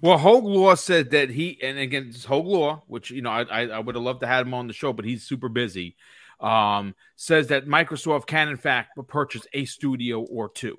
Well, 0.00 0.18
Hoeg 0.18 0.44
Law 0.44 0.74
said 0.74 1.10
that 1.10 1.30
he, 1.30 1.58
and 1.62 1.78
again, 1.78 2.10
Hoeg 2.12 2.44
Law, 2.44 2.82
which 2.86 3.10
you 3.10 3.22
know 3.22 3.30
I, 3.30 3.66
I 3.66 3.78
would 3.78 3.94
have 3.94 4.04
loved 4.04 4.20
to 4.20 4.26
have 4.26 4.46
him 4.46 4.54
on 4.54 4.66
the 4.66 4.72
show, 4.72 4.92
but 4.92 5.04
he's 5.04 5.24
super 5.24 5.48
busy. 5.48 5.96
Um, 6.40 6.94
says 7.16 7.48
that 7.48 7.66
Microsoft 7.66 8.26
can 8.26 8.48
in 8.48 8.56
fact 8.56 8.98
purchase 9.08 9.46
a 9.52 9.64
studio 9.64 10.20
or 10.22 10.48
two. 10.48 10.78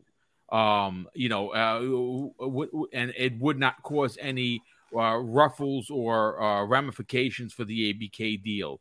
Um, 0.52 1.08
you 1.14 1.30
know, 1.30 1.50
uh, 1.50 2.80
and 2.94 3.14
it 3.18 3.40
would 3.40 3.58
not 3.58 3.82
cause 3.82 4.18
any 4.22 4.62
uh, 4.96 5.18
ruffles 5.18 5.90
or 5.90 6.42
uh, 6.42 6.64
ramifications 6.66 7.54
for 7.54 7.66
the 7.66 7.94
ABK 7.94 8.44
deal 8.44 8.80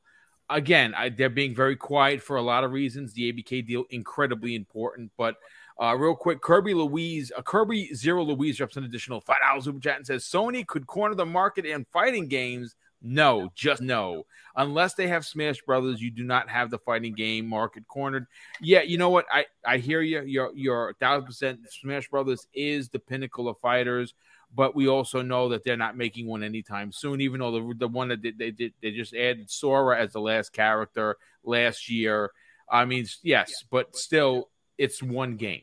again, 0.50 0.94
I, 0.94 1.08
they're 1.08 1.30
being 1.30 1.54
very 1.54 1.76
quiet 1.76 2.22
for 2.22 2.36
a 2.36 2.42
lot 2.42 2.64
of 2.64 2.72
reasons. 2.72 3.12
The 3.12 3.32
ABK 3.32 3.66
deal 3.66 3.84
incredibly 3.90 4.54
important, 4.54 5.12
but 5.16 5.36
uh, 5.80 5.94
real 5.96 6.14
quick, 6.14 6.40
Kirby 6.40 6.74
Louise, 6.74 7.32
uh, 7.36 7.42
Kirby 7.42 7.94
Zero 7.94 8.22
Louise 8.22 8.56
drops 8.56 8.76
an 8.76 8.84
additional 8.84 9.20
five 9.20 9.40
dollars 9.40 9.64
super 9.64 9.80
chat 9.80 9.96
and 9.96 10.06
says 10.06 10.24
Sony 10.24 10.66
could 10.66 10.86
corner 10.86 11.14
the 11.14 11.26
market 11.26 11.66
in 11.66 11.84
fighting 11.92 12.28
games. 12.28 12.76
No, 13.06 13.50
just 13.54 13.82
no. 13.82 14.24
Unless 14.56 14.94
they 14.94 15.08
have 15.08 15.26
Smash 15.26 15.60
Brothers, 15.62 16.00
you 16.00 16.10
do 16.10 16.24
not 16.24 16.48
have 16.48 16.70
the 16.70 16.78
fighting 16.78 17.12
game 17.12 17.46
market 17.46 17.86
cornered. 17.86 18.26
Yeah, 18.62 18.80
you 18.80 18.96
know 18.96 19.10
what? 19.10 19.26
I 19.30 19.44
I 19.66 19.78
hear 19.78 20.00
you. 20.00 20.22
You're 20.22 20.52
you're 20.54 20.94
thousand 21.00 21.26
percent. 21.26 21.60
Smash 21.68 22.08
Brothers 22.08 22.46
is 22.54 22.88
the 22.88 22.98
pinnacle 22.98 23.48
of 23.48 23.58
fighters 23.58 24.14
but 24.54 24.74
we 24.74 24.88
also 24.88 25.20
know 25.20 25.48
that 25.48 25.64
they're 25.64 25.76
not 25.76 25.96
making 25.96 26.26
one 26.26 26.42
anytime 26.42 26.92
soon. 26.92 27.20
Even 27.20 27.40
though 27.40 27.50
the 27.50 27.74
the 27.78 27.88
one 27.88 28.08
that 28.08 28.22
they 28.22 28.30
they, 28.30 28.50
they, 28.50 28.72
they 28.80 28.90
just 28.92 29.14
added 29.14 29.50
Sora 29.50 30.00
as 30.00 30.12
the 30.12 30.20
last 30.20 30.52
character 30.52 31.16
last 31.42 31.90
year. 31.90 32.30
I 32.70 32.84
mean, 32.84 33.06
yes, 33.22 33.64
but 33.70 33.94
still, 33.96 34.48
it's 34.78 35.02
one 35.02 35.36
game 35.36 35.62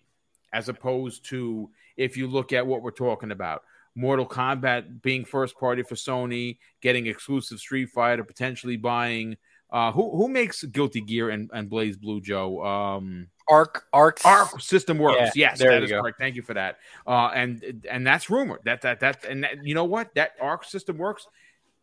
as 0.53 0.69
opposed 0.69 1.25
to 1.29 1.69
if 1.97 2.17
you 2.17 2.27
look 2.27 2.53
at 2.53 2.65
what 2.65 2.81
we're 2.81 2.91
talking 2.91 3.31
about. 3.31 3.63
Mortal 3.95 4.25
Kombat 4.25 5.01
being 5.01 5.25
first 5.25 5.57
party 5.59 5.83
for 5.83 5.95
Sony, 5.95 6.57
getting 6.81 7.07
exclusive 7.07 7.59
Street 7.59 7.89
Fighter, 7.89 8.23
potentially 8.23 8.77
buying. 8.77 9.37
Uh, 9.69 9.91
who 9.91 10.15
who 10.15 10.27
makes 10.27 10.63
Guilty 10.63 11.01
Gear 11.01 11.29
and, 11.29 11.49
and 11.53 11.69
BlazBlue 11.69 12.23
Joe? 12.23 12.63
Um, 12.63 13.27
Arc 13.47 13.85
Arc 13.93 14.19
Arc 14.25 14.61
System 14.61 14.97
Works. 14.97 15.35
Yeah, 15.35 15.49
yes, 15.49 15.59
that 15.59 15.83
is 15.83 15.89
go. 15.89 16.01
correct. 16.01 16.19
Thank 16.19 16.35
you 16.35 16.41
for 16.41 16.53
that. 16.53 16.77
Uh, 17.05 17.31
and 17.33 17.85
and 17.89 18.07
that's 18.07 18.29
rumored. 18.29 18.59
That 18.63 18.81
that 18.81 19.01
that 19.01 19.25
and 19.25 19.43
that, 19.43 19.63
you 19.63 19.75
know 19.75 19.85
what? 19.85 20.13
That 20.15 20.31
Arc 20.41 20.65
System 20.65 20.97
Works 20.97 21.27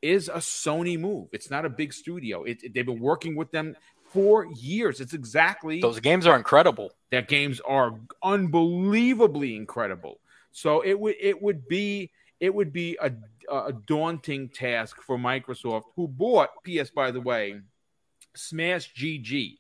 is 0.01 0.29
a 0.29 0.35
Sony 0.35 0.99
move. 0.99 1.29
It's 1.33 1.51
not 1.51 1.65
a 1.65 1.69
big 1.69 1.93
studio. 1.93 2.45
It, 2.45 2.63
it, 2.63 2.75
they've 2.75 2.87
been 2.87 3.01
working 3.01 3.37
with 3.37 3.51
them 3.51 3.75
for 4.11 4.47
years. 4.47 5.01
It's 5.01 5.15
exactly 5.15 5.81
those 5.81 6.01
games 6.01 6.27
are 6.27 6.37
incredible. 6.37 6.91
That 7.11 7.29
games 7.29 7.61
are 7.61 7.99
unbelievably 8.23 9.57
incredible. 9.57 10.21
So 10.53 10.81
it 10.81 10.99
would 10.99 11.17
it 11.21 11.41
would 11.41 11.69
be 11.69 12.11
it 12.41 12.55
would 12.55 12.73
be 12.73 12.97
a, 13.01 13.13
a 13.51 13.73
daunting 13.73 14.49
task 14.49 15.01
for 15.03 15.19
Microsoft, 15.19 15.85
who 15.97 16.09
bought 16.09 16.51
PS 16.65 16.91
by 16.91 17.11
the 17.11 17.21
way, 17.21 17.61
Smash 18.35 18.95
GG 18.95 19.59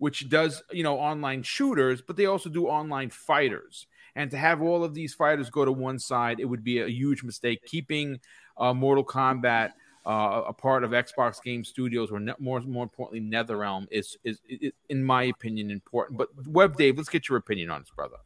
which 0.00 0.30
does 0.30 0.62
you 0.72 0.82
know 0.82 0.98
online 0.98 1.42
shooters, 1.42 2.02
but 2.02 2.16
they 2.16 2.24
also 2.26 2.48
do 2.48 2.66
online 2.66 3.10
fighters. 3.10 3.86
And 4.16 4.30
to 4.32 4.36
have 4.38 4.60
all 4.60 4.82
of 4.82 4.94
these 4.94 5.14
fighters 5.14 5.50
go 5.50 5.64
to 5.64 5.70
one 5.70 5.98
side, 5.98 6.40
it 6.40 6.46
would 6.46 6.64
be 6.64 6.80
a 6.80 6.88
huge 6.88 7.22
mistake. 7.22 7.60
Keeping 7.66 8.18
uh, 8.56 8.74
Mortal 8.74 9.04
Kombat 9.04 9.72
uh, 10.10 10.42
a 10.48 10.52
part 10.52 10.82
of 10.82 10.90
Xbox 10.90 11.40
Game 11.40 11.62
Studios, 11.62 12.10
or 12.10 12.18
ne- 12.18 12.34
more 12.40 12.60
more 12.62 12.82
importantly, 12.82 13.20
NetherRealm, 13.20 13.86
is, 13.92 14.16
is, 14.24 14.40
is 14.48 14.72
in 14.88 15.04
my 15.04 15.24
opinion 15.24 15.70
important. 15.70 16.18
But 16.18 16.28
Web 16.48 16.76
Dave, 16.76 16.96
let's 16.96 17.08
get 17.08 17.28
your 17.28 17.38
opinion 17.38 17.70
on 17.70 17.82
this, 17.82 17.90
brother. 17.94 18.16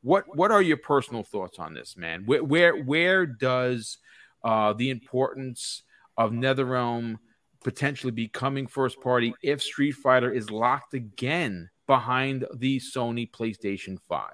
What 0.00 0.24
what 0.34 0.50
are 0.50 0.62
your 0.62 0.78
personal 0.78 1.22
thoughts 1.22 1.58
on 1.58 1.74
this, 1.74 1.98
man? 1.98 2.22
Where 2.24 2.42
where 2.42 2.82
where 2.82 3.26
does 3.26 3.98
uh, 4.42 4.72
the 4.72 4.88
importance 4.88 5.82
of 6.16 6.32
NetherRealm 6.32 7.18
potentially 7.62 8.12
becoming 8.12 8.66
first 8.66 8.98
party 9.02 9.34
if 9.42 9.62
Street 9.62 9.92
Fighter 9.92 10.30
is 10.30 10.50
locked 10.50 10.94
again 10.94 11.68
behind 11.86 12.46
the 12.54 12.78
Sony 12.78 13.30
PlayStation 13.30 13.98
5. 14.08 14.30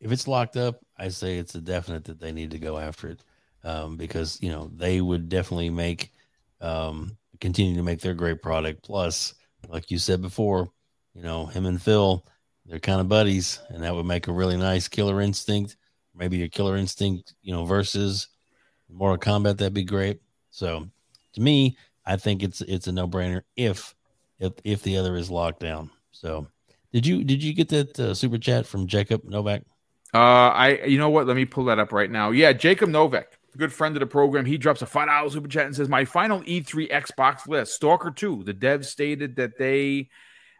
If 0.00 0.12
it's 0.12 0.28
locked 0.28 0.56
up, 0.56 0.78
I 0.96 1.08
say 1.08 1.38
it's 1.38 1.54
a 1.54 1.60
definite 1.60 2.04
that 2.04 2.20
they 2.20 2.32
need 2.32 2.50
to 2.52 2.58
go 2.58 2.78
after 2.78 3.08
it 3.08 3.24
um, 3.64 3.96
because, 3.96 4.38
you 4.42 4.50
know, 4.50 4.70
they 4.74 5.00
would 5.00 5.28
definitely 5.28 5.70
make, 5.70 6.12
um, 6.60 7.16
continue 7.40 7.76
to 7.76 7.82
make 7.82 8.00
their 8.00 8.14
great 8.14 8.42
product. 8.42 8.82
Plus, 8.82 9.34
like 9.68 9.90
you 9.90 9.98
said 9.98 10.22
before, 10.22 10.70
you 11.14 11.22
know, 11.22 11.46
him 11.46 11.66
and 11.66 11.80
Phil, 11.80 12.24
they're 12.66 12.78
kind 12.78 13.00
of 13.00 13.08
buddies, 13.08 13.60
and 13.70 13.82
that 13.82 13.94
would 13.94 14.06
make 14.06 14.28
a 14.28 14.32
really 14.32 14.56
nice 14.56 14.88
Killer 14.88 15.20
Instinct. 15.20 15.76
Maybe 16.14 16.42
a 16.42 16.48
Killer 16.48 16.76
Instinct, 16.76 17.34
you 17.42 17.52
know, 17.52 17.64
versus 17.64 18.28
Mortal 18.88 19.18
Kombat. 19.18 19.56
That'd 19.56 19.74
be 19.74 19.84
great. 19.84 20.20
So, 20.50 20.88
to 21.34 21.40
me, 21.40 21.76
I 22.04 22.16
think 22.16 22.42
it's 22.42 22.60
it's 22.62 22.86
a 22.86 22.92
no 22.92 23.06
brainer 23.06 23.42
if 23.56 23.94
if 24.38 24.52
if 24.64 24.82
the 24.82 24.96
other 24.96 25.16
is 25.16 25.30
locked 25.30 25.60
down. 25.60 25.90
So, 26.10 26.46
did 26.92 27.06
you 27.06 27.24
did 27.24 27.42
you 27.42 27.54
get 27.54 27.68
that 27.70 27.98
uh, 28.00 28.14
super 28.14 28.38
chat 28.38 28.66
from 28.66 28.86
Jacob 28.86 29.24
Novak? 29.24 29.62
Uh, 30.12 30.18
I 30.18 30.84
you 30.84 30.98
know 30.98 31.10
what? 31.10 31.26
Let 31.26 31.36
me 31.36 31.44
pull 31.44 31.64
that 31.66 31.78
up 31.78 31.92
right 31.92 32.10
now. 32.10 32.30
Yeah, 32.30 32.52
Jacob 32.52 32.88
Novak, 32.88 33.37
good 33.58 33.72
friend 33.72 33.96
of 33.96 34.00
the 34.00 34.06
program. 34.06 34.44
He 34.44 34.56
drops 34.56 34.82
a 34.82 34.86
five 34.86 35.08
dollar 35.08 35.28
super 35.30 35.48
chat 35.48 35.66
and 35.66 35.74
says, 35.76 35.88
"My 35.88 36.04
final 36.04 36.40
E3 36.42 36.90
Xbox 36.90 37.46
list: 37.46 37.74
Stalker 37.74 38.10
2. 38.10 38.44
The 38.44 38.54
devs 38.54 38.86
stated 38.86 39.36
that 39.36 39.58
they 39.58 40.08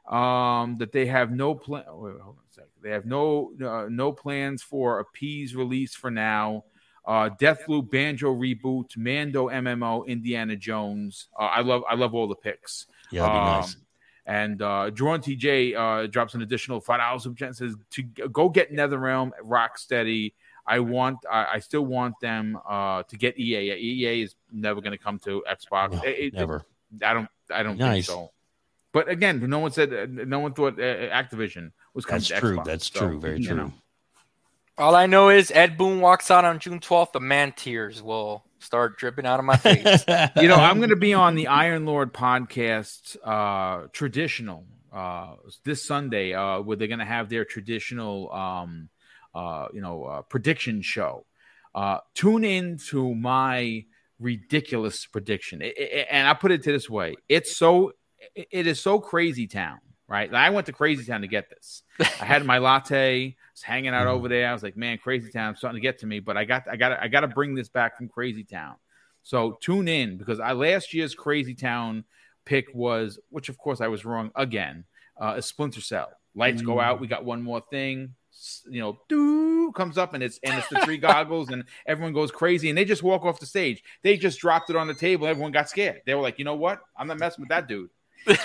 um, 0.09 0.77
that 0.79 0.93
they 0.93 1.07
have 1.07 1.31
no 1.31 1.55
plan. 1.55 1.85
Wait, 1.89 2.21
hold 2.21 2.37
on 2.39 2.45
a 2.51 2.53
second. 2.53 2.71
They 2.83 2.91
have 2.91 3.07
no 3.07 3.53
uh, 3.65 3.87
no 3.89 4.13
plans 4.13 4.63
for 4.63 5.01
a 5.01 5.05
P's 5.05 5.55
release 5.55 5.95
for 5.95 6.11
now. 6.11 6.65
Uh, 7.07 7.31
Deathloop, 7.41 7.91
Banjo 7.91 8.35
reboot, 8.35 8.97
Mando 8.97 9.49
MMO, 9.49 10.07
Indiana 10.07 10.57
Jones. 10.57 11.29
Uh, 11.39 11.45
I 11.45 11.61
love 11.63 11.83
I 11.89 11.95
love 11.95 12.15
all 12.15 12.27
the 12.29 12.35
picks. 12.35 12.87
Yeah, 13.11 13.25
Um, 13.25 13.61
nice. 13.61 13.77
And 14.27 14.61
uh, 14.61 14.91
Drawn 14.91 15.23
TJ 15.23 15.75
uh, 15.75 16.07
drops 16.07 16.35
an 16.35 16.43
additional 16.43 16.81
five 16.81 17.01
dollars 17.01 17.23
super 17.23 17.39
chat 17.39 17.49
and 17.49 17.57
says 17.57 17.75
to 17.93 18.03
go 18.03 18.51
get 18.51 18.73
NetherRealm, 18.73 19.31
Rocksteady. 19.43 20.35
I 20.69 20.81
want, 20.81 21.19
I, 21.31 21.47
I 21.55 21.59
still 21.61 21.87
want 21.87 22.15
them 22.21 22.59
uh, 22.69 23.03
to 23.05 23.17
get 23.17 23.39
EA. 23.39 23.73
EA 23.73 24.23
is 24.23 24.35
never 24.53 24.81
going 24.81 24.93
to 24.93 25.03
come 25.03 25.19
to 25.21 25.43
Xbox. 25.51 25.93
No, 25.95 26.03
It- 26.03 26.19
it- 26.19 26.35
never. 26.35 26.65
I 27.03 27.15
don't, 27.15 27.29
I 27.53 27.63
don't 27.63 27.79
Nice. 27.79 28.07
think 28.07 28.17
so. 28.19 28.31
But 28.93 29.09
again, 29.09 29.41
no 29.49 29.59
one 29.59 29.71
said, 29.73 29.93
uh, 29.93 30.07
no 30.09 30.39
one 30.41 30.53
thought 30.55 30.75
uh, 30.79 30.83
Activision 30.83 31.73
was 31.95 32.05
coming 32.07 32.21
That's 32.21 32.29
to 32.29 32.41
true. 32.41 32.57
Xbox. 32.59 32.65
That's 32.65 32.93
So, 32.93 33.01
true. 33.01 33.21
Very 33.21 33.41
true. 33.43 33.57
know. 33.57 33.73
All 34.79 34.95
I 34.95 35.07
know 35.07 35.29
is 35.29 35.51
Ed 35.51 35.77
Boon 35.77 36.01
walks 36.01 36.31
out 36.31 36.45
on 36.45 36.59
June 36.61 36.79
12th. 36.81 37.13
The 37.13 37.21
man 37.21 37.53
tears 37.53 38.01
will 38.03 38.45
start 38.61 38.97
dripping 38.97 39.27
out 39.27 39.39
of 39.41 39.45
my 39.45 39.57
face. 39.57 40.05
you 40.41 40.49
know, 40.49 40.55
I'm 40.57 40.77
going 40.79 40.91
to 40.91 40.97
be 40.97 41.15
on 41.15 41.35
the 41.35 41.49
Iron 41.49 41.85
Lord 41.85 42.15
podcast, 42.15 43.17
uh, 43.25 43.89
traditional, 43.93 44.65
uh, 44.93 45.35
this 45.65 45.85
Sunday, 45.85 46.33
uh, 46.33 46.61
where 46.61 46.77
they're 46.77 46.89
going 46.89 46.99
to 47.01 47.05
have 47.05 47.29
their 47.29 47.45
traditional, 47.45 48.33
um, 48.33 48.89
uh, 49.35 49.69
you 49.73 49.81
know, 49.81 50.05
uh, 50.05 50.23
prediction 50.23 50.83
show. 50.83 51.25
Uh, 51.75 51.99
tune 52.15 52.45
in 52.45 52.79
to 52.89 53.15
my 53.15 53.85
ridiculous 54.19 55.07
prediction, 55.07 55.63
I- 55.63 55.67
I- 55.79 56.07
and 56.11 56.29
I 56.29 56.35
put 56.35 56.51
it 56.51 56.63
to 56.65 56.73
this 56.73 56.89
way: 56.91 57.15
it's 57.29 57.57
so, 57.57 57.93
it 58.35 58.67
is 58.67 58.81
so 58.81 58.99
crazy 59.01 59.47
town, 59.47 59.79
right? 60.09 60.33
I 60.33 60.51
went 60.51 60.67
to 60.67 60.73
Crazy 60.73 61.05
Town 61.05 61.21
to 61.21 61.29
get 61.29 61.49
this. 61.51 61.83
I 62.01 62.25
had 62.25 62.45
my 62.45 62.59
latte, 62.59 63.37
was 63.55 63.63
hanging 63.63 63.91
out 63.95 64.07
over 64.15 64.29
there. 64.29 64.49
I 64.49 64.53
was 64.53 64.63
like, 64.63 64.77
man, 64.77 64.99
Crazy 64.99 65.31
Town, 65.31 65.55
starting 65.57 65.81
to 65.81 65.83
get 65.87 65.99
to 66.01 66.07
me, 66.07 66.19
but 66.21 66.37
I 66.37 66.45
got, 66.45 66.65
I 66.71 66.77
got, 66.77 67.01
I 67.01 67.09
got 67.09 67.21
to 67.21 67.29
bring 67.29 67.55
this 67.55 67.69
back 67.69 67.97
from 67.97 68.09
Crazy 68.09 68.45
Town. 68.45 68.75
So 69.23 69.59
tune 69.61 69.89
in 69.89 70.17
because 70.17 70.41
I 70.41 70.53
last 70.53 70.95
year's 70.95 71.15
Crazy 71.15 71.55
Town 71.55 72.05
pick 72.45 72.67
was, 72.75 73.19
which 73.31 73.49
of 73.49 73.59
course 73.59 73.81
I 73.81 73.89
was 73.89 74.05
wrong 74.05 74.31
again, 74.35 74.85
uh, 75.21 75.35
a 75.37 75.43
Splinter 75.43 75.81
Cell. 75.83 76.09
Lights 76.35 76.63
go 76.63 76.81
out. 76.81 77.01
We 77.01 77.07
got 77.09 77.25
one 77.25 77.43
more 77.43 77.63
thing. 77.71 78.15
You 78.71 78.81
know, 78.81 78.99
doo 79.09 79.73
comes 79.73 79.99
up 79.99 80.15
and 80.15 80.23
it's 80.23 80.39
and 80.43 80.59
it's 80.59 80.69
the 80.69 80.81
three 80.81 80.99
goggles 80.99 81.51
and 81.51 81.65
everyone 81.87 82.13
goes 82.13 82.31
crazy 82.31 82.69
and 82.69 82.79
they 82.79 82.85
just 82.85 83.03
walk 83.03 83.25
off 83.25 83.41
the 83.41 83.47
stage. 83.47 83.83
They 84.03 84.17
just 84.17 84.39
dropped 84.39 84.71
it 84.71 84.77
on 84.77 84.87
the 84.87 84.95
table. 84.95 85.27
Everyone 85.27 85.53
got 85.53 85.69
scared. 85.69 86.03
They 86.07 86.15
were 86.15 86.23
like, 86.23 86.39
you 86.39 86.45
know 86.45 86.55
what? 86.55 86.81
I'm 86.97 87.07
not 87.07 87.19
messing 87.19 87.43
with 87.43 87.49
that 87.51 87.69
dude. 87.69 87.91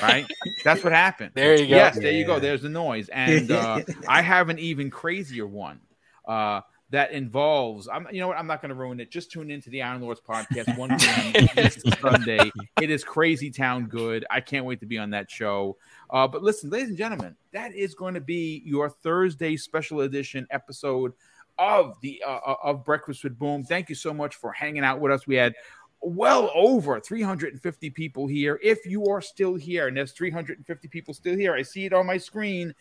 Right? 0.01 0.25
That's 0.63 0.83
what 0.83 0.93
happened. 0.93 1.31
There 1.35 1.59
you 1.59 1.67
go. 1.67 1.75
Yes, 1.75 1.97
there 1.97 2.11
you 2.11 2.25
go. 2.25 2.39
There's 2.39 2.61
the 2.61 2.69
noise. 2.69 3.09
And 3.09 3.51
uh, 3.51 3.81
I 4.07 4.21
have 4.21 4.49
an 4.49 4.59
even 4.59 4.89
crazier 4.89 5.47
one. 5.47 5.79
Uh, 6.27 6.61
that 6.93 7.11
involves 7.11 7.87
I'm 7.87 8.07
you 8.11 8.19
know 8.19 8.27
what 8.27 8.37
I'm 8.37 8.45
not 8.45 8.61
going 8.61 8.69
to 8.69 8.75
ruin 8.75 8.99
it. 8.99 9.09
Just 9.09 9.31
tune 9.31 9.49
into 9.49 9.71
the 9.71 9.81
Iron 9.81 9.99
Lords 9.99 10.21
podcast 10.21 10.77
1 10.77 10.99
Sunday. 11.99 12.51
It 12.79 12.91
is 12.91 13.03
crazy 13.03 13.49
town 13.49 13.87
good. 13.87 14.23
I 14.29 14.39
can't 14.39 14.63
wait 14.63 14.79
to 14.81 14.85
be 14.85 14.99
on 14.99 15.09
that 15.09 15.29
show. 15.29 15.75
Uh, 16.11 16.27
but 16.27 16.43
listen, 16.43 16.69
ladies 16.69 16.89
and 16.89 16.97
gentlemen, 16.97 17.35
that 17.51 17.73
is 17.73 17.95
going 17.95 18.13
to 18.13 18.21
be 18.21 18.61
your 18.63 18.91
Thursday 18.91 19.57
special 19.57 20.01
edition 20.01 20.45
episode 20.51 21.13
of 21.57 21.95
the 22.01 22.21
uh, 22.25 22.53
of 22.61 22.85
Breakfast 22.85 23.23
with 23.23 23.39
Boom. 23.39 23.63
Thank 23.63 23.89
you 23.89 23.95
so 23.95 24.13
much 24.13 24.35
for 24.35 24.51
hanging 24.51 24.83
out 24.83 24.99
with 24.99 25.11
us. 25.11 25.25
We 25.25 25.33
had 25.33 25.55
well 25.99 26.51
over 26.53 26.99
350 26.99 27.89
people 27.89 28.27
here. 28.27 28.59
If 28.61 28.85
you 28.85 29.07
are 29.07 29.21
still 29.21 29.55
here, 29.55 29.87
and 29.87 29.97
there's 29.97 30.11
350 30.11 30.87
people 30.89 31.15
still 31.15 31.35
here, 31.35 31.55
I 31.55 31.63
see 31.63 31.85
it 31.85 31.93
on 31.93 32.05
my 32.05 32.19
screen 32.19 32.75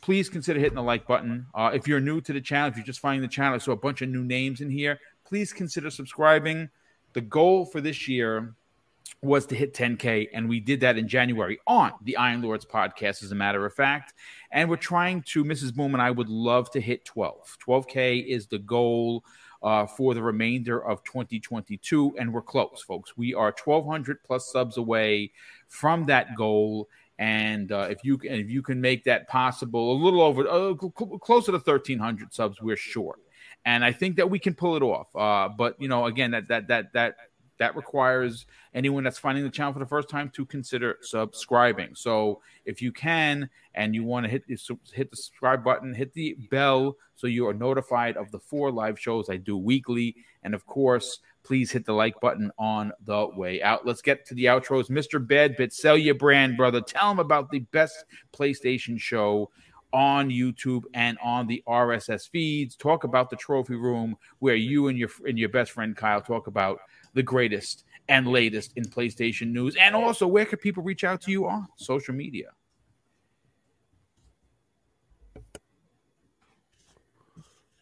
please 0.00 0.28
consider 0.28 0.60
hitting 0.60 0.76
the 0.76 0.82
like 0.82 1.06
button. 1.06 1.46
Uh, 1.54 1.70
if 1.74 1.88
you're 1.88 2.00
new 2.00 2.20
to 2.20 2.32
the 2.32 2.40
channel, 2.40 2.68
if 2.68 2.76
you're 2.76 2.86
just 2.86 3.00
finding 3.00 3.22
the 3.22 3.28
channel, 3.28 3.58
so 3.60 3.72
a 3.72 3.76
bunch 3.76 4.02
of 4.02 4.08
new 4.08 4.24
names 4.24 4.60
in 4.60 4.70
here. 4.70 4.98
Please 5.24 5.52
consider 5.52 5.90
subscribing. 5.90 6.68
The 7.12 7.20
goal 7.20 7.64
for 7.64 7.80
this 7.80 8.06
year 8.06 8.54
was 9.22 9.46
to 9.46 9.54
hit 9.54 9.74
10K, 9.74 10.28
and 10.32 10.48
we 10.48 10.60
did 10.60 10.80
that 10.80 10.98
in 10.98 11.08
January 11.08 11.58
on 11.66 11.92
the 12.04 12.16
Iron 12.16 12.42
Lords 12.42 12.64
podcast, 12.64 13.22
as 13.22 13.32
a 13.32 13.34
matter 13.34 13.64
of 13.64 13.74
fact. 13.74 14.14
And 14.52 14.68
we're 14.68 14.76
trying 14.76 15.22
to, 15.28 15.44
Mrs. 15.44 15.74
Boom 15.74 15.94
and 15.94 16.02
I 16.02 16.10
would 16.10 16.28
love 16.28 16.70
to 16.72 16.80
hit 16.80 17.04
12. 17.04 17.58
12K 17.66 18.26
is 18.26 18.46
the 18.46 18.58
goal 18.58 19.24
uh, 19.62 19.86
for 19.86 20.14
the 20.14 20.22
remainder 20.22 20.84
of 20.84 21.02
2022, 21.04 22.16
and 22.18 22.32
we're 22.32 22.42
close, 22.42 22.82
folks. 22.86 23.16
We 23.16 23.34
are 23.34 23.54
1,200 23.64 24.22
plus 24.22 24.50
subs 24.52 24.76
away 24.76 25.32
from 25.68 26.04
that 26.06 26.36
goal. 26.36 26.88
And 27.18 27.72
uh, 27.72 27.88
if 27.90 28.04
you 28.04 28.18
can, 28.18 28.32
if 28.32 28.50
you 28.50 28.62
can 28.62 28.80
make 28.80 29.04
that 29.04 29.28
possible, 29.28 29.92
a 29.92 29.98
little 30.02 30.20
over, 30.20 30.46
uh, 30.46 30.74
cl- 30.78 30.92
cl- 30.96 31.18
closer 31.18 31.52
to 31.52 31.58
1,300 31.58 32.32
subs, 32.32 32.60
we're 32.60 32.76
short. 32.76 33.20
And 33.64 33.84
I 33.84 33.92
think 33.92 34.16
that 34.16 34.28
we 34.28 34.38
can 34.38 34.54
pull 34.54 34.76
it 34.76 34.82
off. 34.82 35.08
Uh, 35.16 35.48
but 35.48 35.80
you 35.80 35.88
know, 35.88 36.06
again, 36.06 36.32
that 36.32 36.48
that 36.48 36.68
that 36.68 36.92
that 36.92 37.16
that 37.58 37.74
requires 37.74 38.46
anyone 38.74 39.02
that's 39.02 39.18
finding 39.18 39.44
the 39.44 39.50
channel 39.50 39.72
for 39.72 39.78
the 39.78 39.86
first 39.86 40.10
time 40.10 40.30
to 40.34 40.44
consider 40.44 40.98
subscribing. 41.00 41.94
So 41.94 42.42
if 42.64 42.82
you 42.82 42.92
can 42.92 43.48
and 43.74 43.94
you 43.94 44.04
want 44.04 44.24
to 44.24 44.30
hit 44.30 44.44
hit 44.46 45.10
the 45.10 45.16
subscribe 45.16 45.64
button, 45.64 45.94
hit 45.94 46.12
the 46.12 46.36
bell 46.50 46.96
so 47.14 47.26
you 47.26 47.46
are 47.48 47.54
notified 47.54 48.16
of 48.16 48.30
the 48.30 48.38
four 48.38 48.70
live 48.70 49.00
shows 49.00 49.30
I 49.30 49.38
do 49.38 49.56
weekly, 49.56 50.16
and 50.42 50.54
of 50.54 50.66
course, 50.66 51.20
please 51.46 51.70
hit 51.70 51.84
the 51.84 51.92
like 51.92 52.20
button 52.20 52.50
on 52.58 52.92
the 53.04 53.28
way 53.36 53.62
out. 53.62 53.86
Let's 53.86 54.02
get 54.02 54.26
to 54.26 54.34
the 54.34 54.46
outros. 54.46 54.90
Mr. 54.90 55.24
Badbit, 55.24 55.72
sell 55.72 55.96
your 55.96 56.16
brand, 56.16 56.56
brother. 56.56 56.80
Tell 56.80 57.08
them 57.08 57.20
about 57.20 57.50
the 57.50 57.60
best 57.60 58.04
PlayStation 58.32 59.00
show 59.00 59.50
on 59.92 60.28
YouTube 60.28 60.82
and 60.94 61.16
on 61.22 61.46
the 61.46 61.62
RSS 61.68 62.28
feeds. 62.28 62.74
Talk 62.74 63.04
about 63.04 63.30
the 63.30 63.36
trophy 63.36 63.76
room 63.76 64.16
where 64.40 64.56
you 64.56 64.88
and 64.88 64.98
your 64.98 65.08
and 65.26 65.38
your 65.38 65.48
best 65.48 65.70
friend 65.70 65.96
Kyle 65.96 66.20
talk 66.20 66.48
about 66.48 66.80
the 67.14 67.22
greatest 67.22 67.84
and 68.08 68.26
latest 68.26 68.72
in 68.76 68.84
PlayStation 68.84 69.52
news. 69.52 69.76
And 69.76 69.94
also, 69.94 70.26
where 70.26 70.44
can 70.44 70.58
people 70.58 70.82
reach 70.82 71.04
out 71.04 71.20
to 71.22 71.30
you 71.30 71.46
on 71.46 71.68
social 71.76 72.14
media? 72.14 72.50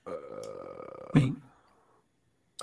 Uh, 0.07 0.13
Wait, 1.15 1.33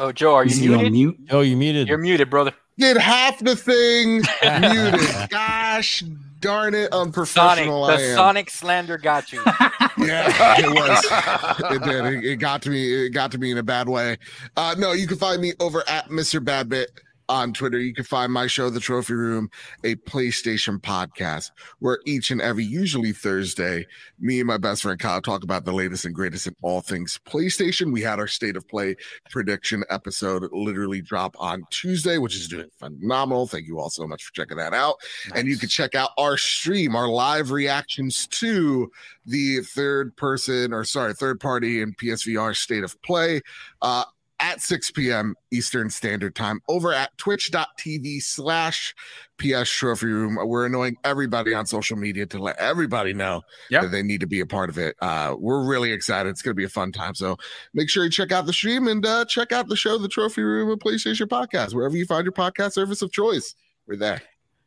Oh, 0.01 0.11
Joe, 0.11 0.33
are 0.33 0.43
is 0.45 0.59
you 0.59 0.69
he 0.71 0.75
on 0.75 0.81
muted? 0.91 0.93
mute? 0.93 1.19
Oh, 1.29 1.41
you 1.41 1.55
muted. 1.55 1.87
You're 1.87 1.99
muted, 1.99 2.29
brother. 2.29 2.53
Did 2.79 2.97
half 2.97 3.37
the 3.39 3.55
thing 3.55 4.23
muted. 4.61 5.29
Gosh 5.29 6.03
darn 6.39 6.73
it, 6.73 6.91
Sonic, 6.91 6.93
unprofessional 6.93 7.83
I 7.83 7.97
the 7.97 8.03
am. 8.03 8.15
Sonic 8.15 8.49
slander 8.49 8.97
got 8.97 9.31
you. 9.31 9.41
Yeah, 9.97 10.55
it 10.57 10.69
was. 10.73 11.71
It 11.75 11.83
did. 11.83 12.05
It, 12.05 12.25
it 12.25 12.35
got 12.37 12.63
to 12.63 12.71
me. 12.71 13.05
It 13.05 13.09
got 13.09 13.31
to 13.33 13.37
me 13.37 13.51
in 13.51 13.57
a 13.59 13.63
bad 13.63 13.87
way. 13.87 14.17
Uh, 14.57 14.73
no, 14.79 14.93
you 14.93 15.05
can 15.05 15.17
find 15.17 15.39
me 15.39 15.53
over 15.59 15.83
at 15.87 16.07
Mr. 16.09 16.43
Badbit 16.43 16.87
on 17.31 17.53
Twitter. 17.53 17.79
You 17.79 17.93
can 17.93 18.03
find 18.03 18.31
my 18.31 18.45
show, 18.45 18.69
The 18.69 18.81
Trophy 18.81 19.13
Room, 19.13 19.49
a 19.85 19.95
PlayStation 19.95 20.79
podcast, 20.79 21.51
where 21.79 21.99
each 22.05 22.29
and 22.29 22.41
every, 22.41 22.65
usually 22.65 23.13
Thursday, 23.13 23.87
me 24.19 24.41
and 24.41 24.47
my 24.47 24.57
best 24.57 24.81
friend 24.81 24.99
Kyle 24.99 25.21
talk 25.21 25.43
about 25.43 25.63
the 25.63 25.71
latest 25.71 26.03
and 26.03 26.13
greatest 26.13 26.47
in 26.47 26.55
all 26.61 26.81
things 26.81 27.19
PlayStation. 27.25 27.93
We 27.93 28.01
had 28.01 28.19
our 28.19 28.27
state 28.27 28.57
of 28.57 28.67
play 28.67 28.97
prediction 29.29 29.85
episode 29.89 30.43
literally 30.51 31.01
drop 31.01 31.35
on 31.39 31.63
Tuesday, 31.71 32.17
which 32.17 32.35
is 32.35 32.49
doing 32.49 32.67
phenomenal. 32.77 33.47
Thank 33.47 33.65
you 33.65 33.79
all 33.79 33.89
so 33.89 34.05
much 34.05 34.23
for 34.25 34.33
checking 34.33 34.57
that 34.57 34.73
out. 34.73 34.95
And 35.33 35.47
you 35.47 35.57
can 35.57 35.69
check 35.69 35.95
out 35.95 36.09
our 36.17 36.35
stream, 36.35 36.97
our 36.97 37.07
live 37.07 37.51
reactions 37.51 38.27
to 38.27 38.91
the 39.25 39.61
third 39.61 40.17
person 40.17 40.73
or 40.73 40.83
sorry, 40.83 41.13
third 41.13 41.39
party 41.39 41.81
and 41.81 41.97
PSVR 41.97 42.55
state 42.57 42.83
of 42.83 43.01
play 43.03 43.41
uh, 43.81 44.03
at 44.41 44.61
6 44.61 44.91
p.m. 44.91 45.35
Eastern 45.51 45.89
Standard 45.89 46.35
Time 46.35 46.59
over 46.67 46.91
at 46.93 47.15
twitch.tv 47.17 48.21
slash 48.23 48.93
PS 49.37 49.69
Trophy 49.69 50.07
Room. 50.07 50.37
We're 50.47 50.65
annoying 50.65 50.97
everybody 51.03 51.53
on 51.53 51.65
social 51.65 51.97
media 51.97 52.25
to 52.27 52.39
let 52.39 52.57
everybody 52.57 53.13
know 53.13 53.41
Yep. 53.69 53.83
that 53.83 53.87
they 53.91 54.03
need 54.03 54.19
to 54.21 54.27
be 54.27 54.39
a 54.39 54.45
part 54.45 54.69
of 54.69 54.77
it. 54.77 54.95
Uh, 55.01 55.35
we're 55.37 55.63
really 55.65 55.91
excited. 55.91 56.29
It's 56.29 56.41
going 56.41 56.51
to 56.51 56.59
be 56.59 56.63
a 56.65 56.69
fun 56.69 56.91
time. 56.91 57.15
So 57.15 57.37
make 57.73 57.89
sure 57.89 58.03
you 58.03 58.09
check 58.09 58.31
out 58.31 58.45
the 58.45 58.53
stream 58.53 58.87
and 58.87 59.05
uh, 59.05 59.25
check 59.25 59.51
out 59.51 59.67
the 59.67 59.75
show, 59.75 59.97
The 59.97 60.07
Trophy 60.09 60.41
Room, 60.41 60.69
a 60.69 60.77
PlayStation 60.77 61.27
podcast, 61.27 61.73
wherever 61.73 61.95
you 61.95 62.05
find 62.05 62.25
your 62.25 62.33
podcast 62.33 62.73
service 62.73 63.01
of 63.01 63.11
choice. 63.11 63.55
We're 63.87 63.97
there. 63.97 64.21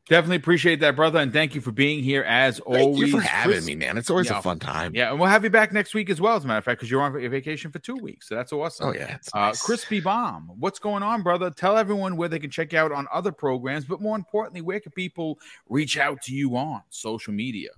Definitely 0.06 0.36
appreciate 0.36 0.80
that, 0.80 0.96
brother, 0.96 1.18
and 1.18 1.32
thank 1.32 1.54
you 1.54 1.62
for 1.62 1.72
being 1.72 2.04
here 2.04 2.22
as 2.24 2.58
Thank 2.58 2.78
always. 2.78 2.98
you 3.00 3.06
for 3.18 3.22
having 3.22 3.52
Chris- 3.54 3.66
me, 3.66 3.74
man. 3.74 3.96
It's 3.96 4.10
always 4.10 4.28
Yeah. 4.28 4.38
a 4.38 4.42
fun 4.42 4.58
time. 4.58 4.94
Yeah, 4.94 5.10
and 5.10 5.18
we'll 5.18 5.30
have 5.30 5.44
you 5.44 5.50
back 5.50 5.72
next 5.72 5.94
week 5.94 6.10
as 6.10 6.20
well, 6.20 6.36
as 6.36 6.44
a 6.44 6.46
matter 6.46 6.58
of 6.58 6.64
fact, 6.64 6.78
because 6.78 6.90
you're 6.90 7.00
on 7.00 7.18
your 7.18 7.30
vacation 7.30 7.70
for 7.72 7.78
two 7.78 7.94
weeks. 7.96 8.28
So 8.28 8.34
that's 8.34 8.52
awesome. 8.52 8.88
Oh, 8.90 8.92
yeah. 8.92 9.16
Uh, 9.32 9.38
nice. 9.46 9.62
Crispy 9.62 10.00
Bomb, 10.00 10.50
what's 10.58 10.78
going 10.78 11.02
on, 11.02 11.22
brother? 11.22 11.50
Tell 11.50 11.78
everyone 11.78 12.16
where 12.18 12.28
they 12.28 12.38
can 12.38 12.50
check 12.50 12.74
you 12.74 12.78
out 12.80 12.92
on 12.92 13.06
other 13.14 13.32
programs, 13.32 13.86
but 13.86 14.02
more 14.02 14.14
importantly, 14.14 14.60
where 14.60 14.78
can 14.78 14.92
people 14.92 15.38
reach 15.70 15.96
out 15.96 16.20
to 16.22 16.34
you 16.34 16.54
on 16.54 16.82
social 16.90 17.32
media? 17.32 17.70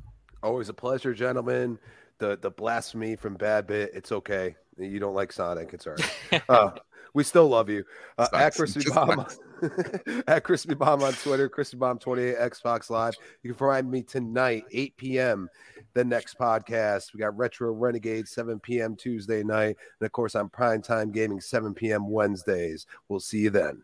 Always 0.42 0.68
a 0.68 0.74
pleasure, 0.74 1.14
gentlemen. 1.14 1.78
The 2.18 2.38
the 2.40 2.50
blasphemy 2.50 3.14
from 3.14 3.34
Bad 3.34 3.66
Bit, 3.68 3.92
it's 3.94 4.10
okay. 4.10 4.56
You 4.78 4.98
don't 4.98 5.14
like 5.14 5.30
Sonic, 5.32 5.72
it's 5.74 5.86
all 5.86 5.94
right. 6.32 6.42
Uh, 6.48 6.70
we 7.14 7.22
still 7.24 7.46
love 7.48 7.68
you. 7.70 7.84
Uh, 8.18 8.26
at 8.34 8.54
Crispy 8.54 8.82
Bomb, 8.94 9.10
sucks. 9.20 9.38
at 10.26 10.44
Crispy 10.44 10.74
Bomb 10.74 11.02
on 11.02 11.12
Twitter, 11.14 11.48
Crispy 11.48 11.76
Bomb 11.76 11.98
28 11.98 12.36
Xbox 12.36 12.90
Live. 12.90 13.14
You 13.42 13.52
can 13.52 13.58
find 13.58 13.90
me 13.90 14.02
tonight, 14.02 14.64
8 14.70 14.96
p.m. 14.96 15.48
The 15.94 16.04
next 16.04 16.38
podcast. 16.38 17.12
We 17.12 17.20
got 17.20 17.36
Retro 17.36 17.72
Renegade 17.72 18.28
7 18.28 18.60
p.m. 18.60 18.96
Tuesday 18.96 19.42
night. 19.42 19.76
And 20.00 20.06
of 20.06 20.12
course, 20.12 20.34
on 20.34 20.48
Prime 20.48 20.82
Time 20.82 21.10
Gaming 21.10 21.40
7 21.40 21.74
p.m. 21.74 22.10
Wednesdays. 22.10 22.86
We'll 23.08 23.20
see 23.20 23.40
you 23.40 23.50
then. 23.50 23.82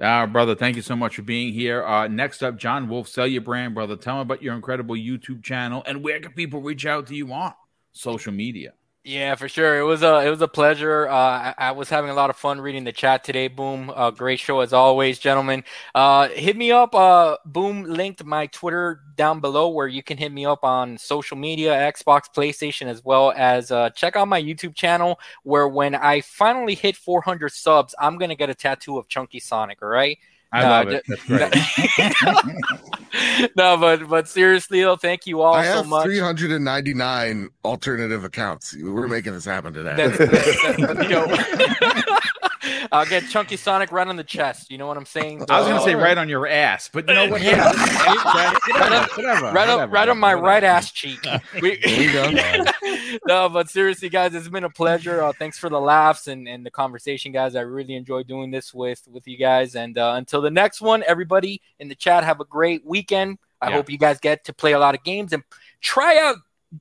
Uh, 0.00 0.26
brother, 0.26 0.54
thank 0.54 0.76
you 0.76 0.82
so 0.82 0.96
much 0.96 1.16
for 1.16 1.22
being 1.22 1.52
here. 1.52 1.84
Uh, 1.84 2.08
next 2.08 2.42
up, 2.42 2.56
John 2.56 2.88
Wolf, 2.88 3.08
sell 3.08 3.26
your 3.26 3.42
brand, 3.42 3.74
brother. 3.74 3.94
Tell 3.94 4.16
me 4.16 4.22
about 4.22 4.42
your 4.42 4.54
incredible 4.54 4.94
YouTube 4.94 5.42
channel 5.42 5.82
and 5.86 6.02
where 6.02 6.18
can 6.18 6.32
people 6.32 6.62
reach 6.62 6.86
out 6.86 7.06
to 7.08 7.14
you 7.14 7.30
on 7.32 7.52
social 7.92 8.32
media? 8.32 8.72
Yeah, 9.04 9.34
for 9.34 9.48
sure. 9.48 9.80
It 9.80 9.82
was 9.82 10.04
a 10.04 10.24
it 10.24 10.30
was 10.30 10.40
a 10.42 10.46
pleasure. 10.46 11.08
Uh, 11.08 11.14
I, 11.16 11.54
I, 11.58 11.70
was 11.72 11.88
having 11.88 12.10
a 12.10 12.14
lot 12.14 12.30
of 12.30 12.36
fun 12.36 12.60
reading 12.60 12.84
the 12.84 12.92
chat 12.92 13.24
today. 13.24 13.48
Boom, 13.48 13.90
uh, 13.92 14.12
great 14.12 14.38
show 14.38 14.60
as 14.60 14.72
always, 14.72 15.18
gentlemen. 15.18 15.64
Uh, 15.92 16.28
hit 16.28 16.56
me 16.56 16.70
up. 16.70 16.94
Uh, 16.94 17.36
Boom 17.44 17.82
linked 17.82 18.24
my 18.24 18.46
Twitter 18.46 19.00
down 19.16 19.40
below 19.40 19.70
where 19.70 19.88
you 19.88 20.04
can 20.04 20.18
hit 20.18 20.30
me 20.30 20.46
up 20.46 20.62
on 20.62 20.96
social 20.98 21.36
media, 21.36 21.72
Xbox, 21.72 22.32
PlayStation, 22.32 22.86
as 22.86 23.04
well 23.04 23.32
as 23.36 23.72
uh, 23.72 23.90
check 23.90 24.14
out 24.14 24.28
my 24.28 24.40
YouTube 24.40 24.76
channel. 24.76 25.18
Where 25.42 25.66
when 25.66 25.96
I 25.96 26.20
finally 26.20 26.76
hit 26.76 26.96
400 26.96 27.50
subs, 27.50 27.96
I'm 27.98 28.18
gonna 28.18 28.36
get 28.36 28.50
a 28.50 28.54
tattoo 28.54 28.98
of 28.98 29.08
Chunky 29.08 29.40
Sonic. 29.40 29.82
All 29.82 29.88
right. 29.88 30.16
I 30.52 30.68
love 30.68 30.88
it. 30.88 31.02
That's 31.08 31.24
great. 31.24 31.50
no, 33.56 33.76
but 33.78 34.08
but 34.08 34.28
seriously 34.28 34.82
though, 34.82 34.96
thank 34.96 35.26
you 35.26 35.40
all 35.40 35.54
I 35.54 35.64
so 35.64 35.76
have 35.76 35.86
much. 35.86 36.04
399 36.04 37.48
alternative 37.64 38.24
accounts. 38.24 38.76
We're 38.78 39.08
making 39.08 39.32
this 39.32 39.46
happen 39.46 39.72
today. 39.72 39.94
That's, 39.96 40.18
that's, 40.76 40.76
that's, 40.76 42.51
I'll 42.92 43.06
get 43.06 43.28
Chunky 43.28 43.56
Sonic 43.56 43.92
right 43.92 44.06
on 44.06 44.16
the 44.16 44.24
chest. 44.24 44.70
You 44.70 44.78
know 44.78 44.86
what 44.86 44.96
I'm 44.96 45.06
saying? 45.06 45.44
I 45.48 45.58
was 45.60 45.68
gonna 45.68 45.82
say 45.82 45.94
right 45.94 46.16
on 46.16 46.28
your 46.28 46.46
ass, 46.46 46.88
but 46.92 47.08
you 47.08 47.14
know 47.14 47.28
what? 47.28 47.42
Yeah, 47.42 47.72
right, 47.72 48.92
on, 48.92 49.08
whatever, 49.16 49.52
right, 49.52 49.68
on, 49.68 49.90
right 49.90 50.08
on 50.08 50.18
my 50.18 50.34
right 50.34 50.62
ass 50.62 50.92
cheek. 50.92 51.26
We, 51.60 51.78
no, 53.26 53.48
but 53.48 53.68
seriously, 53.68 54.08
guys, 54.08 54.34
it's 54.34 54.48
been 54.48 54.64
a 54.64 54.70
pleasure. 54.70 55.22
Uh, 55.22 55.32
thanks 55.32 55.58
for 55.58 55.68
the 55.68 55.80
laughs 55.80 56.26
and, 56.26 56.48
and 56.48 56.64
the 56.64 56.70
conversation, 56.70 57.32
guys. 57.32 57.56
I 57.56 57.62
really 57.62 57.94
enjoy 57.94 58.22
doing 58.22 58.50
this 58.50 58.72
with 58.72 59.06
with 59.10 59.26
you 59.26 59.36
guys. 59.36 59.74
And 59.74 59.98
uh, 59.98 60.14
until 60.16 60.40
the 60.40 60.50
next 60.50 60.80
one, 60.80 61.02
everybody 61.06 61.60
in 61.78 61.88
the 61.88 61.94
chat, 61.94 62.24
have 62.24 62.40
a 62.40 62.44
great 62.44 62.84
weekend. 62.84 63.38
I 63.60 63.68
yeah. 63.68 63.76
hope 63.76 63.90
you 63.90 63.98
guys 63.98 64.18
get 64.18 64.44
to 64.44 64.52
play 64.52 64.72
a 64.72 64.78
lot 64.78 64.94
of 64.94 65.04
games 65.04 65.32
and 65.32 65.42
try 65.80 66.18
out 66.18 66.36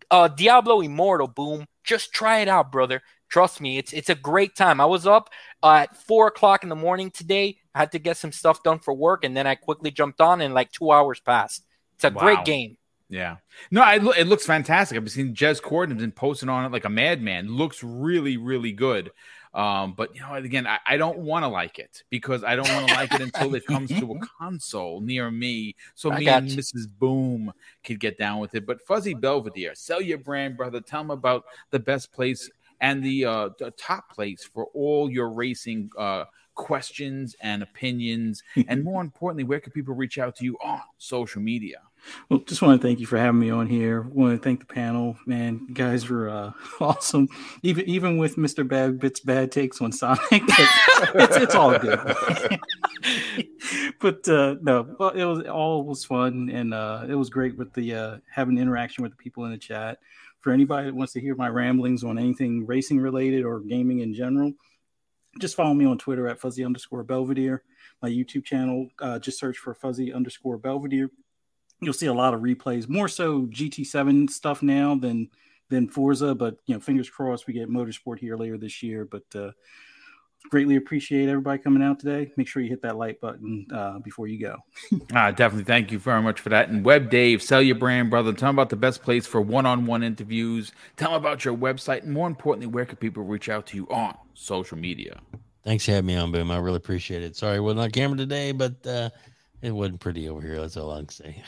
uh, 0.09 0.27
Diablo 0.27 0.81
Immortal. 0.81 1.27
Boom, 1.27 1.65
just 1.83 2.13
try 2.13 2.39
it 2.39 2.47
out, 2.47 2.71
brother. 2.71 3.01
Trust 3.31 3.61
me, 3.61 3.77
it's 3.77 3.93
it's 3.93 4.09
a 4.09 4.15
great 4.15 4.55
time. 4.55 4.81
I 4.81 4.85
was 4.85 5.07
up 5.07 5.29
at 5.63 5.95
four 5.95 6.27
o'clock 6.27 6.63
in 6.63 6.69
the 6.69 6.75
morning 6.75 7.09
today. 7.09 7.57
I 7.73 7.79
had 7.79 7.93
to 7.93 7.99
get 7.99 8.17
some 8.17 8.33
stuff 8.33 8.61
done 8.61 8.79
for 8.79 8.93
work, 8.93 9.23
and 9.23 9.35
then 9.35 9.47
I 9.47 9.55
quickly 9.55 9.89
jumped 9.89 10.19
on, 10.19 10.41
and 10.41 10.53
like 10.53 10.71
two 10.71 10.91
hours 10.91 11.21
passed. 11.21 11.65
It's 11.95 12.03
a 12.03 12.09
wow. 12.09 12.21
great 12.21 12.43
game. 12.43 12.77
Yeah. 13.07 13.37
No, 13.71 13.81
I, 13.81 13.95
it 14.17 14.27
looks 14.27 14.45
fantastic. 14.45 14.97
I've 14.97 15.09
seen 15.11 15.33
Jez 15.33 15.61
Corden 15.61 15.97
been 15.97 16.11
posting 16.11 16.49
on 16.49 16.65
it 16.65 16.71
like 16.71 16.85
a 16.85 16.89
madman. 16.89 17.49
Looks 17.49 17.83
really, 17.83 18.37
really 18.37 18.71
good. 18.71 19.11
Um, 19.53 19.93
but 19.97 20.15
you 20.15 20.21
know, 20.21 20.33
again, 20.33 20.65
I, 20.65 20.79
I 20.85 20.97
don't 20.97 21.19
want 21.19 21.43
to 21.43 21.49
like 21.49 21.77
it 21.77 22.03
because 22.09 22.43
I 22.43 22.55
don't 22.55 22.69
want 22.69 22.87
to 22.87 22.93
like 22.93 23.13
it 23.13 23.21
until 23.21 23.53
it 23.55 23.65
comes 23.65 23.89
to 23.89 24.13
a 24.13 24.19
console 24.39 25.01
near 25.01 25.29
me, 25.29 25.75
so 25.93 26.11
I 26.11 26.19
me 26.19 26.27
and 26.29 26.49
you. 26.49 26.57
Mrs. 26.57 26.87
Boom 26.99 27.51
could 27.83 27.99
get 27.99 28.17
down 28.17 28.39
with 28.39 28.55
it. 28.55 28.65
But 28.65 28.81
Fuzzy 28.81 29.13
Belvedere, 29.13 29.75
sell 29.75 30.01
your 30.01 30.19
brand, 30.19 30.55
brother. 30.55 30.79
Tell 30.79 31.01
them 31.01 31.11
about 31.11 31.43
the 31.69 31.79
best 31.79 32.13
place 32.13 32.49
and 32.81 33.01
the, 33.03 33.25
uh, 33.25 33.49
the 33.59 33.71
top 33.71 34.09
place 34.09 34.43
for 34.43 34.65
all 34.73 35.09
your 35.09 35.29
racing 35.29 35.89
uh, 35.97 36.25
questions 36.55 37.35
and 37.41 37.63
opinions. 37.63 38.43
and 38.67 38.83
more 38.83 39.01
importantly, 39.01 39.43
where 39.43 39.59
can 39.59 39.71
people 39.71 39.95
reach 39.95 40.17
out 40.17 40.35
to 40.37 40.43
you 40.43 40.57
on 40.63 40.81
social 40.97 41.41
media? 41.41 41.77
Well, 42.29 42.39
just 42.39 42.63
want 42.63 42.81
to 42.81 42.87
thank 42.87 42.99
you 42.99 43.05
for 43.05 43.17
having 43.17 43.39
me 43.39 43.51
on 43.51 43.67
here. 43.67 44.01
Want 44.01 44.35
to 44.35 44.43
thank 44.43 44.59
the 44.59 44.73
panel, 44.73 45.17
man. 45.27 45.65
You 45.67 45.75
guys 45.75 46.09
were 46.09 46.29
uh, 46.29 46.51
awesome. 46.81 47.29
Even 47.61 47.87
even 47.87 48.17
with 48.17 48.37
Mr. 48.37 48.67
Bad 48.67 48.99
Bits 48.99 49.19
bad 49.19 49.51
takes 49.51 49.81
on 49.81 49.91
Sonic, 49.91 50.19
it's, 50.31 51.37
it's 51.37 51.55
all 51.55 51.77
good. 51.77 51.99
but 53.99 54.27
uh, 54.27 54.55
no, 54.63 54.95
well, 54.97 55.09
it 55.09 55.23
was 55.23 55.45
all 55.47 55.83
was 55.83 56.03
fun, 56.03 56.49
and 56.49 56.73
uh, 56.73 57.05
it 57.07 57.13
was 57.13 57.29
great 57.29 57.55
with 57.55 57.71
the 57.73 57.93
uh, 57.93 58.17
having 58.31 58.57
interaction 58.57 59.03
with 59.03 59.11
the 59.11 59.17
people 59.17 59.45
in 59.45 59.51
the 59.51 59.57
chat 59.59 59.99
for 60.41 60.51
anybody 60.51 60.87
that 60.87 60.95
wants 60.95 61.13
to 61.13 61.21
hear 61.21 61.35
my 61.35 61.47
ramblings 61.47 62.03
on 62.03 62.17
anything 62.17 62.65
racing 62.65 62.99
related 62.99 63.45
or 63.45 63.59
gaming 63.59 63.99
in 63.99 64.13
general, 64.13 64.53
just 65.39 65.55
follow 65.55 65.73
me 65.73 65.85
on 65.85 65.97
Twitter 65.97 66.27
at 66.27 66.39
fuzzy 66.39 66.65
underscore 66.65 67.03
Belvedere. 67.03 67.63
My 68.01 68.09
YouTube 68.09 68.43
channel, 68.43 68.89
uh, 68.99 69.19
just 69.19 69.39
search 69.39 69.57
for 69.57 69.73
fuzzy 69.73 70.11
underscore 70.11 70.57
Belvedere. 70.57 71.09
You'll 71.79 71.93
see 71.93 72.07
a 72.07 72.13
lot 72.13 72.33
of 72.33 72.41
replays, 72.41 72.89
more 72.89 73.07
so 73.07 73.43
GT7 73.43 74.29
stuff 74.29 74.61
now 74.61 74.95
than 74.95 75.29
than 75.69 75.87
Forza, 75.87 76.35
but 76.35 76.57
you 76.65 76.75
know, 76.75 76.81
fingers 76.81 77.09
crossed 77.09 77.47
we 77.47 77.53
get 77.53 77.69
motorsport 77.69 78.19
here 78.19 78.35
later 78.35 78.57
this 78.57 78.83
year. 78.83 79.05
But 79.05 79.23
uh, 79.33 79.51
greatly 80.49 80.75
appreciate 80.75 81.29
everybody 81.29 81.61
coming 81.61 81.83
out 81.83 81.99
today. 81.99 82.31
Make 82.35 82.47
sure 82.47 82.61
you 82.61 82.69
hit 82.69 82.81
that 82.81 82.97
like 82.97 83.19
button 83.19 83.65
uh, 83.73 83.99
before 83.99 84.27
you 84.27 84.39
go. 84.39 84.57
uh, 85.15 85.31
definitely. 85.31 85.63
Thank 85.63 85.91
you 85.91 85.99
very 85.99 86.21
much 86.21 86.39
for 86.39 86.49
that. 86.49 86.69
And 86.69 86.83
Web 86.83 87.09
Dave, 87.09 87.41
sell 87.41 87.61
your 87.61 87.75
brand, 87.75 88.09
brother. 88.09 88.33
Tell 88.33 88.49
them 88.49 88.55
about 88.55 88.69
the 88.69 88.75
best 88.75 89.01
place 89.03 89.25
for 89.25 89.41
one 89.41 89.65
on 89.65 89.85
one 89.85 90.03
interviews. 90.03 90.71
Tell 90.97 91.11
them 91.11 91.19
about 91.19 91.45
your 91.45 91.55
website. 91.55 92.03
And 92.03 92.11
more 92.11 92.27
importantly, 92.27 92.67
where 92.67 92.85
can 92.85 92.97
people 92.97 93.23
reach 93.23 93.49
out 93.49 93.67
to 93.67 93.77
you 93.77 93.87
on 93.89 94.17
social 94.33 94.77
media? 94.77 95.19
Thanks 95.63 95.85
for 95.85 95.91
having 95.91 96.07
me 96.07 96.15
on, 96.15 96.31
Boom. 96.31 96.49
I 96.51 96.57
really 96.57 96.77
appreciate 96.77 97.23
it. 97.23 97.35
Sorry 97.35 97.57
I 97.57 97.59
wasn't 97.59 97.81
on 97.81 97.91
camera 97.91 98.17
today, 98.17 98.51
but 98.51 98.85
uh, 98.85 99.09
it 99.61 99.71
wasn't 99.71 99.99
pretty 99.99 100.27
over 100.27 100.41
here. 100.41 100.59
That's 100.59 100.75
all 100.75 100.91
I 100.91 100.99
can 100.99 101.09
say. 101.09 101.43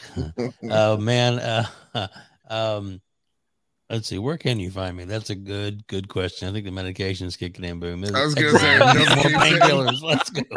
oh, 0.70 0.98
man. 0.98 1.40
Uh, 1.40 2.07
um, 2.49 3.02
Let's 3.94 4.07
see. 4.07 4.18
Where 4.18 4.38
can 4.38 4.60
you 4.60 4.72
find 4.72 4.98
me? 4.98 5.03
That's 5.03 5.30
a 5.30 5.36
good, 5.36 5.86
good 5.86 6.07
question. 6.07 6.49
I 6.49 6.52
think 6.52 6.65
the 6.65 6.72
medication 6.72 7.28
is 7.28 7.38
kicking 7.38 7.64
in. 7.64 7.80
Boom. 7.80 8.03
I 8.03 8.26
was 8.26 8.34
going 8.34 8.52
to 8.52 8.60
say 8.60 8.80
more 8.80 8.88
painkillers. 8.88 10.02
Let's 10.02 10.32
go. 10.32 10.41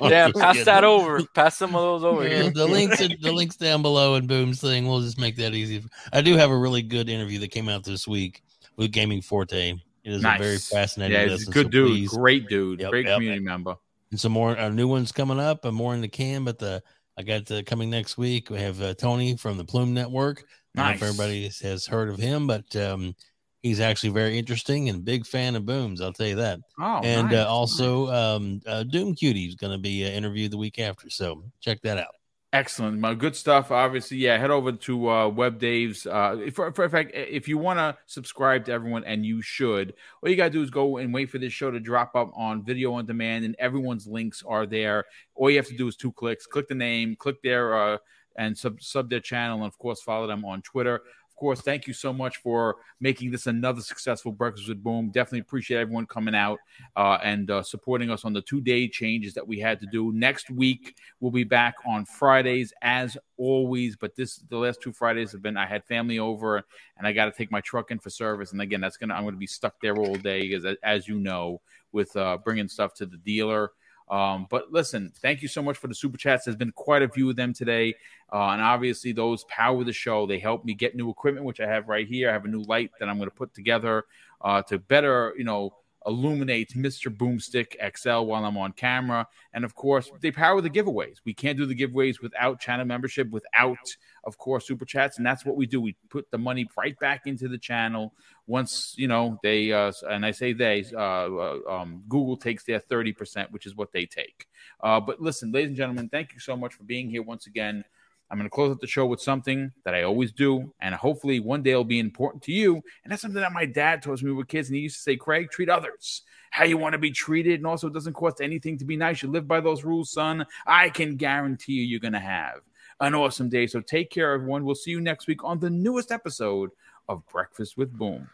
No, 0.00 0.08
yeah, 0.08 0.30
pass 0.32 0.54
kidding. 0.54 0.64
that 0.64 0.82
over. 0.82 1.22
Pass 1.34 1.58
some 1.58 1.76
of 1.76 1.80
those 1.80 2.04
over 2.04 2.26
yeah, 2.26 2.42
here. 2.44 2.50
The 2.50 2.66
links, 2.66 3.00
are, 3.00 3.08
the 3.08 3.30
links 3.30 3.56
down 3.56 3.82
below, 3.82 4.14
and 4.14 4.26
Boom's 4.26 4.60
thing. 4.60 4.88
We'll 4.88 5.00
just 5.00 5.18
make 5.18 5.36
that 5.36 5.54
easy. 5.54 5.84
I 6.12 6.22
do 6.22 6.36
have 6.36 6.50
a 6.50 6.56
really 6.56 6.82
good 6.82 7.08
interview 7.08 7.38
that 7.40 7.52
came 7.52 7.68
out 7.68 7.84
this 7.84 8.08
week 8.08 8.42
with 8.76 8.90
Gaming 8.90 9.22
Forte. 9.22 9.70
It 9.70 9.80
is 10.04 10.22
nice. 10.22 10.40
a 10.40 10.42
very 10.42 10.58
fascinating. 10.58 11.16
Yeah, 11.16 11.28
he's 11.28 11.46
a 11.46 11.50
good 11.52 11.66
so 11.66 11.70
dude. 11.70 11.88
Please, 11.88 12.08
Great 12.10 12.48
dude. 12.48 12.80
Yep, 12.80 12.90
Great 12.90 13.06
yep, 13.06 13.16
community 13.16 13.44
member. 13.44 13.76
And 14.10 14.18
some 14.18 14.32
more 14.32 14.58
uh, 14.58 14.70
new 14.70 14.88
ones 14.88 15.12
coming 15.12 15.38
up, 15.38 15.64
and 15.64 15.76
more 15.76 15.94
in 15.94 16.00
the 16.00 16.08
can. 16.08 16.44
But 16.44 16.58
the 16.58 16.82
I 17.18 17.22
got 17.22 17.50
uh, 17.50 17.62
coming 17.62 17.90
next 17.90 18.16
week. 18.16 18.48
We 18.48 18.58
have 18.58 18.80
uh, 18.80 18.94
Tony 18.94 19.36
from 19.36 19.58
the 19.58 19.64
Plume 19.64 19.92
Network. 19.92 20.44
Nice. 20.74 20.96
if 20.96 21.02
everybody 21.02 21.50
has 21.62 21.86
heard 21.86 22.08
of 22.08 22.18
him, 22.18 22.46
but 22.46 22.74
um, 22.76 23.14
he's 23.62 23.80
actually 23.80 24.10
very 24.10 24.38
interesting 24.38 24.88
and 24.88 25.04
big 25.04 25.26
fan 25.26 25.56
of 25.56 25.66
Booms. 25.66 26.00
I'll 26.00 26.12
tell 26.12 26.26
you 26.26 26.36
that. 26.36 26.60
Oh, 26.78 27.00
and 27.02 27.28
nice. 27.28 27.38
uh, 27.38 27.48
also 27.48 28.08
um, 28.08 28.60
uh, 28.66 28.84
Doom 28.84 29.14
Cutie 29.14 29.46
is 29.46 29.54
going 29.54 29.72
to 29.72 29.78
be 29.78 30.04
uh, 30.04 30.08
interviewed 30.08 30.52
the 30.52 30.58
week 30.58 30.78
after, 30.78 31.10
so 31.10 31.44
check 31.60 31.80
that 31.82 31.98
out. 31.98 32.14
Excellent, 32.50 32.98
my 32.98 33.12
good 33.12 33.36
stuff. 33.36 33.70
Obviously, 33.70 34.16
yeah. 34.16 34.38
Head 34.38 34.50
over 34.50 34.72
to 34.72 35.10
uh, 35.10 35.28
Web 35.28 35.58
Dave's. 35.58 36.06
Uh, 36.06 36.48
for, 36.54 36.72
for 36.72 36.88
fact, 36.88 37.10
if 37.14 37.46
you 37.46 37.58
want 37.58 37.78
to 37.78 37.94
subscribe 38.06 38.64
to 38.64 38.72
everyone, 38.72 39.04
and 39.04 39.26
you 39.26 39.42
should, 39.42 39.92
all 40.22 40.30
you 40.30 40.36
gotta 40.36 40.48
do 40.48 40.62
is 40.62 40.70
go 40.70 40.96
and 40.96 41.12
wait 41.12 41.28
for 41.28 41.36
this 41.36 41.52
show 41.52 41.70
to 41.70 41.78
drop 41.78 42.16
up 42.16 42.30
on 42.34 42.64
video 42.64 42.94
on 42.94 43.04
demand, 43.04 43.44
and 43.44 43.54
everyone's 43.58 44.06
links 44.06 44.42
are 44.48 44.64
there. 44.64 45.04
All 45.34 45.50
you 45.50 45.58
have 45.58 45.66
to 45.66 45.76
do 45.76 45.88
is 45.88 45.96
two 45.96 46.10
clicks. 46.10 46.46
Click 46.46 46.68
the 46.68 46.74
name, 46.74 47.16
click 47.16 47.42
their 47.42 47.76
uh, 47.76 47.98
and 48.38 48.56
sub 48.56 48.80
sub 48.80 49.10
their 49.10 49.20
channel, 49.20 49.58
and 49.58 49.66
of 49.66 49.78
course 49.78 50.00
follow 50.00 50.26
them 50.26 50.44
on 50.44 50.62
Twitter. 50.62 51.02
Of 51.28 51.36
course, 51.36 51.60
thank 51.60 51.86
you 51.86 51.92
so 51.92 52.12
much 52.12 52.38
for 52.38 52.76
making 52.98 53.30
this 53.30 53.46
another 53.46 53.80
successful 53.80 54.32
Breakfast 54.32 54.68
with 54.68 54.82
Boom. 54.82 55.10
Definitely 55.10 55.40
appreciate 55.40 55.78
everyone 55.78 56.06
coming 56.06 56.34
out 56.34 56.58
uh, 56.96 57.18
and 57.22 57.48
uh, 57.48 57.62
supporting 57.62 58.10
us 58.10 58.24
on 58.24 58.32
the 58.32 58.42
two 58.42 58.60
day 58.60 58.88
changes 58.88 59.34
that 59.34 59.46
we 59.46 59.60
had 59.60 59.78
to 59.80 59.86
do. 59.92 60.10
Next 60.12 60.50
week 60.50 60.96
we'll 61.20 61.30
be 61.30 61.44
back 61.44 61.74
on 61.86 62.04
Fridays 62.06 62.72
as 62.82 63.16
always, 63.36 63.94
but 63.94 64.16
this 64.16 64.38
the 64.48 64.56
last 64.56 64.80
two 64.80 64.92
Fridays 64.92 65.30
have 65.30 65.42
been 65.42 65.56
I 65.56 65.66
had 65.66 65.84
family 65.84 66.18
over 66.18 66.56
and 66.56 67.06
I 67.06 67.12
got 67.12 67.26
to 67.26 67.32
take 67.32 67.52
my 67.52 67.60
truck 67.60 67.92
in 67.92 68.00
for 68.00 68.10
service, 68.10 68.52
and 68.52 68.60
again 68.60 68.80
that's 68.80 68.96
gonna 68.96 69.14
I'm 69.14 69.24
gonna 69.24 69.36
be 69.36 69.46
stuck 69.46 69.80
there 69.80 69.96
all 69.96 70.16
day 70.16 70.52
as 70.54 70.64
as 70.82 71.06
you 71.06 71.20
know 71.20 71.60
with 71.92 72.16
uh, 72.16 72.38
bringing 72.44 72.68
stuff 72.68 72.94
to 72.94 73.06
the 73.06 73.16
dealer. 73.18 73.72
Um, 74.10 74.46
but 74.48 74.72
listen, 74.72 75.12
thank 75.20 75.42
you 75.42 75.48
so 75.48 75.62
much 75.62 75.76
for 75.76 75.88
the 75.88 75.94
super 75.94 76.16
chats. 76.16 76.44
There's 76.44 76.56
been 76.56 76.72
quite 76.72 77.02
a 77.02 77.08
few 77.08 77.28
of 77.30 77.36
them 77.36 77.52
today. 77.52 77.94
Uh, 78.32 78.48
and 78.48 78.62
obviously, 78.62 79.12
those 79.12 79.44
power 79.44 79.84
the 79.84 79.92
show. 79.92 80.26
They 80.26 80.38
help 80.38 80.64
me 80.64 80.74
get 80.74 80.94
new 80.94 81.10
equipment, 81.10 81.46
which 81.46 81.60
I 81.60 81.66
have 81.66 81.88
right 81.88 82.06
here. 82.06 82.30
I 82.30 82.32
have 82.32 82.44
a 82.44 82.48
new 82.48 82.62
light 82.62 82.90
that 83.00 83.08
I'm 83.08 83.18
going 83.18 83.30
to 83.30 83.34
put 83.34 83.54
together 83.54 84.04
uh, 84.40 84.62
to 84.62 84.78
better, 84.78 85.34
you 85.36 85.44
know, 85.44 85.74
illuminates 86.08 86.74
Mr. 86.74 87.14
Boomstick 87.14 87.76
XL 87.96 88.26
while 88.26 88.44
I'm 88.44 88.56
on 88.56 88.72
camera. 88.72 89.28
And 89.52 89.64
of 89.64 89.74
course, 89.74 90.10
they 90.20 90.30
power 90.30 90.60
the 90.60 90.70
giveaways. 90.70 91.18
We 91.24 91.34
can't 91.34 91.58
do 91.58 91.66
the 91.66 91.76
giveaways 91.76 92.22
without 92.22 92.60
channel 92.60 92.86
membership, 92.86 93.30
without, 93.30 93.76
of 94.24 94.38
course, 94.38 94.66
super 94.66 94.86
chats. 94.86 95.18
And 95.18 95.26
that's 95.26 95.44
what 95.44 95.56
we 95.56 95.66
do. 95.66 95.80
We 95.80 95.96
put 96.08 96.30
the 96.30 96.38
money 96.38 96.66
right 96.76 96.98
back 96.98 97.26
into 97.26 97.46
the 97.46 97.58
channel 97.58 98.14
once, 98.46 98.94
you 98.96 99.06
know, 99.06 99.38
they, 99.42 99.70
uh, 99.70 99.92
and 100.08 100.24
I 100.24 100.30
say 100.30 100.54
they, 100.54 100.84
uh, 100.94 100.98
uh 100.98 101.58
um, 101.68 102.02
Google 102.08 102.36
takes 102.36 102.64
their 102.64 102.80
30%, 102.80 103.50
which 103.50 103.66
is 103.66 103.76
what 103.76 103.92
they 103.92 104.06
take. 104.06 104.48
Uh, 104.82 104.98
but 104.98 105.20
listen, 105.20 105.52
ladies 105.52 105.68
and 105.68 105.76
gentlemen, 105.76 106.08
thank 106.08 106.32
you 106.32 106.40
so 106.40 106.56
much 106.56 106.72
for 106.72 106.84
being 106.84 107.10
here 107.10 107.22
once 107.22 107.46
again. 107.46 107.84
I'm 108.30 108.38
going 108.38 108.48
to 108.48 108.54
close 108.54 108.70
out 108.70 108.80
the 108.80 108.86
show 108.86 109.06
with 109.06 109.20
something 109.20 109.72
that 109.84 109.94
I 109.94 110.02
always 110.02 110.32
do, 110.32 110.72
and 110.80 110.94
hopefully 110.94 111.40
one 111.40 111.62
day 111.62 111.70
it'll 111.70 111.84
be 111.84 111.98
important 111.98 112.42
to 112.44 112.52
you. 112.52 112.82
And 113.04 113.10
that's 113.10 113.22
something 113.22 113.40
that 113.40 113.52
my 113.52 113.64
dad 113.66 114.02
taught 114.02 114.22
me 114.22 114.32
were 114.32 114.44
kids, 114.44 114.68
and 114.68 114.76
he 114.76 114.82
used 114.82 114.96
to 114.96 115.02
say, 115.02 115.16
"Craig, 115.16 115.50
treat 115.50 115.68
others 115.68 116.22
how 116.50 116.64
you 116.64 116.76
want 116.78 116.92
to 116.92 116.98
be 116.98 117.10
treated, 117.10 117.54
and 117.54 117.66
also 117.66 117.88
it 117.88 117.94
doesn't 117.94 118.14
cost 118.14 118.40
anything 118.40 118.78
to 118.78 118.84
be 118.84 118.96
nice. 118.96 119.22
You 119.22 119.30
live 119.30 119.46
by 119.46 119.60
those 119.60 119.84
rules, 119.84 120.10
son. 120.10 120.46
I 120.66 120.90
can 120.90 121.16
guarantee 121.16 121.74
you, 121.74 121.82
you're 121.82 122.00
going 122.00 122.12
to 122.12 122.18
have 122.18 122.60
an 123.00 123.14
awesome 123.14 123.48
day. 123.48 123.66
So 123.66 123.80
take 123.80 124.10
care, 124.10 124.32
everyone. 124.32 124.64
We'll 124.64 124.74
see 124.74 124.90
you 124.90 125.00
next 125.00 125.26
week 125.26 125.44
on 125.44 125.60
the 125.60 125.70
newest 125.70 126.10
episode 126.10 126.70
of 127.08 127.26
Breakfast 127.28 127.76
with 127.76 127.92
Boom. 127.92 128.28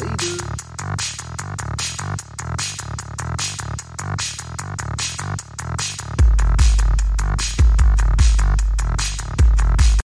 Later. 0.00 1.21